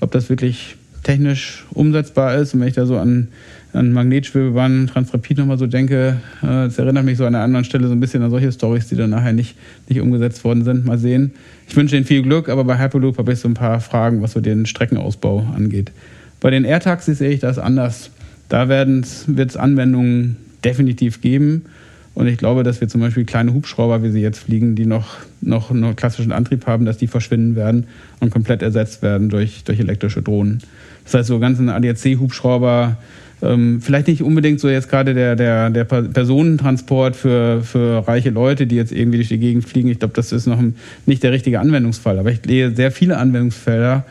ob 0.02 0.12
das 0.12 0.30
wirklich 0.30 0.76
technisch 1.04 1.66
umsetzbar 1.72 2.36
ist. 2.36 2.54
Und 2.54 2.60
wenn 2.60 2.68
ich 2.68 2.76
da 2.76 2.86
so 2.86 2.98
an, 2.98 3.30
an 3.72 3.94
Magnetschwebebahn, 3.94 4.88
Transrapid 4.88 5.38
nochmal 5.38 5.58
so 5.58 5.66
denke, 5.66 6.18
äh, 6.42 6.46
das 6.46 6.78
erinnert 6.78 7.06
mich 7.06 7.18
so 7.18 7.26
an 7.26 7.36
einer 7.36 7.44
anderen 7.44 7.66
Stelle 7.66 7.88
so 7.88 7.94
ein 7.94 8.00
bisschen 8.02 8.22
an 8.22 8.32
solche 8.32 8.52
Stories, 8.52 8.88
die 8.88 8.96
dann 8.96 9.12
nachher 9.12 9.34
nicht, 9.34 9.56
nicht 9.88 10.02
umgesetzt 10.02 10.44
worden 10.44 10.66
sind. 10.66 10.86
Mal 10.86 10.98
sehen. 10.98 11.32
Ich 11.70 11.76
wünsche 11.76 11.96
Ihnen 11.96 12.06
viel 12.06 12.22
Glück, 12.22 12.50
aber 12.50 12.66
bei 12.66 12.78
Hyperloop 12.78 13.18
habe 13.18 13.32
ich 13.32 13.40
so 13.40 13.48
ein 13.48 13.54
paar 13.54 13.80
Fragen, 13.80 14.22
was 14.22 14.34
so 14.34 14.42
den 14.42 14.66
Streckenausbau 14.66 15.48
angeht. 15.56 15.92
Bei 16.44 16.50
den 16.50 16.66
Air-Taxis 16.66 17.20
sehe 17.20 17.30
ich 17.30 17.40
das 17.40 17.58
anders. 17.58 18.12
Da 18.50 18.68
wird 18.68 19.06
es 19.06 19.58
Anwendungen 19.58 20.36
definitiv 20.66 21.22
geben. 21.22 21.64
Und 22.16 22.28
ich 22.28 22.38
glaube, 22.38 22.64
dass 22.64 22.82
wir 22.82 22.90
zum 22.90 23.00
Beispiel 23.00 23.24
kleine 23.24 23.54
Hubschrauber, 23.54 24.04
wie 24.04 24.12
sie 24.12 24.20
jetzt 24.20 24.40
fliegen, 24.40 24.76
die 24.76 24.86
noch, 24.86 25.16
noch 25.40 25.72
einen 25.72 25.96
klassischen 25.96 26.34
Antrieb 26.34 26.68
haben, 26.68 26.84
dass 26.84 26.98
die 26.98 27.08
verschwinden 27.08 27.56
werden 27.56 27.88
und 28.20 28.30
komplett 28.30 28.62
ersetzt 28.62 29.02
werden 29.02 29.30
durch, 29.30 29.64
durch 29.64 29.80
elektrische 29.80 30.22
Drohnen. 30.22 30.60
Das 31.06 31.14
heißt, 31.14 31.28
so 31.30 31.40
ganzen 31.40 31.70
ADAC-Hubschrauber, 31.70 32.98
ähm, 33.42 33.82
vielleicht 33.82 34.08
nicht 34.08 34.22
unbedingt 34.22 34.60
so 34.60 34.68
jetzt 34.68 34.90
gerade 34.90 35.14
der, 35.14 35.38
der, 35.38 35.70
der 35.70 35.86
Personentransport 35.86 37.16
für, 37.16 37.64
für 37.64 38.06
reiche 38.06 38.32
Leute, 38.32 38.68
die 38.68 38.76
jetzt 38.76 38.92
irgendwie 38.92 39.18
durch 39.20 39.30
die 39.30 39.40
Gegend 39.40 39.64
fliegen. 39.64 39.88
Ich 39.88 40.00
glaube, 40.00 40.14
das 40.14 40.34
ist 40.34 40.46
noch 40.46 40.62
nicht 41.06 41.24
der 41.24 41.32
richtige 41.32 41.62
Anwendungsfall. 41.62 42.20
Aber 42.20 42.32
ich 42.32 42.40
sehe 42.46 42.76
sehr 42.76 42.92
viele 42.92 43.18
Anwendungsfelder, 43.18 44.06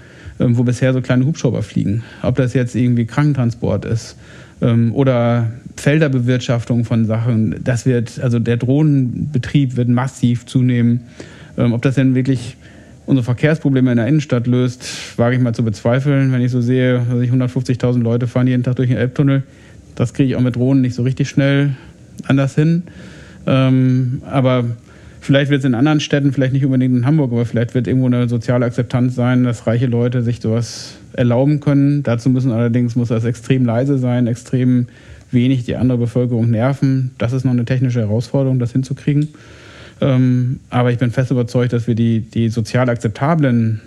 wo 0.50 0.62
bisher 0.64 0.92
so 0.92 1.00
kleine 1.00 1.24
Hubschrauber 1.24 1.62
fliegen. 1.62 2.02
Ob 2.22 2.36
das 2.36 2.54
jetzt 2.54 2.74
irgendwie 2.74 3.06
Krankentransport 3.06 3.84
ist 3.84 4.16
ähm, 4.60 4.94
oder 4.94 5.50
Felderbewirtschaftung 5.76 6.84
von 6.84 7.04
Sachen. 7.06 7.62
Das 7.64 7.86
wird, 7.86 8.20
also 8.20 8.38
der 8.38 8.56
Drohnenbetrieb 8.56 9.76
wird 9.76 9.88
massiv 9.88 10.46
zunehmen. 10.46 11.00
Ähm, 11.56 11.72
ob 11.72 11.82
das 11.82 11.96
denn 11.96 12.14
wirklich 12.14 12.56
unsere 13.06 13.24
Verkehrsprobleme 13.24 13.90
in 13.90 13.96
der 13.96 14.06
Innenstadt 14.06 14.46
löst, 14.46 15.18
wage 15.18 15.36
ich 15.36 15.42
mal 15.42 15.54
zu 15.54 15.64
bezweifeln. 15.64 16.32
Wenn 16.32 16.40
ich 16.40 16.50
so 16.50 16.60
sehe, 16.60 16.98
dass 16.98 17.18
150.000 17.18 18.00
Leute 18.00 18.26
fahren 18.26 18.46
jeden 18.46 18.62
Tag 18.62 18.76
durch 18.76 18.88
den 18.88 18.96
Elbtunnel, 18.96 19.42
das 19.94 20.14
kriege 20.14 20.30
ich 20.30 20.36
auch 20.36 20.40
mit 20.40 20.56
Drohnen 20.56 20.80
nicht 20.80 20.94
so 20.94 21.02
richtig 21.02 21.28
schnell 21.28 21.76
anders 22.26 22.54
hin. 22.54 22.84
Ähm, 23.46 24.22
aber 24.30 24.64
vielleicht 25.22 25.50
wird 25.50 25.60
es 25.60 25.64
in 25.64 25.74
anderen 25.74 26.00
Städten, 26.00 26.32
vielleicht 26.32 26.52
nicht 26.52 26.64
unbedingt 26.64 26.94
in 26.94 27.06
Hamburg, 27.06 27.32
aber 27.32 27.46
vielleicht 27.46 27.74
wird 27.74 27.86
irgendwo 27.86 28.08
eine 28.08 28.28
soziale 28.28 28.66
Akzeptanz 28.66 29.14
sein, 29.14 29.44
dass 29.44 29.66
reiche 29.66 29.86
Leute 29.86 30.22
sich 30.22 30.40
sowas 30.40 30.96
erlauben 31.14 31.60
können. 31.60 32.02
Dazu 32.02 32.28
müssen 32.28 32.50
allerdings 32.50 32.96
muss 32.96 33.08
das 33.08 33.24
extrem 33.24 33.64
leise 33.64 33.98
sein, 33.98 34.26
extrem 34.26 34.88
wenig 35.30 35.64
die 35.64 35.76
andere 35.76 35.98
Bevölkerung 35.98 36.50
nerven. 36.50 37.12
Das 37.18 37.32
ist 37.32 37.44
noch 37.44 37.52
eine 37.52 37.64
technische 37.64 38.00
Herausforderung, 38.00 38.58
das 38.58 38.72
hinzukriegen. 38.72 39.28
Ähm, 40.00 40.58
aber 40.68 40.90
ich 40.90 40.98
bin 40.98 41.10
fest 41.10 41.30
überzeugt, 41.30 41.72
dass 41.72 41.86
wir 41.86 41.94
die, 41.94 42.20
die 42.20 42.48
sozial 42.48 42.90
akzeptablen 42.90 43.80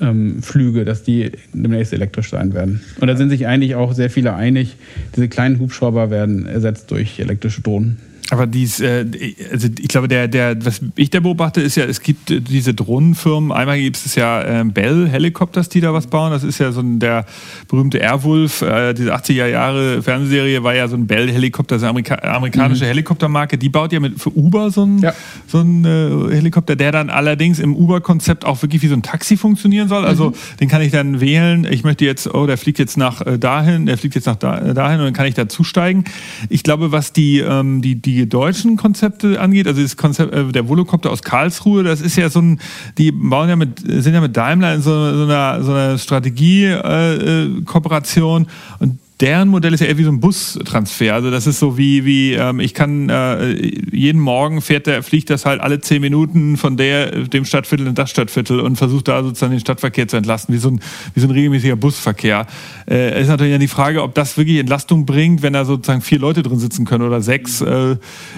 ähm, 0.00 0.42
Flüge, 0.42 0.84
dass 0.84 1.02
die 1.02 1.32
demnächst 1.52 1.92
elektrisch 1.92 2.30
sein 2.30 2.54
werden. 2.54 2.80
Und 3.00 3.08
da 3.08 3.16
sind 3.16 3.28
sich 3.28 3.46
eigentlich 3.46 3.74
auch 3.74 3.92
sehr 3.92 4.10
viele 4.10 4.34
einig, 4.34 4.76
diese 5.14 5.28
kleinen 5.28 5.58
Hubschrauber 5.58 6.10
werden 6.10 6.46
ersetzt 6.46 6.90
durch 6.90 7.20
elektrische 7.20 7.60
Drohnen. 7.60 7.98
Aber 8.30 8.46
dies, 8.46 8.80
äh, 8.80 9.06
also 9.50 9.68
ich 9.78 9.88
glaube, 9.88 10.06
der, 10.06 10.28
der, 10.28 10.62
was 10.64 10.82
ich 10.96 11.08
da 11.08 11.20
beobachte, 11.20 11.62
ist 11.62 11.76
ja, 11.76 11.84
es 11.84 12.02
gibt 12.02 12.28
diese 12.28 12.74
Drohnenfirmen. 12.74 13.52
Einmal 13.52 13.80
gibt 13.80 13.96
es 13.96 14.14
ja 14.16 14.42
äh, 14.42 14.64
Bell 14.64 15.08
Helikopters, 15.08 15.70
die 15.70 15.80
da 15.80 15.94
was 15.94 16.08
bauen. 16.08 16.30
Das 16.30 16.44
ist 16.44 16.58
ja 16.58 16.70
so 16.70 16.80
ein, 16.80 16.98
der 16.98 17.24
berühmte 17.68 17.98
Airwolf, 17.98 18.60
äh, 18.60 18.92
diese 18.92 19.14
80er 19.14 19.46
Jahre 19.46 20.02
Fernsehserie 20.02 20.62
war 20.62 20.74
ja 20.74 20.88
so 20.88 20.96
ein 20.96 21.06
Bell 21.06 21.30
Helikopter, 21.32 21.76
eine 21.76 21.88
Amerika 21.88 22.16
amerikanische 22.16 22.84
mhm. 22.84 22.88
Helikoptermarke. 22.88 23.56
Die 23.56 23.70
baut 23.70 23.92
ja 23.92 24.00
mit, 24.00 24.20
für 24.20 24.36
Uber 24.36 24.70
so 24.70 24.82
einen, 24.82 24.98
ja. 24.98 25.14
so 25.46 25.60
einen 25.60 25.86
äh, 25.86 26.34
Helikopter, 26.34 26.76
der 26.76 26.92
dann 26.92 27.08
allerdings 27.08 27.58
im 27.58 27.74
Uber-Konzept 27.74 28.44
auch 28.44 28.60
wirklich 28.60 28.82
wie 28.82 28.88
so 28.88 28.94
ein 28.94 29.02
Taxi 29.02 29.38
funktionieren 29.38 29.88
soll. 29.88 30.04
Also 30.04 30.30
mhm. 30.30 30.34
den 30.60 30.68
kann 30.68 30.82
ich 30.82 30.92
dann 30.92 31.22
wählen. 31.22 31.66
Ich 31.70 31.82
möchte 31.82 32.04
jetzt, 32.04 32.32
oh, 32.34 32.46
der 32.46 32.58
fliegt 32.58 32.78
jetzt 32.78 32.98
nach 32.98 33.22
äh, 33.24 33.38
dahin, 33.38 33.86
der 33.86 33.96
fliegt 33.96 34.16
jetzt 34.16 34.26
nach 34.26 34.36
da, 34.36 34.74
dahin 34.74 34.98
und 34.98 35.06
dann 35.06 35.14
kann 35.14 35.26
ich 35.26 35.34
da 35.34 35.48
zusteigen. 35.48 36.04
Ich 36.50 36.62
glaube, 36.62 36.92
was 36.92 37.14
die, 37.14 37.38
ähm, 37.38 37.80
die, 37.80 37.94
die 37.94 38.17
die 38.18 38.28
deutschen 38.28 38.76
Konzepte 38.76 39.40
angeht, 39.40 39.66
also 39.66 39.80
das 39.80 39.96
Konzept, 39.96 40.34
äh, 40.34 40.52
der 40.52 40.68
Volocopter 40.68 41.10
aus 41.10 41.22
Karlsruhe, 41.22 41.82
das 41.82 42.00
ist 42.00 42.14
ja 42.16 42.28
so 42.28 42.40
ein, 42.40 42.60
die 42.98 43.10
bauen 43.12 43.48
ja 43.48 43.56
mit, 43.56 43.80
sind 43.80 44.14
ja 44.14 44.20
mit 44.20 44.36
Daimler 44.36 44.74
in 44.74 44.82
so, 44.82 44.90
so 44.90 45.24
einer, 45.24 45.62
so 45.62 45.72
einer 45.72 45.98
Strategie-Kooperation 45.98 48.42
äh, 48.42 48.46
äh 48.46 48.48
und 48.80 48.98
deren 49.20 49.48
Modell 49.48 49.74
ist 49.74 49.80
ja 49.80 49.86
eher 49.86 49.98
wie 49.98 50.04
so 50.04 50.10
ein 50.10 50.20
Bustransfer. 50.20 51.14
Also 51.14 51.30
das 51.30 51.46
ist 51.46 51.58
so 51.58 51.76
wie, 51.76 52.04
wie 52.04 52.34
ähm, 52.34 52.60
ich 52.60 52.72
kann 52.72 53.08
äh, 53.08 53.52
jeden 53.90 54.20
Morgen 54.20 54.60
fährt 54.60 54.86
der, 54.86 55.02
fliegt 55.02 55.30
das 55.30 55.44
halt 55.44 55.60
alle 55.60 55.80
zehn 55.80 56.00
Minuten 56.00 56.56
von 56.56 56.76
der, 56.76 57.24
dem 57.24 57.44
Stadtviertel 57.44 57.88
in 57.88 57.94
das 57.94 58.10
Stadtviertel 58.10 58.60
und 58.60 58.76
versucht 58.76 59.08
da 59.08 59.22
sozusagen 59.22 59.52
den 59.52 59.60
Stadtverkehr 59.60 60.06
zu 60.06 60.16
entlasten, 60.16 60.54
wie 60.54 60.58
so 60.58 60.70
ein, 60.70 60.80
wie 61.14 61.20
so 61.20 61.26
ein 61.26 61.32
regelmäßiger 61.32 61.74
Busverkehr. 61.74 62.46
Äh, 62.88 63.20
ist 63.20 63.28
natürlich 63.28 63.52
ja 63.52 63.58
die 63.58 63.68
Frage, 63.68 64.02
ob 64.02 64.14
das 64.14 64.36
wirklich 64.36 64.58
Entlastung 64.58 65.04
bringt, 65.04 65.42
wenn 65.42 65.52
da 65.52 65.64
sozusagen 65.64 66.00
vier 66.00 66.20
Leute 66.20 66.42
drin 66.42 66.58
sitzen 66.58 66.84
können 66.84 67.04
oder 67.04 67.20
sechs. 67.20 67.60
Äh, 67.60 67.96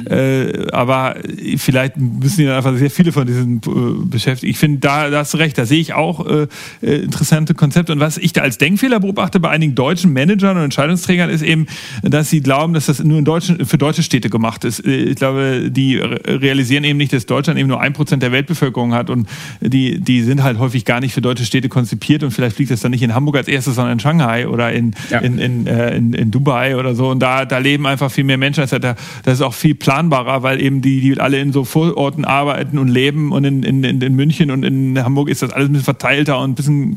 äh, 0.09 0.71
aber 0.73 1.17
vielleicht 1.57 1.99
müssen 1.99 2.41
die 2.41 2.47
dann 2.47 2.57
einfach 2.57 2.77
sehr 2.77 2.91
viele 2.91 3.13
von 3.13 3.27
diesen 3.27 3.59
äh, 3.59 4.07
beschäftigen. 4.07 4.51
Ich 4.51 4.59
finde, 4.59 4.79
da, 4.79 5.11
da 5.11 5.19
hast 5.19 5.35
du 5.35 5.39
recht, 5.39 5.59
da 5.59 5.67
sehe 5.67 5.81
ich 5.81 5.93
auch 5.93 6.27
äh, 6.27 6.47
äh, 6.81 7.03
interessante 7.03 7.55
Konzepte. 7.55 7.93
Und 7.93 8.01
was 8.01 8.17
ich 8.17 8.33
da 8.33 8.41
als 8.41 8.57
Denkfehler 8.57 9.01
beobachte 9.01 9.41
bei 9.41 9.51
einigen 9.51 9.75
deutschen 9.75 10.13
Managern 10.13 10.57
und 10.57 10.70
Entscheidungsträgern 10.71 11.31
ist 11.31 11.43
eben, 11.43 11.67
dass 12.03 12.31
sie 12.31 12.41
glauben, 12.41 12.75
dass 12.75 12.87
das 12.87 13.03
nur 13.03 13.19
in 13.19 13.25
deutschen, 13.25 13.67
für 13.67 13.77
deutsche 13.77 14.03
Städte 14.03 14.31
gemacht 14.31 14.65
ist. 14.65 14.87
Ich 14.87 15.17
glaube, 15.17 15.69
die 15.71 15.97
realisieren 15.97 16.85
eben 16.85 16.97
nicht, 16.97 17.13
dass 17.13 17.27
Deutschland 17.27 17.59
eben 17.59 17.69
nur 17.69 17.81
ein 17.81 17.93
Prozent 17.93 18.23
der 18.23 18.33
Weltbevölkerung 18.33 18.95
hat 18.95 19.11
und 19.11 19.29
die, 19.61 20.01
die 20.01 20.23
sind 20.23 20.43
halt 20.43 20.59
häufig 20.59 20.85
gar 20.85 21.01
nicht 21.01 21.13
für 21.13 21.21
deutsche 21.21 21.45
Städte 21.45 21.69
konzipiert 21.69 22.23
und 22.23 22.31
vielleicht 22.31 22.57
fliegt 22.57 22.71
das 22.71 22.81
dann 22.81 22.93
nicht 22.93 23.03
in 23.03 23.15
Hamburg 23.15 23.37
als 23.37 23.49
erstes, 23.49 23.75
sondern 23.75 23.95
in 23.95 24.01
Shanghai 24.01 24.47
oder 24.47 24.73
in, 24.73 24.95
ja. 25.11 25.19
in, 25.19 25.39
in, 25.39 25.67
äh, 25.67 25.97
in, 25.97 26.13
in, 26.15 26.31
Dubai 26.31 26.77
oder 26.77 26.95
so. 26.95 27.11
Und 27.11 27.21
da, 27.21 27.45
da 27.45 27.59
leben 27.59 27.87
einfach 27.87 28.11
viel 28.11 28.25
mehr 28.25 28.39
Menschen. 28.39 28.65
Das 28.71 29.35
ist 29.35 29.43
auch 29.43 29.55
viel 29.55 29.75
planbarer, 29.75 30.43
weil 30.43 30.61
eben 30.61 30.81
die, 30.81 31.01
die 31.01 31.21
alle 31.21 31.41
in 31.41 31.53
so 31.53 31.65
Vororten 31.65 32.25
arbeiten 32.25 32.79
und 32.79 32.89
leben 32.89 33.33
und 33.33 33.45
in, 33.45 33.63
in, 33.63 33.83
in 33.83 34.15
München 34.15 34.51
und 34.51 34.65
in 34.65 35.03
Hamburg 35.03 35.29
ist 35.29 35.43
das 35.43 35.51
alles 35.51 35.69
ein 35.69 35.73
bisschen 35.73 35.85
verteilter 35.85 36.39
und 36.39 36.51
ein 36.51 36.55
bisschen 36.55 36.97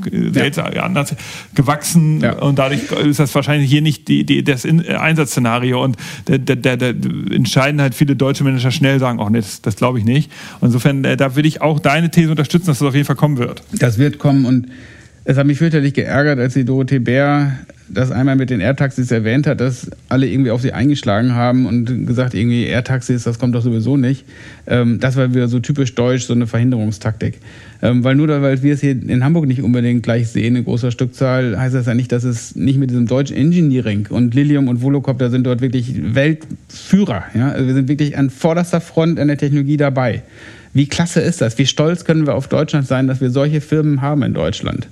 ja. 0.73 0.83
anders 0.83 1.15
gewachsen 1.55 2.21
ja. 2.21 2.33
und 2.33 2.59
dadurch 2.59 2.91
ist 2.91 3.19
das 3.19 3.33
wahrscheinlich 3.33 3.62
hier 3.63 3.81
nicht 3.81 4.07
die, 4.07 4.25
die, 4.25 4.43
das 4.43 4.65
In 4.65 4.85
Einsatzszenario. 4.85 5.83
Und 5.83 5.97
da, 6.25 6.37
da, 6.37 6.75
da, 6.75 6.87
entscheiden 7.31 7.81
halt 7.81 7.95
viele 7.95 8.15
deutsche 8.15 8.43
Manager 8.43 8.71
schnell 8.71 8.99
sagen, 8.99 9.19
ach 9.21 9.29
nee, 9.29 9.39
das, 9.39 9.61
das 9.61 9.75
glaube 9.75 9.99
ich 9.99 10.05
nicht. 10.05 10.31
Und 10.59 10.67
insofern, 10.67 11.03
äh, 11.03 11.17
da 11.17 11.35
würde 11.35 11.47
ich 11.47 11.61
auch 11.61 11.79
deine 11.79 12.11
These 12.11 12.31
unterstützen, 12.31 12.67
dass 12.67 12.79
das 12.79 12.87
auf 12.87 12.95
jeden 12.95 13.05
Fall 13.05 13.15
kommen 13.15 13.37
wird. 13.37 13.63
Das 13.73 13.97
wird 13.97 14.19
kommen 14.19 14.45
und 14.45 14.67
es 15.25 15.37
hat 15.37 15.47
mich 15.47 15.57
fürchterlich 15.57 15.93
geärgert, 15.93 16.39
als 16.39 16.53
die 16.53 16.65
Dorothee 16.65 16.99
Bär 16.99 17.59
das 17.89 18.11
einmal 18.11 18.35
mit 18.35 18.49
den 18.49 18.59
Airtaxis 18.59 19.11
erwähnt 19.11 19.47
hat, 19.47 19.59
dass 19.59 19.89
alle 20.09 20.27
irgendwie 20.27 20.51
auf 20.51 20.61
sie 20.61 20.73
eingeschlagen 20.73 21.35
haben 21.35 21.65
und 21.65 22.07
gesagt, 22.07 22.33
irgendwie 22.33 22.65
Airtaxis, 22.65 23.23
das 23.23 23.39
kommt 23.39 23.55
doch 23.55 23.61
sowieso 23.61 23.97
nicht. 23.97 24.25
Ähm, 24.67 24.99
das 24.99 25.15
war 25.15 25.33
wieder 25.33 25.47
so 25.47 25.59
typisch 25.59 25.93
deutsch, 25.95 26.25
so 26.25 26.33
eine 26.33 26.47
Verhinderungstaktik. 26.47 27.39
Ähm, 27.81 28.03
weil 28.03 28.15
nur 28.15 28.27
weil 28.29 28.63
wir 28.63 28.73
es 28.73 28.81
hier 28.81 28.91
in 28.91 29.23
Hamburg 29.23 29.45
nicht 29.45 29.61
unbedingt 29.61 30.03
gleich 30.03 30.29
sehen, 30.29 30.55
in 30.55 30.63
großer 30.63 30.91
Stückzahl, 30.91 31.59
heißt 31.59 31.75
das 31.75 31.85
ja 31.85 31.93
nicht, 31.93 32.11
dass 32.11 32.23
es 32.23 32.55
nicht 32.55 32.79
mit 32.79 32.89
diesem 32.89 33.07
deutschen 33.07 33.35
Engineering 33.35 34.07
und 34.09 34.33
Lilium 34.33 34.67
und 34.67 34.81
Volocopter 34.81 35.29
sind 35.29 35.45
dort 35.45 35.61
wirklich 35.61 36.15
Weltführer. 36.15 37.23
Ja? 37.35 37.49
Also 37.49 37.67
wir 37.67 37.73
sind 37.73 37.89
wirklich 37.89 38.17
an 38.17 38.29
vorderster 38.29 38.81
Front 38.81 39.19
an 39.19 39.27
der 39.27 39.37
Technologie 39.37 39.77
dabei. 39.77 40.23
Wie 40.73 40.87
klasse 40.87 41.21
ist 41.21 41.41
das? 41.41 41.57
Wie 41.59 41.67
stolz 41.67 42.03
können 42.03 42.25
wir 42.25 42.33
auf 42.33 42.47
Deutschland 42.47 42.87
sein, 42.87 43.07
dass 43.07 43.21
wir 43.21 43.29
solche 43.29 43.61
Firmen 43.61 44.01
haben 44.01 44.23
in 44.23 44.33
Deutschland? 44.33 44.87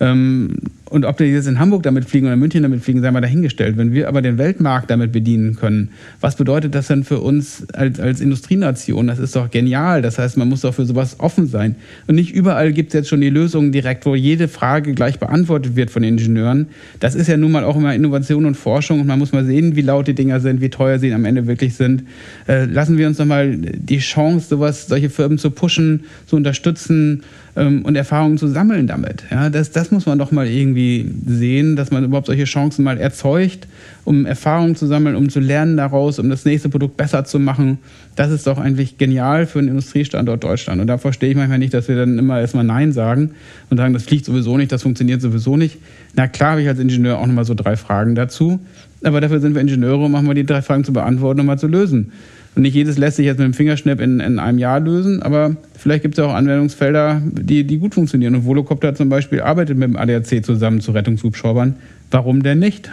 Ähm, 0.00 0.56
und 0.90 1.04
ob 1.04 1.18
die 1.18 1.24
jetzt 1.24 1.46
in 1.46 1.58
Hamburg 1.58 1.82
damit 1.82 2.04
fliegen 2.04 2.26
oder 2.26 2.34
in 2.34 2.40
München 2.40 2.62
damit 2.62 2.82
fliegen, 2.82 3.00
sei 3.00 3.10
mal 3.10 3.20
dahingestellt. 3.20 3.76
Wenn 3.76 3.92
wir 3.92 4.08
aber 4.08 4.22
den 4.22 4.38
Weltmarkt 4.38 4.90
damit 4.90 5.12
bedienen 5.12 5.56
können, 5.56 5.90
was 6.20 6.36
bedeutet 6.36 6.74
das 6.74 6.86
denn 6.86 7.04
für 7.04 7.20
uns 7.20 7.66
als, 7.72 8.00
als 8.00 8.20
Industrienation? 8.20 9.06
Das 9.06 9.18
ist 9.18 9.36
doch 9.36 9.50
genial. 9.50 10.02
Das 10.02 10.18
heißt, 10.18 10.36
man 10.36 10.48
muss 10.48 10.62
doch 10.62 10.74
für 10.74 10.86
sowas 10.86 11.20
offen 11.20 11.46
sein. 11.46 11.76
Und 12.06 12.14
nicht 12.14 12.34
überall 12.34 12.72
gibt 12.72 12.88
es 12.88 12.94
jetzt 12.94 13.08
schon 13.08 13.20
die 13.20 13.30
Lösungen 13.30 13.72
direkt, 13.72 14.06
wo 14.06 14.14
jede 14.14 14.48
Frage 14.48 14.94
gleich 14.94 15.18
beantwortet 15.18 15.76
wird 15.76 15.90
von 15.90 16.02
Ingenieuren. 16.02 16.68
Das 17.00 17.14
ist 17.14 17.28
ja 17.28 17.36
nun 17.36 17.52
mal 17.52 17.64
auch 17.64 17.76
immer 17.76 17.94
Innovation 17.94 18.46
und 18.46 18.56
Forschung 18.56 19.00
und 19.00 19.06
man 19.06 19.18
muss 19.18 19.32
mal 19.32 19.44
sehen, 19.44 19.76
wie 19.76 19.82
laut 19.82 20.08
die 20.08 20.14
Dinger 20.14 20.40
sind, 20.40 20.60
wie 20.60 20.70
teuer 20.70 20.98
sie 20.98 21.12
am 21.12 21.24
Ende 21.24 21.46
wirklich 21.46 21.74
sind. 21.74 22.04
Äh, 22.46 22.64
lassen 22.64 22.96
wir 22.96 23.06
uns 23.06 23.18
doch 23.18 23.26
mal 23.26 23.56
die 23.56 23.98
Chance, 23.98 24.48
sowas, 24.48 24.86
solche 24.86 25.10
Firmen 25.10 25.38
zu 25.38 25.50
pushen, 25.50 26.04
zu 26.26 26.36
unterstützen 26.36 27.22
ähm, 27.58 27.82
und 27.82 27.96
Erfahrungen 27.96 28.38
zu 28.38 28.46
sammeln 28.46 28.86
damit. 28.86 29.24
Ja, 29.30 29.50
das, 29.50 29.72
das 29.72 29.90
muss 29.90 30.06
man 30.06 30.18
doch 30.18 30.30
mal 30.30 30.46
irgendwie 30.46 31.10
sehen, 31.26 31.74
dass 31.74 31.90
man 31.90 32.04
überhaupt 32.04 32.28
solche 32.28 32.44
Chancen 32.44 32.84
mal 32.84 32.98
erzeugt, 32.98 33.66
um 34.04 34.24
Erfahrungen 34.26 34.76
zu 34.76 34.86
sammeln, 34.86 35.16
um 35.16 35.28
zu 35.28 35.40
lernen 35.40 35.76
daraus, 35.76 36.18
um 36.18 36.30
das 36.30 36.44
nächste 36.44 36.68
Produkt 36.68 36.96
besser 36.96 37.24
zu 37.24 37.38
machen. 37.38 37.78
Das 38.14 38.30
ist 38.30 38.46
doch 38.46 38.58
eigentlich 38.58 38.96
genial 38.96 39.46
für 39.46 39.58
einen 39.58 39.68
Industriestandort 39.68 40.42
Deutschland. 40.42 40.80
Und 40.80 40.86
da 40.86 40.98
verstehe 40.98 41.30
ich 41.30 41.36
manchmal 41.36 41.58
nicht, 41.58 41.74
dass 41.74 41.88
wir 41.88 41.96
dann 41.96 42.18
immer 42.18 42.40
erstmal 42.40 42.64
Nein 42.64 42.92
sagen 42.92 43.32
und 43.70 43.76
sagen, 43.76 43.92
das 43.92 44.04
fliegt 44.04 44.24
sowieso 44.24 44.56
nicht, 44.56 44.70
das 44.70 44.82
funktioniert 44.82 45.20
sowieso 45.20 45.56
nicht. 45.56 45.78
Na 46.14 46.28
klar 46.28 46.52
habe 46.52 46.62
ich 46.62 46.68
als 46.68 46.78
Ingenieur 46.78 47.18
auch 47.18 47.26
nochmal 47.26 47.44
so 47.44 47.54
drei 47.54 47.76
Fragen 47.76 48.14
dazu. 48.14 48.60
Aber 49.02 49.20
dafür 49.20 49.40
sind 49.40 49.54
wir 49.54 49.60
Ingenieure 49.60 50.04
und 50.04 50.12
machen 50.12 50.26
wir 50.26 50.34
die 50.34 50.46
drei 50.46 50.62
Fragen 50.62 50.84
zu 50.84 50.92
beantworten 50.92 51.40
und 51.40 51.46
mal 51.46 51.58
zu 51.58 51.68
lösen. 51.68 52.12
Und 52.54 52.62
nicht 52.62 52.74
jedes 52.74 52.98
lässt 52.98 53.16
sich 53.16 53.26
jetzt 53.26 53.38
mit 53.38 53.46
dem 53.46 53.54
Fingerschnipp 53.54 54.00
in, 54.00 54.20
in 54.20 54.38
einem 54.38 54.58
Jahr 54.58 54.80
lösen, 54.80 55.22
aber 55.22 55.56
vielleicht 55.76 56.02
gibt 56.02 56.18
es 56.18 56.24
auch 56.24 56.34
Anwendungsfelder, 56.34 57.22
die, 57.24 57.64
die 57.64 57.78
gut 57.78 57.94
funktionieren. 57.94 58.34
Und 58.34 58.44
Volocopter 58.44 58.94
zum 58.94 59.08
Beispiel 59.08 59.40
arbeitet 59.40 59.78
mit 59.78 59.88
dem 59.88 59.96
ADAC 59.96 60.44
zusammen 60.44 60.80
zu 60.80 60.92
Rettungshubschraubern. 60.92 61.76
Warum 62.10 62.42
denn 62.42 62.58
nicht? 62.58 62.90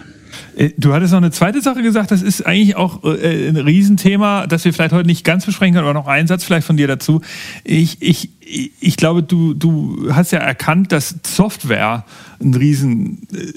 Äh, 0.55 0.71
du 0.77 0.93
hattest 0.93 1.13
noch 1.13 1.17
eine 1.17 1.31
zweite 1.31 1.61
Sache 1.61 1.81
gesagt, 1.81 2.11
das 2.11 2.21
ist 2.21 2.45
eigentlich 2.45 2.75
auch 2.75 3.03
äh, 3.03 3.49
ein 3.49 3.57
Riesenthema, 3.57 4.47
das 4.47 4.65
wir 4.65 4.73
vielleicht 4.73 4.93
heute 4.93 5.07
nicht 5.07 5.23
ganz 5.23 5.45
besprechen 5.45 5.73
können, 5.73 5.87
aber 5.87 5.93
noch 5.93 6.07
ein 6.07 6.27
Satz 6.27 6.43
vielleicht 6.43 6.67
von 6.67 6.77
dir 6.77 6.87
dazu. 6.87 7.21
Ich, 7.63 8.01
ich, 8.01 8.29
ich 8.45 8.95
glaube, 8.97 9.23
du, 9.23 9.53
du 9.53 10.13
hast 10.13 10.31
ja 10.31 10.39
erkannt, 10.39 10.91
dass 10.91 11.15
Software 11.25 12.05
ein 12.41 12.53
Riesen, 12.53 13.27
äh, 13.33 13.53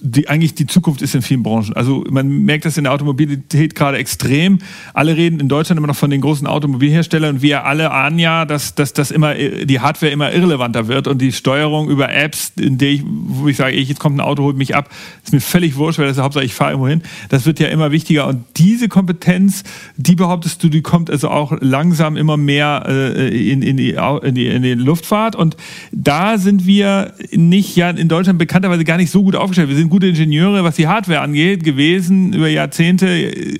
die 0.00 0.28
eigentlich 0.28 0.54
die 0.54 0.66
Zukunft 0.66 1.02
ist 1.02 1.14
in 1.14 1.22
vielen 1.22 1.42
Branchen. 1.42 1.74
Also 1.74 2.04
man 2.10 2.44
merkt 2.44 2.64
das 2.64 2.76
in 2.76 2.84
der 2.84 2.92
Automobilität 2.92 3.74
gerade 3.74 3.98
extrem. 3.98 4.58
Alle 4.94 5.16
reden 5.16 5.40
in 5.40 5.48
Deutschland 5.48 5.78
immer 5.78 5.88
noch 5.88 5.96
von 5.96 6.10
den 6.10 6.20
großen 6.20 6.46
Automobilherstellern 6.46 7.36
und 7.36 7.42
wir 7.42 7.64
alle 7.64 7.90
ahnen 7.90 8.18
ja, 8.18 8.44
dass, 8.44 8.74
dass, 8.74 8.92
dass 8.92 9.10
immer 9.10 9.34
die 9.34 9.80
Hardware 9.80 10.12
immer 10.12 10.32
irrelevanter 10.32 10.88
wird 10.88 11.08
und 11.08 11.20
die 11.20 11.32
Steuerung 11.32 11.88
über 11.88 12.12
Apps, 12.12 12.52
in 12.58 12.78
der 12.78 12.90
ich, 12.90 13.02
wo 13.04 13.48
ich 13.48 13.56
sage, 13.56 13.76
jetzt 13.76 14.00
kommt 14.00 14.16
ein 14.16 14.20
Auto, 14.20 14.44
holt 14.44 14.56
mich 14.56 14.74
ab, 14.74 14.90
ist 15.24 15.32
mir 15.32 15.40
völlig 15.40 15.76
wurscht, 15.76 15.98
weil 15.98 16.06
das 16.06 16.16
ist 16.16 16.22
Hauptsache 16.22 16.44
ich 16.44 16.54
fahre 16.54 16.72
irgendwo 16.72 16.88
hin. 16.88 17.02
Das 17.28 17.46
wird 17.46 17.60
ja 17.60 17.68
immer 17.68 17.90
wichtiger 17.90 18.26
und 18.26 18.44
diese 18.56 18.88
Kompetenz, 18.88 19.64
die 19.96 20.14
behauptest 20.14 20.62
du, 20.62 20.68
die 20.68 20.82
kommt 20.82 21.10
also 21.10 21.28
auch 21.28 21.52
langsam 21.60 22.16
immer 22.16 22.36
mehr 22.36 22.84
äh, 22.86 23.50
in, 23.50 23.62
in, 23.62 23.76
die, 23.76 23.96
in, 24.22 24.29
die, 24.34 24.46
in 24.46 24.62
die 24.62 24.74
Luftfahrt 24.74 25.36
und 25.36 25.56
da 25.92 26.38
sind 26.38 26.66
wir 26.66 27.12
nicht 27.32 27.76
ja 27.76 27.90
in 27.90 28.08
Deutschland 28.08 28.38
bekannterweise 28.38 28.84
gar 28.84 28.96
nicht 28.96 29.10
so 29.10 29.22
gut 29.22 29.36
aufgestellt. 29.36 29.68
Wir 29.68 29.76
sind 29.76 29.90
gute 29.90 30.08
Ingenieure, 30.08 30.64
was 30.64 30.76
die 30.76 30.88
Hardware 30.88 31.20
angeht, 31.20 31.64
gewesen 31.64 32.32
über 32.32 32.48
Jahrzehnte. 32.48 33.58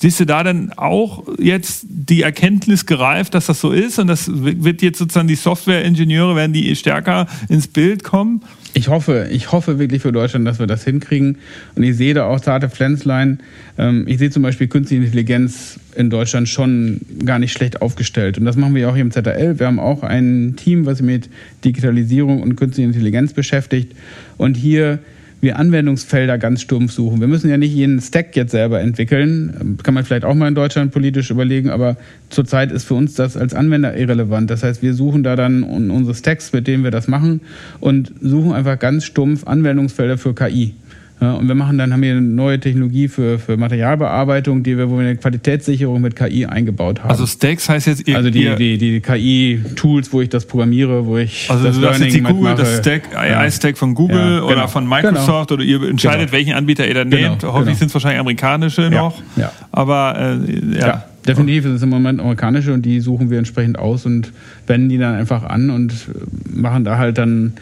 Siehst 0.00 0.18
du 0.18 0.24
da 0.24 0.42
dann 0.42 0.72
auch 0.76 1.24
jetzt 1.38 1.84
die 1.86 2.22
Erkenntnis 2.22 2.86
gereift, 2.86 3.34
dass 3.34 3.46
das 3.46 3.60
so 3.60 3.70
ist 3.70 3.98
und 3.98 4.06
das 4.06 4.30
wird 4.32 4.80
jetzt 4.80 4.98
sozusagen 4.98 5.28
die 5.28 5.34
Software-Ingenieure, 5.34 6.34
werden 6.34 6.54
die 6.54 6.74
stärker 6.74 7.26
ins 7.50 7.68
Bild 7.68 8.02
kommen? 8.02 8.40
Ich 8.72 8.88
hoffe, 8.88 9.28
ich 9.30 9.52
hoffe 9.52 9.78
wirklich 9.78 10.00
für 10.00 10.10
Deutschland, 10.10 10.46
dass 10.46 10.58
wir 10.58 10.66
das 10.66 10.84
hinkriegen. 10.84 11.36
Und 11.74 11.82
ich 11.82 11.96
sehe 11.96 12.14
da 12.14 12.24
auch 12.24 12.40
zarte 12.40 12.70
Pflänzlein. 12.70 13.40
Ähm, 13.76 14.04
ich 14.06 14.16
sehe 14.18 14.30
zum 14.30 14.42
Beispiel 14.42 14.68
künstliche 14.68 15.04
Intelligenz 15.04 15.78
in 15.94 16.08
Deutschland 16.08 16.48
schon 16.48 17.00
gar 17.26 17.38
nicht 17.38 17.52
schlecht 17.52 17.82
aufgestellt. 17.82 18.38
Und 18.38 18.46
das 18.46 18.56
machen 18.56 18.74
wir 18.74 18.88
auch 18.88 18.94
hier 18.94 19.02
im 19.02 19.10
ZRL. 19.10 19.58
Wir 19.58 19.66
haben 19.66 19.80
auch 19.80 20.02
ein 20.02 20.54
Team, 20.56 20.86
was 20.86 20.98
sich 20.98 21.06
mit 21.06 21.28
Digitalisierung 21.64 22.40
und 22.40 22.56
künstlicher 22.56 22.88
Intelligenz 22.88 23.34
beschäftigt. 23.34 23.94
Und 24.38 24.56
hier 24.56 25.00
wir 25.40 25.58
Anwendungsfelder 25.58 26.38
ganz 26.38 26.60
stumpf 26.60 26.92
suchen. 26.92 27.20
Wir 27.20 27.28
müssen 27.28 27.48
ja 27.48 27.56
nicht 27.56 27.72
jeden 27.74 28.00
Stack 28.00 28.36
jetzt 28.36 28.50
selber 28.50 28.80
entwickeln. 28.80 29.78
Kann 29.82 29.94
man 29.94 30.04
vielleicht 30.04 30.24
auch 30.24 30.34
mal 30.34 30.48
in 30.48 30.54
Deutschland 30.54 30.92
politisch 30.92 31.30
überlegen, 31.30 31.70
aber 31.70 31.96
zurzeit 32.28 32.72
ist 32.72 32.84
für 32.84 32.94
uns 32.94 33.14
das 33.14 33.36
als 33.36 33.54
Anwender 33.54 33.96
irrelevant. 33.96 34.50
Das 34.50 34.62
heißt, 34.62 34.82
wir 34.82 34.94
suchen 34.94 35.22
da 35.22 35.36
dann 35.36 35.62
unsere 35.62 36.14
Stacks, 36.14 36.52
mit 36.52 36.66
denen 36.66 36.84
wir 36.84 36.90
das 36.90 37.08
machen 37.08 37.40
und 37.80 38.12
suchen 38.20 38.52
einfach 38.52 38.78
ganz 38.78 39.04
stumpf 39.04 39.46
Anwendungsfelder 39.46 40.18
für 40.18 40.34
KI. 40.34 40.74
Ja, 41.20 41.34
und 41.34 41.48
wir 41.48 41.54
machen 41.54 41.76
dann, 41.76 41.92
haben 41.92 42.00
wir 42.00 42.12
eine 42.12 42.22
neue 42.22 42.58
Technologie 42.58 43.06
für, 43.06 43.38
für 43.38 43.58
Materialbearbeitung, 43.58 44.62
die 44.62 44.78
wir, 44.78 44.88
wo 44.88 44.94
wir 44.94 45.00
eine 45.00 45.16
Qualitätssicherung 45.16 46.00
mit 46.00 46.16
KI 46.16 46.46
eingebaut 46.46 47.00
haben. 47.00 47.10
Also 47.10 47.26
Stacks 47.26 47.68
heißt 47.68 47.88
jetzt 47.88 48.08
ihr, 48.08 48.16
Also 48.16 48.30
die, 48.30 48.54
die, 48.56 48.78
die 48.78 49.00
KI-Tools, 49.00 50.14
wo 50.14 50.22
ich 50.22 50.30
das 50.30 50.46
programmiere, 50.46 51.04
wo 51.04 51.18
ich 51.18 51.50
also 51.50 51.64
das 51.64 51.76
Learning 51.76 52.04
jetzt 52.04 52.14
die 52.14 52.22
Google, 52.22 52.54
das 52.54 52.78
Stack, 52.78 53.14
AI-Stack 53.14 53.76
von 53.76 53.94
Google 53.94 54.16
ja, 54.16 54.40
genau. 54.40 54.46
oder 54.46 54.68
von 54.68 54.88
Microsoft 54.88 55.48
genau. 55.48 55.60
oder 55.60 55.62
ihr 55.62 55.82
entscheidet, 55.82 56.20
genau. 56.20 56.32
welchen 56.32 56.54
Anbieter 56.54 56.88
ihr 56.88 56.94
dann 56.94 57.10
genau. 57.10 57.30
nehmt. 57.30 57.42
Hoffentlich 57.42 57.64
genau. 57.66 57.78
sind 57.78 57.88
es 57.88 57.94
wahrscheinlich 57.94 58.20
amerikanische 58.20 58.88
noch. 58.90 59.20
Ja. 59.36 59.52
Aber 59.72 60.38
äh, 60.38 60.78
ja. 60.78 61.04
Definitiv 61.26 61.66
ist 61.66 61.72
es 61.72 61.82
im 61.82 61.90
Moment 61.90 62.18
amerikanische 62.18 62.72
und 62.72 62.82
die 62.82 63.00
suchen 63.00 63.30
wir 63.30 63.38
entsprechend 63.38 63.78
aus 63.78 64.06
und 64.06 64.32
wenden 64.66 64.88
die 64.88 64.96
dann 64.96 65.14
einfach 65.14 65.42
an 65.42 65.68
und 65.68 65.92
machen 66.50 66.84
da 66.84 66.96
halt 66.96 67.18
dann 67.18 67.52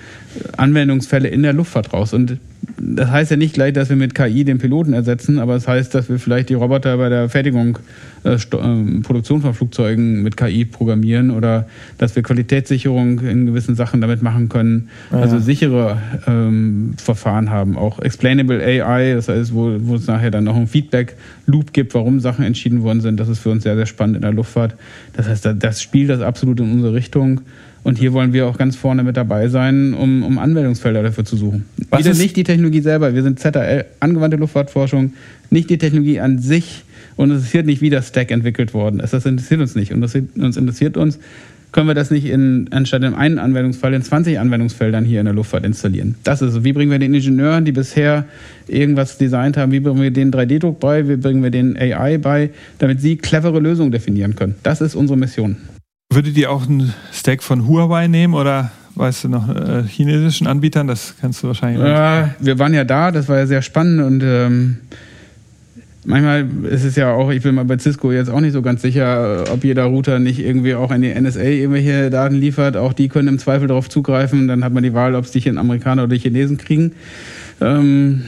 Anwendungsfälle 0.56 1.28
in 1.28 1.42
der 1.42 1.52
Luftfahrt 1.52 1.92
raus. 1.92 2.12
Und 2.12 2.38
das 2.80 3.10
heißt 3.10 3.30
ja 3.30 3.36
nicht 3.36 3.54
gleich, 3.54 3.72
dass 3.72 3.88
wir 3.88 3.96
mit 3.96 4.14
KI 4.14 4.44
den 4.44 4.58
Piloten 4.58 4.92
ersetzen, 4.92 5.38
aber 5.38 5.56
es 5.56 5.64
das 5.64 5.74
heißt, 5.74 5.94
dass 5.94 6.08
wir 6.08 6.18
vielleicht 6.18 6.48
die 6.48 6.54
Roboter 6.54 6.96
bei 6.96 7.08
der 7.08 7.28
Fertigung, 7.28 7.78
äh, 8.24 8.34
äh, 8.34 9.00
Produktion 9.02 9.42
von 9.42 9.54
Flugzeugen 9.54 10.22
mit 10.22 10.36
KI 10.36 10.64
programmieren 10.64 11.30
oder 11.30 11.68
dass 11.98 12.14
wir 12.16 12.22
Qualitätssicherung 12.22 13.20
in 13.20 13.46
gewissen 13.46 13.74
Sachen 13.74 14.00
damit 14.00 14.22
machen 14.22 14.48
können. 14.48 14.88
Ja. 15.10 15.18
Also 15.18 15.38
sichere 15.38 16.00
ähm, 16.26 16.94
Verfahren 16.96 17.50
haben. 17.50 17.76
Auch 17.76 18.00
Explainable 18.00 18.62
AI, 18.62 19.14
das 19.14 19.28
heißt, 19.28 19.54
wo, 19.54 19.76
wo 19.80 19.96
es 19.96 20.06
nachher 20.06 20.30
dann 20.30 20.44
noch 20.44 20.56
ein 20.56 20.66
Feedback-Loop 20.66 21.72
gibt, 21.72 21.94
warum 21.94 22.20
Sachen 22.20 22.44
entschieden 22.44 22.82
worden 22.82 23.00
sind. 23.00 23.18
Das 23.18 23.28
ist 23.28 23.38
für 23.40 23.50
uns 23.50 23.62
sehr, 23.62 23.76
sehr 23.76 23.86
spannend 23.86 24.16
in 24.16 24.22
der 24.22 24.32
Luftfahrt. 24.32 24.74
Das 25.14 25.28
heißt, 25.28 25.48
das 25.58 25.82
spielt 25.82 26.10
das 26.10 26.20
absolut 26.20 26.60
in 26.60 26.70
unsere 26.72 26.94
Richtung. 26.94 27.42
Und 27.88 27.96
hier 27.96 28.12
wollen 28.12 28.34
wir 28.34 28.46
auch 28.46 28.58
ganz 28.58 28.76
vorne 28.76 29.02
mit 29.02 29.16
dabei 29.16 29.48
sein, 29.48 29.94
um, 29.94 30.22
um 30.22 30.36
Anwendungsfelder 30.36 31.02
dafür 31.02 31.24
zu 31.24 31.38
suchen. 31.38 31.64
Was 31.88 32.04
Wieder 32.04 32.12
nicht 32.12 32.36
die 32.36 32.44
Technologie 32.44 32.82
selber. 32.82 33.14
Wir 33.14 33.22
sind 33.22 33.40
ZRL, 33.40 33.86
angewandte 33.98 34.36
Luftfahrtforschung, 34.36 35.14
nicht 35.48 35.70
die 35.70 35.78
Technologie 35.78 36.20
an 36.20 36.38
sich. 36.38 36.84
Und 37.16 37.30
es 37.30 37.36
interessiert 37.36 37.64
nicht, 37.64 37.80
wie 37.80 37.88
das 37.88 38.08
Stack 38.08 38.30
entwickelt 38.30 38.74
worden 38.74 39.00
ist. 39.00 39.14
Das 39.14 39.24
interessiert 39.24 39.62
uns 39.62 39.74
nicht. 39.74 39.94
Und 39.94 40.02
das 40.02 40.14
uns 40.14 40.58
interessiert 40.58 40.98
uns, 40.98 41.18
können 41.72 41.88
wir 41.88 41.94
das 41.94 42.10
nicht 42.10 42.26
in, 42.26 42.68
anstatt 42.72 43.04
in 43.04 43.14
einem 43.14 43.38
Anwendungsfall 43.38 43.94
in 43.94 44.02
20 44.02 44.38
Anwendungsfeldern 44.38 45.06
hier 45.06 45.20
in 45.20 45.24
der 45.24 45.34
Luftfahrt 45.34 45.64
installieren. 45.64 46.16
Das 46.24 46.42
ist 46.42 46.52
so. 46.52 46.64
Wie 46.64 46.74
bringen 46.74 46.90
wir 46.90 46.98
den 46.98 47.14
Ingenieuren, 47.14 47.64
die 47.64 47.72
bisher 47.72 48.26
irgendwas 48.66 49.16
designt 49.16 49.56
haben, 49.56 49.72
wie 49.72 49.80
bringen 49.80 50.02
wir 50.02 50.10
denen 50.10 50.30
3D-Druck 50.30 50.78
bei, 50.78 51.08
wie 51.08 51.16
bringen 51.16 51.42
wir 51.42 51.50
denen 51.50 51.74
AI 51.78 52.18
bei, 52.18 52.50
damit 52.80 53.00
sie 53.00 53.16
clevere 53.16 53.60
Lösungen 53.60 53.92
definieren 53.92 54.36
können. 54.36 54.56
Das 54.62 54.82
ist 54.82 54.94
unsere 54.94 55.18
Mission. 55.18 55.56
Würdet 56.10 56.38
ihr 56.38 56.50
auch 56.50 56.66
einen 56.66 56.94
Stack 57.12 57.42
von 57.42 57.68
Huawei 57.68 58.06
nehmen 58.06 58.32
oder 58.32 58.72
weißt 58.94 59.24
du 59.24 59.28
noch 59.28 59.54
äh, 59.54 59.82
chinesischen 59.82 60.46
Anbietern? 60.46 60.86
Das 60.86 61.14
kannst 61.20 61.42
du 61.42 61.48
wahrscheinlich. 61.48 61.86
Ja, 61.86 62.34
wir 62.40 62.58
waren 62.58 62.72
ja 62.72 62.84
da, 62.84 63.10
das 63.10 63.28
war 63.28 63.36
ja 63.36 63.46
sehr 63.46 63.60
spannend 63.60 64.00
und 64.00 64.22
ähm, 64.24 64.78
manchmal 66.06 66.46
ist 66.70 66.84
es 66.84 66.96
ja 66.96 67.12
auch, 67.12 67.30
ich 67.30 67.42
bin 67.42 67.54
mal 67.54 67.66
bei 67.66 67.78
Cisco 67.78 68.10
jetzt 68.10 68.30
auch 68.30 68.40
nicht 68.40 68.54
so 68.54 68.62
ganz 68.62 68.80
sicher, 68.80 69.44
ob 69.52 69.64
jeder 69.64 69.84
Router 69.84 70.18
nicht 70.18 70.38
irgendwie 70.38 70.74
auch 70.74 70.90
an 70.90 71.02
die 71.02 71.12
NSA 71.12 71.42
irgendwelche 71.42 72.08
Daten 72.08 72.36
liefert. 72.36 72.78
Auch 72.78 72.94
die 72.94 73.08
können 73.08 73.28
im 73.28 73.38
Zweifel 73.38 73.68
darauf 73.68 73.90
zugreifen. 73.90 74.48
Dann 74.48 74.64
hat 74.64 74.72
man 74.72 74.82
die 74.82 74.94
Wahl, 74.94 75.14
ob 75.14 75.26
es 75.26 75.30
die 75.32 75.46
Amerikaner 75.50 76.04
oder 76.04 76.16
Chinesen 76.16 76.56
kriegen. 76.56 76.92
Ähm, 77.60 78.22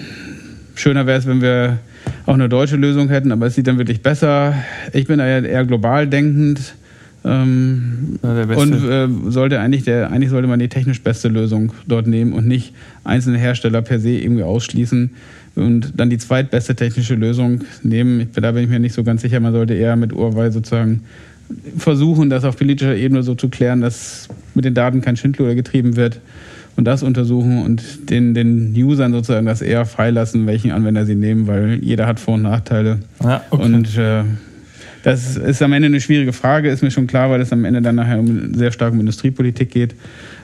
schöner 0.74 1.06
wäre 1.06 1.18
es, 1.18 1.26
wenn 1.26 1.40
wir 1.40 1.78
auch 2.26 2.34
eine 2.34 2.50
deutsche 2.50 2.76
Lösung 2.76 3.08
hätten, 3.08 3.32
aber 3.32 3.46
es 3.46 3.54
sieht 3.54 3.66
dann 3.66 3.78
wirklich 3.78 4.02
besser. 4.02 4.54
Ich 4.92 5.06
bin 5.06 5.18
da 5.18 5.26
ja 5.26 5.40
eher 5.40 5.64
global 5.64 6.06
denkend. 6.06 6.74
Ähm, 7.22 8.18
und 8.22 8.72
äh, 8.88 9.08
sollte 9.28 9.60
eigentlich 9.60 9.84
der, 9.84 10.10
eigentlich 10.10 10.30
sollte 10.30 10.48
man 10.48 10.58
die 10.58 10.68
technisch 10.68 11.02
beste 11.02 11.28
Lösung 11.28 11.72
dort 11.86 12.06
nehmen 12.06 12.32
und 12.32 12.46
nicht 12.46 12.72
einzelne 13.04 13.38
Hersteller 13.38 13.82
per 13.82 14.00
se 14.00 14.12
irgendwie 14.12 14.42
ausschließen 14.42 15.10
und 15.56 15.92
dann 15.96 16.08
die 16.08 16.18
zweitbeste 16.18 16.74
technische 16.74 17.14
Lösung 17.14 17.60
nehmen. 17.82 18.20
Ich, 18.20 18.28
da 18.32 18.52
bin 18.52 18.64
ich 18.64 18.70
mir 18.70 18.80
nicht 18.80 18.94
so 18.94 19.04
ganz 19.04 19.20
sicher. 19.20 19.40
Man 19.40 19.52
sollte 19.52 19.74
eher 19.74 19.96
mit 19.96 20.14
Urweil 20.14 20.50
sozusagen 20.50 21.02
versuchen, 21.76 22.30
das 22.30 22.44
auf 22.44 22.56
politischer 22.56 22.96
Ebene 22.96 23.22
so 23.22 23.34
zu 23.34 23.48
klären, 23.48 23.80
dass 23.80 24.28
mit 24.54 24.64
den 24.64 24.74
Daten 24.74 25.00
kein 25.00 25.16
Schindluder 25.16 25.54
getrieben 25.54 25.96
wird 25.96 26.20
und 26.76 26.84
das 26.84 27.02
untersuchen 27.02 27.62
und 27.62 28.10
den, 28.10 28.34
den 28.34 28.72
Usern 28.74 29.12
sozusagen 29.12 29.46
das 29.46 29.60
eher 29.60 29.84
freilassen, 29.84 30.46
welchen 30.46 30.70
Anwender 30.70 31.04
sie 31.04 31.16
nehmen, 31.16 31.46
weil 31.46 31.80
jeder 31.82 32.06
hat 32.06 32.20
Vor- 32.20 32.34
und 32.34 32.42
Nachteile. 32.42 33.00
Ja, 33.22 33.42
okay. 33.50 33.62
Und 33.64 33.98
äh, 33.98 34.22
das 35.02 35.36
ist 35.36 35.62
am 35.62 35.72
Ende 35.72 35.86
eine 35.86 36.00
schwierige 36.00 36.32
Frage, 36.32 36.70
ist 36.70 36.82
mir 36.82 36.90
schon 36.90 37.06
klar, 37.06 37.30
weil 37.30 37.40
es 37.40 37.52
am 37.52 37.64
Ende 37.64 37.80
dann 37.82 37.94
nachher 37.94 38.22
sehr 38.52 38.72
stark 38.72 38.92
um 38.92 39.00
Industriepolitik 39.00 39.70
geht. 39.70 39.94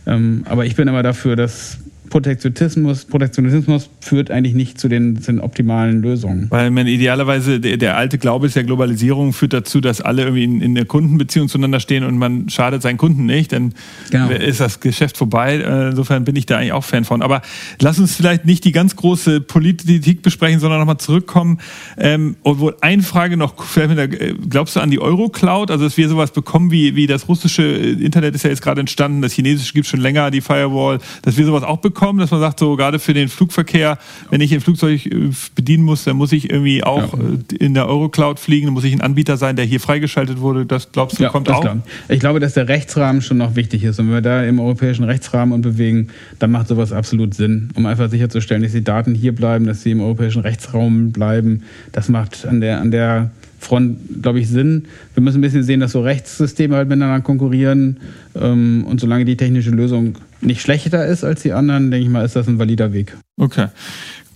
Ähm, 0.07 0.43
aber 0.47 0.65
ich 0.65 0.77
bin 0.77 0.89
immer 0.89 1.03
dafür, 1.03 1.37
dass 1.37 1.79
Protektionismus, 2.09 3.05
Protektionismus 3.05 3.91
führt 4.01 4.31
eigentlich 4.31 4.55
nicht 4.55 4.79
zu 4.79 4.89
den, 4.89 5.21
zu 5.21 5.33
den 5.33 5.41
optimalen 5.41 6.01
Lösungen. 6.01 6.47
Weil 6.51 6.71
man 6.71 6.87
idealerweise, 6.87 7.61
der, 7.61 7.77
der, 7.77 7.97
alte 7.97 8.19
Glaube 8.19 8.47
ist 8.47 8.57
ja 8.57 8.63
Globalisierung 8.63 9.33
führt 9.33 9.53
dazu, 9.53 9.81
dass 9.81 10.01
alle 10.01 10.23
irgendwie 10.23 10.45
in, 10.45 10.61
in 10.61 10.75
der 10.75 10.85
Kundenbeziehung 10.85 11.49
zueinander 11.49 11.81
stehen 11.81 12.05
und 12.05 12.17
man 12.17 12.49
schadet 12.49 12.83
seinen 12.83 12.97
Kunden 12.97 13.27
nicht, 13.27 13.53
dann 13.53 13.75
genau. 14.11 14.31
ist 14.31 14.61
das 14.61 14.81
Geschäft 14.81 15.17
vorbei. 15.17 15.57
Äh, 15.57 15.91
insofern 15.91 16.25
bin 16.25 16.37
ich 16.37 16.47
da 16.47 16.59
eigentlich 16.59 16.73
auch 16.73 16.85
Fan 16.85 17.05
von. 17.05 17.23
Aber 17.23 17.43
lass 17.81 17.99
uns 17.99 18.15
vielleicht 18.15 18.45
nicht 18.45 18.65
die 18.65 18.73
ganz 18.73 18.97
große 18.97 19.41
Politik 19.41 20.23
besprechen, 20.23 20.61
sondern 20.61 20.79
nochmal 20.81 20.99
zurückkommen. 20.99 21.59
Ähm, 21.99 22.37
obwohl 22.43 22.77
eine 22.81 23.03
Frage 23.03 23.37
noch, 23.37 23.55
äh, 23.77 24.35
glaubst 24.49 24.77
du 24.77 24.81
an 24.81 24.91
die 24.91 25.01
Euro-Cloud? 25.01 25.71
Also, 25.71 25.85
dass 25.85 25.97
wir 25.97 26.09
sowas 26.09 26.31
bekommen 26.31 26.71
wie, 26.71 26.97
wie 26.97 27.07
das 27.07 27.29
russische 27.29 27.65
Internet 27.65 28.35
ist 28.35 28.45
ja 28.45 28.51
jetzt 28.51 28.63
gerade 28.63 28.81
entstanden, 28.81 29.23
das 29.23 29.33
chinesische 29.33 29.75
gibt 29.75 29.87
es 29.87 29.91
schon 29.91 30.01
länger, 30.01 30.31
die 30.31 30.41
Firewall, 30.41 30.99
dass 31.23 31.37
wir 31.37 31.45
sowas 31.45 31.63
auch 31.63 31.79
bekommen 31.79 31.96
bekommen, 31.97 32.19
dass 32.19 32.31
man 32.31 32.41
sagt, 32.41 32.61
so 32.61 32.77
gerade 32.77 32.99
für 32.99 33.15
den 33.15 33.29
Flugverkehr, 33.29 33.97
wenn 34.31 34.43
ich 34.43 34.53
ein 34.53 34.61
Flugzeug 34.61 35.07
äh, 35.07 35.31
bedienen 35.55 35.83
muss, 35.83 36.05
dann 36.05 36.17
muss 36.17 36.31
ich 36.31 36.51
irgendwie 36.51 36.85
auch 36.85 37.15
ja. 37.15 37.19
Äh, 37.19 37.65
in 37.65 37.73
der 37.73 37.89
Eurocloud 37.89 38.39
fliegen, 38.39 38.67
dann 38.67 38.75
muss 38.75 38.85
ich 38.85 38.93
ein 38.93 39.01
Anbieter 39.01 39.39
sein, 39.39 39.57
der 39.57 39.65
hier 39.65 39.81
freigeschaltet 39.81 40.41
wurde. 40.41 40.67
Das 40.67 40.93
glaubst 40.93 41.19
du, 41.19 41.23
ja, 41.23 41.31
kommt 41.31 41.51
auch? 41.51 41.63
Klar. 41.63 41.79
Ich 42.09 42.21
glaube, 42.21 42.39
dass 42.39 42.53
der 42.53 42.69
Rechtsrahmen 42.69 43.23
schon 43.23 43.39
noch 43.39 43.57
wichtig 43.57 43.83
ist. 43.83 43.99
Und 43.99 44.09
wenn 44.09 44.15
wir 44.15 44.21
da 44.21 44.45
im 44.45 44.61
europäischen 44.61 45.05
Rechtsrahmen 45.05 45.55
und 45.55 45.63
bewegen, 45.63 46.09
dann 46.39 46.51
macht 46.51 46.69
sowas 46.69 46.93
absolut 46.93 47.33
Sinn, 47.33 47.71
um 47.75 47.87
einfach 47.87 48.11
sicherzustellen, 48.11 48.63
dass 48.63 48.73
die 48.73 48.85
Daten 48.85 49.15
hier 49.15 49.35
bleiben, 49.35 49.65
dass 49.65 49.83
sie 49.83 49.93
im 49.93 50.03
europäischen 50.03 50.43
Rechtsraum 50.43 51.13
bleiben. 51.13 51.63
Das 51.93 52.11
macht 52.11 52.45
an 52.45 52.61
der, 52.61 52.81
an 52.81 52.91
der 52.91 53.31
Front, 53.59 54.23
glaube 54.23 54.41
ich, 54.41 54.49
Sinn. 54.49 54.87
Wir 55.15 55.23
müssen 55.23 55.39
ein 55.39 55.43
bisschen 55.43 55.63
sehen, 55.63 55.81
dass 55.81 55.93
so 55.93 56.01
Rechtssysteme 56.01 56.77
halt 56.77 56.89
miteinander 56.89 57.21
konkurrieren. 57.21 57.99
Ähm, 58.35 58.85
und 58.87 59.01
solange 59.01 59.25
die 59.25 59.37
technische 59.37 59.71
Lösung 59.71 60.17
nicht 60.41 60.61
schlechter 60.61 61.07
ist 61.07 61.25
als 61.25 61.43
die 61.43 61.53
anderen, 61.53 61.91
denke 61.91 62.05
ich 62.05 62.11
mal, 62.11 62.25
ist 62.25 62.37
das 62.37 62.49
ein 62.49 62.59
valider 62.59 62.93
Weg. 62.93 63.17
Okay. 63.37 63.69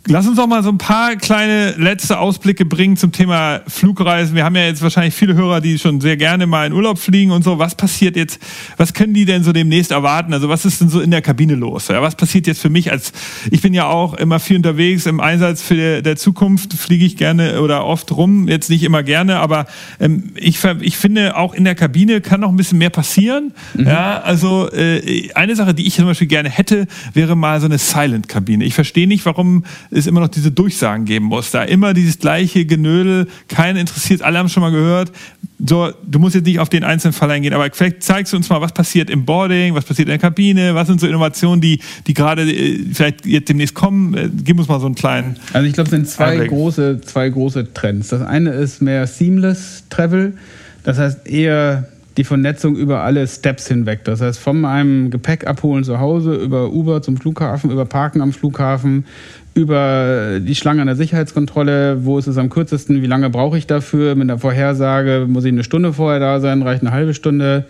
Lass 0.07 0.27
uns 0.27 0.39
doch 0.39 0.47
mal 0.47 0.63
so 0.63 0.71
ein 0.71 0.79
paar 0.79 1.15
kleine 1.17 1.73
letzte 1.77 2.19
Ausblicke 2.19 2.65
bringen 2.65 2.97
zum 2.97 3.13
Thema 3.13 3.61
Flugreisen. 3.69 4.35
Wir 4.35 4.45
haben 4.45 4.57
ja 4.57 4.65
jetzt 4.65 4.81
wahrscheinlich 4.81 5.15
viele 5.15 5.35
Hörer, 5.35 5.61
die 5.61 5.79
schon 5.79 6.01
sehr 6.01 6.17
gerne 6.17 6.47
mal 6.47 6.67
in 6.67 6.73
Urlaub 6.73 6.99
fliegen 6.99 7.33
und 7.33 7.45
so. 7.45 7.59
Was 7.59 7.75
passiert 7.75 8.17
jetzt? 8.17 8.41
Was 8.79 8.95
können 8.95 9.13
die 9.13 9.27
denn 9.27 9.45
so 9.45 9.53
demnächst 9.53 9.91
erwarten? 9.91 10.33
Also 10.33 10.49
was 10.49 10.65
ist 10.65 10.81
denn 10.81 10.89
so 10.89 11.03
in 11.03 11.11
der 11.11 11.21
Kabine 11.21 11.55
los? 11.55 11.89
Ja, 11.89 12.01
was 12.01 12.15
passiert 12.15 12.47
jetzt 12.47 12.63
für 12.63 12.71
mich 12.71 12.91
als, 12.91 13.13
ich 13.51 13.61
bin 13.61 13.75
ja 13.75 13.89
auch 13.89 14.15
immer 14.15 14.41
viel 14.41 14.57
unterwegs 14.57 15.05
im 15.05 15.21
Einsatz 15.21 15.61
für 15.61 15.77
der, 15.77 16.01
der 16.01 16.17
Zukunft, 16.17 16.73
fliege 16.73 17.05
ich 17.05 17.19
gerne 17.19 17.61
oder 17.61 17.85
oft 17.85 18.11
rum. 18.11 18.49
Jetzt 18.49 18.71
nicht 18.71 18.83
immer 18.85 19.03
gerne, 19.03 19.39
aber 19.39 19.67
ähm, 20.01 20.31
ich, 20.35 20.65
ich 20.81 20.97
finde 20.97 21.37
auch 21.37 21.53
in 21.53 21.65
der 21.65 21.75
Kabine 21.75 22.23
kann 22.23 22.41
noch 22.41 22.49
ein 22.49 22.57
bisschen 22.57 22.79
mehr 22.79 22.91
passieren. 22.91 23.53
Mhm. 23.75 23.87
Ja, 23.87 24.23
also 24.23 24.73
äh, 24.73 25.31
eine 25.35 25.55
Sache, 25.57 25.75
die 25.75 25.87
ich 25.87 25.97
zum 25.97 26.07
Beispiel 26.07 26.27
gerne 26.27 26.49
hätte, 26.49 26.87
wäre 27.13 27.37
mal 27.37 27.61
so 27.61 27.67
eine 27.67 27.77
Silent-Kabine. 27.77 28.65
Ich 28.65 28.75
verstehe 28.75 29.07
nicht, 29.07 29.27
warum 29.27 29.65
es 29.91 30.07
immer 30.07 30.21
noch 30.21 30.29
diese 30.29 30.51
Durchsagen 30.51 31.05
geben 31.05 31.27
muss. 31.27 31.51
Da 31.51 31.63
immer 31.63 31.95
dieses 31.95 32.19
gleiche 32.19 32.65
Genödel, 32.65 33.27
keinen 33.49 33.77
interessiert, 33.77 34.23
alle 34.23 34.39
haben 34.39 34.49
schon 34.49 34.63
mal 34.63 34.71
gehört. 34.71 35.13
So, 35.59 35.93
du 36.07 36.19
musst 36.19 36.35
jetzt 36.35 36.47
nicht 36.47 36.59
auf 36.59 36.69
den 36.69 36.85
einzelnen 36.85 37.13
Fall 37.13 37.31
eingehen, 37.31 37.53
aber 37.53 37.69
vielleicht 37.73 38.03
zeigst 38.03 38.33
du 38.33 38.37
uns 38.37 38.49
mal, 38.49 38.61
was 38.61 38.73
passiert 38.73 39.11
im 39.11 39.25
Boarding, 39.25 39.75
was 39.75 39.85
passiert 39.85 40.09
in 40.09 40.13
der 40.13 40.19
Kabine, 40.19 40.75
was 40.75 40.87
sind 40.89 41.01
so 41.01 41.07
Innovationen, 41.07 41.61
die, 41.61 41.81
die 42.07 42.15
gerade 42.15 42.43
äh, 42.43 42.85
vielleicht 42.93 43.27
jetzt 43.27 43.49
demnächst 43.49 43.75
kommen. 43.75 44.15
Äh, 44.15 44.31
gib 44.45 44.59
uns 44.59 44.69
mal 44.69 44.81
so 44.81 44.87
einen 44.87 44.95
kleinen. 44.95 45.37
Also 45.53 45.67
ich 45.67 45.75
glaube, 45.75 45.89
es 45.89 45.91
sind 45.91 46.09
zwei 46.09 46.47
große, 46.47 47.01
zwei 47.03 47.29
große 47.29 47.75
Trends. 47.75 48.09
Das 48.09 48.23
eine 48.23 48.51
ist 48.51 48.81
mehr 48.81 49.07
Seamless 49.07 49.85
Travel. 49.91 50.35
Das 50.83 50.99
heißt 50.99 51.27
eher 51.27 51.89
die 52.17 52.25
Vernetzung 52.25 52.77
über 52.77 53.01
alle 53.03 53.27
Steps 53.27 53.69
hinweg. 53.69 54.05
Das 54.05 54.21
heißt, 54.21 54.39
von 54.39 54.61
meinem 54.61 55.11
Gepäck 55.11 55.47
abholen 55.47 55.85
zu 55.85 56.01
Hause, 56.01 56.35
über 56.35 56.71
Uber 56.71 57.03
zum 57.03 57.17
Flughafen, 57.17 57.71
über 57.71 57.85
Parken 57.85 58.21
am 58.21 58.33
Flughafen, 58.33 59.07
über 59.55 60.39
die 60.41 60.55
Schlange 60.55 60.81
an 60.81 60.87
der 60.87 60.97
Sicherheitskontrolle, 60.97 62.05
wo 62.05 62.19
ist 62.19 62.29
es 62.29 62.39
am 62.39 62.51
kürzesten, 62.51 63.03
wie 63.03 63.07
lange 63.07 63.31
brauche 63.31 63.59
ich 63.59 63.67
dafür, 63.67 64.15
mit 64.15 64.29
der 64.29 64.39
Vorhersage, 64.39 65.27
muss 65.29 65.45
ich 65.45 65.53
eine 65.53 65.65
Stunde 65.65 65.93
vorher 65.93 66.21
da 66.21 66.41
sein, 66.41 66.63
reicht 66.63 66.83
eine 66.83 66.93
halbe 66.93 67.15
Stunde, 67.15 67.67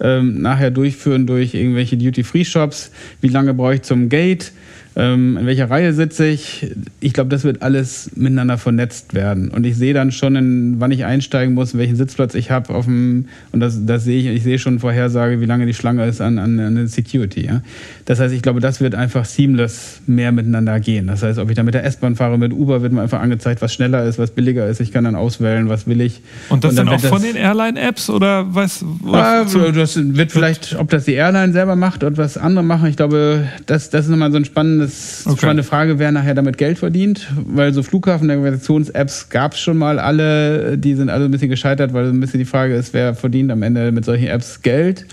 ähm, 0.00 0.40
nachher 0.40 0.70
durchführen 0.70 1.26
durch 1.26 1.54
irgendwelche 1.54 1.96
Duty-Free-Shops, 1.96 2.92
wie 3.20 3.28
lange 3.28 3.52
brauche 3.52 3.74
ich 3.74 3.82
zum 3.82 4.08
Gate, 4.08 4.52
ähm, 4.96 5.36
in 5.36 5.46
welcher 5.46 5.70
Reihe 5.70 5.92
sitze 5.92 6.26
ich. 6.26 6.70
Ich 7.00 7.12
glaube, 7.12 7.28
das 7.30 7.42
wird 7.42 7.62
alles 7.62 8.12
miteinander 8.14 8.58
vernetzt 8.58 9.12
werden. 9.12 9.48
Und 9.48 9.66
ich 9.66 9.76
sehe 9.76 9.92
dann 9.92 10.12
schon, 10.12 10.36
in, 10.36 10.76
wann 10.78 10.92
ich 10.92 11.04
einsteigen 11.04 11.54
muss, 11.54 11.76
welchen 11.76 11.96
Sitzplatz 11.96 12.34
ich 12.34 12.52
habe 12.52 12.72
auf 12.72 12.84
dem, 12.84 13.26
und 13.50 13.60
das, 13.60 13.84
das 13.86 14.04
sehe 14.04 14.20
ich, 14.20 14.26
ich 14.26 14.42
sehe 14.44 14.58
schon 14.58 14.78
Vorhersage, 14.78 15.40
wie 15.40 15.46
lange 15.46 15.66
die 15.66 15.74
Schlange 15.74 16.06
ist 16.06 16.20
an, 16.20 16.38
an, 16.38 16.60
an 16.60 16.86
Security. 16.86 17.46
Ja? 17.46 17.62
Das 18.04 18.20
heißt, 18.20 18.32
ich 18.32 18.42
glaube, 18.42 18.60
das 18.60 18.80
wird 18.80 18.94
einfach 18.94 19.24
seamless 19.24 20.00
mehr 20.06 20.30
miteinander 20.30 20.78
gehen. 20.78 21.08
Das 21.08 21.24
heißt, 21.24 21.40
ob 21.40 21.50
ich 21.50 21.56
da 21.56 21.64
mit 21.64 21.74
der 21.74 21.84
S-Bahn 21.84 22.14
fahre, 22.14 22.38
mit 22.38 22.52
Uber, 22.52 22.82
wird 22.82 22.92
mir 22.92 23.02
einfach 23.02 23.20
angezeigt, 23.20 23.62
was 23.62 23.74
schneller 23.74 24.04
ist, 24.04 24.18
was 24.18 24.30
billiger 24.30 24.68
ist. 24.68 24.80
Ich 24.80 24.92
kann 24.92 25.02
dann 25.02 25.16
auswählen, 25.16 25.68
was 25.68 25.88
will 25.88 26.00
ich. 26.00 26.20
Und 26.50 26.62
das 26.62 26.70
und 26.70 26.76
dann, 26.76 26.86
dann 26.86 26.94
auch 26.94 27.00
von 27.00 27.22
den 27.22 27.34
Airline-Apps 27.34 28.10
oder 28.10 28.54
was? 28.54 28.84
Ja, 29.04 29.44
das 29.44 29.96
wird 29.96 30.30
vielleicht, 30.30 30.76
ob 30.78 30.90
das 30.90 31.04
die 31.04 31.14
Airline 31.14 31.52
selber 31.52 31.74
macht 31.74 32.04
oder 32.04 32.16
was 32.16 32.38
andere 32.38 32.64
machen. 32.64 32.88
Ich 32.88 32.96
glaube, 32.96 33.48
das, 33.66 33.90
das 33.90 34.04
ist 34.04 34.10
nochmal 34.10 34.30
so 34.30 34.36
ein 34.36 34.44
spannendes 34.44 34.83
das 34.84 35.26
okay. 35.26 35.46
eine 35.46 35.62
Frage, 35.62 35.98
wer 35.98 36.12
nachher 36.12 36.34
damit 36.34 36.58
Geld 36.58 36.78
verdient, 36.78 37.32
weil 37.46 37.72
so 37.72 37.82
Flughafen-Navigations-Apps 37.82 39.28
gab 39.28 39.54
es 39.54 39.60
schon 39.60 39.76
mal 39.76 39.98
alle, 39.98 40.78
die 40.78 40.94
sind 40.94 41.10
alle 41.10 41.24
ein 41.24 41.30
bisschen 41.30 41.50
gescheitert, 41.50 41.92
weil 41.92 42.06
so 42.06 42.12
ein 42.12 42.20
bisschen 42.20 42.38
die 42.38 42.44
Frage 42.44 42.74
ist, 42.74 42.94
wer 42.94 43.14
verdient 43.14 43.50
am 43.50 43.62
Ende 43.62 43.92
mit 43.92 44.04
solchen 44.04 44.26
Apps 44.26 44.62
Geld. 44.62 45.06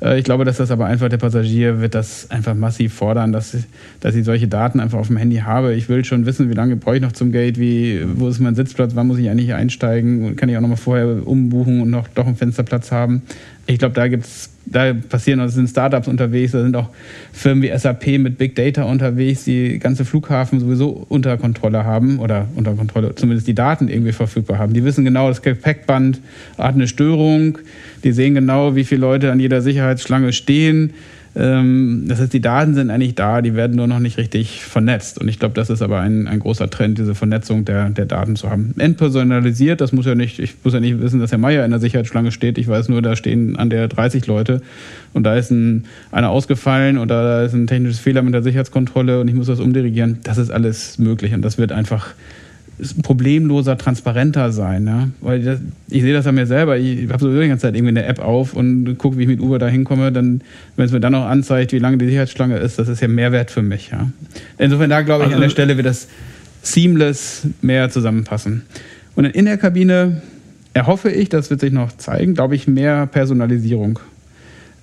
Äh, 0.00 0.18
ich 0.18 0.24
glaube, 0.24 0.44
dass 0.44 0.56
das 0.56 0.70
aber 0.70 0.86
einfach 0.86 1.08
der 1.08 1.18
Passagier 1.18 1.80
wird 1.80 1.94
das 1.94 2.30
einfach 2.30 2.54
massiv 2.54 2.94
fordern, 2.94 3.32
dass, 3.32 3.56
dass 4.00 4.14
ich 4.14 4.24
solche 4.24 4.48
Daten 4.48 4.80
einfach 4.80 4.98
auf 4.98 5.08
dem 5.08 5.16
Handy 5.16 5.36
habe. 5.38 5.74
Ich 5.74 5.88
will 5.88 6.04
schon 6.04 6.26
wissen, 6.26 6.50
wie 6.50 6.54
lange 6.54 6.76
brauche 6.76 6.96
ich 6.96 7.02
noch 7.02 7.12
zum 7.12 7.32
Gate, 7.32 7.58
wie, 7.58 8.04
wo 8.14 8.28
ist 8.28 8.40
mein 8.40 8.54
Sitzplatz, 8.54 8.92
wann 8.94 9.06
muss 9.06 9.18
ich 9.18 9.28
eigentlich 9.28 9.54
einsteigen 9.54 10.24
und 10.24 10.36
kann 10.36 10.48
ich 10.48 10.56
auch 10.56 10.60
noch 10.60 10.68
mal 10.68 10.76
vorher 10.76 11.26
umbuchen 11.26 11.80
und 11.80 11.90
noch 11.90 12.08
doch 12.08 12.26
einen 12.26 12.36
Fensterplatz 12.36 12.92
haben. 12.92 13.22
Ich 13.70 13.78
glaube, 13.78 13.94
da 13.94 14.08
gibt's, 14.08 14.50
da 14.66 14.92
passieren, 14.92 15.38
da 15.38 15.48
sind 15.48 15.68
Startups 15.68 16.08
unterwegs, 16.08 16.52
da 16.52 16.62
sind 16.62 16.76
auch 16.76 16.88
Firmen 17.32 17.62
wie 17.62 17.76
SAP 17.76 18.18
mit 18.18 18.36
Big 18.36 18.56
Data 18.56 18.82
unterwegs, 18.82 19.44
die 19.44 19.78
ganze 19.78 20.04
Flughafen 20.04 20.58
sowieso 20.58 21.06
unter 21.08 21.36
Kontrolle 21.36 21.84
haben 21.84 22.18
oder 22.18 22.48
unter 22.56 22.74
Kontrolle, 22.74 23.14
zumindest 23.14 23.46
die 23.46 23.54
Daten 23.54 23.88
irgendwie 23.88 24.12
verfügbar 24.12 24.58
haben. 24.58 24.74
Die 24.74 24.84
wissen 24.84 25.04
genau, 25.04 25.28
das 25.28 25.42
Gepäckband 25.42 26.20
hat 26.58 26.74
eine 26.74 26.88
Störung, 26.88 27.58
die 28.02 28.12
sehen 28.12 28.34
genau, 28.34 28.74
wie 28.74 28.84
viele 28.84 29.02
Leute 29.02 29.30
an 29.30 29.38
jeder 29.38 29.62
Sicherheitsschlange 29.62 30.32
stehen 30.32 30.92
das 31.32 32.20
heißt, 32.20 32.32
die 32.32 32.40
Daten 32.40 32.74
sind 32.74 32.90
eigentlich 32.90 33.14
da, 33.14 33.40
die 33.40 33.54
werden 33.54 33.76
nur 33.76 33.86
noch 33.86 34.00
nicht 34.00 34.18
richtig 34.18 34.64
vernetzt. 34.64 35.20
Und 35.20 35.28
ich 35.28 35.38
glaube, 35.38 35.54
das 35.54 35.70
ist 35.70 35.80
aber 35.80 36.00
ein, 36.00 36.26
ein 36.26 36.40
großer 36.40 36.68
Trend, 36.70 36.98
diese 36.98 37.14
Vernetzung 37.14 37.64
der, 37.64 37.90
der 37.90 38.06
Daten 38.06 38.34
zu 38.34 38.50
haben. 38.50 38.74
Entpersonalisiert, 38.78 39.80
das 39.80 39.92
muss 39.92 40.06
ja 40.06 40.16
nicht, 40.16 40.40
ich 40.40 40.56
muss 40.64 40.74
ja 40.74 40.80
nicht 40.80 41.00
wissen, 41.00 41.20
dass 41.20 41.30
Herr 41.30 41.38
Meier 41.38 41.64
in 41.64 41.70
der 41.70 41.78
Sicherheitsschlange 41.78 42.32
steht. 42.32 42.58
Ich 42.58 42.66
weiß 42.66 42.88
nur, 42.88 43.00
da 43.00 43.14
stehen 43.14 43.54
an 43.56 43.70
der 43.70 43.86
30 43.86 44.26
Leute 44.26 44.60
und 45.12 45.22
da 45.22 45.36
ist 45.36 45.52
ein, 45.52 45.84
einer 46.10 46.30
ausgefallen 46.30 46.98
oder 46.98 47.22
da 47.22 47.42
ist 47.44 47.54
ein 47.54 47.68
technisches 47.68 48.00
Fehler 48.00 48.22
mit 48.22 48.34
der 48.34 48.42
Sicherheitskontrolle 48.42 49.20
und 49.20 49.28
ich 49.28 49.34
muss 49.34 49.46
das 49.46 49.60
umdirigieren. 49.60 50.18
Das 50.24 50.36
ist 50.36 50.50
alles 50.50 50.98
möglich 50.98 51.32
und 51.32 51.42
das 51.42 51.58
wird 51.58 51.70
einfach 51.70 52.08
problemloser, 53.02 53.76
transparenter 53.76 54.52
sein. 54.52 54.86
Ja? 54.86 55.08
Weil 55.20 55.42
das, 55.42 55.60
ich 55.88 56.02
sehe 56.02 56.12
das 56.12 56.26
an 56.26 56.34
mir 56.34 56.46
selber. 56.46 56.78
Ich 56.78 57.08
habe 57.08 57.18
sowieso 57.18 57.40
die 57.40 57.48
ganze 57.48 57.62
Zeit 57.62 57.74
irgendwie 57.74 57.90
eine 57.90 58.04
App 58.04 58.18
auf 58.18 58.54
und 58.54 58.96
gucke, 58.98 59.18
wie 59.18 59.22
ich 59.22 59.28
mit 59.28 59.40
Uber 59.40 59.58
da 59.58 59.68
hinkomme. 59.68 60.12
Dann, 60.12 60.40
wenn 60.76 60.84
es 60.86 60.92
mir 60.92 61.00
dann 61.00 61.12
noch 61.12 61.26
anzeigt, 61.26 61.72
wie 61.72 61.78
lange 61.78 61.98
die 61.98 62.06
Sicherheitsschlange 62.06 62.56
ist, 62.56 62.78
das 62.78 62.88
ist 62.88 63.00
ja 63.00 63.08
Mehrwert 63.08 63.50
für 63.50 63.62
mich. 63.62 63.90
Ja? 63.90 64.10
Insofern 64.58 64.90
da 64.90 65.02
glaube 65.02 65.22
ich, 65.22 65.26
also, 65.26 65.36
an 65.36 65.42
der 65.42 65.50
Stelle 65.50 65.76
wird 65.76 65.86
das 65.86 66.08
seamless 66.62 67.46
mehr 67.62 67.90
zusammenpassen. 67.90 68.62
Und 69.14 69.24
in 69.26 69.44
der 69.44 69.58
Kabine 69.58 70.22
erhoffe 70.72 71.10
ich, 71.10 71.28
das 71.28 71.50
wird 71.50 71.60
sich 71.60 71.72
noch 71.72 71.96
zeigen, 71.96 72.34
glaube 72.34 72.54
ich, 72.54 72.66
mehr 72.66 73.06
Personalisierung. 73.06 73.98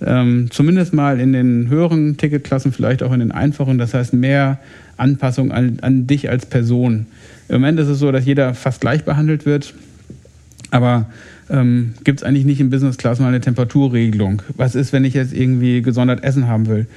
Ähm, 0.06 0.50
zumindest 0.52 0.94
mal 0.94 1.20
in 1.20 1.34
den 1.34 1.70
höheren 1.70 2.18
Ticketklassen, 2.18 2.72
vielleicht 2.72 3.02
auch 3.04 3.14
in 3.14 3.20
den 3.20 3.32
einfachen. 3.32 3.78
Das 3.78 3.94
heißt, 3.94 4.14
mehr 4.14 4.60
Anpassung 4.98 5.52
an, 5.52 5.80
an 5.82 6.08
dich 6.08 6.30
als 6.30 6.46
Person. 6.46 7.08
Im 7.50 7.56
Moment 7.56 7.80
ist 7.80 7.88
es 7.88 8.00
so, 8.00 8.12
dass 8.12 8.26
jeder 8.26 8.54
fast 8.54 8.82
gleich 8.82 9.06
behandelt 9.06 9.46
wird. 9.46 9.74
Aber 10.72 11.08
ähm, 11.50 11.94
gibt 12.04 12.20
es 12.20 12.24
eigentlich 12.24 12.46
nicht 12.46 12.60
in 12.60 12.70
Business 12.70 12.98
Class 12.98 13.20
mal 13.20 13.30
eine 13.30 13.42
Temperaturregelung? 13.42 14.42
Was 14.56 14.76
ist, 14.76 14.92
wenn 14.94 15.06
ich 15.06 15.14
jetzt 15.14 15.34
irgendwie 15.34 15.82
gesondert 15.82 16.24
Essen 16.24 16.48
haben 16.48 16.68
will? 16.68 16.88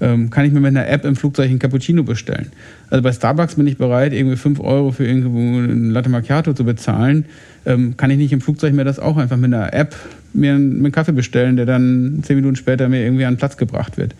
Ähm, 0.00 0.30
kann 0.30 0.46
ich 0.46 0.52
mir 0.52 0.60
mit 0.60 0.68
einer 0.68 0.88
App 0.88 1.04
im 1.04 1.14
Flugzeug 1.14 1.50
einen 1.50 1.58
Cappuccino 1.58 2.02
bestellen? 2.02 2.52
Also 2.88 3.02
bei 3.02 3.12
Starbucks 3.12 3.56
bin 3.56 3.66
ich 3.66 3.76
bereit, 3.76 4.12
irgendwie 4.12 4.36
5 4.36 4.60
Euro 4.60 4.92
für 4.92 5.06
irgendwo 5.06 5.38
ein 5.38 5.90
Latte 5.90 6.08
Macchiato 6.08 6.54
zu 6.54 6.64
bezahlen. 6.64 7.26
Ähm, 7.66 7.96
kann 7.96 8.10
ich 8.10 8.16
nicht 8.16 8.32
im 8.32 8.40
Flugzeug 8.40 8.72
mir 8.72 8.84
das 8.84 8.98
auch 8.98 9.18
einfach 9.18 9.36
mit 9.36 9.52
einer 9.52 9.74
App 9.74 9.94
mir 10.32 10.54
einen, 10.54 10.78
einen 10.78 10.92
Kaffee 10.92 11.12
bestellen, 11.12 11.56
der 11.56 11.66
dann 11.66 12.20
10 12.22 12.36
Minuten 12.36 12.56
später 12.56 12.88
mir 12.88 13.04
irgendwie 13.04 13.24
an 13.24 13.34
den 13.34 13.38
Platz 13.38 13.56
gebracht 13.56 13.98
wird? 13.98 14.14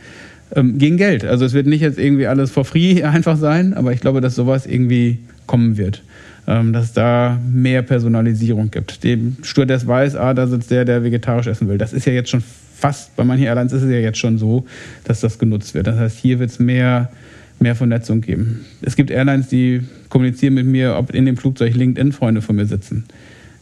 Ähm, 0.55 0.79
gegen 0.79 0.97
Geld. 0.97 1.25
Also 1.25 1.45
es 1.45 1.55
wird 1.55 1.67
nicht 1.67 1.81
jetzt 1.81 1.99
irgendwie 1.99 2.27
alles 2.27 2.51
for 2.51 2.65
free 2.65 3.03
einfach 3.05 3.37
sein, 3.37 3.73
aber 3.73 3.93
ich 3.93 4.01
glaube, 4.01 4.21
dass 4.21 4.35
sowas 4.35 4.67
irgendwie 4.67 5.19
kommen 5.47 5.79
wird. 5.79 6.03
Ähm, 6.47 6.73
dass 6.73 6.87
es 6.87 6.93
da 6.93 7.39
mehr 7.53 7.83
Personalisierung 7.83 8.71
gibt. 8.71 9.05
Dem 9.05 9.37
Stewardess 9.43 9.87
weiß, 9.87 10.17
ah, 10.17 10.35
da 10.35 10.47
sitzt 10.47 10.71
der, 10.71 10.85
der 10.85 11.05
vegetarisch 11.05 11.47
essen 11.47 11.69
will. 11.69 11.79
Das 11.79 11.93
ist 11.93 12.07
ja 12.07 12.13
jetzt 12.13 12.31
schon 12.31 12.43
fast, 12.81 13.15
bei 13.15 13.25
manchen 13.25 13.45
Airlines 13.45 13.73
ist 13.73 13.83
es 13.83 13.91
ja 13.91 13.99
jetzt 13.99 14.19
schon 14.19 14.39
so, 14.39 14.65
dass 15.05 15.21
das 15.21 15.39
genutzt 15.39 15.75
wird. 15.75 15.87
Das 15.87 15.99
heißt, 15.99 16.19
hier 16.19 16.39
wird 16.39 16.51
es 16.51 16.59
mehr, 16.59 17.11
mehr 17.59 17.75
Vernetzung 17.75 18.23
geben. 18.23 18.65
Es 18.81 18.97
gibt 18.97 19.11
Airlines, 19.11 19.49
die 19.49 19.83
kommunizieren 20.09 20.55
mit 20.55 20.67
mir, 20.67 20.97
ob 20.97 21.15
in 21.15 21.27
dem 21.27 21.37
Flugzeug 21.37 21.75
LinkedIn-Freunde 21.75 22.41
von 22.43 22.57
mir 22.57 22.67
sitzen. 22.67 23.05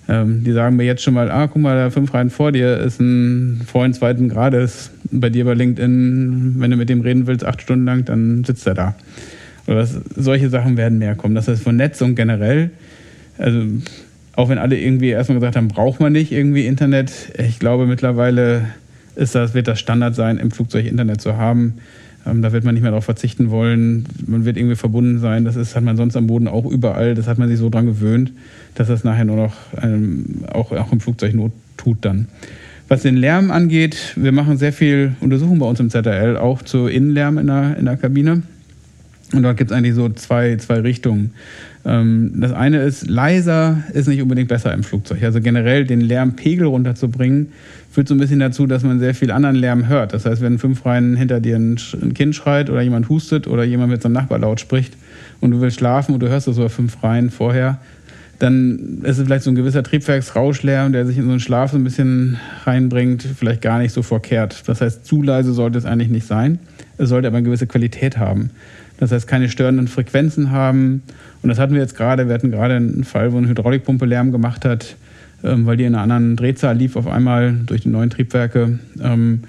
Ähm, 0.09 0.45
die 0.45 0.53
sagen 0.53 0.77
mir 0.77 0.85
jetzt 0.85 1.03
schon 1.03 1.15
mal, 1.15 1.31
ah, 1.31 1.49
guck 1.49 1.61
mal, 1.61 1.77
da 1.77 1.91
fünf 1.91 2.15
Reihen 2.15 2.31
vor 2.31 2.53
dir 2.53 2.79
ist 2.79 3.01
ein 3.01 3.61
Freund 3.67 3.95
zweiten 3.95 4.29
Grades. 4.29 4.91
Bei 5.11 5.29
dir 5.31 5.45
bei 5.45 5.55
LinkedIn, 5.55 6.55
wenn 6.59 6.71
du 6.71 6.77
mit 6.77 6.89
dem 6.89 7.01
reden 7.01 7.27
willst, 7.27 7.45
acht 7.45 7.61
Stunden 7.61 7.85
lang, 7.85 8.05
dann 8.05 8.45
sitzt 8.45 8.67
er 8.67 8.75
da. 8.75 8.95
Oder 9.67 9.79
was, 9.79 10.01
solche 10.17 10.49
Sachen 10.49 10.77
werden 10.77 10.99
mehr 10.99 11.15
kommen. 11.15 11.35
Das 11.35 11.49
heißt, 11.49 11.63
Vernetzung 11.63 12.15
generell, 12.15 12.71
also 13.37 13.63
auch 14.33 14.49
wenn 14.49 14.59
alle 14.59 14.79
irgendwie 14.79 15.09
erstmal 15.09 15.39
gesagt 15.39 15.57
haben, 15.57 15.69
braucht 15.69 16.01
man 16.01 16.13
nicht 16.13 16.31
irgendwie 16.31 16.67
Internet. 16.67 17.13
Ich 17.37 17.59
glaube, 17.59 17.87
mittlerweile 17.87 18.63
ist 19.19 19.35
das, 19.35 19.55
wird 19.55 19.69
das 19.69 19.81
Standard 19.81 20.15
sein, 20.15 20.39
im 20.39 20.51
Flugzeug 20.51 20.87
Internet 20.87 21.21
zu 21.21 21.37
haben. 21.37 21.75
Ähm, 22.27 22.43
da 22.43 22.53
wird 22.53 22.65
man 22.65 22.75
nicht 22.75 22.83
mehr 22.83 22.93
darauf 22.93 23.05
verzichten 23.05 23.51
wollen. 23.51 24.07
Man 24.27 24.45
wird 24.45 24.57
irgendwie 24.57 24.77
verbunden 24.77 25.19
sein. 25.19 25.45
Das 25.45 25.57
ist, 25.57 25.77
hat 25.77 25.83
man 25.83 25.97
sonst 25.97 26.17
am 26.17 26.27
Boden 26.27 26.49
auch 26.49 26.65
überall. 26.65 27.15
Das 27.15 27.27
hat 27.27 27.39
man 27.39 27.49
sich 27.49 27.59
so 27.59 27.69
dran 27.69 27.87
gewöhnt, 27.87 28.33
dass 28.75 28.89
das 28.89 29.05
nachher 29.05 29.25
nur 29.25 29.37
noch 29.37 29.55
ähm, 29.83 30.45
auch, 30.53 30.73
auch 30.73 30.93
im 30.93 31.01
Flugzeug 31.01 31.35
Not 31.35 31.53
tut 31.77 31.99
dann. 32.03 32.29
Was 32.89 33.03
den 33.03 33.17
Lärm 33.17 33.51
angeht, 33.51 34.15
wir 34.17 34.33
machen 34.33 34.57
sehr 34.57 34.73
viel 34.73 35.13
Untersuchungen 35.21 35.59
bei 35.59 35.67
uns 35.67 35.79
im 35.79 35.91
ZRL, 35.91 36.39
auch 36.39 36.63
zu 36.63 36.87
Innenlärm 36.87 37.37
in 37.39 37.47
der, 37.49 37.77
in 37.77 37.85
der 37.85 37.97
Kabine. 37.97 38.43
Und 39.35 39.43
dort 39.43 39.59
gibt 39.59 39.71
es 39.71 39.77
eigentlich 39.77 39.95
so 39.95 40.09
zwei, 40.09 40.57
zwei 40.57 40.81
Richtungen. 40.81 41.33
Ähm, 41.85 42.33
das 42.37 42.53
eine 42.53 42.83
ist, 42.83 43.09
leiser 43.09 43.83
ist 43.93 44.09
nicht 44.09 44.23
unbedingt 44.23 44.49
besser 44.49 44.73
im 44.73 44.85
Flugzeug. 44.85 45.23
Also 45.23 45.41
generell 45.41 45.85
den 45.85 46.01
Lärmpegel 46.01 46.67
runterzubringen, 46.67 47.49
führt 47.99 48.07
so 48.07 48.15
ein 48.15 48.19
bisschen 48.19 48.39
dazu, 48.39 48.69
dass 48.69 48.85
man 48.85 49.01
sehr 49.01 49.13
viel 49.13 49.33
anderen 49.33 49.57
Lärm 49.57 49.89
hört. 49.89 50.15
Das 50.15 50.25
heißt, 50.25 50.41
wenn 50.41 50.61
fünf 50.61 50.87
Reihen 50.87 51.17
hinter 51.17 51.41
dir 51.41 51.57
ein 51.57 52.15
Kind 52.15 52.37
schreit 52.37 52.71
oder 52.71 52.81
jemand 52.81 53.09
hustet 53.09 53.49
oder 53.49 53.65
jemand 53.65 53.91
mit 53.91 54.01
seinem 54.03 54.13
Nachbar 54.13 54.39
laut 54.39 54.61
spricht 54.61 54.97
und 55.41 55.51
du 55.51 55.61
willst 55.61 55.79
schlafen 55.79 56.15
und 56.15 56.21
du 56.21 56.29
hörst 56.29 56.47
das 56.47 56.59
über 56.59 56.71
fünf 56.71 57.03
Reihen 57.03 57.31
vorher, 57.31 57.81
dann 58.39 59.01
ist 59.03 59.19
es 59.19 59.25
vielleicht 59.25 59.43
so 59.43 59.51
ein 59.51 59.57
gewisser 59.57 59.83
Triebwerksrauschlärm, 59.83 60.93
der 60.93 61.07
sich 61.07 61.19
in 61.19 61.25
so 61.25 61.31
einen 61.31 61.41
Schlaf 61.41 61.73
so 61.73 61.77
ein 61.77 61.83
bisschen 61.83 62.39
reinbringt, 62.65 63.27
vielleicht 63.37 63.63
gar 63.63 63.81
nicht 63.81 63.93
so 63.93 64.03
verkehrt. 64.03 64.69
Das 64.69 64.81
heißt, 64.81 65.05
zu 65.05 65.21
leise 65.21 65.53
sollte 65.53 65.77
es 65.77 65.85
eigentlich 65.85 66.11
nicht 66.11 66.29
sein. 66.29 66.61
Es 66.99 67.09
sollte 67.09 67.27
aber 67.27 67.39
eine 67.39 67.47
gewisse 67.47 67.67
Qualität 67.67 68.17
haben. 68.17 68.51
Das 68.99 69.11
heißt, 69.11 69.27
keine 69.27 69.49
störenden 69.49 69.89
Frequenzen 69.89 70.53
haben. 70.53 71.03
Und 71.43 71.49
das 71.49 71.59
hatten 71.59 71.75
wir 71.75 71.81
jetzt 71.81 71.97
gerade. 71.97 72.29
Wir 72.29 72.35
hatten 72.35 72.53
gerade 72.53 72.77
einen 72.77 73.03
Fall, 73.03 73.33
wo 73.33 73.39
eine 73.39 73.49
Hydraulikpumpe 73.49 74.07
Lärm 74.07 74.31
gemacht 74.31 74.65
hat, 74.65 74.95
weil 75.43 75.77
die 75.77 75.85
in 75.85 75.95
einer 75.95 76.03
anderen 76.03 76.37
Drehzahl 76.37 76.77
lief 76.77 76.97
auf 76.97 77.07
einmal 77.07 77.55
durch 77.67 77.83
die 77.83 77.89
neuen 77.89 78.11
Triebwerke. 78.11 78.79
Ähm, 79.03 79.43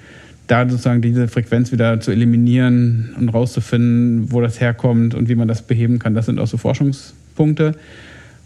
da 0.47 0.67
sozusagen 0.67 1.01
diese 1.01 1.27
Frequenz 1.27 1.71
wieder 1.71 1.99
zu 1.99 2.11
eliminieren 2.11 3.15
und 3.19 3.29
rauszufinden, 3.29 4.31
wo 4.31 4.41
das 4.41 4.59
herkommt 4.59 5.13
und 5.13 5.29
wie 5.29 5.35
man 5.35 5.47
das 5.47 5.61
beheben 5.61 5.99
kann, 5.99 6.15
das 6.15 6.25
sind 6.25 6.39
auch 6.39 6.47
so 6.47 6.57
Forschungspunkte. 6.57 7.73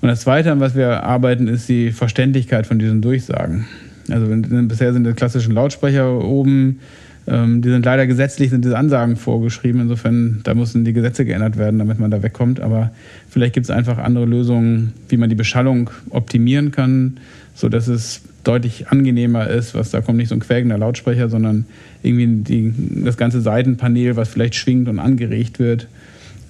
Und 0.01 0.09
das 0.09 0.21
Zweite, 0.21 0.51
an 0.51 0.59
was 0.59 0.75
wir 0.75 1.03
arbeiten, 1.03 1.47
ist 1.47 1.69
die 1.69 1.91
Verständlichkeit 1.91 2.67
von 2.67 2.77
diesen 2.77 3.01
Durchsagen. 3.01 3.67
Also 4.09 4.27
bisher 4.27 4.91
sind 4.91 5.07
die 5.07 5.13
klassischen 5.13 5.53
Lautsprecher 5.53 6.21
oben, 6.21 6.79
ähm, 7.25 7.61
die 7.61 7.69
sind 7.69 7.85
leider 7.85 8.05
gesetzlich, 8.05 8.49
sind 8.49 8.65
diese 8.65 8.77
Ansagen 8.77 9.15
vorgeschrieben. 9.15 9.81
Insofern, 9.81 10.41
da 10.43 10.53
müssen 10.53 10.83
die 10.83 10.93
Gesetze 10.93 11.25
geändert 11.25 11.57
werden, 11.57 11.79
damit 11.79 11.99
man 11.99 12.11
da 12.11 12.21
wegkommt. 12.21 12.59
Aber 12.59 12.91
vielleicht 13.29 13.53
gibt 13.53 13.65
es 13.65 13.69
einfach 13.69 13.97
andere 13.97 14.25
Lösungen, 14.25 14.93
wie 15.09 15.17
man 15.17 15.29
die 15.29 15.35
Beschallung 15.35 15.89
optimieren 16.09 16.71
kann, 16.71 17.17
sodass 17.55 17.87
es 17.87 18.21
deutlich 18.43 18.89
angenehmer 18.89 19.47
ist. 19.47 19.73
Was 19.73 19.91
da 19.91 20.01
kommt 20.01 20.17
nicht 20.17 20.29
so 20.29 20.35
ein 20.35 20.41
quäkender 20.41 20.77
Lautsprecher, 20.77 21.29
sondern 21.29 21.65
irgendwie 22.01 22.27
die, 22.27 22.73
das 23.03 23.15
ganze 23.15 23.41
Seitenpanel, 23.41 24.17
was 24.17 24.29
vielleicht 24.29 24.55
schwingt 24.55 24.89
und 24.89 24.99
angeregt 24.99 25.59
wird. 25.59 25.87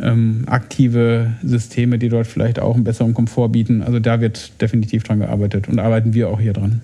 Ähm, 0.01 0.45
aktive 0.47 1.33
Systeme, 1.43 1.99
die 1.99 2.09
dort 2.09 2.25
vielleicht 2.25 2.59
auch 2.59 2.73
einen 2.73 2.83
besseren 2.83 3.13
Komfort 3.13 3.49
bieten. 3.49 3.83
Also 3.83 3.99
da 3.99 4.21
wird 4.21 4.59
definitiv 4.59 5.03
dran 5.03 5.19
gearbeitet 5.19 5.67
und 5.67 5.77
arbeiten 5.77 6.15
wir 6.15 6.29
auch 6.29 6.39
hier 6.39 6.53
dran. 6.53 6.81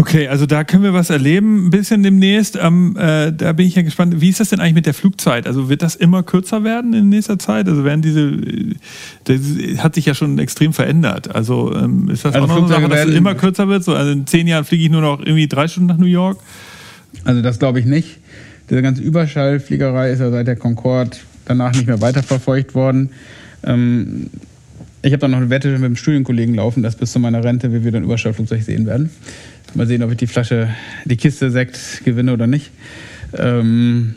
Okay, 0.00 0.28
also 0.28 0.46
da 0.46 0.62
können 0.62 0.84
wir 0.84 0.94
was 0.94 1.10
erleben, 1.10 1.66
ein 1.66 1.70
bisschen 1.70 2.04
demnächst. 2.04 2.56
Ähm, 2.56 2.96
äh, 2.96 3.32
da 3.32 3.52
bin 3.52 3.66
ich 3.66 3.74
ja 3.74 3.82
gespannt. 3.82 4.20
Wie 4.20 4.28
ist 4.28 4.38
das 4.38 4.50
denn 4.50 4.60
eigentlich 4.60 4.74
mit 4.74 4.86
der 4.86 4.94
Flugzeit? 4.94 5.48
Also 5.48 5.68
wird 5.68 5.82
das 5.82 5.96
immer 5.96 6.22
kürzer 6.22 6.62
werden 6.62 6.94
in 6.94 7.08
nächster 7.08 7.36
Zeit? 7.36 7.66
Also 7.66 7.82
werden 7.82 8.00
diese, 8.00 8.30
das 9.24 9.40
hat 9.82 9.96
sich 9.96 10.06
ja 10.06 10.14
schon 10.14 10.38
extrem 10.38 10.72
verändert. 10.72 11.34
Also 11.34 11.74
ähm, 11.74 12.08
ist 12.10 12.24
das 12.24 12.36
also 12.36 12.44
auch 12.44 12.48
noch 12.48 12.58
eine 12.58 12.68
Sache, 12.68 12.88
dass 12.88 13.08
es 13.08 13.14
immer 13.16 13.34
kürzer 13.34 13.66
wird? 13.66 13.82
So, 13.82 13.92
also 13.92 14.12
in 14.12 14.24
zehn 14.28 14.46
Jahren 14.46 14.64
fliege 14.64 14.84
ich 14.84 14.90
nur 14.90 15.00
noch 15.00 15.18
irgendwie 15.18 15.48
drei 15.48 15.66
Stunden 15.66 15.88
nach 15.88 15.98
New 15.98 16.06
York? 16.06 16.38
Also 17.24 17.42
das 17.42 17.58
glaube 17.58 17.80
ich 17.80 17.86
nicht. 17.86 18.18
Diese 18.70 18.82
ganze 18.82 19.02
Überschallfliegerei 19.02 20.12
ist 20.12 20.20
ja 20.20 20.30
seit 20.30 20.46
der 20.46 20.54
Concorde 20.54 21.16
danach 21.44 21.72
nicht 21.72 21.88
mehr 21.88 22.00
weiterverfolgt 22.00 22.76
worden. 22.76 23.10
Ähm, 23.64 24.30
ich 25.02 25.12
habe 25.12 25.18
dann 25.18 25.32
noch 25.32 25.38
eine 25.38 25.50
Wette 25.50 25.70
mit 25.72 25.84
dem 25.84 25.96
Studienkollegen 25.96 26.54
laufen, 26.54 26.84
dass 26.84 26.94
bis 26.94 27.12
zu 27.12 27.18
meiner 27.18 27.42
Rente 27.42 27.72
wir 27.72 27.84
wieder 27.84 27.98
ein 27.98 28.04
Überschallflugzeug 28.04 28.62
sehen 28.62 28.86
werden. 28.86 29.10
Mal 29.74 29.86
sehen, 29.86 30.02
ob 30.02 30.10
ich 30.10 30.16
die 30.16 30.26
Flasche, 30.26 30.68
die 31.04 31.16
Kiste 31.16 31.50
Sekt 31.50 32.02
gewinne 32.04 32.32
oder 32.32 32.46
nicht. 32.46 32.70
Ähm, 33.36 34.14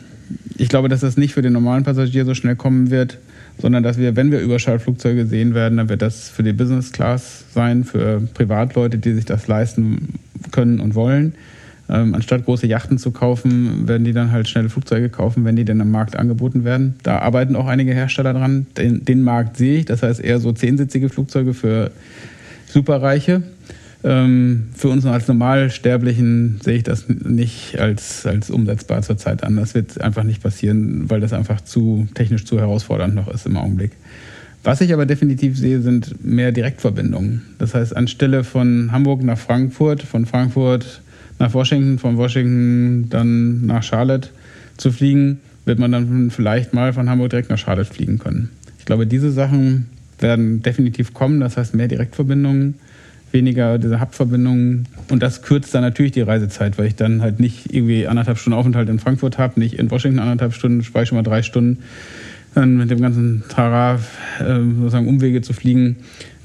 ich 0.56 0.68
glaube, 0.68 0.88
dass 0.88 1.00
das 1.00 1.16
nicht 1.16 1.34
für 1.34 1.42
den 1.42 1.52
normalen 1.52 1.84
Passagier 1.84 2.24
so 2.24 2.34
schnell 2.34 2.56
kommen 2.56 2.90
wird, 2.90 3.18
sondern 3.58 3.82
dass 3.82 3.98
wir, 3.98 4.16
wenn 4.16 4.30
wir 4.30 4.40
Überschallflugzeuge 4.40 5.26
sehen 5.26 5.54
werden, 5.54 5.76
dann 5.76 5.88
wird 5.88 6.02
das 6.02 6.28
für 6.28 6.42
die 6.42 6.52
Business 6.52 6.92
Class 6.92 7.44
sein, 7.52 7.84
für 7.84 8.20
Privatleute, 8.34 8.98
die 8.98 9.12
sich 9.12 9.24
das 9.24 9.46
leisten 9.46 10.14
können 10.50 10.80
und 10.80 10.94
wollen. 10.94 11.34
Ähm, 11.88 12.14
anstatt 12.14 12.44
große 12.44 12.66
Yachten 12.66 12.96
zu 12.96 13.10
kaufen, 13.10 13.86
werden 13.86 14.04
die 14.04 14.12
dann 14.12 14.32
halt 14.32 14.48
schnelle 14.48 14.70
Flugzeuge 14.70 15.10
kaufen, 15.10 15.44
wenn 15.44 15.56
die 15.56 15.64
denn 15.64 15.80
am 15.80 15.90
Markt 15.90 16.16
angeboten 16.16 16.64
werden. 16.64 16.94
Da 17.02 17.18
arbeiten 17.18 17.56
auch 17.56 17.66
einige 17.66 17.92
Hersteller 17.92 18.32
dran. 18.32 18.66
Den, 18.78 19.04
den 19.04 19.22
Markt 19.22 19.56
sehe 19.56 19.80
ich, 19.80 19.84
das 19.84 20.02
heißt 20.02 20.20
eher 20.20 20.38
so 20.38 20.52
zehnsitzige 20.52 21.08
Flugzeuge 21.08 21.52
für 21.52 21.90
Superreiche. 22.66 23.42
Ähm, 24.04 24.68
für 24.74 24.88
uns 24.88 25.06
als 25.06 25.28
Normalsterblichen 25.28 26.60
sehe 26.62 26.76
ich 26.76 26.82
das 26.82 27.08
nicht 27.08 27.78
als, 27.78 28.26
als 28.26 28.50
umsetzbar 28.50 29.02
zurzeit 29.02 29.44
an. 29.44 29.56
Das 29.56 29.74
wird 29.74 30.00
einfach 30.00 30.24
nicht 30.24 30.42
passieren, 30.42 31.08
weil 31.08 31.20
das 31.20 31.32
einfach 31.32 31.60
zu 31.60 32.08
technisch 32.14 32.44
zu 32.44 32.58
herausfordernd 32.58 33.14
noch 33.14 33.28
ist 33.28 33.46
im 33.46 33.56
Augenblick. 33.56 33.92
Was 34.64 34.80
ich 34.80 34.92
aber 34.92 35.06
definitiv 35.06 35.56
sehe, 35.58 35.80
sind 35.80 36.24
mehr 36.24 36.52
Direktverbindungen. 36.52 37.42
Das 37.58 37.74
heißt, 37.74 37.96
anstelle 37.96 38.44
von 38.44 38.92
Hamburg 38.92 39.22
nach 39.22 39.38
Frankfurt, 39.38 40.02
von 40.02 40.26
Frankfurt 40.26 41.02
nach 41.38 41.52
Washington, 41.54 41.98
von 41.98 42.16
Washington 42.16 43.08
dann 43.08 43.66
nach 43.66 43.82
Charlotte 43.82 44.28
zu 44.76 44.92
fliegen, 44.92 45.40
wird 45.64 45.78
man 45.78 45.92
dann 45.92 46.30
vielleicht 46.30 46.74
mal 46.74 46.92
von 46.92 47.08
Hamburg 47.08 47.30
direkt 47.30 47.50
nach 47.50 47.58
Charlotte 47.58 47.92
fliegen 47.92 48.18
können. 48.18 48.50
Ich 48.78 48.84
glaube, 48.84 49.06
diese 49.06 49.30
Sachen 49.30 49.86
werden 50.18 50.62
definitiv 50.62 51.14
kommen. 51.14 51.40
Das 51.40 51.56
heißt, 51.56 51.74
mehr 51.74 51.88
Direktverbindungen 51.88 52.74
weniger 53.32 53.78
diese 53.78 54.00
Hub-Verbindungen. 54.00 54.86
Und 55.10 55.22
das 55.22 55.42
kürzt 55.42 55.74
dann 55.74 55.82
natürlich 55.82 56.12
die 56.12 56.20
Reisezeit, 56.22 56.78
weil 56.78 56.86
ich 56.86 56.96
dann 56.96 57.22
halt 57.22 57.40
nicht 57.40 57.72
irgendwie 57.72 58.06
anderthalb 58.06 58.38
Stunden 58.38 58.58
Aufenthalt 58.58 58.88
in 58.88 58.98
Frankfurt 58.98 59.38
habe, 59.38 59.60
nicht 59.60 59.74
in 59.74 59.90
Washington 59.90 60.18
anderthalb 60.18 60.54
Stunden, 60.54 60.82
spare 60.82 61.04
ich 61.04 61.08
schon 61.08 61.16
mal 61.16 61.22
drei 61.22 61.42
Stunden. 61.42 61.78
Dann 62.54 62.76
mit 62.76 62.90
dem 62.90 63.00
ganzen 63.00 63.44
Tara 63.48 63.94
äh, 64.40 64.58
sozusagen 64.76 65.08
Umwege 65.08 65.40
zu 65.40 65.54
fliegen, 65.54 65.96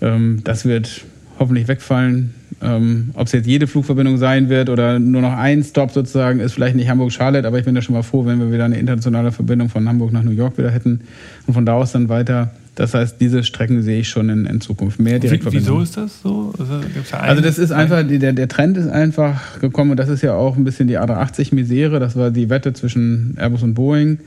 ähm, 0.01 0.39
das 0.43 0.65
wird 0.65 1.03
hoffentlich 1.39 1.67
wegfallen. 1.67 2.33
Ähm, 2.61 3.11
Ob 3.13 3.27
es 3.27 3.33
jetzt 3.33 3.45
jede 3.45 3.67
Flugverbindung 3.67 4.17
sein 4.17 4.49
wird 4.49 4.69
oder 4.69 4.99
nur 4.99 5.21
noch 5.21 5.33
ein 5.33 5.63
Stop 5.63 5.91
sozusagen, 5.91 6.39
ist 6.39 6.53
vielleicht 6.53 6.75
nicht 6.75 6.89
Hamburg-Charlotte, 6.89 7.47
aber 7.47 7.59
ich 7.59 7.65
bin 7.65 7.75
da 7.75 7.81
schon 7.81 7.93
mal 7.93 8.03
froh, 8.03 8.25
wenn 8.25 8.39
wir 8.39 8.51
wieder 8.51 8.65
eine 8.65 8.79
internationale 8.79 9.31
Verbindung 9.31 9.69
von 9.69 9.87
Hamburg 9.87 10.11
nach 10.11 10.23
New 10.23 10.31
York 10.31 10.57
wieder 10.57 10.71
hätten 10.71 11.01
und 11.45 11.53
von 11.53 11.65
da 11.65 11.73
aus 11.73 11.91
dann 11.91 12.09
weiter 12.09 12.51
das 12.77 12.93
heißt, 12.93 13.19
diese 13.19 13.43
Strecken 13.43 13.81
sehe 13.81 14.01
ich 14.01 14.07
schon 14.07 14.29
in, 14.29 14.45
in 14.45 14.61
Zukunft 14.61 14.99
mehr 14.99 15.17
Direktverbindungen. 15.17 15.81
Wieso 15.81 15.83
ist 15.83 15.97
das 15.97 16.21
so? 16.21 16.53
Also, 16.59 16.79
da 17.09 17.17
also 17.17 17.41
das 17.41 17.57
ist 17.57 17.71
einfach, 17.71 18.03
der, 18.07 18.33
der 18.33 18.47
Trend 18.47 18.77
ist 18.77 18.87
einfach 18.87 19.59
gekommen 19.59 19.89
und 19.91 19.97
das 19.97 20.09
ist 20.09 20.21
ja 20.21 20.35
auch 20.35 20.55
ein 20.55 20.63
bisschen 20.63 20.87
die 20.87 20.99
A380-Misere. 20.99 21.99
Das 21.99 22.15
war 22.15 22.29
die 22.29 22.51
Wette 22.51 22.73
zwischen 22.73 23.35
Airbus 23.39 23.63
und 23.63 23.73
Boeing. 23.73 24.19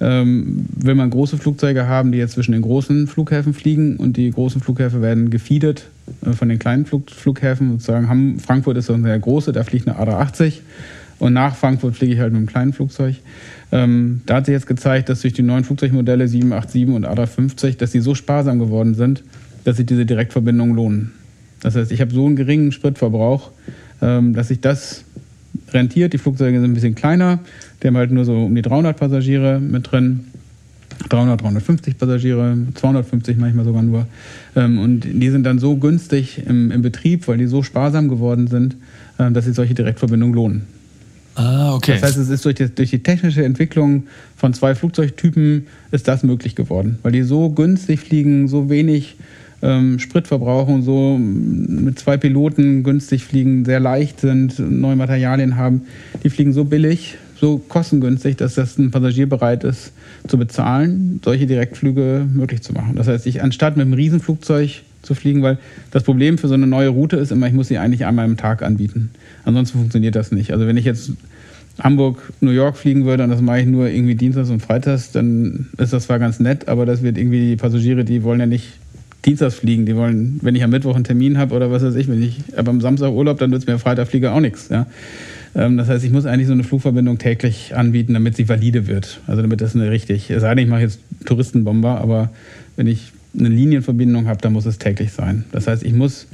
Ähm, 0.00 0.66
will 0.74 0.96
man 0.96 1.10
große 1.10 1.38
Flugzeuge 1.38 1.86
haben, 1.86 2.10
die 2.10 2.18
jetzt 2.18 2.32
zwischen 2.32 2.50
den 2.50 2.62
großen 2.62 3.06
Flughäfen 3.06 3.54
fliegen 3.54 3.98
und 3.98 4.16
die 4.16 4.32
großen 4.32 4.60
Flughäfen 4.60 5.00
werden 5.00 5.30
gefeedet 5.30 5.86
äh, 6.26 6.32
von 6.32 6.48
den 6.48 6.58
kleinen 6.58 6.86
Flug, 6.86 7.08
Flughäfen. 7.08 7.70
Sozusagen 7.70 8.08
haben, 8.08 8.40
Frankfurt 8.40 8.78
ist 8.78 8.86
so 8.86 8.94
ein 8.94 9.04
sehr 9.04 9.16
große, 9.16 9.52
da 9.52 9.62
fliegt 9.62 9.86
eine 9.86 9.96
A380 9.96 10.54
und 11.20 11.34
nach 11.34 11.54
Frankfurt 11.54 11.94
fliege 11.94 12.14
ich 12.14 12.18
halt 12.18 12.32
mit 12.32 12.38
einem 12.38 12.48
kleinen 12.48 12.72
Flugzeug. 12.72 13.14
Ähm, 13.72 14.20
da 14.26 14.36
hat 14.36 14.46
sich 14.46 14.52
jetzt 14.52 14.66
gezeigt, 14.66 15.08
dass 15.08 15.22
durch 15.22 15.32
die 15.32 15.42
neuen 15.42 15.64
Flugzeugmodelle 15.64 16.28
787 16.28 16.86
und 16.88 17.06
A350, 17.06 17.78
dass 17.78 17.90
die 17.90 18.00
so 18.00 18.14
sparsam 18.14 18.58
geworden 18.58 18.94
sind, 18.94 19.24
dass 19.64 19.78
sich 19.78 19.86
diese 19.86 20.04
Direktverbindungen 20.04 20.76
lohnen. 20.76 21.12
Das 21.62 21.74
heißt, 21.74 21.90
ich 21.90 22.00
habe 22.00 22.12
so 22.12 22.26
einen 22.26 22.36
geringen 22.36 22.72
Spritverbrauch, 22.72 23.50
ähm, 24.02 24.34
dass 24.34 24.48
sich 24.48 24.60
das 24.60 25.04
rentiert. 25.72 26.12
Die 26.12 26.18
Flugzeuge 26.18 26.60
sind 26.60 26.70
ein 26.70 26.74
bisschen 26.74 26.94
kleiner. 26.94 27.38
Die 27.82 27.86
haben 27.86 27.96
halt 27.96 28.12
nur 28.12 28.24
so 28.24 28.44
um 28.44 28.54
die 28.54 28.62
300 28.62 28.96
Passagiere 28.96 29.58
mit 29.58 29.90
drin. 29.90 30.26
300, 31.08 31.40
350 31.40 31.98
Passagiere, 31.98 32.56
250 32.74 33.36
manchmal 33.36 33.64
sogar 33.64 33.82
nur. 33.82 34.06
Ähm, 34.54 34.78
und 34.78 35.00
die 35.00 35.30
sind 35.30 35.44
dann 35.44 35.58
so 35.58 35.76
günstig 35.76 36.42
im, 36.46 36.70
im 36.70 36.82
Betrieb, 36.82 37.26
weil 37.26 37.38
die 37.38 37.46
so 37.46 37.62
sparsam 37.62 38.08
geworden 38.08 38.46
sind, 38.46 38.76
äh, 39.18 39.30
dass 39.30 39.46
sich 39.46 39.54
solche 39.54 39.74
Direktverbindungen 39.74 40.34
lohnen. 40.34 40.81
Ah, 41.34 41.74
okay. 41.74 41.92
Das 41.92 42.02
heißt, 42.02 42.18
es 42.18 42.28
ist 42.28 42.44
durch 42.44 42.56
die, 42.56 42.68
durch 42.68 42.90
die 42.90 43.02
technische 43.02 43.44
Entwicklung 43.44 44.04
von 44.36 44.52
zwei 44.52 44.74
Flugzeugtypen 44.74 45.66
ist 45.90 46.08
das 46.08 46.22
möglich 46.22 46.54
geworden, 46.54 46.98
weil 47.02 47.12
die 47.12 47.22
so 47.22 47.50
günstig 47.50 48.00
fliegen, 48.00 48.48
so 48.48 48.68
wenig 48.68 49.16
ähm, 49.62 49.98
Sprit 49.98 50.26
verbrauchen, 50.26 50.82
so 50.82 51.16
mit 51.18 51.98
zwei 51.98 52.16
Piloten 52.16 52.82
günstig 52.82 53.24
fliegen, 53.24 53.64
sehr 53.64 53.80
leicht 53.80 54.20
sind, 54.20 54.58
neue 54.58 54.96
Materialien 54.96 55.56
haben. 55.56 55.82
Die 56.22 56.30
fliegen 56.30 56.52
so 56.52 56.64
billig, 56.64 57.16
so 57.40 57.58
kostengünstig, 57.58 58.36
dass 58.36 58.54
das 58.54 58.76
ein 58.78 58.90
Passagier 58.90 59.28
bereit 59.28 59.64
ist 59.64 59.92
zu 60.28 60.36
bezahlen, 60.36 61.20
solche 61.24 61.46
Direktflüge 61.46 62.26
möglich 62.32 62.62
zu 62.62 62.72
machen. 62.72 62.94
Das 62.96 63.08
heißt, 63.08 63.26
ich 63.26 63.42
anstatt 63.42 63.76
mit 63.76 63.86
einem 63.86 63.94
Riesenflugzeug 63.94 64.82
zu 65.02 65.14
fliegen, 65.14 65.42
weil 65.42 65.58
das 65.90 66.02
Problem 66.02 66.38
für 66.38 66.48
so 66.48 66.54
eine 66.54 66.66
neue 66.66 66.88
Route 66.88 67.16
ist 67.16 67.32
immer, 67.32 67.46
ich 67.46 67.52
muss 67.52 67.68
sie 67.68 67.78
eigentlich 67.78 68.06
einmal 68.06 68.24
am 68.24 68.36
Tag 68.36 68.62
anbieten. 68.62 69.10
Ansonsten 69.44 69.78
funktioniert 69.78 70.14
das 70.14 70.32
nicht. 70.32 70.52
Also 70.52 70.66
wenn 70.66 70.76
ich 70.76 70.84
jetzt 70.84 71.12
Hamburg, 71.80 72.32
New 72.40 72.50
York 72.50 72.76
fliegen 72.76 73.04
würde 73.04 73.24
und 73.24 73.30
das 73.30 73.40
mache 73.40 73.60
ich 73.60 73.66
nur 73.66 73.88
irgendwie 73.88 74.14
Dienstags 74.14 74.50
und 74.50 74.60
Freitags, 74.60 75.10
dann 75.12 75.68
ist 75.78 75.92
das 75.92 76.04
zwar 76.04 76.18
ganz 76.18 76.38
nett, 76.38 76.68
aber 76.68 76.86
das 76.86 77.02
wird 77.02 77.18
irgendwie 77.18 77.50
die 77.50 77.56
Passagiere, 77.56 78.04
die 78.04 78.22
wollen 78.22 78.40
ja 78.40 78.46
nicht 78.46 78.74
Dienstags 79.24 79.54
fliegen, 79.54 79.86
die 79.86 79.96
wollen, 79.96 80.40
wenn 80.42 80.56
ich 80.56 80.64
am 80.64 80.70
Mittwoch 80.70 80.94
einen 80.94 81.04
Termin 81.04 81.38
habe 81.38 81.54
oder 81.54 81.70
was 81.70 81.82
weiß 81.82 81.94
ich, 81.94 82.08
wenn 82.08 82.22
ich 82.22 82.40
aber 82.56 82.70
am 82.70 82.80
Samstag 82.80 83.12
Urlaub, 83.12 83.38
dann 83.38 83.50
nützt 83.50 83.68
mir 83.68 83.78
Freitag 83.78 84.08
Flieger 84.08 84.34
auch 84.34 84.40
nichts. 84.40 84.68
Ja? 84.68 84.86
Ähm, 85.54 85.76
das 85.76 85.88
heißt, 85.88 86.04
ich 86.04 86.10
muss 86.10 86.26
eigentlich 86.26 86.48
so 86.48 86.52
eine 86.52 86.64
Flugverbindung 86.64 87.18
täglich 87.18 87.74
anbieten, 87.74 88.14
damit 88.14 88.36
sie 88.36 88.48
valide 88.48 88.86
wird. 88.86 89.20
Also 89.26 89.42
damit 89.42 89.60
das 89.60 89.74
eine 89.74 89.90
richtig, 89.90 90.30
es 90.30 90.42
sei 90.42 90.54
denn, 90.54 90.64
ich 90.64 90.70
mache 90.70 90.82
jetzt 90.82 90.98
Touristenbomber, 91.24 92.00
aber 92.00 92.30
wenn 92.76 92.86
ich 92.86 93.12
eine 93.38 93.48
Linienverbindung 93.48 94.26
habe, 94.26 94.40
dann 94.40 94.52
muss 94.52 94.66
es 94.66 94.78
täglich 94.78 95.12
sein. 95.12 95.44
Das 95.52 95.66
heißt, 95.66 95.82
ich 95.82 95.94
muss 95.94 96.26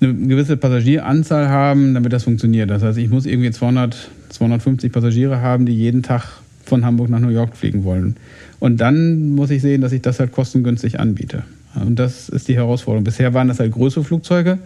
eine 0.00 0.14
gewisse 0.14 0.56
Passagieranzahl 0.56 1.48
haben, 1.48 1.94
damit 1.94 2.12
das 2.12 2.24
funktioniert. 2.24 2.70
Das 2.70 2.82
heißt, 2.82 2.98
ich 2.98 3.08
muss 3.08 3.26
irgendwie 3.26 3.50
200, 3.50 4.10
250 4.30 4.92
Passagiere 4.92 5.40
haben, 5.40 5.66
die 5.66 5.74
jeden 5.74 6.02
Tag 6.02 6.24
von 6.64 6.84
Hamburg 6.84 7.08
nach 7.10 7.20
New 7.20 7.28
York 7.28 7.56
fliegen 7.56 7.84
wollen. 7.84 8.16
Und 8.60 8.80
dann 8.80 9.30
muss 9.30 9.50
ich 9.50 9.62
sehen, 9.62 9.80
dass 9.80 9.92
ich 9.92 10.02
das 10.02 10.20
halt 10.20 10.32
kostengünstig 10.32 11.00
anbiete. 11.00 11.42
Und 11.74 11.98
das 11.98 12.28
ist 12.28 12.48
die 12.48 12.56
Herausforderung. 12.56 13.04
Bisher 13.04 13.34
waren 13.34 13.48
das 13.48 13.60
halt 13.60 13.72
größere 13.72 14.04
Flugzeuge, 14.04 14.58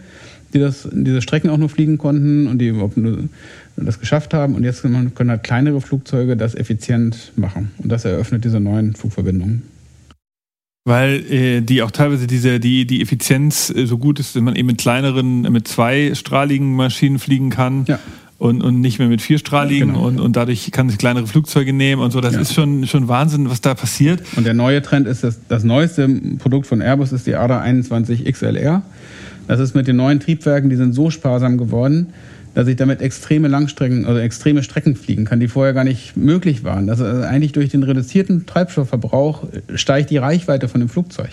die 0.52 0.58
das, 0.58 0.88
diese 0.92 1.22
Strecken 1.22 1.50
auch 1.50 1.56
nur 1.56 1.68
fliegen 1.68 1.98
konnten 1.98 2.46
und 2.46 2.58
die 2.58 2.68
überhaupt 2.68 2.96
nur 2.96 3.28
das 3.76 4.00
geschafft 4.00 4.34
haben. 4.34 4.54
Und 4.54 4.64
jetzt 4.64 4.82
können 4.82 5.30
halt 5.30 5.42
kleinere 5.42 5.80
Flugzeuge 5.80 6.36
das 6.36 6.54
effizient 6.54 7.32
machen. 7.36 7.70
Und 7.78 7.90
das 7.90 8.04
eröffnet 8.04 8.44
diese 8.44 8.60
neuen 8.60 8.94
Flugverbindungen 8.94 9.62
weil 10.88 11.24
äh, 11.30 11.60
die 11.60 11.82
auch 11.82 11.90
teilweise 11.90 12.26
diese 12.26 12.58
die 12.58 12.86
die 12.86 13.00
Effizienz 13.00 13.70
äh, 13.70 13.86
so 13.86 13.98
gut 13.98 14.18
ist, 14.18 14.34
dass 14.34 14.42
man 14.42 14.56
eben 14.56 14.66
mit 14.66 14.78
kleineren 14.78 15.42
mit 15.42 15.68
zweistrahligen 15.68 16.74
Maschinen 16.74 17.18
fliegen 17.18 17.50
kann. 17.50 17.84
Ja. 17.86 17.98
Und, 18.40 18.62
und 18.62 18.80
nicht 18.80 19.00
mehr 19.00 19.08
mit 19.08 19.20
vierstrahligen 19.20 19.94
genau. 19.94 20.06
und, 20.06 20.20
und 20.20 20.36
dadurch 20.36 20.70
kann 20.70 20.88
sich 20.88 20.96
kleinere 20.96 21.26
Flugzeuge 21.26 21.72
nehmen 21.72 22.00
und 22.00 22.12
so. 22.12 22.20
Das 22.20 22.34
ja. 22.34 22.40
ist 22.40 22.54
schon, 22.54 22.86
schon 22.86 23.08
Wahnsinn, 23.08 23.50
was 23.50 23.60
da 23.60 23.74
passiert. 23.74 24.22
Und 24.36 24.46
der 24.46 24.54
neue 24.54 24.80
Trend 24.80 25.08
ist, 25.08 25.24
dass 25.24 25.40
das 25.48 25.64
neueste 25.64 26.08
Produkt 26.38 26.68
von 26.68 26.80
Airbus 26.80 27.10
ist 27.10 27.26
die 27.26 27.34
ADA21 27.34 28.30
XLR. 28.30 28.82
Das 29.48 29.58
ist 29.58 29.74
mit 29.74 29.88
den 29.88 29.96
neuen 29.96 30.20
Triebwerken, 30.20 30.70
die 30.70 30.76
sind 30.76 30.92
so 30.92 31.10
sparsam 31.10 31.58
geworden, 31.58 32.12
dass 32.58 32.66
ich 32.66 32.74
damit 32.74 33.02
extreme 33.02 33.46
Langstrecken, 33.46 34.04
also 34.04 34.18
extreme 34.18 34.64
Strecken 34.64 34.96
fliegen 34.96 35.24
kann, 35.24 35.38
die 35.38 35.46
vorher 35.46 35.72
gar 35.74 35.84
nicht 35.84 36.16
möglich 36.16 36.64
waren. 36.64 36.90
Also 36.90 37.04
eigentlich 37.04 37.52
durch 37.52 37.68
den 37.68 37.84
reduzierten 37.84 38.46
Treibstoffverbrauch 38.46 39.46
steigt 39.76 40.10
die 40.10 40.16
Reichweite 40.16 40.66
von 40.66 40.80
dem 40.80 40.88
Flugzeug. 40.88 41.28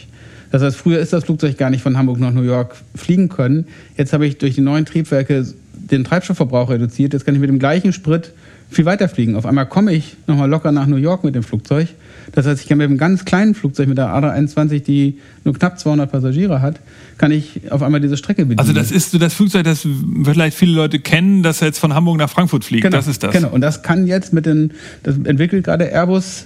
Das 0.51 0.61
heißt, 0.61 0.77
früher 0.77 0.99
ist 0.99 1.13
das 1.13 1.23
Flugzeug 1.23 1.57
gar 1.57 1.71
nicht 1.71 1.81
von 1.81 1.97
Hamburg 1.97 2.19
nach 2.19 2.31
New 2.31 2.43
York 2.43 2.75
fliegen 2.93 3.27
können. 3.27 3.65
Jetzt 3.97 4.13
habe 4.13 4.27
ich 4.27 4.37
durch 4.37 4.53
die 4.53 4.61
neuen 4.61 4.85
Triebwerke 4.85 5.43
den 5.73 6.03
Treibstoffverbrauch 6.03 6.69
reduziert. 6.69 7.13
Jetzt 7.13 7.25
kann 7.25 7.33
ich 7.33 7.41
mit 7.41 7.49
dem 7.49 7.57
gleichen 7.57 7.91
Sprit 7.91 8.31
viel 8.69 8.85
weiter 8.85 9.09
fliegen. 9.09 9.35
Auf 9.35 9.47
einmal 9.47 9.65
komme 9.65 9.93
ich 9.93 10.17
nochmal 10.27 10.47
locker 10.47 10.71
nach 10.71 10.85
New 10.85 10.97
York 10.97 11.23
mit 11.23 11.33
dem 11.33 11.41
Flugzeug 11.41 11.87
das 12.31 12.45
heißt, 12.45 12.61
ich 12.61 12.67
kann 12.67 12.77
mit 12.77 12.87
einem 12.87 12.97
ganz 12.97 13.25
kleinen 13.25 13.55
Flugzeug, 13.55 13.87
mit 13.87 13.97
der 13.97 14.07
A321, 14.07 14.83
die 14.83 15.19
nur 15.43 15.53
knapp 15.53 15.79
200 15.79 16.11
Passagiere 16.11 16.61
hat, 16.61 16.79
kann 17.17 17.31
ich 17.31 17.71
auf 17.71 17.81
einmal 17.81 18.01
diese 18.01 18.17
Strecke 18.17 18.43
bedienen. 18.43 18.59
Also 18.59 18.73
das 18.73 18.91
ist 18.91 19.11
so 19.11 19.17
das 19.17 19.33
Flugzeug, 19.33 19.63
das 19.63 19.87
vielleicht 20.23 20.57
viele 20.57 20.73
Leute 20.73 20.99
kennen, 20.99 21.43
das 21.43 21.59
jetzt 21.59 21.79
von 21.79 21.93
Hamburg 21.93 22.17
nach 22.17 22.29
Frankfurt 22.29 22.65
fliegt. 22.65 22.83
Genau, 22.83 22.97
das 22.97 23.07
ist 23.07 23.23
das. 23.23 23.33
Genau. 23.33 23.49
Und 23.49 23.61
das 23.61 23.83
kann 23.83 24.07
jetzt 24.07 24.33
mit 24.33 24.45
den, 24.45 24.71
das 25.03 25.15
entwickelt 25.17 25.63
gerade 25.63 25.85
Airbus 25.85 26.45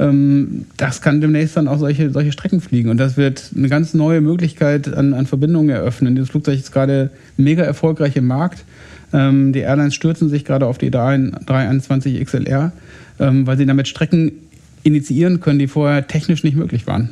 ähm, 0.00 0.64
das 0.78 1.02
kann 1.02 1.20
demnächst 1.20 1.56
dann 1.56 1.68
auch 1.68 1.78
solche, 1.78 2.10
solche 2.10 2.32
Strecken 2.32 2.60
fliegen. 2.60 2.88
Und 2.88 2.96
das 2.96 3.18
wird 3.18 3.50
eine 3.54 3.68
ganz 3.68 3.92
neue 3.92 4.22
Möglichkeit 4.22 4.92
an, 4.92 5.12
an 5.12 5.26
Verbindungen 5.26 5.68
eröffnen. 5.68 6.14
Dieses 6.16 6.30
Flugzeug 6.30 6.58
ist 6.58 6.72
gerade 6.72 7.10
mega 7.36 7.62
erfolgreich 7.62 8.16
im 8.16 8.26
Markt. 8.26 8.64
Ähm, 9.12 9.52
die 9.52 9.60
Airlines 9.60 9.94
stürzen 9.94 10.30
sich 10.30 10.44
gerade 10.44 10.66
auf 10.66 10.78
die 10.78 10.90
321 10.90 12.24
XLR, 12.24 12.72
ähm, 13.18 13.46
weil 13.46 13.58
sie 13.58 13.66
damit 13.66 13.88
Strecken 13.88 14.32
initiieren 14.82 15.40
können, 15.40 15.58
die 15.58 15.68
vorher 15.68 16.06
technisch 16.06 16.44
nicht 16.44 16.56
möglich 16.56 16.86
waren. 16.86 17.10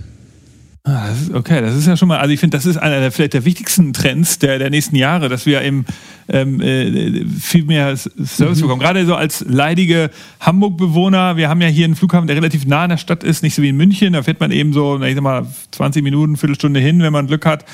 Ah, 0.85 1.09
das 1.09 1.23
ist, 1.23 1.35
okay, 1.35 1.61
das 1.61 1.77
ist 1.77 1.87
ja 1.87 1.99
schon 1.99 2.09
mal, 2.09 2.19
also 2.19 2.33
ich 2.33 2.41
finde, 2.41 2.57
das 2.57 2.65
ist 2.65 2.79
einer 2.79 3.01
der 3.01 3.13
vielleicht 3.13 3.35
der 3.35 3.45
wichtigsten 3.45 3.93
Trends 3.93 4.39
der, 4.39 4.59
der 4.59 4.71
nächsten 4.71 4.97
Jahre, 4.97 5.29
dass 5.29 5.45
wir 5.45 5.61
eben 5.61 5.85
ähm, 6.29 6.63
äh, 6.63 7.27
viel 7.27 7.65
mehr 7.65 7.95
Service 7.97 8.59
mhm. 8.59 8.63
bekommen. 8.63 8.81
Gerade 8.81 9.05
so 9.05 9.15
als 9.15 9.45
leidige 9.47 10.11
Hamburg-Bewohner, 10.41 11.37
wir 11.37 11.51
haben 11.51 11.61
ja 11.61 11.69
hier 11.69 11.85
einen 11.85 11.95
Flughafen, 11.95 12.27
der 12.27 12.37
relativ 12.37 12.65
nah 12.65 12.85
an 12.85 12.91
der 12.91 12.97
Stadt 12.97 13.23
ist, 13.23 13.43
nicht 13.43 13.55
so 13.55 13.61
wie 13.61 13.69
in 13.69 13.77
München, 13.77 14.15
da 14.15 14.23
fährt 14.23 14.41
man 14.41 14.51
eben 14.51 14.73
so, 14.73 15.03
ich 15.03 15.15
sag 15.15 15.23
mal, 15.23 15.47
20 15.73 16.03
Minuten, 16.03 16.37
Viertelstunde 16.37 16.81
hin, 16.81 17.03
wenn 17.03 17.13
man 17.13 17.27
Glück 17.27 17.45
hat. 17.45 17.67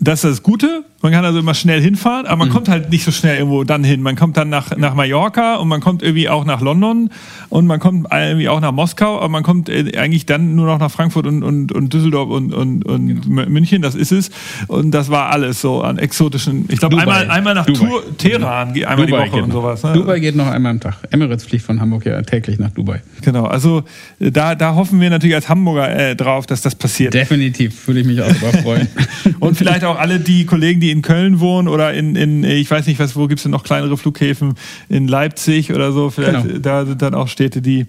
Das 0.00 0.24
ist 0.24 0.30
das 0.30 0.42
Gute. 0.42 0.84
Man 1.04 1.12
kann 1.12 1.22
also 1.26 1.40
immer 1.40 1.52
schnell 1.52 1.82
hinfahren, 1.82 2.24
aber 2.24 2.36
man 2.36 2.48
mhm. 2.48 2.52
kommt 2.52 2.68
halt 2.70 2.88
nicht 2.88 3.04
so 3.04 3.10
schnell 3.10 3.36
irgendwo 3.36 3.62
dann 3.64 3.84
hin. 3.84 4.00
Man 4.00 4.16
kommt 4.16 4.38
dann 4.38 4.48
nach, 4.48 4.74
nach 4.74 4.94
Mallorca 4.94 5.56
und 5.56 5.68
man 5.68 5.82
kommt 5.82 6.02
irgendwie 6.02 6.30
auch 6.30 6.46
nach 6.46 6.62
London 6.62 7.10
und 7.50 7.66
man 7.66 7.78
kommt 7.78 8.06
irgendwie 8.10 8.48
auch 8.48 8.58
nach 8.58 8.72
Moskau, 8.72 9.18
aber 9.18 9.28
man 9.28 9.42
kommt 9.42 9.68
äh, 9.68 9.98
eigentlich 9.98 10.24
dann 10.24 10.54
nur 10.54 10.64
noch 10.64 10.78
nach 10.78 10.90
Frankfurt 10.90 11.26
und, 11.26 11.42
und, 11.42 11.72
und 11.72 11.92
Düsseldorf 11.92 12.30
und, 12.30 12.54
und, 12.54 12.86
und 12.86 13.20
genau. 13.20 13.44
München, 13.50 13.82
das 13.82 13.94
ist 13.94 14.12
es. 14.12 14.30
Und 14.66 14.92
das 14.92 15.10
war 15.10 15.30
alles 15.30 15.60
so 15.60 15.82
an 15.82 15.98
exotischen. 15.98 16.64
Ich 16.68 16.78
glaube, 16.78 16.96
einmal, 16.96 17.28
einmal 17.28 17.52
nach 17.52 17.66
Tour, 17.66 18.02
Teheran, 18.16 18.68
einmal 18.70 19.04
Dubai 19.04 19.24
die 19.26 19.32
Woche 19.32 19.42
und 19.42 19.52
sowas. 19.52 19.82
Ne? 19.82 19.92
Dubai 19.92 20.20
geht 20.20 20.36
noch 20.36 20.46
einmal 20.46 20.72
am 20.72 20.80
Tag. 20.80 20.96
Emirates 21.10 21.44
fliegt 21.44 21.66
von 21.66 21.82
Hamburg 21.82 22.06
ja 22.06 22.22
täglich 22.22 22.58
nach 22.58 22.70
Dubai. 22.70 23.02
Genau, 23.20 23.44
also 23.44 23.82
äh, 24.20 24.30
da, 24.30 24.54
da 24.54 24.74
hoffen 24.74 24.98
wir 25.02 25.10
natürlich 25.10 25.36
als 25.36 25.50
Hamburger 25.50 25.94
äh, 25.94 26.16
drauf, 26.16 26.46
dass 26.46 26.62
das 26.62 26.74
passiert. 26.74 27.12
Definitiv, 27.12 27.86
würde 27.88 28.00
ich 28.00 28.06
mich 28.06 28.22
auch 28.22 28.32
drauf 28.32 28.62
freuen. 28.62 28.88
und 29.40 29.58
vielleicht 29.58 29.84
auch 29.84 29.98
alle 29.98 30.18
die 30.18 30.46
Kollegen, 30.46 30.80
die 30.80 30.93
in 30.94 31.02
Köln 31.02 31.40
wohnen 31.40 31.68
oder 31.68 31.92
in, 31.92 32.14
in 32.14 32.44
ich 32.44 32.70
weiß 32.70 32.86
nicht, 32.86 33.00
was, 33.00 33.16
wo 33.16 33.26
gibt 33.26 33.40
es 33.40 33.42
denn 33.42 33.52
noch 33.52 33.64
kleinere 33.64 33.96
Flughäfen, 33.96 34.54
in 34.88 35.08
Leipzig 35.08 35.72
oder 35.72 35.92
so, 35.92 36.10
vielleicht 36.10 36.46
genau. 36.46 36.58
da 36.60 36.86
sind 36.86 37.02
dann 37.02 37.14
auch 37.14 37.28
Städte, 37.28 37.60
die 37.60 37.86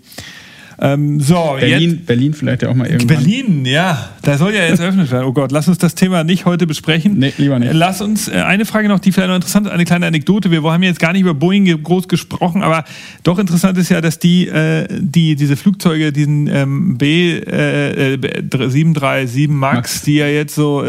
ähm, 0.77 1.21
so, 1.21 1.55
Berlin, 1.57 1.91
jetzt, 1.91 2.05
Berlin 2.05 2.33
vielleicht 2.33 2.61
ja 2.63 2.69
auch 2.69 2.75
mal 2.75 2.87
irgendwann. 2.87 3.17
Berlin, 3.23 3.65
ja, 3.65 4.09
da 4.23 4.37
soll 4.37 4.53
ja 4.53 4.65
jetzt 4.65 4.79
eröffnet 4.79 5.09
werden. 5.09 5.25
Oh 5.25 5.31
Gott, 5.31 5.51
lass 5.51 5.67
uns 5.69 5.77
das 5.77 5.95
Thema 5.95 6.25
nicht 6.25 6.45
heute 6.45 6.67
besprechen. 6.67 7.17
Nee, 7.17 7.33
lieber 7.37 7.59
nicht. 7.59 7.71
Lass 7.73 8.01
uns 8.01 8.27
äh, 8.27 8.33
eine 8.33 8.65
Frage 8.65 8.89
noch, 8.89 8.99
die 8.99 9.13
vielleicht 9.13 9.29
noch 9.29 9.35
interessant 9.35 9.67
ist, 9.67 9.71
eine 9.71 9.85
kleine 9.85 10.05
Anekdote. 10.07 10.51
Wir 10.51 10.61
haben 10.63 10.83
jetzt 10.83 10.99
gar 10.99 11.13
nicht 11.13 11.21
über 11.21 11.33
Boeing 11.33 11.81
groß 11.81 12.09
gesprochen, 12.09 12.61
aber 12.61 12.83
doch 13.23 13.39
interessant 13.39 13.77
ist 13.77 13.89
ja, 13.89 14.01
dass 14.01 14.19
die, 14.19 14.47
äh, 14.47 14.87
die 14.99 15.35
diese 15.35 15.55
Flugzeuge, 15.55 16.11
diesen 16.11 16.47
ähm, 16.47 16.97
B 16.97 17.37
äh, 17.37 18.17
737 18.19 19.47
Max, 19.47 19.75
Max, 19.75 20.01
die 20.01 20.15
ja 20.15 20.27
jetzt 20.27 20.55
so 20.55 20.83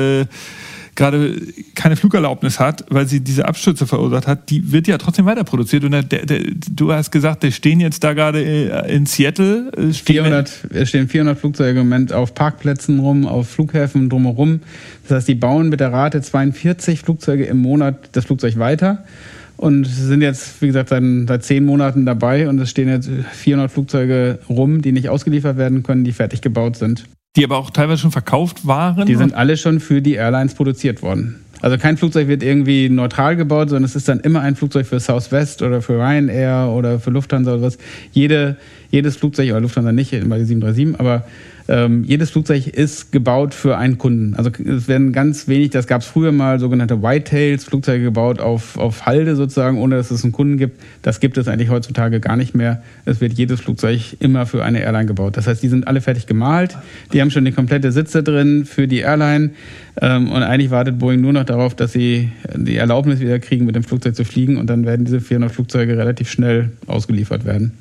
gerade 0.96 1.36
keine 1.74 1.96
Flugerlaubnis 1.96 2.58
hat, 2.58 2.84
weil 2.88 3.06
sie 3.06 3.20
diese 3.20 3.46
Abstürze 3.46 3.86
verursacht 3.86 4.26
hat, 4.26 4.50
die 4.50 4.72
wird 4.72 4.88
ja 4.88 4.98
trotzdem 4.98 5.26
weiter 5.26 5.44
produziert. 5.44 5.84
Und 5.84 5.92
der, 5.92 6.02
der, 6.02 6.40
du 6.70 6.92
hast 6.92 7.10
gesagt, 7.12 7.42
die 7.42 7.52
stehen 7.52 7.78
jetzt 7.80 8.02
da 8.02 8.14
gerade 8.14 8.42
äh, 8.42 8.94
in 8.94 9.06
Seattle. 9.06 9.70
400, 9.92 10.64
äh, 10.72 10.78
es 10.78 10.88
stehen 10.88 11.08
400 11.08 11.38
Flugzeuge 11.38 11.80
im 11.80 11.88
Moment 11.88 12.12
auf 12.12 12.34
Parkplätzen 12.34 12.98
rum, 12.98 13.26
auf 13.26 13.48
Flughäfen 13.48 14.08
drumherum. 14.08 14.60
Das 15.04 15.18
heißt, 15.18 15.28
die 15.28 15.34
bauen 15.34 15.68
mit 15.68 15.80
der 15.80 15.92
Rate 15.92 16.20
42 16.20 17.00
Flugzeuge 17.00 17.44
im 17.44 17.58
Monat 17.58 18.08
das 18.12 18.24
Flugzeug 18.24 18.58
weiter 18.58 19.04
und 19.56 19.86
sind 19.86 20.22
jetzt, 20.22 20.60
wie 20.60 20.66
gesagt, 20.66 20.88
seit, 20.88 21.02
seit 21.28 21.44
zehn 21.44 21.64
Monaten 21.64 22.04
dabei 22.04 22.48
und 22.48 22.58
es 22.58 22.70
stehen 22.70 22.88
jetzt 22.88 23.08
400 23.32 23.70
Flugzeuge 23.70 24.38
rum, 24.48 24.82
die 24.82 24.92
nicht 24.92 25.08
ausgeliefert 25.08 25.56
werden 25.56 25.82
können, 25.82 26.04
die 26.04 26.12
fertig 26.12 26.40
gebaut 26.40 26.76
sind 26.76 27.04
die 27.36 27.44
aber 27.44 27.58
auch 27.58 27.70
teilweise 27.70 28.02
schon 28.02 28.12
verkauft 28.12 28.66
waren? 28.66 29.06
Die 29.06 29.14
sind 29.14 29.34
alle 29.34 29.56
schon 29.56 29.80
für 29.80 30.02
die 30.02 30.14
Airlines 30.14 30.54
produziert 30.54 31.02
worden. 31.02 31.36
Also 31.62 31.78
kein 31.78 31.96
Flugzeug 31.96 32.28
wird 32.28 32.42
irgendwie 32.42 32.88
neutral 32.88 33.36
gebaut, 33.36 33.70
sondern 33.70 33.84
es 33.84 33.96
ist 33.96 34.08
dann 34.08 34.20
immer 34.20 34.40
ein 34.40 34.56
Flugzeug 34.56 34.86
für 34.86 35.00
Southwest 35.00 35.62
oder 35.62 35.80
für 35.80 35.94
Ryanair 35.94 36.70
oder 36.70 37.00
für 37.00 37.10
Lufthansa 37.10 37.54
oder 37.54 37.62
was. 37.62 37.78
Jede, 38.12 38.56
jedes 38.90 39.16
Flugzeug, 39.16 39.50
oder 39.50 39.60
Lufthansa 39.60 39.92
nicht, 39.92 40.10
bei 40.10 40.44
737, 40.44 41.00
aber 41.00 41.24
ähm, 41.68 42.04
jedes 42.04 42.30
Flugzeug 42.30 42.68
ist 42.68 43.12
gebaut 43.12 43.54
für 43.54 43.76
einen 43.76 43.98
Kunden. 43.98 44.34
Also 44.34 44.50
es 44.64 44.88
werden 44.88 45.12
ganz 45.12 45.48
wenig, 45.48 45.70
das 45.70 45.86
gab 45.86 46.02
es 46.02 46.06
früher 46.06 46.32
mal, 46.32 46.60
sogenannte 46.60 47.02
Whitetails, 47.02 47.64
Flugzeuge 47.64 48.04
gebaut 48.04 48.40
auf, 48.40 48.78
auf 48.78 49.06
Halde 49.06 49.36
sozusagen, 49.36 49.78
ohne 49.78 49.96
dass 49.96 50.10
es 50.10 50.22
einen 50.22 50.32
Kunden 50.32 50.58
gibt. 50.58 50.80
Das 51.02 51.20
gibt 51.20 51.38
es 51.38 51.48
eigentlich 51.48 51.70
heutzutage 51.70 52.20
gar 52.20 52.36
nicht 52.36 52.54
mehr. 52.54 52.82
Es 53.04 53.20
wird 53.20 53.32
jedes 53.32 53.60
Flugzeug 53.60 54.16
immer 54.20 54.46
für 54.46 54.64
eine 54.64 54.80
Airline 54.80 55.06
gebaut. 55.06 55.36
Das 55.36 55.46
heißt, 55.46 55.62
die 55.62 55.68
sind 55.68 55.88
alle 55.88 56.00
fertig 56.00 56.26
gemalt, 56.26 56.76
die 57.12 57.20
haben 57.20 57.30
schon 57.30 57.44
die 57.44 57.52
komplette 57.52 57.90
Sitze 57.90 58.22
drin 58.22 58.64
für 58.64 58.86
die 58.86 59.00
Airline 59.00 59.50
ähm, 60.00 60.30
und 60.30 60.42
eigentlich 60.42 60.70
wartet 60.70 60.98
Boeing 60.98 61.20
nur 61.20 61.32
noch 61.32 61.44
darauf, 61.44 61.74
dass 61.74 61.92
sie 61.92 62.30
die 62.54 62.76
Erlaubnis 62.76 63.20
wieder 63.20 63.38
kriegen, 63.38 63.64
mit 63.64 63.74
dem 63.74 63.82
Flugzeug 63.82 64.14
zu 64.14 64.24
fliegen 64.24 64.56
und 64.56 64.68
dann 64.68 64.84
werden 64.84 65.04
diese 65.04 65.20
400 65.20 65.50
Flugzeuge 65.50 65.96
relativ 65.96 66.30
schnell 66.30 66.70
ausgeliefert 66.86 67.44
werden. 67.44 67.72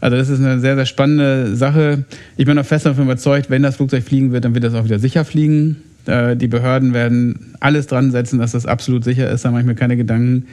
Also 0.00 0.16
das 0.16 0.28
ist 0.28 0.40
eine 0.40 0.60
sehr, 0.60 0.76
sehr 0.76 0.86
spannende 0.86 1.56
Sache. 1.56 2.04
Ich 2.36 2.46
bin 2.46 2.58
auch 2.58 2.66
fest 2.66 2.86
davon 2.86 3.04
überzeugt, 3.04 3.50
wenn 3.50 3.62
das 3.62 3.76
Flugzeug 3.76 4.04
fliegen 4.04 4.32
wird, 4.32 4.44
dann 4.44 4.54
wird 4.54 4.64
das 4.64 4.74
auch 4.74 4.84
wieder 4.84 4.98
sicher 4.98 5.24
fliegen. 5.24 5.76
Äh, 6.06 6.36
die 6.36 6.48
Behörden 6.48 6.92
werden 6.94 7.54
alles 7.60 7.86
dran 7.86 8.10
setzen, 8.10 8.38
dass 8.38 8.52
das 8.52 8.66
absolut 8.66 9.04
sicher 9.04 9.30
ist. 9.30 9.44
Da 9.44 9.50
mache 9.50 9.62
ich 9.62 9.66
mir 9.66 9.74
keine 9.74 9.96
Gedanken. 9.96 10.46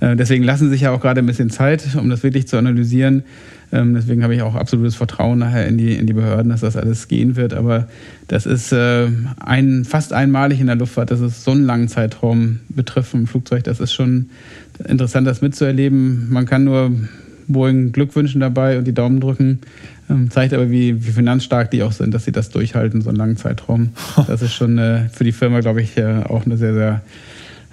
Äh, 0.00 0.16
deswegen 0.16 0.44
lassen 0.44 0.70
sich 0.70 0.82
ja 0.82 0.92
auch 0.92 1.00
gerade 1.00 1.20
ein 1.20 1.26
bisschen 1.26 1.50
Zeit, 1.50 1.96
um 1.96 2.10
das 2.10 2.22
wirklich 2.22 2.46
zu 2.46 2.56
analysieren. 2.56 3.24
Ähm, 3.72 3.94
deswegen 3.94 4.22
habe 4.22 4.34
ich 4.34 4.42
auch 4.42 4.54
absolutes 4.54 4.96
Vertrauen 4.96 5.38
nachher 5.38 5.66
in 5.66 5.78
die, 5.78 5.94
in 5.94 6.06
die 6.06 6.12
Behörden, 6.12 6.50
dass 6.50 6.60
das 6.60 6.76
alles 6.76 7.08
gehen 7.08 7.36
wird. 7.36 7.54
Aber 7.54 7.88
das 8.28 8.46
ist 8.46 8.72
äh, 8.72 9.08
ein, 9.38 9.84
fast 9.84 10.12
einmalig 10.12 10.60
in 10.60 10.66
der 10.66 10.76
Luftfahrt, 10.76 11.10
dass 11.10 11.20
es 11.20 11.44
so 11.44 11.52
einen 11.52 11.64
langen 11.64 11.88
Zeitraum 11.88 12.60
betrifft 12.68 13.10
vom 13.10 13.26
Flugzeug. 13.26 13.64
Das 13.64 13.80
ist 13.80 13.92
schon 13.92 14.30
interessant, 14.86 15.26
das 15.26 15.40
mitzuerleben. 15.40 16.28
Man 16.30 16.46
kann 16.46 16.64
nur 16.64 16.90
Boeing 17.52 17.92
Glückwünschen 17.92 18.40
dabei 18.40 18.78
und 18.78 18.84
die 18.86 18.94
Daumen 18.94 19.20
drücken. 19.20 19.60
Ähm, 20.08 20.30
zeigt 20.30 20.52
aber, 20.52 20.70
wie, 20.70 21.06
wie 21.06 21.10
finanzstark 21.10 21.70
die 21.70 21.82
auch 21.82 21.92
sind, 21.92 22.12
dass 22.12 22.24
sie 22.24 22.32
das 22.32 22.50
durchhalten, 22.50 23.00
so 23.00 23.10
einen 23.10 23.18
langen 23.18 23.36
Zeitraum. 23.36 23.90
Das 24.26 24.42
ist 24.42 24.54
schon 24.54 24.78
äh, 24.78 25.08
für 25.08 25.24
die 25.24 25.32
Firma, 25.32 25.60
glaube 25.60 25.82
ich, 25.82 25.96
äh, 25.96 26.22
auch 26.24 26.46
eine 26.46 26.56
sehr, 26.56 26.74
sehr 26.74 27.02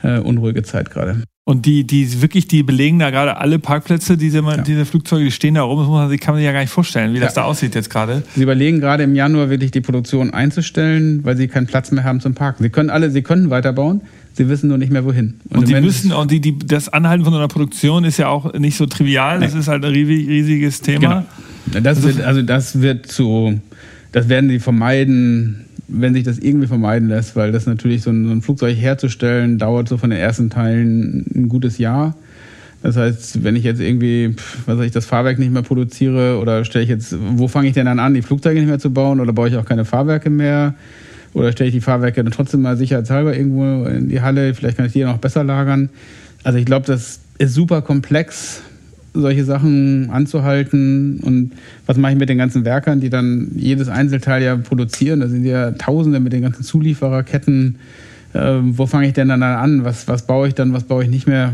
äh, 0.03 0.19
unruhige 0.19 0.63
Zeit 0.63 0.91
gerade. 0.91 1.23
Und 1.47 1.65
die, 1.65 1.87
die 1.87 2.21
wirklich, 2.21 2.47
die 2.47 2.61
belegen 2.61 2.99
da 2.99 3.09
gerade 3.09 3.37
alle 3.37 3.57
Parkplätze, 3.57 4.17
diese, 4.17 4.39
ja. 4.39 4.57
diese 4.57 4.85
Flugzeuge, 4.85 5.23
die 5.23 5.31
stehen 5.31 5.53
da 5.53 5.61
rum, 5.61 5.79
das 5.79 5.87
man, 5.87 6.19
kann 6.19 6.33
man 6.33 6.39
sich 6.39 6.45
ja 6.45 6.51
gar 6.51 6.59
nicht 6.59 6.73
vorstellen, 6.73 7.13
wie 7.13 7.19
ja. 7.19 7.23
das 7.23 7.35
da 7.35 7.43
aussieht 7.43 7.73
jetzt 7.73 7.89
gerade. 7.89 8.21
Sie 8.35 8.43
überlegen 8.43 8.81
gerade 8.81 9.03
im 9.03 9.15
Januar 9.15 9.49
wirklich 9.49 9.71
die 9.71 9.79
Produktion 9.79 10.33
einzustellen, 10.33 11.23
weil 11.23 11.37
sie 11.37 11.47
keinen 11.47 11.65
Platz 11.65 11.89
mehr 11.91 12.03
haben 12.03 12.19
zum 12.19 12.33
Parken. 12.33 12.63
Sie 12.63 12.69
können 12.69 12.89
alle, 12.89 13.11
sie 13.11 13.21
können 13.21 13.49
weiterbauen, 13.49 14.01
sie 14.38 14.47
wissen 14.49 14.69
nur 14.69 14.77
nicht 14.77 14.91
mehr 14.91 15.03
wohin. 15.03 15.39
Und, 15.49 15.59
und 15.59 15.65
sie 15.65 15.81
müssen, 15.81 16.14
und 16.14 16.31
die, 16.31 16.39
die, 16.39 16.57
das 16.57 16.89
Anhalten 16.89 17.26
von 17.26 17.34
einer 17.34 17.47
Produktion 17.47 18.05
ist 18.05 18.18
ja 18.18 18.27
auch 18.27 18.53
nicht 18.53 18.77
so 18.77 18.85
trivial, 18.85 19.39
das 19.39 19.55
ist 19.55 19.68
halt 19.68 19.84
ein 19.84 19.91
riesiges 19.91 20.81
Thema. 20.81 21.26
Genau. 21.65 21.84
Das 21.84 21.97
also, 21.97 22.07
wird, 22.07 22.26
also 22.26 22.41
das 22.43 22.81
wird 22.81 23.07
zu, 23.07 23.59
das 24.11 24.30
werden 24.30 24.49
sie 24.49 24.59
vermeiden, 24.59 25.65
wenn 25.88 26.14
sich 26.14 26.23
das 26.23 26.38
irgendwie 26.38 26.68
vermeiden 26.68 27.09
lässt, 27.09 27.35
weil 27.35 27.51
das 27.51 27.65
natürlich 27.65 28.03
so 28.03 28.11
ein, 28.11 28.26
so 28.26 28.31
ein, 28.31 28.41
Flugzeug 28.41 28.77
herzustellen, 28.77 29.57
dauert 29.57 29.89
so 29.89 29.97
von 29.97 30.11
den 30.11 30.19
ersten 30.19 30.49
Teilen 30.49 31.26
ein 31.35 31.49
gutes 31.49 31.77
Jahr. 31.77 32.15
Das 32.84 32.95
heißt, 32.95 33.43
wenn 33.43 33.55
ich 33.55 33.64
jetzt 33.64 33.81
irgendwie, 33.81 34.35
was 34.65 34.77
weiß 34.77 34.85
ich, 34.85 34.91
das 34.91 35.05
Fahrwerk 35.07 35.39
nicht 35.39 35.51
mehr 35.51 35.64
produziere 35.64 36.39
oder 36.39 36.64
stelle 36.64 36.84
ich 36.84 36.89
jetzt, 36.89 37.15
wo 37.19 37.47
fange 37.47 37.68
ich 37.68 37.73
denn 37.73 37.88
dann 37.88 37.99
an, 37.99 38.14
die 38.14 38.22
Flugzeuge 38.22 38.59
nicht 38.59 38.69
mehr 38.69 38.80
zu 38.80 38.91
bauen 38.91 39.19
oder 39.19 39.34
baue 39.34 39.49
ich 39.49 39.55
auch 39.55 39.65
keine 39.65 39.84
Fahrwerke 39.84 40.30
mehr? 40.30 40.76
Oder 41.33 41.51
stelle 41.51 41.69
ich 41.69 41.75
die 41.75 41.81
Fahrwerke 41.81 42.23
dann 42.23 42.31
trotzdem 42.31 42.61
mal 42.61 42.77
sicherheitshalber 42.77 43.35
irgendwo 43.35 43.85
in 43.85 44.09
die 44.09 44.21
Halle? 44.21 44.53
Vielleicht 44.53 44.77
kann 44.77 44.85
ich 44.85 44.93
die 44.93 45.03
noch 45.03 45.17
besser 45.17 45.43
lagern. 45.43 45.89
Also 46.43 46.57
ich 46.59 46.65
glaube, 46.65 46.85
das 46.85 47.19
ist 47.37 47.53
super 47.53 47.81
komplex 47.81 48.61
solche 49.13 49.43
Sachen 49.43 50.09
anzuhalten. 50.11 51.19
Und 51.19 51.51
was 51.85 51.97
mache 51.97 52.13
ich 52.13 52.17
mit 52.17 52.29
den 52.29 52.37
ganzen 52.37 52.65
Werkern, 52.65 52.99
die 52.99 53.09
dann 53.09 53.51
jedes 53.55 53.89
Einzelteil 53.89 54.43
ja 54.43 54.55
produzieren? 54.55 55.19
Da 55.19 55.27
sind 55.27 55.45
ja 55.45 55.71
Tausende 55.71 56.19
mit 56.19 56.33
den 56.33 56.41
ganzen 56.41 56.63
Zuliefererketten. 56.63 57.77
Äh, 58.33 58.57
wo 58.61 58.85
fange 58.85 59.07
ich 59.07 59.13
denn 59.13 59.29
dann 59.29 59.43
an? 59.43 59.83
Was, 59.83 60.07
was 60.07 60.27
baue 60.27 60.47
ich 60.47 60.55
dann, 60.55 60.73
was 60.73 60.83
baue 60.83 61.03
ich 61.03 61.09
nicht 61.09 61.27
mehr? 61.27 61.53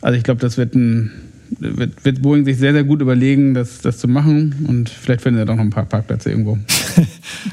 Also 0.00 0.16
ich 0.16 0.24
glaube, 0.24 0.40
das 0.40 0.56
wird 0.56 0.74
ein 0.74 1.10
wird, 1.58 2.04
wird 2.04 2.22
Boeing 2.22 2.44
sich 2.44 2.58
sehr, 2.58 2.72
sehr 2.72 2.84
gut 2.84 3.00
überlegen, 3.00 3.54
das, 3.54 3.80
das 3.80 3.98
zu 3.98 4.08
machen. 4.08 4.66
Und 4.68 4.88
vielleicht 4.88 5.22
finden 5.22 5.40
sie 5.40 5.46
doch 5.46 5.54
noch 5.54 5.62
ein 5.62 5.70
paar 5.70 5.84
Parkplätze 5.84 6.30
irgendwo. 6.30 6.58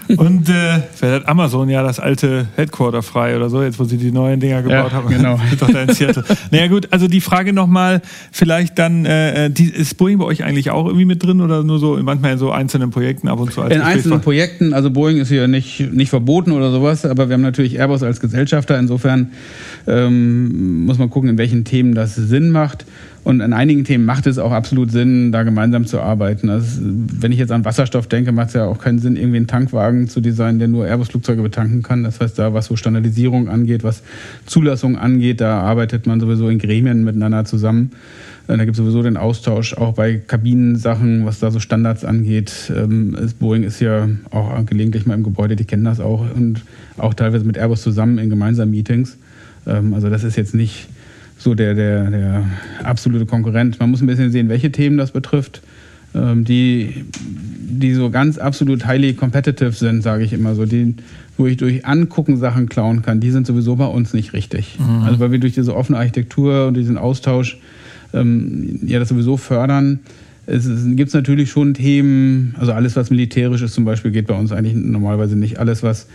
und 0.17 0.49
äh, 0.49 0.81
vielleicht 0.93 1.21
hat 1.21 1.27
Amazon 1.27 1.69
ja 1.69 1.83
das 1.83 1.99
alte 1.99 2.47
Headquarter 2.55 3.03
frei 3.03 3.35
oder 3.35 3.49
so, 3.49 3.63
jetzt 3.63 3.79
wo 3.79 3.83
sie 3.83 3.97
die 3.97 4.11
neuen 4.11 4.39
Dinger 4.39 4.61
gebaut 4.61 4.91
ja, 4.91 4.91
haben. 4.91 5.09
Genau. 5.09 5.39
doch 5.59 5.69
da 5.69 5.83
in 5.83 5.93
Seattle. 5.93 6.23
naja 6.51 6.67
gut, 6.67 6.87
also 6.91 7.07
die 7.07 7.21
Frage 7.21 7.53
nochmal, 7.53 8.01
vielleicht 8.31 8.77
dann, 8.79 9.05
äh, 9.05 9.49
die, 9.49 9.69
ist 9.69 9.97
Boeing 9.97 10.17
bei 10.17 10.25
euch 10.25 10.43
eigentlich 10.43 10.71
auch 10.71 10.85
irgendwie 10.85 11.05
mit 11.05 11.23
drin 11.23 11.41
oder 11.41 11.63
nur 11.63 11.79
so 11.79 11.97
manchmal 12.01 12.33
in 12.33 12.37
so 12.37 12.51
einzelnen 12.51 12.91
Projekten 12.91 13.27
ab 13.27 13.39
und 13.39 13.53
zu? 13.53 13.61
Als 13.61 13.75
in 13.75 13.81
einzelnen 13.81 14.21
Projekten, 14.21 14.73
also 14.73 14.91
Boeing 14.91 15.17
ist 15.17 15.29
hier 15.29 15.47
nicht, 15.47 15.91
nicht 15.91 16.09
verboten 16.09 16.51
oder 16.51 16.71
sowas, 16.71 17.05
aber 17.05 17.29
wir 17.29 17.33
haben 17.33 17.41
natürlich 17.41 17.79
Airbus 17.79 18.03
als 18.03 18.19
Gesellschafter, 18.19 18.77
insofern 18.77 19.31
ähm, 19.87 20.85
muss 20.85 20.97
man 20.97 21.09
gucken, 21.09 21.29
in 21.29 21.37
welchen 21.37 21.65
Themen 21.65 21.95
das 21.95 22.15
Sinn 22.15 22.49
macht. 22.49 22.85
Und 23.25 23.41
in 23.41 23.53
einigen 23.53 23.83
Themen 23.85 24.05
macht 24.05 24.27
es 24.27 24.37
auch 24.37 24.51
absolut 24.51 24.91
Sinn, 24.91 25.31
da 25.31 25.41
gemeinsam 25.41 25.87
zu 25.87 25.99
arbeiten. 25.99 26.47
Also, 26.47 26.79
wenn 26.79 27.31
ich 27.31 27.39
jetzt 27.39 27.51
an 27.51 27.65
Wasserstoff 27.65 28.05
denke, 28.05 28.31
macht 28.31 28.49
es 28.49 28.53
ja 28.53 28.65
auch 28.65 28.77
keinen 28.77 28.99
Sinn, 28.99 29.17
irgendwie 29.17 29.37
einen 29.37 29.47
Tankwagen 29.47 30.07
zu 30.07 30.21
designen, 30.21 30.59
der 30.59 30.67
nur 30.67 30.85
Airbus-Flugzeuge 30.85 31.41
betanken 31.41 31.81
kann. 31.81 32.03
Das 32.03 32.21
heißt, 32.21 32.37
da 32.37 32.53
was 32.53 32.67
so 32.67 32.75
Standardisierung 32.75 33.49
angeht, 33.49 33.83
was 33.83 34.03
Zulassung 34.45 34.95
angeht, 34.95 35.41
da 35.41 35.59
arbeitet 35.61 36.05
man 36.05 36.19
sowieso 36.19 36.49
in 36.49 36.59
Gremien 36.59 37.03
miteinander 37.03 37.45
zusammen. 37.45 37.93
Da 38.45 38.57
gibt 38.57 38.71
es 38.71 38.77
sowieso 38.77 39.01
den 39.01 39.17
Austausch, 39.17 39.73
auch 39.73 39.95
bei 39.95 40.17
Kabinensachen, 40.17 41.25
was 41.25 41.39
da 41.39 41.49
so 41.49 41.59
Standards 41.59 42.05
angeht. 42.05 42.71
Ähm, 42.75 43.17
Boeing 43.39 43.63
ist 43.63 43.79
ja 43.79 44.07
auch 44.29 44.63
gelegentlich 44.67 45.07
mal 45.07 45.15
im 45.15 45.23
Gebäude, 45.23 45.55
die 45.55 45.65
kennen 45.65 45.85
das 45.85 45.99
auch 45.99 46.23
und 46.35 46.63
auch 46.99 47.15
teilweise 47.15 47.43
mit 47.43 47.57
Airbus 47.57 47.81
zusammen 47.81 48.19
in 48.19 48.29
gemeinsamen 48.29 48.69
Meetings. 48.69 49.17
Ähm, 49.65 49.95
also 49.95 50.11
das 50.11 50.23
ist 50.23 50.37
jetzt 50.37 50.53
nicht 50.53 50.89
so 51.45 51.53
der, 51.53 51.75
der, 51.75 52.09
der 52.09 52.45
absolute 52.83 53.27
Konkurrent. 53.27 53.79
Man 53.79 53.91
muss 53.91 54.01
ein 54.01 54.07
bisschen 54.07 54.31
sehen, 54.31 54.49
welche 54.49 54.71
Themen 54.71 54.97
das 54.97 55.11
betrifft. 55.11 55.61
Ähm, 56.15 56.43
die, 56.43 57.05
die 57.11 57.93
so 57.93 58.09
ganz 58.09 58.39
absolut 58.39 58.87
highly 58.87 59.13
competitive 59.13 59.73
sind, 59.73 60.01
sage 60.01 60.23
ich 60.23 60.33
immer 60.33 60.55
so, 60.55 60.65
die, 60.65 60.95
wo 61.37 61.45
ich 61.45 61.57
durch 61.57 61.85
Angucken 61.85 62.37
Sachen 62.37 62.67
klauen 62.67 63.03
kann, 63.03 63.19
die 63.19 63.29
sind 63.29 63.45
sowieso 63.45 63.75
bei 63.75 63.85
uns 63.85 64.13
nicht 64.13 64.33
richtig. 64.33 64.79
Mhm. 64.79 65.03
Also 65.03 65.19
weil 65.19 65.31
wir 65.31 65.39
durch 65.39 65.53
diese 65.53 65.75
offene 65.75 65.99
Architektur 65.99 66.67
und 66.67 66.75
diesen 66.75 66.97
Austausch 66.97 67.59
ähm, 68.13 68.79
ja 68.83 68.97
das 68.97 69.09
sowieso 69.09 69.37
fördern. 69.37 69.99
Es, 70.47 70.65
es 70.65 70.83
gibt 70.95 71.13
natürlich 71.13 71.51
schon 71.51 71.75
Themen, 71.75 72.55
also 72.57 72.71
alles, 72.71 72.95
was 72.95 73.11
militärisch 73.11 73.61
ist 73.61 73.73
zum 73.73 73.85
Beispiel, 73.85 74.11
geht 74.11 74.25
bei 74.25 74.37
uns 74.37 74.51
eigentlich 74.51 74.75
normalerweise 74.75 75.35
nicht. 75.35 75.59
Alles, 75.59 75.83
was 75.83 76.07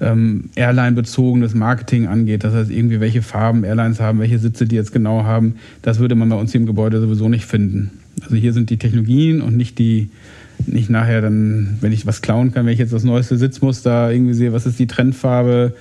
ähm, 0.00 0.50
Airline-bezogenes 0.54 1.54
Marketing 1.54 2.06
angeht. 2.06 2.44
Das 2.44 2.54
heißt, 2.54 2.70
irgendwie 2.70 3.00
welche 3.00 3.22
Farben 3.22 3.64
Airlines 3.64 4.00
haben, 4.00 4.18
welche 4.18 4.38
Sitze 4.38 4.66
die 4.66 4.76
jetzt 4.76 4.92
genau 4.92 5.24
haben, 5.24 5.56
das 5.82 5.98
würde 5.98 6.14
man 6.14 6.28
bei 6.28 6.36
uns 6.36 6.52
hier 6.52 6.60
im 6.60 6.66
Gebäude 6.66 7.00
sowieso 7.00 7.28
nicht 7.28 7.46
finden. 7.46 7.90
Also 8.22 8.36
hier 8.36 8.52
sind 8.52 8.70
die 8.70 8.78
Technologien 8.78 9.40
und 9.40 9.56
nicht 9.56 9.78
die, 9.78 10.10
nicht 10.66 10.90
nachher 10.90 11.20
dann, 11.20 11.78
wenn 11.80 11.92
ich 11.92 12.06
was 12.06 12.22
klauen 12.22 12.52
kann, 12.52 12.66
wenn 12.66 12.72
ich 12.72 12.78
jetzt 12.78 12.92
das 12.92 13.04
neueste 13.04 13.36
Sitzmuster 13.36 14.12
irgendwie 14.12 14.34
sehe, 14.34 14.52
was 14.52 14.66
ist 14.66 14.78
die 14.78 14.86
Trendfarbe 14.86 15.74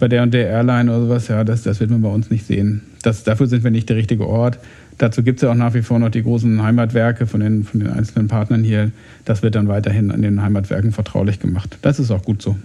bei 0.00 0.08
der 0.08 0.22
und 0.22 0.34
der 0.34 0.48
Airline 0.48 0.90
oder 0.90 1.00
sowas, 1.02 1.28
ja, 1.28 1.44
das, 1.44 1.62
das 1.62 1.80
wird 1.80 1.90
man 1.90 2.02
bei 2.02 2.08
uns 2.08 2.30
nicht 2.30 2.46
sehen. 2.46 2.82
Das, 3.02 3.22
dafür 3.22 3.46
sind 3.46 3.64
wir 3.64 3.70
nicht 3.70 3.88
der 3.88 3.96
richtige 3.96 4.26
Ort. 4.26 4.58
Dazu 4.98 5.22
gibt 5.22 5.38
es 5.38 5.42
ja 5.42 5.50
auch 5.50 5.56
nach 5.56 5.74
wie 5.74 5.82
vor 5.82 5.98
noch 5.98 6.10
die 6.10 6.22
großen 6.22 6.62
Heimatwerke 6.62 7.26
von 7.26 7.40
den, 7.40 7.64
von 7.64 7.80
den 7.80 7.90
einzelnen 7.90 8.28
Partnern 8.28 8.62
hier. 8.62 8.90
Das 9.24 9.42
wird 9.42 9.54
dann 9.54 9.68
weiterhin 9.68 10.10
an 10.10 10.22
den 10.22 10.42
Heimatwerken 10.42 10.92
vertraulich 10.92 11.40
gemacht. 11.40 11.78
Das 11.82 11.98
ist 11.98 12.10
auch 12.10 12.22
gut 12.22 12.42
so. 12.42 12.56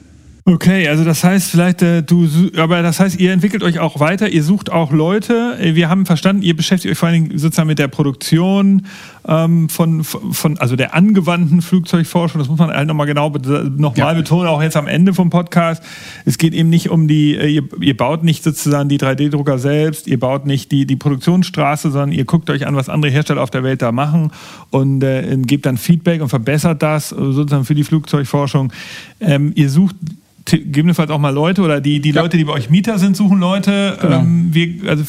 Okay, 0.45 0.87
also 0.87 1.03
das 1.03 1.23
heißt 1.23 1.51
vielleicht, 1.51 1.81
äh, 1.81 2.01
du, 2.01 2.27
aber 2.57 2.81
das 2.81 2.99
heißt, 2.99 3.19
ihr 3.19 3.31
entwickelt 3.33 3.61
euch 3.61 3.79
auch 3.79 3.99
weiter, 3.99 4.29
ihr 4.29 4.43
sucht 4.43 4.71
auch 4.71 4.91
Leute. 4.91 5.57
Wir 5.61 5.89
haben 5.89 6.05
verstanden, 6.05 6.41
ihr 6.41 6.55
beschäftigt 6.55 6.91
euch 6.91 6.97
vor 6.97 7.09
allen 7.09 7.25
Dingen 7.25 7.37
sozusagen 7.37 7.67
mit 7.67 7.77
der 7.77 7.87
Produktion 7.87 8.87
ähm, 9.27 9.69
von, 9.69 10.03
von, 10.03 10.57
also 10.57 10.75
der 10.75 10.95
angewandten 10.95 11.61
Flugzeugforschung. 11.61 12.39
Das 12.39 12.47
muss 12.47 12.57
man 12.57 12.71
halt 12.71 12.87
nochmal 12.87 13.05
genau 13.05 13.29
nochmal 13.29 13.93
ja. 13.95 14.13
betonen, 14.13 14.47
auch 14.47 14.61
jetzt 14.61 14.75
am 14.75 14.87
Ende 14.87 15.13
vom 15.13 15.29
Podcast. 15.29 15.83
Es 16.25 16.37
geht 16.37 16.53
eben 16.53 16.69
nicht 16.69 16.89
um 16.89 17.07
die, 17.07 17.35
äh, 17.35 17.47
ihr, 17.47 17.63
ihr 17.79 17.95
baut 17.95 18.23
nicht 18.23 18.43
sozusagen 18.43 18.89
die 18.89 18.97
3D-Drucker 18.97 19.59
selbst, 19.59 20.07
ihr 20.07 20.19
baut 20.19 20.45
nicht 20.45 20.71
die, 20.71 20.87
die 20.87 20.95
Produktionsstraße, 20.95 21.91
sondern 21.91 22.11
ihr 22.11 22.25
guckt 22.25 22.49
euch 22.49 22.65
an, 22.65 22.75
was 22.75 22.89
andere 22.89 23.11
Hersteller 23.11 23.43
auf 23.43 23.51
der 23.51 23.63
Welt 23.63 23.81
da 23.81 23.91
machen 23.91 24.31
und 24.71 25.03
äh, 25.03 25.37
gebt 25.41 25.65
dann 25.65 25.77
Feedback 25.77 26.21
und 26.21 26.29
verbessert 26.29 26.81
das 26.81 27.09
sozusagen 27.09 27.65
für 27.65 27.75
die 27.75 27.83
Flugzeugforschung. 27.83 28.71
Ähm, 29.19 29.51
ihr 29.55 29.69
sucht 29.69 29.95
gegebenenfalls 30.45 31.11
auch 31.11 31.19
mal 31.19 31.33
Leute 31.33 31.61
oder 31.61 31.81
die, 31.81 31.99
die 31.99 32.11
ja. 32.11 32.21
Leute, 32.21 32.37
die 32.37 32.43
bei 32.43 32.53
euch 32.53 32.69
Mieter 32.69 32.97
sind, 32.97 33.15
suchen 33.15 33.39
Leute. 33.39 33.97
Genau. 34.01 34.19
Ähm, 34.19 34.49
wir, 34.51 34.89
also 34.89 35.03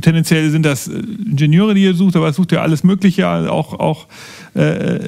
tendenziell 0.00 0.50
sind 0.50 0.64
das 0.64 0.88
äh, 0.88 0.92
Ingenieure, 0.98 1.74
die 1.74 1.82
ihr 1.82 1.94
sucht, 1.94 2.16
aber 2.16 2.28
es 2.28 2.36
sucht 2.36 2.52
ja 2.52 2.62
alles 2.62 2.84
Mögliche, 2.84 3.28
auch, 3.28 3.78
auch, 3.78 4.06
äh, 4.54 4.98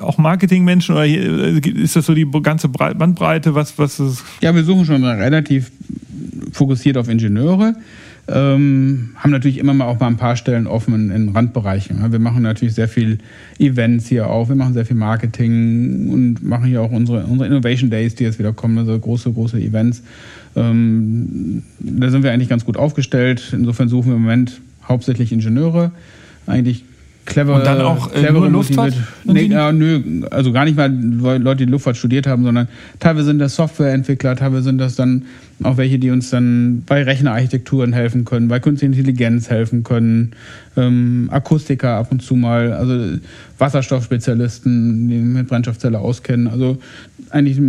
auch 0.00 0.18
Marketingmenschen 0.18 0.94
oder 0.94 1.06
äh, 1.06 1.58
ist 1.58 1.96
das 1.96 2.06
so 2.06 2.14
die 2.14 2.26
ganze 2.42 2.68
Bandbreite? 2.68 3.54
Was, 3.54 3.78
was 3.78 4.00
ist? 4.00 4.22
Ja, 4.40 4.54
wir 4.54 4.64
suchen 4.64 4.84
schon 4.84 5.04
relativ 5.04 5.70
fokussiert 6.52 6.96
auf 6.96 7.08
Ingenieure. 7.08 7.74
Ähm, 8.26 9.10
haben 9.16 9.30
natürlich 9.30 9.58
immer 9.58 9.74
mal 9.74 9.84
auch 9.84 10.00
mal 10.00 10.06
ein 10.06 10.16
paar 10.16 10.36
Stellen 10.36 10.66
offen 10.66 10.94
in, 10.94 11.10
in, 11.10 11.28
Randbereichen. 11.30 12.10
Wir 12.10 12.18
machen 12.18 12.42
natürlich 12.42 12.74
sehr 12.74 12.88
viel 12.88 13.18
Events 13.58 14.06
hier 14.06 14.30
auch, 14.30 14.48
wir 14.48 14.56
machen 14.56 14.72
sehr 14.72 14.86
viel 14.86 14.96
Marketing 14.96 16.08
und 16.10 16.42
machen 16.42 16.64
hier 16.64 16.80
auch 16.80 16.90
unsere, 16.90 17.24
unsere 17.26 17.48
Innovation 17.48 17.90
Days, 17.90 18.14
die 18.14 18.24
jetzt 18.24 18.38
wieder 18.38 18.54
kommen, 18.54 18.78
also 18.78 18.98
große, 18.98 19.30
große 19.30 19.60
Events. 19.60 20.02
Ähm, 20.56 21.64
da 21.80 22.08
sind 22.08 22.22
wir 22.22 22.32
eigentlich 22.32 22.48
ganz 22.48 22.64
gut 22.64 22.78
aufgestellt. 22.78 23.52
Insofern 23.52 23.88
suchen 23.88 24.12
wir 24.12 24.16
im 24.16 24.22
Moment 24.22 24.60
hauptsächlich 24.88 25.30
Ingenieure. 25.30 25.90
Eigentlich 26.46 26.84
clever. 27.26 27.56
Und 27.56 27.66
dann 27.66 27.80
auch 27.80 28.12
äh, 28.12 28.20
clever 28.20 28.48
Luftfahrt? 28.48 28.94
Nee, 29.24 29.46
ja, 29.46 29.72
nö, 29.72 30.22
also 30.30 30.52
gar 30.52 30.64
nicht 30.64 30.76
mal 30.76 30.90
Leute, 30.92 31.66
die 31.66 31.70
Luftfahrt 31.70 31.96
studiert 31.96 32.26
haben, 32.26 32.44
sondern 32.44 32.68
teilweise 33.00 33.26
sind 33.26 33.38
das 33.38 33.54
Softwareentwickler, 33.56 34.36
teilweise 34.36 34.64
sind 34.64 34.78
das 34.78 34.96
dann 34.96 35.24
auch 35.62 35.76
welche, 35.76 35.98
die 35.98 36.10
uns 36.10 36.30
dann 36.30 36.82
bei 36.86 37.02
Rechnerarchitekturen 37.02 37.92
helfen 37.92 38.24
können, 38.24 38.48
bei 38.48 38.60
künstlicher 38.60 38.92
Intelligenz 38.92 39.50
helfen 39.50 39.84
können, 39.84 40.32
ähm, 40.76 41.28
Akustiker 41.30 41.90
ab 41.90 42.08
und 42.10 42.22
zu 42.22 42.34
mal, 42.34 42.72
also 42.72 43.18
Wasserstoffspezialisten, 43.58 45.08
die 45.08 45.16
mit 45.16 45.48
Brennstoffzelle 45.48 45.98
auskennen. 45.98 46.48
Also 46.48 46.78
eigentlich 47.30 47.60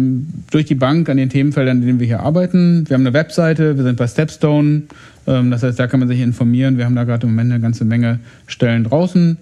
durch 0.51 0.65
die 0.65 0.75
Bank 0.75 1.09
an 1.09 1.17
den 1.17 1.29
Themenfeldern, 1.29 1.81
in 1.81 1.85
denen 1.85 1.99
wir 1.99 2.07
hier 2.07 2.21
arbeiten. 2.21 2.85
Wir 2.87 2.95
haben 2.95 3.05
eine 3.05 3.13
Webseite, 3.13 3.77
wir 3.77 3.83
sind 3.83 3.97
bei 3.97 4.07
Stepstone. 4.07 4.83
Ähm, 5.27 5.51
das 5.51 5.63
heißt, 5.63 5.79
da 5.79 5.87
kann 5.87 5.99
man 5.99 6.09
sich 6.09 6.21
informieren. 6.21 6.77
Wir 6.77 6.85
haben 6.85 6.95
da 6.95 7.03
gerade 7.03 7.27
im 7.27 7.33
Moment 7.33 7.51
eine 7.51 7.61
ganze 7.61 7.85
Menge 7.85 8.19
Stellen 8.47 8.83
draußen. 8.83 9.37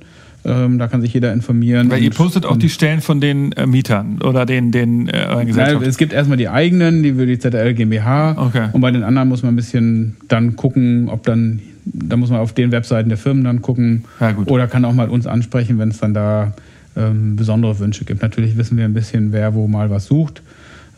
Ähm, 0.46 0.78
da 0.78 0.88
kann 0.88 1.02
sich 1.02 1.14
jeder 1.14 1.32
informieren. 1.32 1.90
Weil 1.90 2.04
ihr 2.04 2.10
postet 2.10 2.46
auch 2.46 2.58
die 2.58 2.70
Stellen 2.70 3.02
von 3.02 3.22
den 3.22 3.54
äh, 3.54 3.66
Mietern 3.66 4.22
oder 4.22 4.46
den, 4.46 4.72
den 4.72 5.08
äh, 5.08 5.46
Gesellschaften? 5.46 5.88
Es 5.88 5.98
gibt 5.98 6.12
erstmal 6.12 6.38
die 6.38 6.50
eigenen, 6.50 7.02
die 7.02 7.14
für 7.14 7.26
die 7.26 7.40
ZL 7.40 7.74
GmbH. 7.74 8.36
Okay. 8.38 8.68
Und 8.74 8.82
bei 8.82 8.92
den 8.92 9.04
anderen 9.04 9.30
muss 9.30 9.42
man 9.42 9.54
ein 9.54 9.56
bisschen 9.56 10.18
dann 10.28 10.56
gucken, 10.56 11.08
ob 11.10 11.24
dann 11.24 11.62
da 11.86 12.18
muss 12.18 12.30
man 12.30 12.40
auf 12.40 12.54
den 12.54 12.72
Webseiten 12.72 13.10
der 13.10 13.18
Firmen 13.18 13.44
dann 13.44 13.62
gucken. 13.62 14.06
Ja, 14.20 14.36
oder 14.46 14.68
kann 14.68 14.86
auch 14.86 14.94
mal 14.94 15.10
uns 15.10 15.28
ansprechen, 15.28 15.80
wenn 15.80 15.90
es 15.90 16.00
dann 16.00 16.14
da 16.14 16.54
ähm, 16.96 17.36
besondere 17.36 17.78
Wünsche 17.80 18.06
gibt. 18.06 18.22
Natürlich 18.22 18.58
wissen 18.58 18.78
wir 18.78 18.86
ein 18.86 18.94
bisschen, 18.94 19.32
wer 19.32 19.54
wo 19.54 19.68
mal 19.68 19.90
was 19.90 20.06
sucht. 20.06 20.42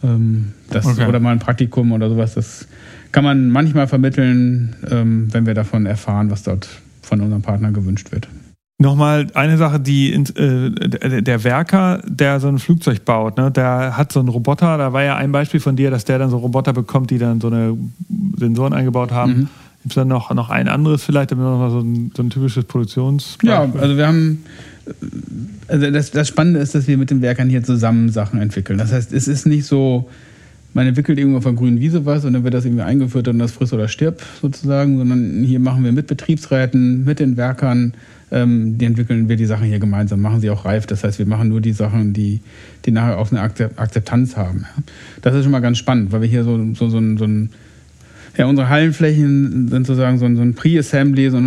Ähm, 0.03 0.53
das, 0.69 0.85
okay. 0.85 1.07
Oder 1.07 1.19
mal 1.19 1.31
ein 1.31 1.39
Praktikum 1.39 1.91
oder 1.91 2.09
sowas. 2.09 2.35
Das 2.35 2.67
kann 3.11 3.23
man 3.23 3.49
manchmal 3.49 3.87
vermitteln, 3.87 4.75
ähm, 4.91 5.27
wenn 5.31 5.45
wir 5.45 5.53
davon 5.53 5.85
erfahren, 5.85 6.29
was 6.29 6.43
dort 6.43 6.67
von 7.01 7.21
unserem 7.21 7.41
Partner 7.41 7.71
gewünscht 7.71 8.11
wird. 8.11 8.27
Nochmal 8.77 9.27
eine 9.33 9.57
Sache, 9.57 9.79
die 9.79 10.13
äh, 10.13 11.21
der 11.21 11.43
Werker, 11.45 12.01
der 12.05 12.41
so 12.41 12.49
ein 12.49 12.59
Flugzeug 12.59 13.05
baut, 13.05 13.37
ne, 13.37 13.49
der 13.49 13.95
hat 13.95 14.11
so 14.11 14.19
einen 14.19 14.27
Roboter, 14.27 14.77
da 14.77 14.91
war 14.91 15.03
ja 15.03 15.15
ein 15.15 15.31
Beispiel 15.31 15.61
von 15.61 15.77
dir, 15.77 15.91
dass 15.91 16.03
der 16.03 16.19
dann 16.19 16.29
so 16.29 16.37
Roboter 16.37 16.73
bekommt, 16.73 17.09
die 17.09 17.17
dann 17.17 17.39
so 17.39 17.47
eine 17.47 17.77
Sensoren 18.37 18.73
eingebaut 18.73 19.11
haben. 19.11 19.31
Mhm. 19.31 19.49
Gibt 19.83 19.91
es 19.91 19.95
dann 19.95 20.07
noch, 20.07 20.33
noch 20.33 20.49
ein 20.49 20.67
anderes 20.67 21.03
vielleicht, 21.03 21.31
damit 21.31 21.45
noch 21.45 21.59
mal 21.59 21.69
so 21.69 21.79
ein, 21.79 22.11
so 22.15 22.23
ein 22.23 22.29
typisches 22.29 22.65
Produktions... 22.65 23.37
Ja, 23.43 23.69
also 23.79 23.95
wir 23.95 24.07
haben 24.07 24.43
also 25.67 25.89
das, 25.91 26.11
das 26.11 26.27
Spannende 26.27 26.59
ist, 26.59 26.75
dass 26.75 26.87
wir 26.87 26.97
mit 26.97 27.09
den 27.09 27.21
Werkern 27.21 27.49
hier 27.49 27.63
zusammen 27.63 28.09
Sachen 28.09 28.41
entwickeln. 28.41 28.77
Das 28.77 28.91
heißt, 28.91 29.13
es 29.13 29.27
ist 29.27 29.45
nicht 29.45 29.65
so, 29.65 30.09
man 30.75 30.85
entwickelt 30.85 31.17
irgendwo 31.17 31.37
auf 31.37 31.45
der 31.45 31.53
grünen 31.53 31.79
Wiese 31.79 32.05
was 32.05 32.25
und 32.25 32.33
dann 32.33 32.43
wird 32.43 32.53
das 32.53 32.65
irgendwie 32.65 32.83
eingeführt 32.83 33.29
und 33.29 33.39
das 33.39 33.53
frisst 33.53 33.73
oder 33.73 33.87
stirbt 33.87 34.23
sozusagen, 34.41 34.97
sondern 34.97 35.43
hier 35.43 35.59
machen 35.59 35.85
wir 35.85 35.93
mit 35.93 36.05
Betriebsräten, 36.05 37.05
mit 37.05 37.21
den 37.21 37.37
Werkern, 37.37 37.93
ähm, 38.29 38.77
die 38.77 38.83
entwickeln 38.83 39.29
wir 39.29 39.37
die 39.37 39.45
Sachen 39.45 39.67
hier 39.67 39.79
gemeinsam, 39.79 40.19
machen 40.19 40.41
sie 40.41 40.49
auch 40.49 40.65
reif. 40.65 40.85
Das 40.85 41.05
heißt, 41.05 41.17
wir 41.17 41.25
machen 41.25 41.47
nur 41.47 41.61
die 41.61 41.71
Sachen, 41.71 42.11
die, 42.11 42.41
die 42.85 42.91
nachher 42.91 43.17
auch 43.17 43.31
eine 43.31 43.41
Akzeptanz 43.41 44.35
haben. 44.35 44.65
Das 45.21 45.33
ist 45.33 45.43
schon 45.43 45.51
mal 45.53 45.61
ganz 45.61 45.77
spannend, 45.77 46.11
weil 46.11 46.21
wir 46.21 46.27
hier 46.27 46.43
so, 46.43 46.57
so, 46.73 46.89
so, 46.89 46.99
so 47.17 47.25
ein 47.25 47.49
ja, 48.37 48.47
unsere 48.47 48.67
Hallenflächen 48.67 49.69
sind 49.69 49.87
sozusagen 49.87 50.17
so 50.17 50.25
ein, 50.25 50.35
so 50.35 50.41
ein 50.41 50.55
Pre-Assembly, 50.55 51.29
so 51.29 51.37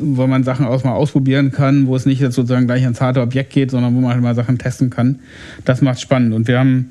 wo 0.00 0.26
man 0.26 0.44
Sachen 0.44 0.66
auch 0.66 0.84
mal 0.84 0.92
ausprobieren 0.92 1.50
kann, 1.50 1.86
wo 1.86 1.96
es 1.96 2.04
nicht 2.04 2.20
sozusagen 2.20 2.66
gleich 2.66 2.82
ans 2.82 3.00
harte 3.00 3.22
Objekt 3.22 3.54
geht, 3.54 3.70
sondern 3.70 3.94
wo 3.94 4.00
man 4.00 4.12
halt 4.12 4.22
mal 4.22 4.34
Sachen 4.34 4.58
testen 4.58 4.90
kann. 4.90 5.20
Das 5.64 5.80
macht 5.80 5.98
spannend. 5.98 6.34
Und 6.34 6.46
wir 6.46 6.58
haben 6.58 6.90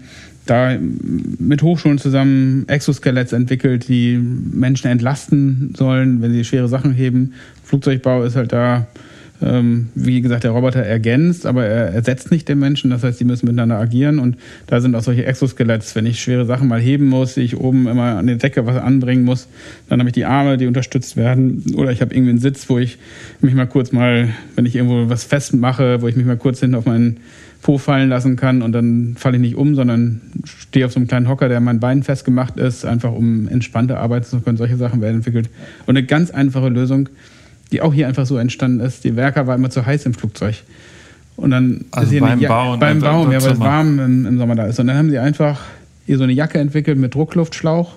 da 0.49 0.77
mit 0.79 1.61
Hochschulen 1.61 1.97
zusammen 1.97 2.67
Exoskeletts 2.67 3.33
entwickelt, 3.33 3.87
die 3.87 4.17
Menschen 4.17 4.89
entlasten 4.89 5.73
sollen, 5.77 6.21
wenn 6.21 6.31
sie 6.31 6.43
schwere 6.43 6.67
Sachen 6.67 6.93
heben. 6.93 7.33
Flugzeugbau 7.63 8.23
ist 8.23 8.35
halt 8.35 8.51
da 8.51 8.87
ähm, 9.41 9.87
wie 9.95 10.21
gesagt, 10.21 10.43
der 10.43 10.51
Roboter 10.51 10.81
ergänzt, 10.81 11.45
aber 11.45 11.65
er 11.65 11.93
ersetzt 11.93 12.31
nicht 12.31 12.49
den 12.49 12.59
Menschen. 12.59 12.89
Das 12.91 13.03
heißt, 13.03 13.19
die 13.19 13.25
müssen 13.25 13.45
miteinander 13.45 13.77
agieren. 13.77 14.19
Und 14.19 14.37
da 14.67 14.81
sind 14.81 14.95
auch 14.95 15.01
solche 15.01 15.25
Exoskeletts. 15.25 15.95
Wenn 15.95 16.05
ich 16.05 16.19
schwere 16.19 16.45
Sachen 16.45 16.67
mal 16.67 16.81
heben 16.81 17.07
muss, 17.07 17.37
ich 17.37 17.57
oben 17.57 17.87
immer 17.87 18.17
an 18.17 18.27
der 18.27 18.35
Decke 18.35 18.65
was 18.65 18.77
anbringen 18.77 19.23
muss, 19.23 19.47
dann 19.87 19.99
habe 19.99 20.09
ich 20.09 20.13
die 20.13 20.25
Arme, 20.25 20.57
die 20.57 20.67
unterstützt 20.67 21.15
werden. 21.15 21.63
Oder 21.75 21.91
ich 21.91 22.01
habe 22.01 22.13
irgendwie 22.13 22.31
einen 22.31 22.39
Sitz, 22.39 22.69
wo 22.69 22.79
ich 22.79 22.97
mich 23.39 23.53
mal 23.53 23.67
kurz 23.67 23.91
mal, 23.91 24.29
wenn 24.55 24.65
ich 24.65 24.75
irgendwo 24.75 25.09
was 25.09 25.23
festmache, 25.23 26.01
wo 26.01 26.07
ich 26.07 26.15
mich 26.15 26.25
mal 26.25 26.37
kurz 26.37 26.59
hinten 26.59 26.75
auf 26.75 26.85
meinen 26.85 27.17
Po 27.61 27.77
fallen 27.77 28.09
lassen 28.09 28.35
kann 28.35 28.61
und 28.61 28.71
dann 28.71 29.15
falle 29.17 29.35
ich 29.35 29.41
nicht 29.41 29.55
um, 29.55 29.75
sondern 29.75 30.21
stehe 30.45 30.85
auf 30.85 30.93
so 30.93 30.99
einem 30.99 31.07
kleinen 31.07 31.27
Hocker, 31.27 31.49
der 31.49 31.57
an 31.57 31.65
mein 31.65 31.79
Bein 31.79 32.03
festgemacht 32.03 32.57
ist, 32.57 32.85
einfach 32.85 33.11
um 33.11 33.47
entspannter 33.49 33.99
arbeiten 33.99 34.25
zu 34.25 34.39
können. 34.39 34.57
Solche 34.57 34.77
Sachen 34.77 35.01
werden 35.01 35.17
entwickelt. 35.17 35.49
Und 35.85 35.97
eine 35.97 36.05
ganz 36.05 36.31
einfache 36.31 36.69
Lösung 36.69 37.09
die 37.71 37.81
auch 37.81 37.93
hier 37.93 38.07
einfach 38.07 38.25
so 38.25 38.37
entstanden 38.37 38.79
ist. 38.79 39.03
Die 39.03 39.15
Werker 39.15 39.47
war 39.47 39.55
immer 39.55 39.69
zu 39.69 39.85
heiß 39.85 40.05
im 40.05 40.13
Flugzeug. 40.13 40.55
Und 41.35 41.51
dann 41.51 41.85
also 41.91 42.13
ist 42.13 42.19
beim 42.19 42.39
eine 42.39 42.47
Bauen. 42.47 42.79
Beim 42.79 42.99
Bauen, 42.99 43.31
ja, 43.31 43.41
weil 43.41 43.53
es 43.53 43.59
warm 43.59 43.99
im, 43.99 44.25
im, 44.25 44.37
Sommer 44.37 44.55
da 44.55 44.65
ist. 44.65 44.79
Und 44.79 44.87
dann 44.87 44.97
haben 44.97 45.09
sie 45.09 45.19
einfach 45.19 45.61
hier 46.05 46.17
so 46.17 46.23
eine 46.23 46.33
Jacke 46.33 46.59
entwickelt 46.59 46.97
mit 46.97 47.13
Druckluftschlauch. 47.13 47.95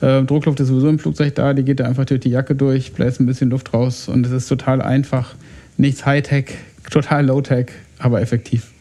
Äh, 0.00 0.22
Druckluft 0.22 0.58
ist 0.60 0.68
sowieso 0.68 0.88
im 0.88 0.98
Flugzeug 0.98 1.34
da, 1.34 1.54
die 1.54 1.62
geht 1.62 1.78
da 1.78 1.84
einfach 1.84 2.04
durch 2.06 2.20
die 2.20 2.30
Jacke 2.30 2.54
durch, 2.56 2.92
bläst 2.92 3.20
ein 3.20 3.26
bisschen 3.26 3.50
Luft 3.50 3.72
raus 3.72 4.08
und 4.08 4.26
es 4.26 4.32
ist 4.32 4.48
total 4.48 4.82
einfach. 4.82 5.34
Nichts 5.76 6.04
Hightech, 6.04 6.54
total 6.90 7.26
Low-Tech, 7.26 7.66
aber 7.98 8.20
effektiv. 8.20 8.72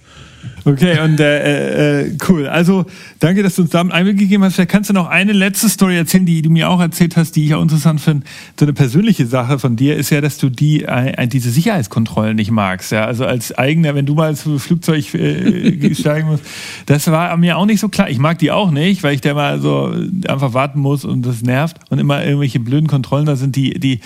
Okay, 0.63 0.99
und 0.99 1.19
äh, 1.19 2.01
äh, 2.01 2.17
cool. 2.29 2.47
Also 2.47 2.85
danke, 3.19 3.41
dass 3.41 3.55
du 3.55 3.63
uns 3.63 3.71
da 3.71 3.79
einen 3.79 3.91
Einblick 3.91 4.17
gegeben 4.17 4.43
hast. 4.43 4.55
Vielleicht 4.55 4.69
kannst 4.69 4.89
du 4.89 4.93
noch 4.93 5.07
eine 5.07 5.33
letzte 5.33 5.69
Story 5.69 5.97
erzählen, 5.97 6.25
die 6.25 6.41
du 6.41 6.49
mir 6.49 6.69
auch 6.69 6.79
erzählt 6.79 7.17
hast, 7.17 7.35
die 7.35 7.45
ich 7.45 7.55
auch 7.55 7.61
interessant 7.61 8.01
finde. 8.01 8.25
So 8.59 8.65
eine 8.65 8.73
persönliche 8.73 9.25
Sache 9.25 9.59
von 9.59 9.75
dir 9.75 9.95
ist 9.95 10.11
ja, 10.11 10.21
dass 10.21 10.37
du 10.37 10.49
die 10.49 10.83
äh, 10.83 11.27
diese 11.27 11.49
Sicherheitskontrollen 11.49 12.35
nicht 12.35 12.51
magst. 12.51 12.91
Ja, 12.91 13.05
also 13.05 13.25
als 13.25 13.57
eigener, 13.57 13.95
wenn 13.95 14.05
du 14.05 14.13
mal 14.13 14.29
ins 14.29 14.43
Flugzeug 14.57 15.13
äh, 15.15 15.95
steigen 15.95 16.27
musst, 16.27 16.43
das 16.85 17.07
war 17.07 17.35
mir 17.37 17.57
auch 17.57 17.65
nicht 17.65 17.79
so 17.79 17.89
klar. 17.89 18.09
Ich 18.09 18.19
mag 18.19 18.37
die 18.39 18.51
auch 18.51 18.71
nicht, 18.71 19.03
weil 19.03 19.15
ich 19.15 19.21
da 19.21 19.33
mal 19.33 19.59
so 19.59 19.93
einfach 20.27 20.53
warten 20.53 20.79
muss 20.79 21.05
und 21.05 21.25
das 21.25 21.41
nervt 21.41 21.77
und 21.89 21.99
immer 21.99 22.23
irgendwelche 22.23 22.59
blöden 22.59 22.87
Kontrollen 22.87 23.25
da 23.25 23.35
sind, 23.35 23.55
die 23.55 23.79
die 23.79 23.99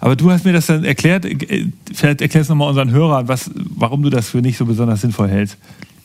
aber 0.00 0.16
du 0.16 0.30
hast 0.30 0.44
mir 0.44 0.52
das 0.52 0.66
dann 0.66 0.84
erklärt. 0.84 1.24
Äh, 1.24 1.66
vielleicht 1.92 2.20
erklärst 2.20 2.50
du 2.50 2.54
nochmal 2.54 2.68
unseren 2.68 2.90
Hörern, 2.90 3.28
was, 3.28 3.50
warum 3.54 4.02
du 4.02 4.10
das 4.10 4.30
für 4.30 4.38
nicht 4.38 4.56
so 4.56 4.64
besonders 4.64 5.00
sinnvoll 5.00 5.28
hältst. 5.28 5.56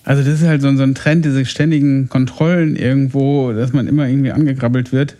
Also 0.04 0.24
das 0.24 0.42
ist 0.42 0.48
halt 0.48 0.62
so, 0.62 0.68
ein 0.68 0.96
Trend, 0.96 1.24
diese 1.24 1.46
ständigen 1.46 2.10
Kontrollen 2.10 2.76
irgendwo, 2.76 3.54
dass 3.54 3.72
man 3.72 3.88
immer 3.88 4.08
irgendwie 4.08 4.32
angegrabbelt 4.32 4.92
wird. 4.92 5.16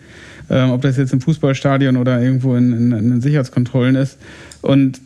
Ähm, 0.50 0.72
ob 0.72 0.82
das 0.82 0.98
jetzt 0.98 1.14
im 1.14 1.22
Fußballstadion 1.22 1.96
oder 1.96 2.22
irgendwo 2.22 2.56
in, 2.56 2.74
in, 2.74 2.92
in 2.92 3.22
Sicherheitskontrollen 3.22 3.96
ist. 3.96 4.18
Und 4.62 5.00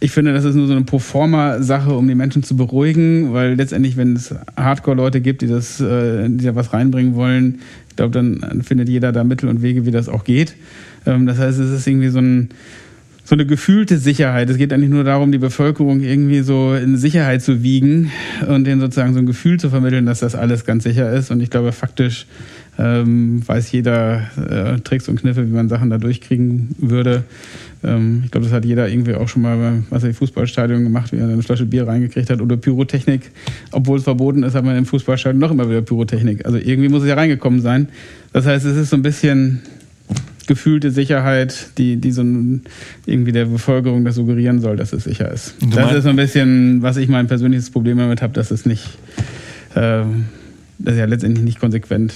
ich 0.00 0.10
finde, 0.10 0.32
das 0.32 0.44
ist 0.44 0.54
nur 0.54 0.66
so 0.66 0.72
eine 0.72 0.82
Proforma-Sache, 0.82 1.92
um 1.92 2.08
die 2.08 2.14
Menschen 2.14 2.42
zu 2.42 2.56
beruhigen, 2.56 3.32
weil 3.32 3.54
letztendlich, 3.54 3.96
wenn 3.96 4.16
es 4.16 4.34
Hardcore-Leute 4.56 5.20
gibt, 5.20 5.42
die 5.42 5.46
das, 5.46 5.80
äh, 5.80 6.28
die 6.28 6.44
da 6.44 6.54
was 6.54 6.72
reinbringen 6.72 7.14
wollen, 7.14 7.60
ich 7.88 7.96
glaube, 7.96 8.12
dann 8.12 8.62
findet 8.62 8.88
jeder 8.88 9.12
da 9.12 9.22
Mittel 9.22 9.48
und 9.48 9.62
Wege, 9.62 9.86
wie 9.86 9.90
das 9.90 10.08
auch 10.08 10.24
geht. 10.24 10.54
Ähm, 11.06 11.26
das 11.26 11.38
heißt, 11.38 11.58
es 11.58 11.70
ist 11.70 11.86
irgendwie 11.86 12.08
so 12.08 12.18
ein 12.18 12.48
so 13.24 13.36
eine 13.36 13.46
gefühlte 13.46 13.98
Sicherheit. 13.98 14.50
Es 14.50 14.56
geht 14.56 14.72
eigentlich 14.72 14.90
nur 14.90 15.04
darum, 15.04 15.30
die 15.30 15.38
Bevölkerung 15.38 16.00
irgendwie 16.00 16.40
so 16.40 16.74
in 16.74 16.96
Sicherheit 16.96 17.42
zu 17.42 17.62
wiegen 17.62 18.10
und 18.48 18.64
denen 18.64 18.80
sozusagen 18.80 19.14
so 19.14 19.20
ein 19.20 19.26
Gefühl 19.26 19.60
zu 19.60 19.70
vermitteln, 19.70 20.06
dass 20.06 20.20
das 20.20 20.34
alles 20.34 20.64
ganz 20.64 20.82
sicher 20.82 21.10
ist. 21.12 21.30
Und 21.30 21.40
ich 21.40 21.50
glaube, 21.50 21.70
faktisch 21.72 22.26
ähm, 22.78 23.46
weiß 23.46 23.70
jeder 23.72 24.30
äh, 24.36 24.80
Tricks 24.80 25.08
und 25.08 25.20
Kniffe, 25.20 25.46
wie 25.46 25.52
man 25.52 25.68
Sachen 25.68 25.90
da 25.90 25.98
durchkriegen 25.98 26.70
würde. 26.78 27.22
Ähm, 27.84 28.22
ich 28.24 28.30
glaube, 28.30 28.46
das 28.46 28.52
hat 28.52 28.64
jeder 28.64 28.88
irgendwie 28.88 29.14
auch 29.14 29.28
schon 29.28 29.42
mal 29.42 29.56
beim 29.56 29.84
was 29.90 30.04
ich, 30.04 30.16
Fußballstadion 30.16 30.82
gemacht, 30.82 31.12
wie 31.12 31.18
er 31.18 31.24
eine 31.24 31.42
Flasche 31.42 31.66
Bier 31.66 31.86
reingekriegt 31.86 32.30
hat 32.30 32.40
oder 32.40 32.56
Pyrotechnik. 32.56 33.30
Obwohl 33.70 33.98
es 33.98 34.04
verboten 34.04 34.42
ist, 34.42 34.54
hat 34.54 34.64
man 34.64 34.76
im 34.76 34.86
Fußballstadion 34.86 35.38
noch 35.38 35.50
immer 35.50 35.68
wieder 35.68 35.82
Pyrotechnik. 35.82 36.44
Also 36.44 36.58
irgendwie 36.58 36.88
muss 36.88 37.02
es 37.02 37.08
ja 37.08 37.14
reingekommen 37.14 37.60
sein. 37.60 37.88
Das 38.32 38.46
heißt, 38.46 38.64
es 38.64 38.76
ist 38.76 38.90
so 38.90 38.96
ein 38.96 39.02
bisschen 39.02 39.60
gefühlte 40.46 40.90
Sicherheit, 40.90 41.70
die, 41.78 41.96
die 41.96 42.12
so 42.12 42.22
irgendwie 43.06 43.32
der 43.32 43.46
Bevölkerung 43.46 44.04
das 44.04 44.16
suggerieren 44.16 44.60
soll, 44.60 44.76
dass 44.76 44.92
es 44.92 45.04
sicher 45.04 45.30
ist. 45.30 45.54
Das 45.74 45.92
ist 45.92 46.04
so 46.04 46.10
ein 46.10 46.16
bisschen, 46.16 46.82
was 46.82 46.96
ich 46.96 47.08
mein 47.08 47.26
persönliches 47.26 47.70
Problem 47.70 47.98
damit 47.98 48.22
habe, 48.22 48.32
dass 48.32 48.50
es 48.50 48.66
nicht, 48.66 48.98
äh, 49.74 50.02
dass 50.78 50.96
ja 50.96 51.04
letztendlich 51.04 51.44
nicht 51.44 51.60
konsequent 51.60 52.12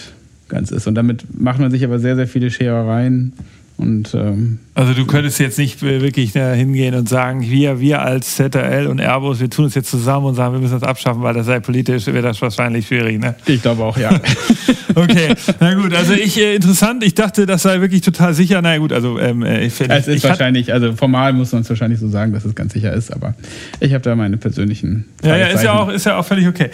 ganz 0.48 0.70
ist. 0.70 0.86
Und 0.86 0.94
damit 0.94 1.24
macht 1.38 1.58
man 1.58 1.70
sich 1.70 1.84
aber 1.84 1.98
sehr, 1.98 2.16
sehr 2.16 2.28
viele 2.28 2.50
Scherereien 2.50 3.32
und, 3.78 4.14
ähm, 4.14 4.58
also 4.74 4.94
du 4.94 5.04
könntest 5.04 5.38
jetzt 5.38 5.58
nicht 5.58 5.82
wirklich 5.82 6.32
da 6.32 6.52
hingehen 6.52 6.94
und 6.94 7.10
sagen, 7.10 7.42
wir, 7.42 7.78
wir 7.78 8.00
als 8.00 8.36
ZRL 8.36 8.86
und 8.86 9.00
Airbus, 9.00 9.40
wir 9.40 9.50
tun 9.50 9.66
es 9.66 9.74
jetzt 9.74 9.90
zusammen 9.90 10.26
und 10.26 10.34
sagen, 10.34 10.54
wir 10.54 10.60
müssen 10.60 10.80
das 10.80 10.82
abschaffen, 10.82 11.22
weil 11.22 11.34
das 11.34 11.44
sei 11.44 11.60
politisch, 11.60 12.06
wäre 12.06 12.22
das 12.22 12.40
wahrscheinlich 12.40 12.86
schwierig, 12.86 13.20
ne? 13.20 13.34
Ich 13.44 13.60
glaube 13.60 13.84
auch, 13.84 13.98
ja. 13.98 14.18
okay, 14.94 15.34
na 15.60 15.74
gut, 15.74 15.92
also 15.92 16.14
ich, 16.14 16.38
äh, 16.38 16.54
interessant, 16.54 17.04
ich 17.04 17.14
dachte, 17.14 17.44
das 17.44 17.62
sei 17.62 17.80
wirklich 17.82 18.00
total 18.00 18.32
sicher. 18.32 18.62
Na 18.62 18.78
gut, 18.78 18.94
also 18.94 19.18
ähm, 19.18 19.42
äh, 19.42 19.66
ich 19.66 19.74
finde... 19.74 19.94
Es 19.94 20.08
ist 20.08 20.24
wahrscheinlich, 20.24 20.72
also 20.72 20.94
formal 20.94 21.34
muss 21.34 21.52
man 21.52 21.60
es 21.60 21.68
wahrscheinlich 21.68 22.00
so 22.00 22.08
sagen, 22.08 22.32
dass 22.32 22.46
es 22.46 22.54
ganz 22.54 22.72
sicher 22.72 22.94
ist, 22.94 23.12
aber 23.12 23.34
ich 23.80 23.92
habe 23.92 24.02
da 24.02 24.16
meine 24.16 24.38
persönlichen... 24.38 25.04
Ja, 25.22 25.36
ja, 25.36 25.46
ist 25.48 25.64
ja, 25.64 25.78
auch, 25.78 25.90
ist 25.90 26.06
ja 26.06 26.16
auch 26.18 26.24
völlig 26.24 26.48
okay. 26.48 26.70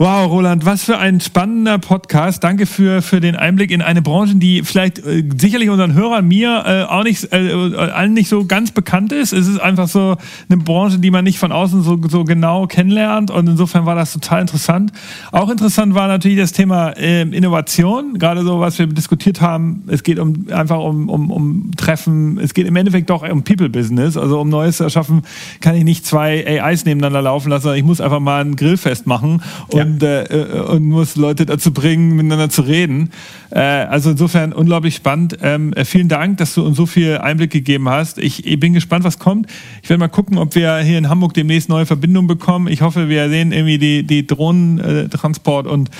Wow, 0.00 0.30
Roland, 0.30 0.64
was 0.64 0.84
für 0.84 0.96
ein 0.96 1.20
spannender 1.20 1.76
Podcast. 1.78 2.44
Danke 2.44 2.66
für, 2.66 3.02
für 3.02 3.18
den 3.18 3.34
Einblick 3.34 3.72
in 3.72 3.82
eine 3.82 4.00
Branche, 4.00 4.36
die 4.36 4.62
vielleicht 4.62 5.00
äh, 5.00 5.24
sicherlich 5.36 5.70
unseren 5.70 5.94
Hörern, 5.94 6.28
mir 6.28 6.62
äh, 6.64 6.82
auch 6.84 7.02
nicht, 7.02 7.32
äh, 7.32 7.74
allen 7.74 8.12
nicht 8.12 8.28
so 8.28 8.44
ganz 8.44 8.70
bekannt 8.70 9.10
ist. 9.10 9.32
Es 9.32 9.48
ist 9.48 9.58
einfach 9.58 9.88
so 9.88 10.16
eine 10.48 10.62
Branche, 10.62 11.00
die 11.00 11.10
man 11.10 11.24
nicht 11.24 11.40
von 11.40 11.50
außen 11.50 11.82
so, 11.82 11.98
so 12.08 12.22
genau 12.22 12.68
kennenlernt. 12.68 13.32
Und 13.32 13.48
insofern 13.48 13.86
war 13.86 13.96
das 13.96 14.12
total 14.12 14.42
interessant. 14.42 14.92
Auch 15.32 15.50
interessant 15.50 15.96
war 15.96 16.06
natürlich 16.06 16.38
das 16.38 16.52
Thema 16.52 16.90
äh, 16.90 17.22
Innovation. 17.22 18.20
Gerade 18.20 18.44
so, 18.44 18.60
was 18.60 18.78
wir 18.78 18.86
diskutiert 18.86 19.40
haben. 19.40 19.82
Es 19.88 20.04
geht 20.04 20.20
um 20.20 20.46
einfach 20.52 20.78
um, 20.78 21.08
um, 21.08 21.32
um 21.32 21.70
Treffen. 21.76 22.38
Es 22.38 22.54
geht 22.54 22.68
im 22.68 22.76
Endeffekt 22.76 23.10
doch 23.10 23.28
um 23.28 23.42
People-Business. 23.42 24.16
Also 24.16 24.40
um 24.40 24.48
Neues 24.48 24.76
zu 24.76 24.84
erschaffen, 24.84 25.22
kann 25.60 25.74
ich 25.74 25.82
nicht 25.82 26.06
zwei 26.06 26.62
AIs 26.62 26.84
nebeneinander 26.84 27.20
laufen 27.20 27.50
lassen. 27.50 27.74
Ich 27.74 27.82
muss 27.82 28.00
einfach 28.00 28.20
mal 28.20 28.44
ein 28.44 28.54
Grillfest 28.54 29.04
machen. 29.04 29.42
Und 29.72 29.76
ja 29.76 29.87
und, 29.88 30.02
äh, 30.02 30.64
und 30.68 30.84
muss 30.84 31.16
Leute 31.16 31.46
dazu 31.46 31.72
bringen, 31.72 32.16
miteinander 32.16 32.50
zu 32.50 32.62
reden. 32.62 33.10
Äh, 33.50 33.60
also 33.60 34.10
insofern 34.10 34.52
unglaublich 34.52 34.94
spannend. 34.94 35.38
Ähm, 35.42 35.72
äh, 35.72 35.84
vielen 35.84 36.08
Dank, 36.08 36.38
dass 36.38 36.54
du 36.54 36.64
uns 36.64 36.76
so 36.76 36.86
viel 36.86 37.18
Einblick 37.18 37.50
gegeben 37.50 37.88
hast. 37.88 38.18
Ich, 38.18 38.46
ich 38.46 38.60
bin 38.60 38.74
gespannt, 38.74 39.04
was 39.04 39.18
kommt. 39.18 39.46
Ich 39.82 39.88
werde 39.88 40.00
mal 40.00 40.08
gucken, 40.08 40.38
ob 40.38 40.54
wir 40.54 40.78
hier 40.78 40.98
in 40.98 41.08
Hamburg 41.08 41.34
demnächst 41.34 41.68
neue 41.68 41.86
Verbindungen 41.86 42.28
bekommen. 42.28 42.68
Ich 42.68 42.82
hoffe, 42.82 43.08
wir 43.08 43.28
sehen 43.28 43.52
irgendwie 43.52 43.78
die, 43.78 44.02
die 44.02 44.26
Drohnentransport 44.26 45.66
und 45.66 45.90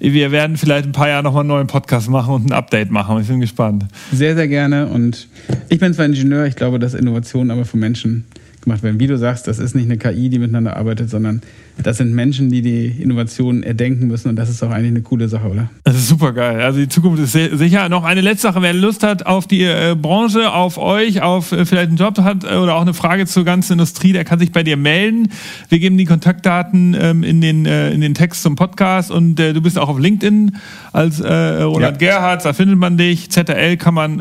wir 0.00 0.30
werden 0.30 0.56
vielleicht 0.56 0.86
ein 0.86 0.92
paar 0.92 1.08
Jahre 1.08 1.22
nochmal 1.22 1.40
einen 1.40 1.48
neuen 1.48 1.66
Podcast 1.66 2.08
machen 2.10 2.34
und 2.34 2.46
ein 2.46 2.52
Update 2.52 2.90
machen. 2.90 3.20
Ich 3.20 3.28
bin 3.28 3.40
gespannt. 3.40 3.86
Sehr, 4.12 4.34
sehr 4.34 4.48
gerne 4.48 4.86
und 4.86 5.28
Ich 5.68 5.78
bin 5.78 5.92
zwar 5.94 6.06
Ingenieur, 6.06 6.46
ich 6.46 6.56
glaube, 6.56 6.78
dass 6.78 6.94
Innovationen 6.94 7.50
aber 7.50 7.64
von 7.64 7.80
Menschen 7.80 8.24
gemacht 8.62 8.82
werden. 8.82 9.00
Wie 9.00 9.06
du 9.06 9.16
sagst, 9.16 9.46
das 9.46 9.58
ist 9.58 9.74
nicht 9.74 9.86
eine 9.86 9.98
KI, 9.98 10.28
die 10.28 10.38
miteinander 10.38 10.76
arbeitet, 10.76 11.10
sondern 11.10 11.42
das 11.82 11.98
sind 11.98 12.12
Menschen, 12.12 12.50
die 12.50 12.62
die 12.62 12.86
Innovationen 12.86 13.62
erdenken 13.62 14.08
müssen 14.08 14.28
und 14.28 14.36
das 14.36 14.48
ist 14.50 14.62
auch 14.62 14.70
eigentlich 14.70 14.90
eine 14.90 15.02
coole 15.02 15.28
Sache, 15.28 15.48
oder? 15.48 15.70
Das 15.84 15.96
ist 15.96 16.08
super 16.08 16.32
geil. 16.32 16.60
Also 16.60 16.80
die 16.80 16.88
Zukunft 16.88 17.22
ist 17.22 17.32
sicher. 17.32 17.88
Noch 17.88 18.04
eine 18.04 18.20
letzte 18.20 18.48
Sache, 18.48 18.62
wer 18.62 18.74
Lust 18.74 19.02
hat 19.02 19.26
auf 19.26 19.46
die 19.46 19.62
äh, 19.62 19.96
Branche, 20.00 20.52
auf 20.52 20.78
euch, 20.78 21.22
auf 21.22 21.52
äh, 21.52 21.64
vielleicht 21.64 21.88
einen 21.88 21.96
Job 21.96 22.18
hat 22.18 22.44
äh, 22.44 22.56
oder 22.56 22.74
auch 22.74 22.82
eine 22.82 22.94
Frage 22.94 23.26
zur 23.26 23.44
ganzen 23.44 23.74
Industrie, 23.74 24.12
der 24.12 24.24
kann 24.24 24.38
sich 24.38 24.52
bei 24.52 24.62
dir 24.62 24.76
melden. 24.76 25.28
Wir 25.68 25.78
geben 25.78 25.96
die 25.98 26.04
Kontaktdaten 26.04 26.96
ähm, 26.98 27.22
in, 27.22 27.40
den, 27.40 27.66
äh, 27.66 27.92
in 27.92 28.00
den 28.00 28.14
Text 28.14 28.42
zum 28.42 28.56
Podcast 28.56 29.10
und 29.10 29.38
äh, 29.38 29.52
du 29.52 29.60
bist 29.60 29.78
auch 29.78 29.88
auf 29.88 29.98
LinkedIn 29.98 30.56
als 30.92 31.20
äh, 31.20 31.32
Roland 31.62 32.02
ja. 32.02 32.14
Gerhardt, 32.14 32.44
da 32.44 32.52
findet 32.52 32.78
man 32.78 32.96
dich. 32.96 33.30
ZRL 33.30 33.76
kann 33.76 33.94
man, 33.94 34.18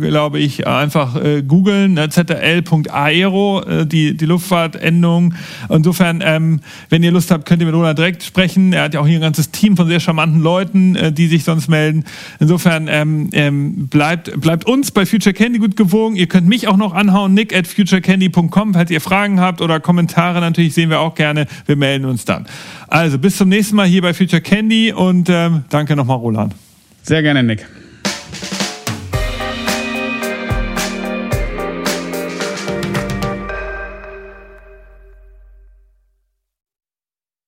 glaube 0.00 0.38
ich, 0.38 0.66
einfach 0.66 1.18
googeln. 1.46 1.94
Ne? 1.94 2.08
ZRL.aero, 2.08 3.84
die, 3.84 4.16
die 4.16 4.26
Luftfahrtendung. 4.26 5.34
Insofern, 5.68 6.22
ähm, 6.24 6.60
wenn 6.88 6.99
wenn 7.00 7.04
ihr 7.06 7.12
Lust 7.12 7.30
habt, 7.30 7.46
könnt 7.46 7.62
ihr 7.62 7.66
mit 7.66 7.74
Roland 7.74 7.98
direkt 7.98 8.22
sprechen. 8.22 8.74
Er 8.74 8.82
hat 8.82 8.92
ja 8.92 9.00
auch 9.00 9.06
hier 9.06 9.18
ein 9.18 9.22
ganzes 9.22 9.50
Team 9.50 9.74
von 9.74 9.88
sehr 9.88 10.00
charmanten 10.00 10.40
Leuten, 10.40 10.96
äh, 10.96 11.10
die 11.10 11.28
sich 11.28 11.44
sonst 11.44 11.68
melden. 11.68 12.04
Insofern 12.40 12.88
ähm, 12.90 13.30
ähm, 13.32 13.88
bleibt, 13.88 14.38
bleibt 14.38 14.66
uns 14.66 14.90
bei 14.90 15.06
Future 15.06 15.32
Candy 15.32 15.58
gut 15.58 15.76
gewogen. 15.76 16.14
Ihr 16.14 16.26
könnt 16.26 16.46
mich 16.46 16.68
auch 16.68 16.76
noch 16.76 16.92
anhauen, 16.92 17.32
nick 17.32 17.56
at 17.56 17.66
futurecandy.com, 17.66 18.74
falls 18.74 18.90
ihr 18.90 19.00
Fragen 19.00 19.40
habt 19.40 19.62
oder 19.62 19.80
Kommentare 19.80 20.40
natürlich 20.40 20.74
sehen 20.74 20.90
wir 20.90 21.00
auch 21.00 21.14
gerne. 21.14 21.46
Wir 21.64 21.76
melden 21.76 22.04
uns 22.04 22.26
dann. 22.26 22.46
Also 22.88 23.18
bis 23.18 23.38
zum 23.38 23.48
nächsten 23.48 23.76
Mal 23.76 23.86
hier 23.86 24.02
bei 24.02 24.12
Future 24.12 24.42
Candy 24.42 24.92
und 24.92 25.30
ähm, 25.30 25.64
danke 25.70 25.96
nochmal, 25.96 26.18
Roland. 26.18 26.54
Sehr 27.02 27.22
gerne, 27.22 27.42
Nick. 27.42 27.66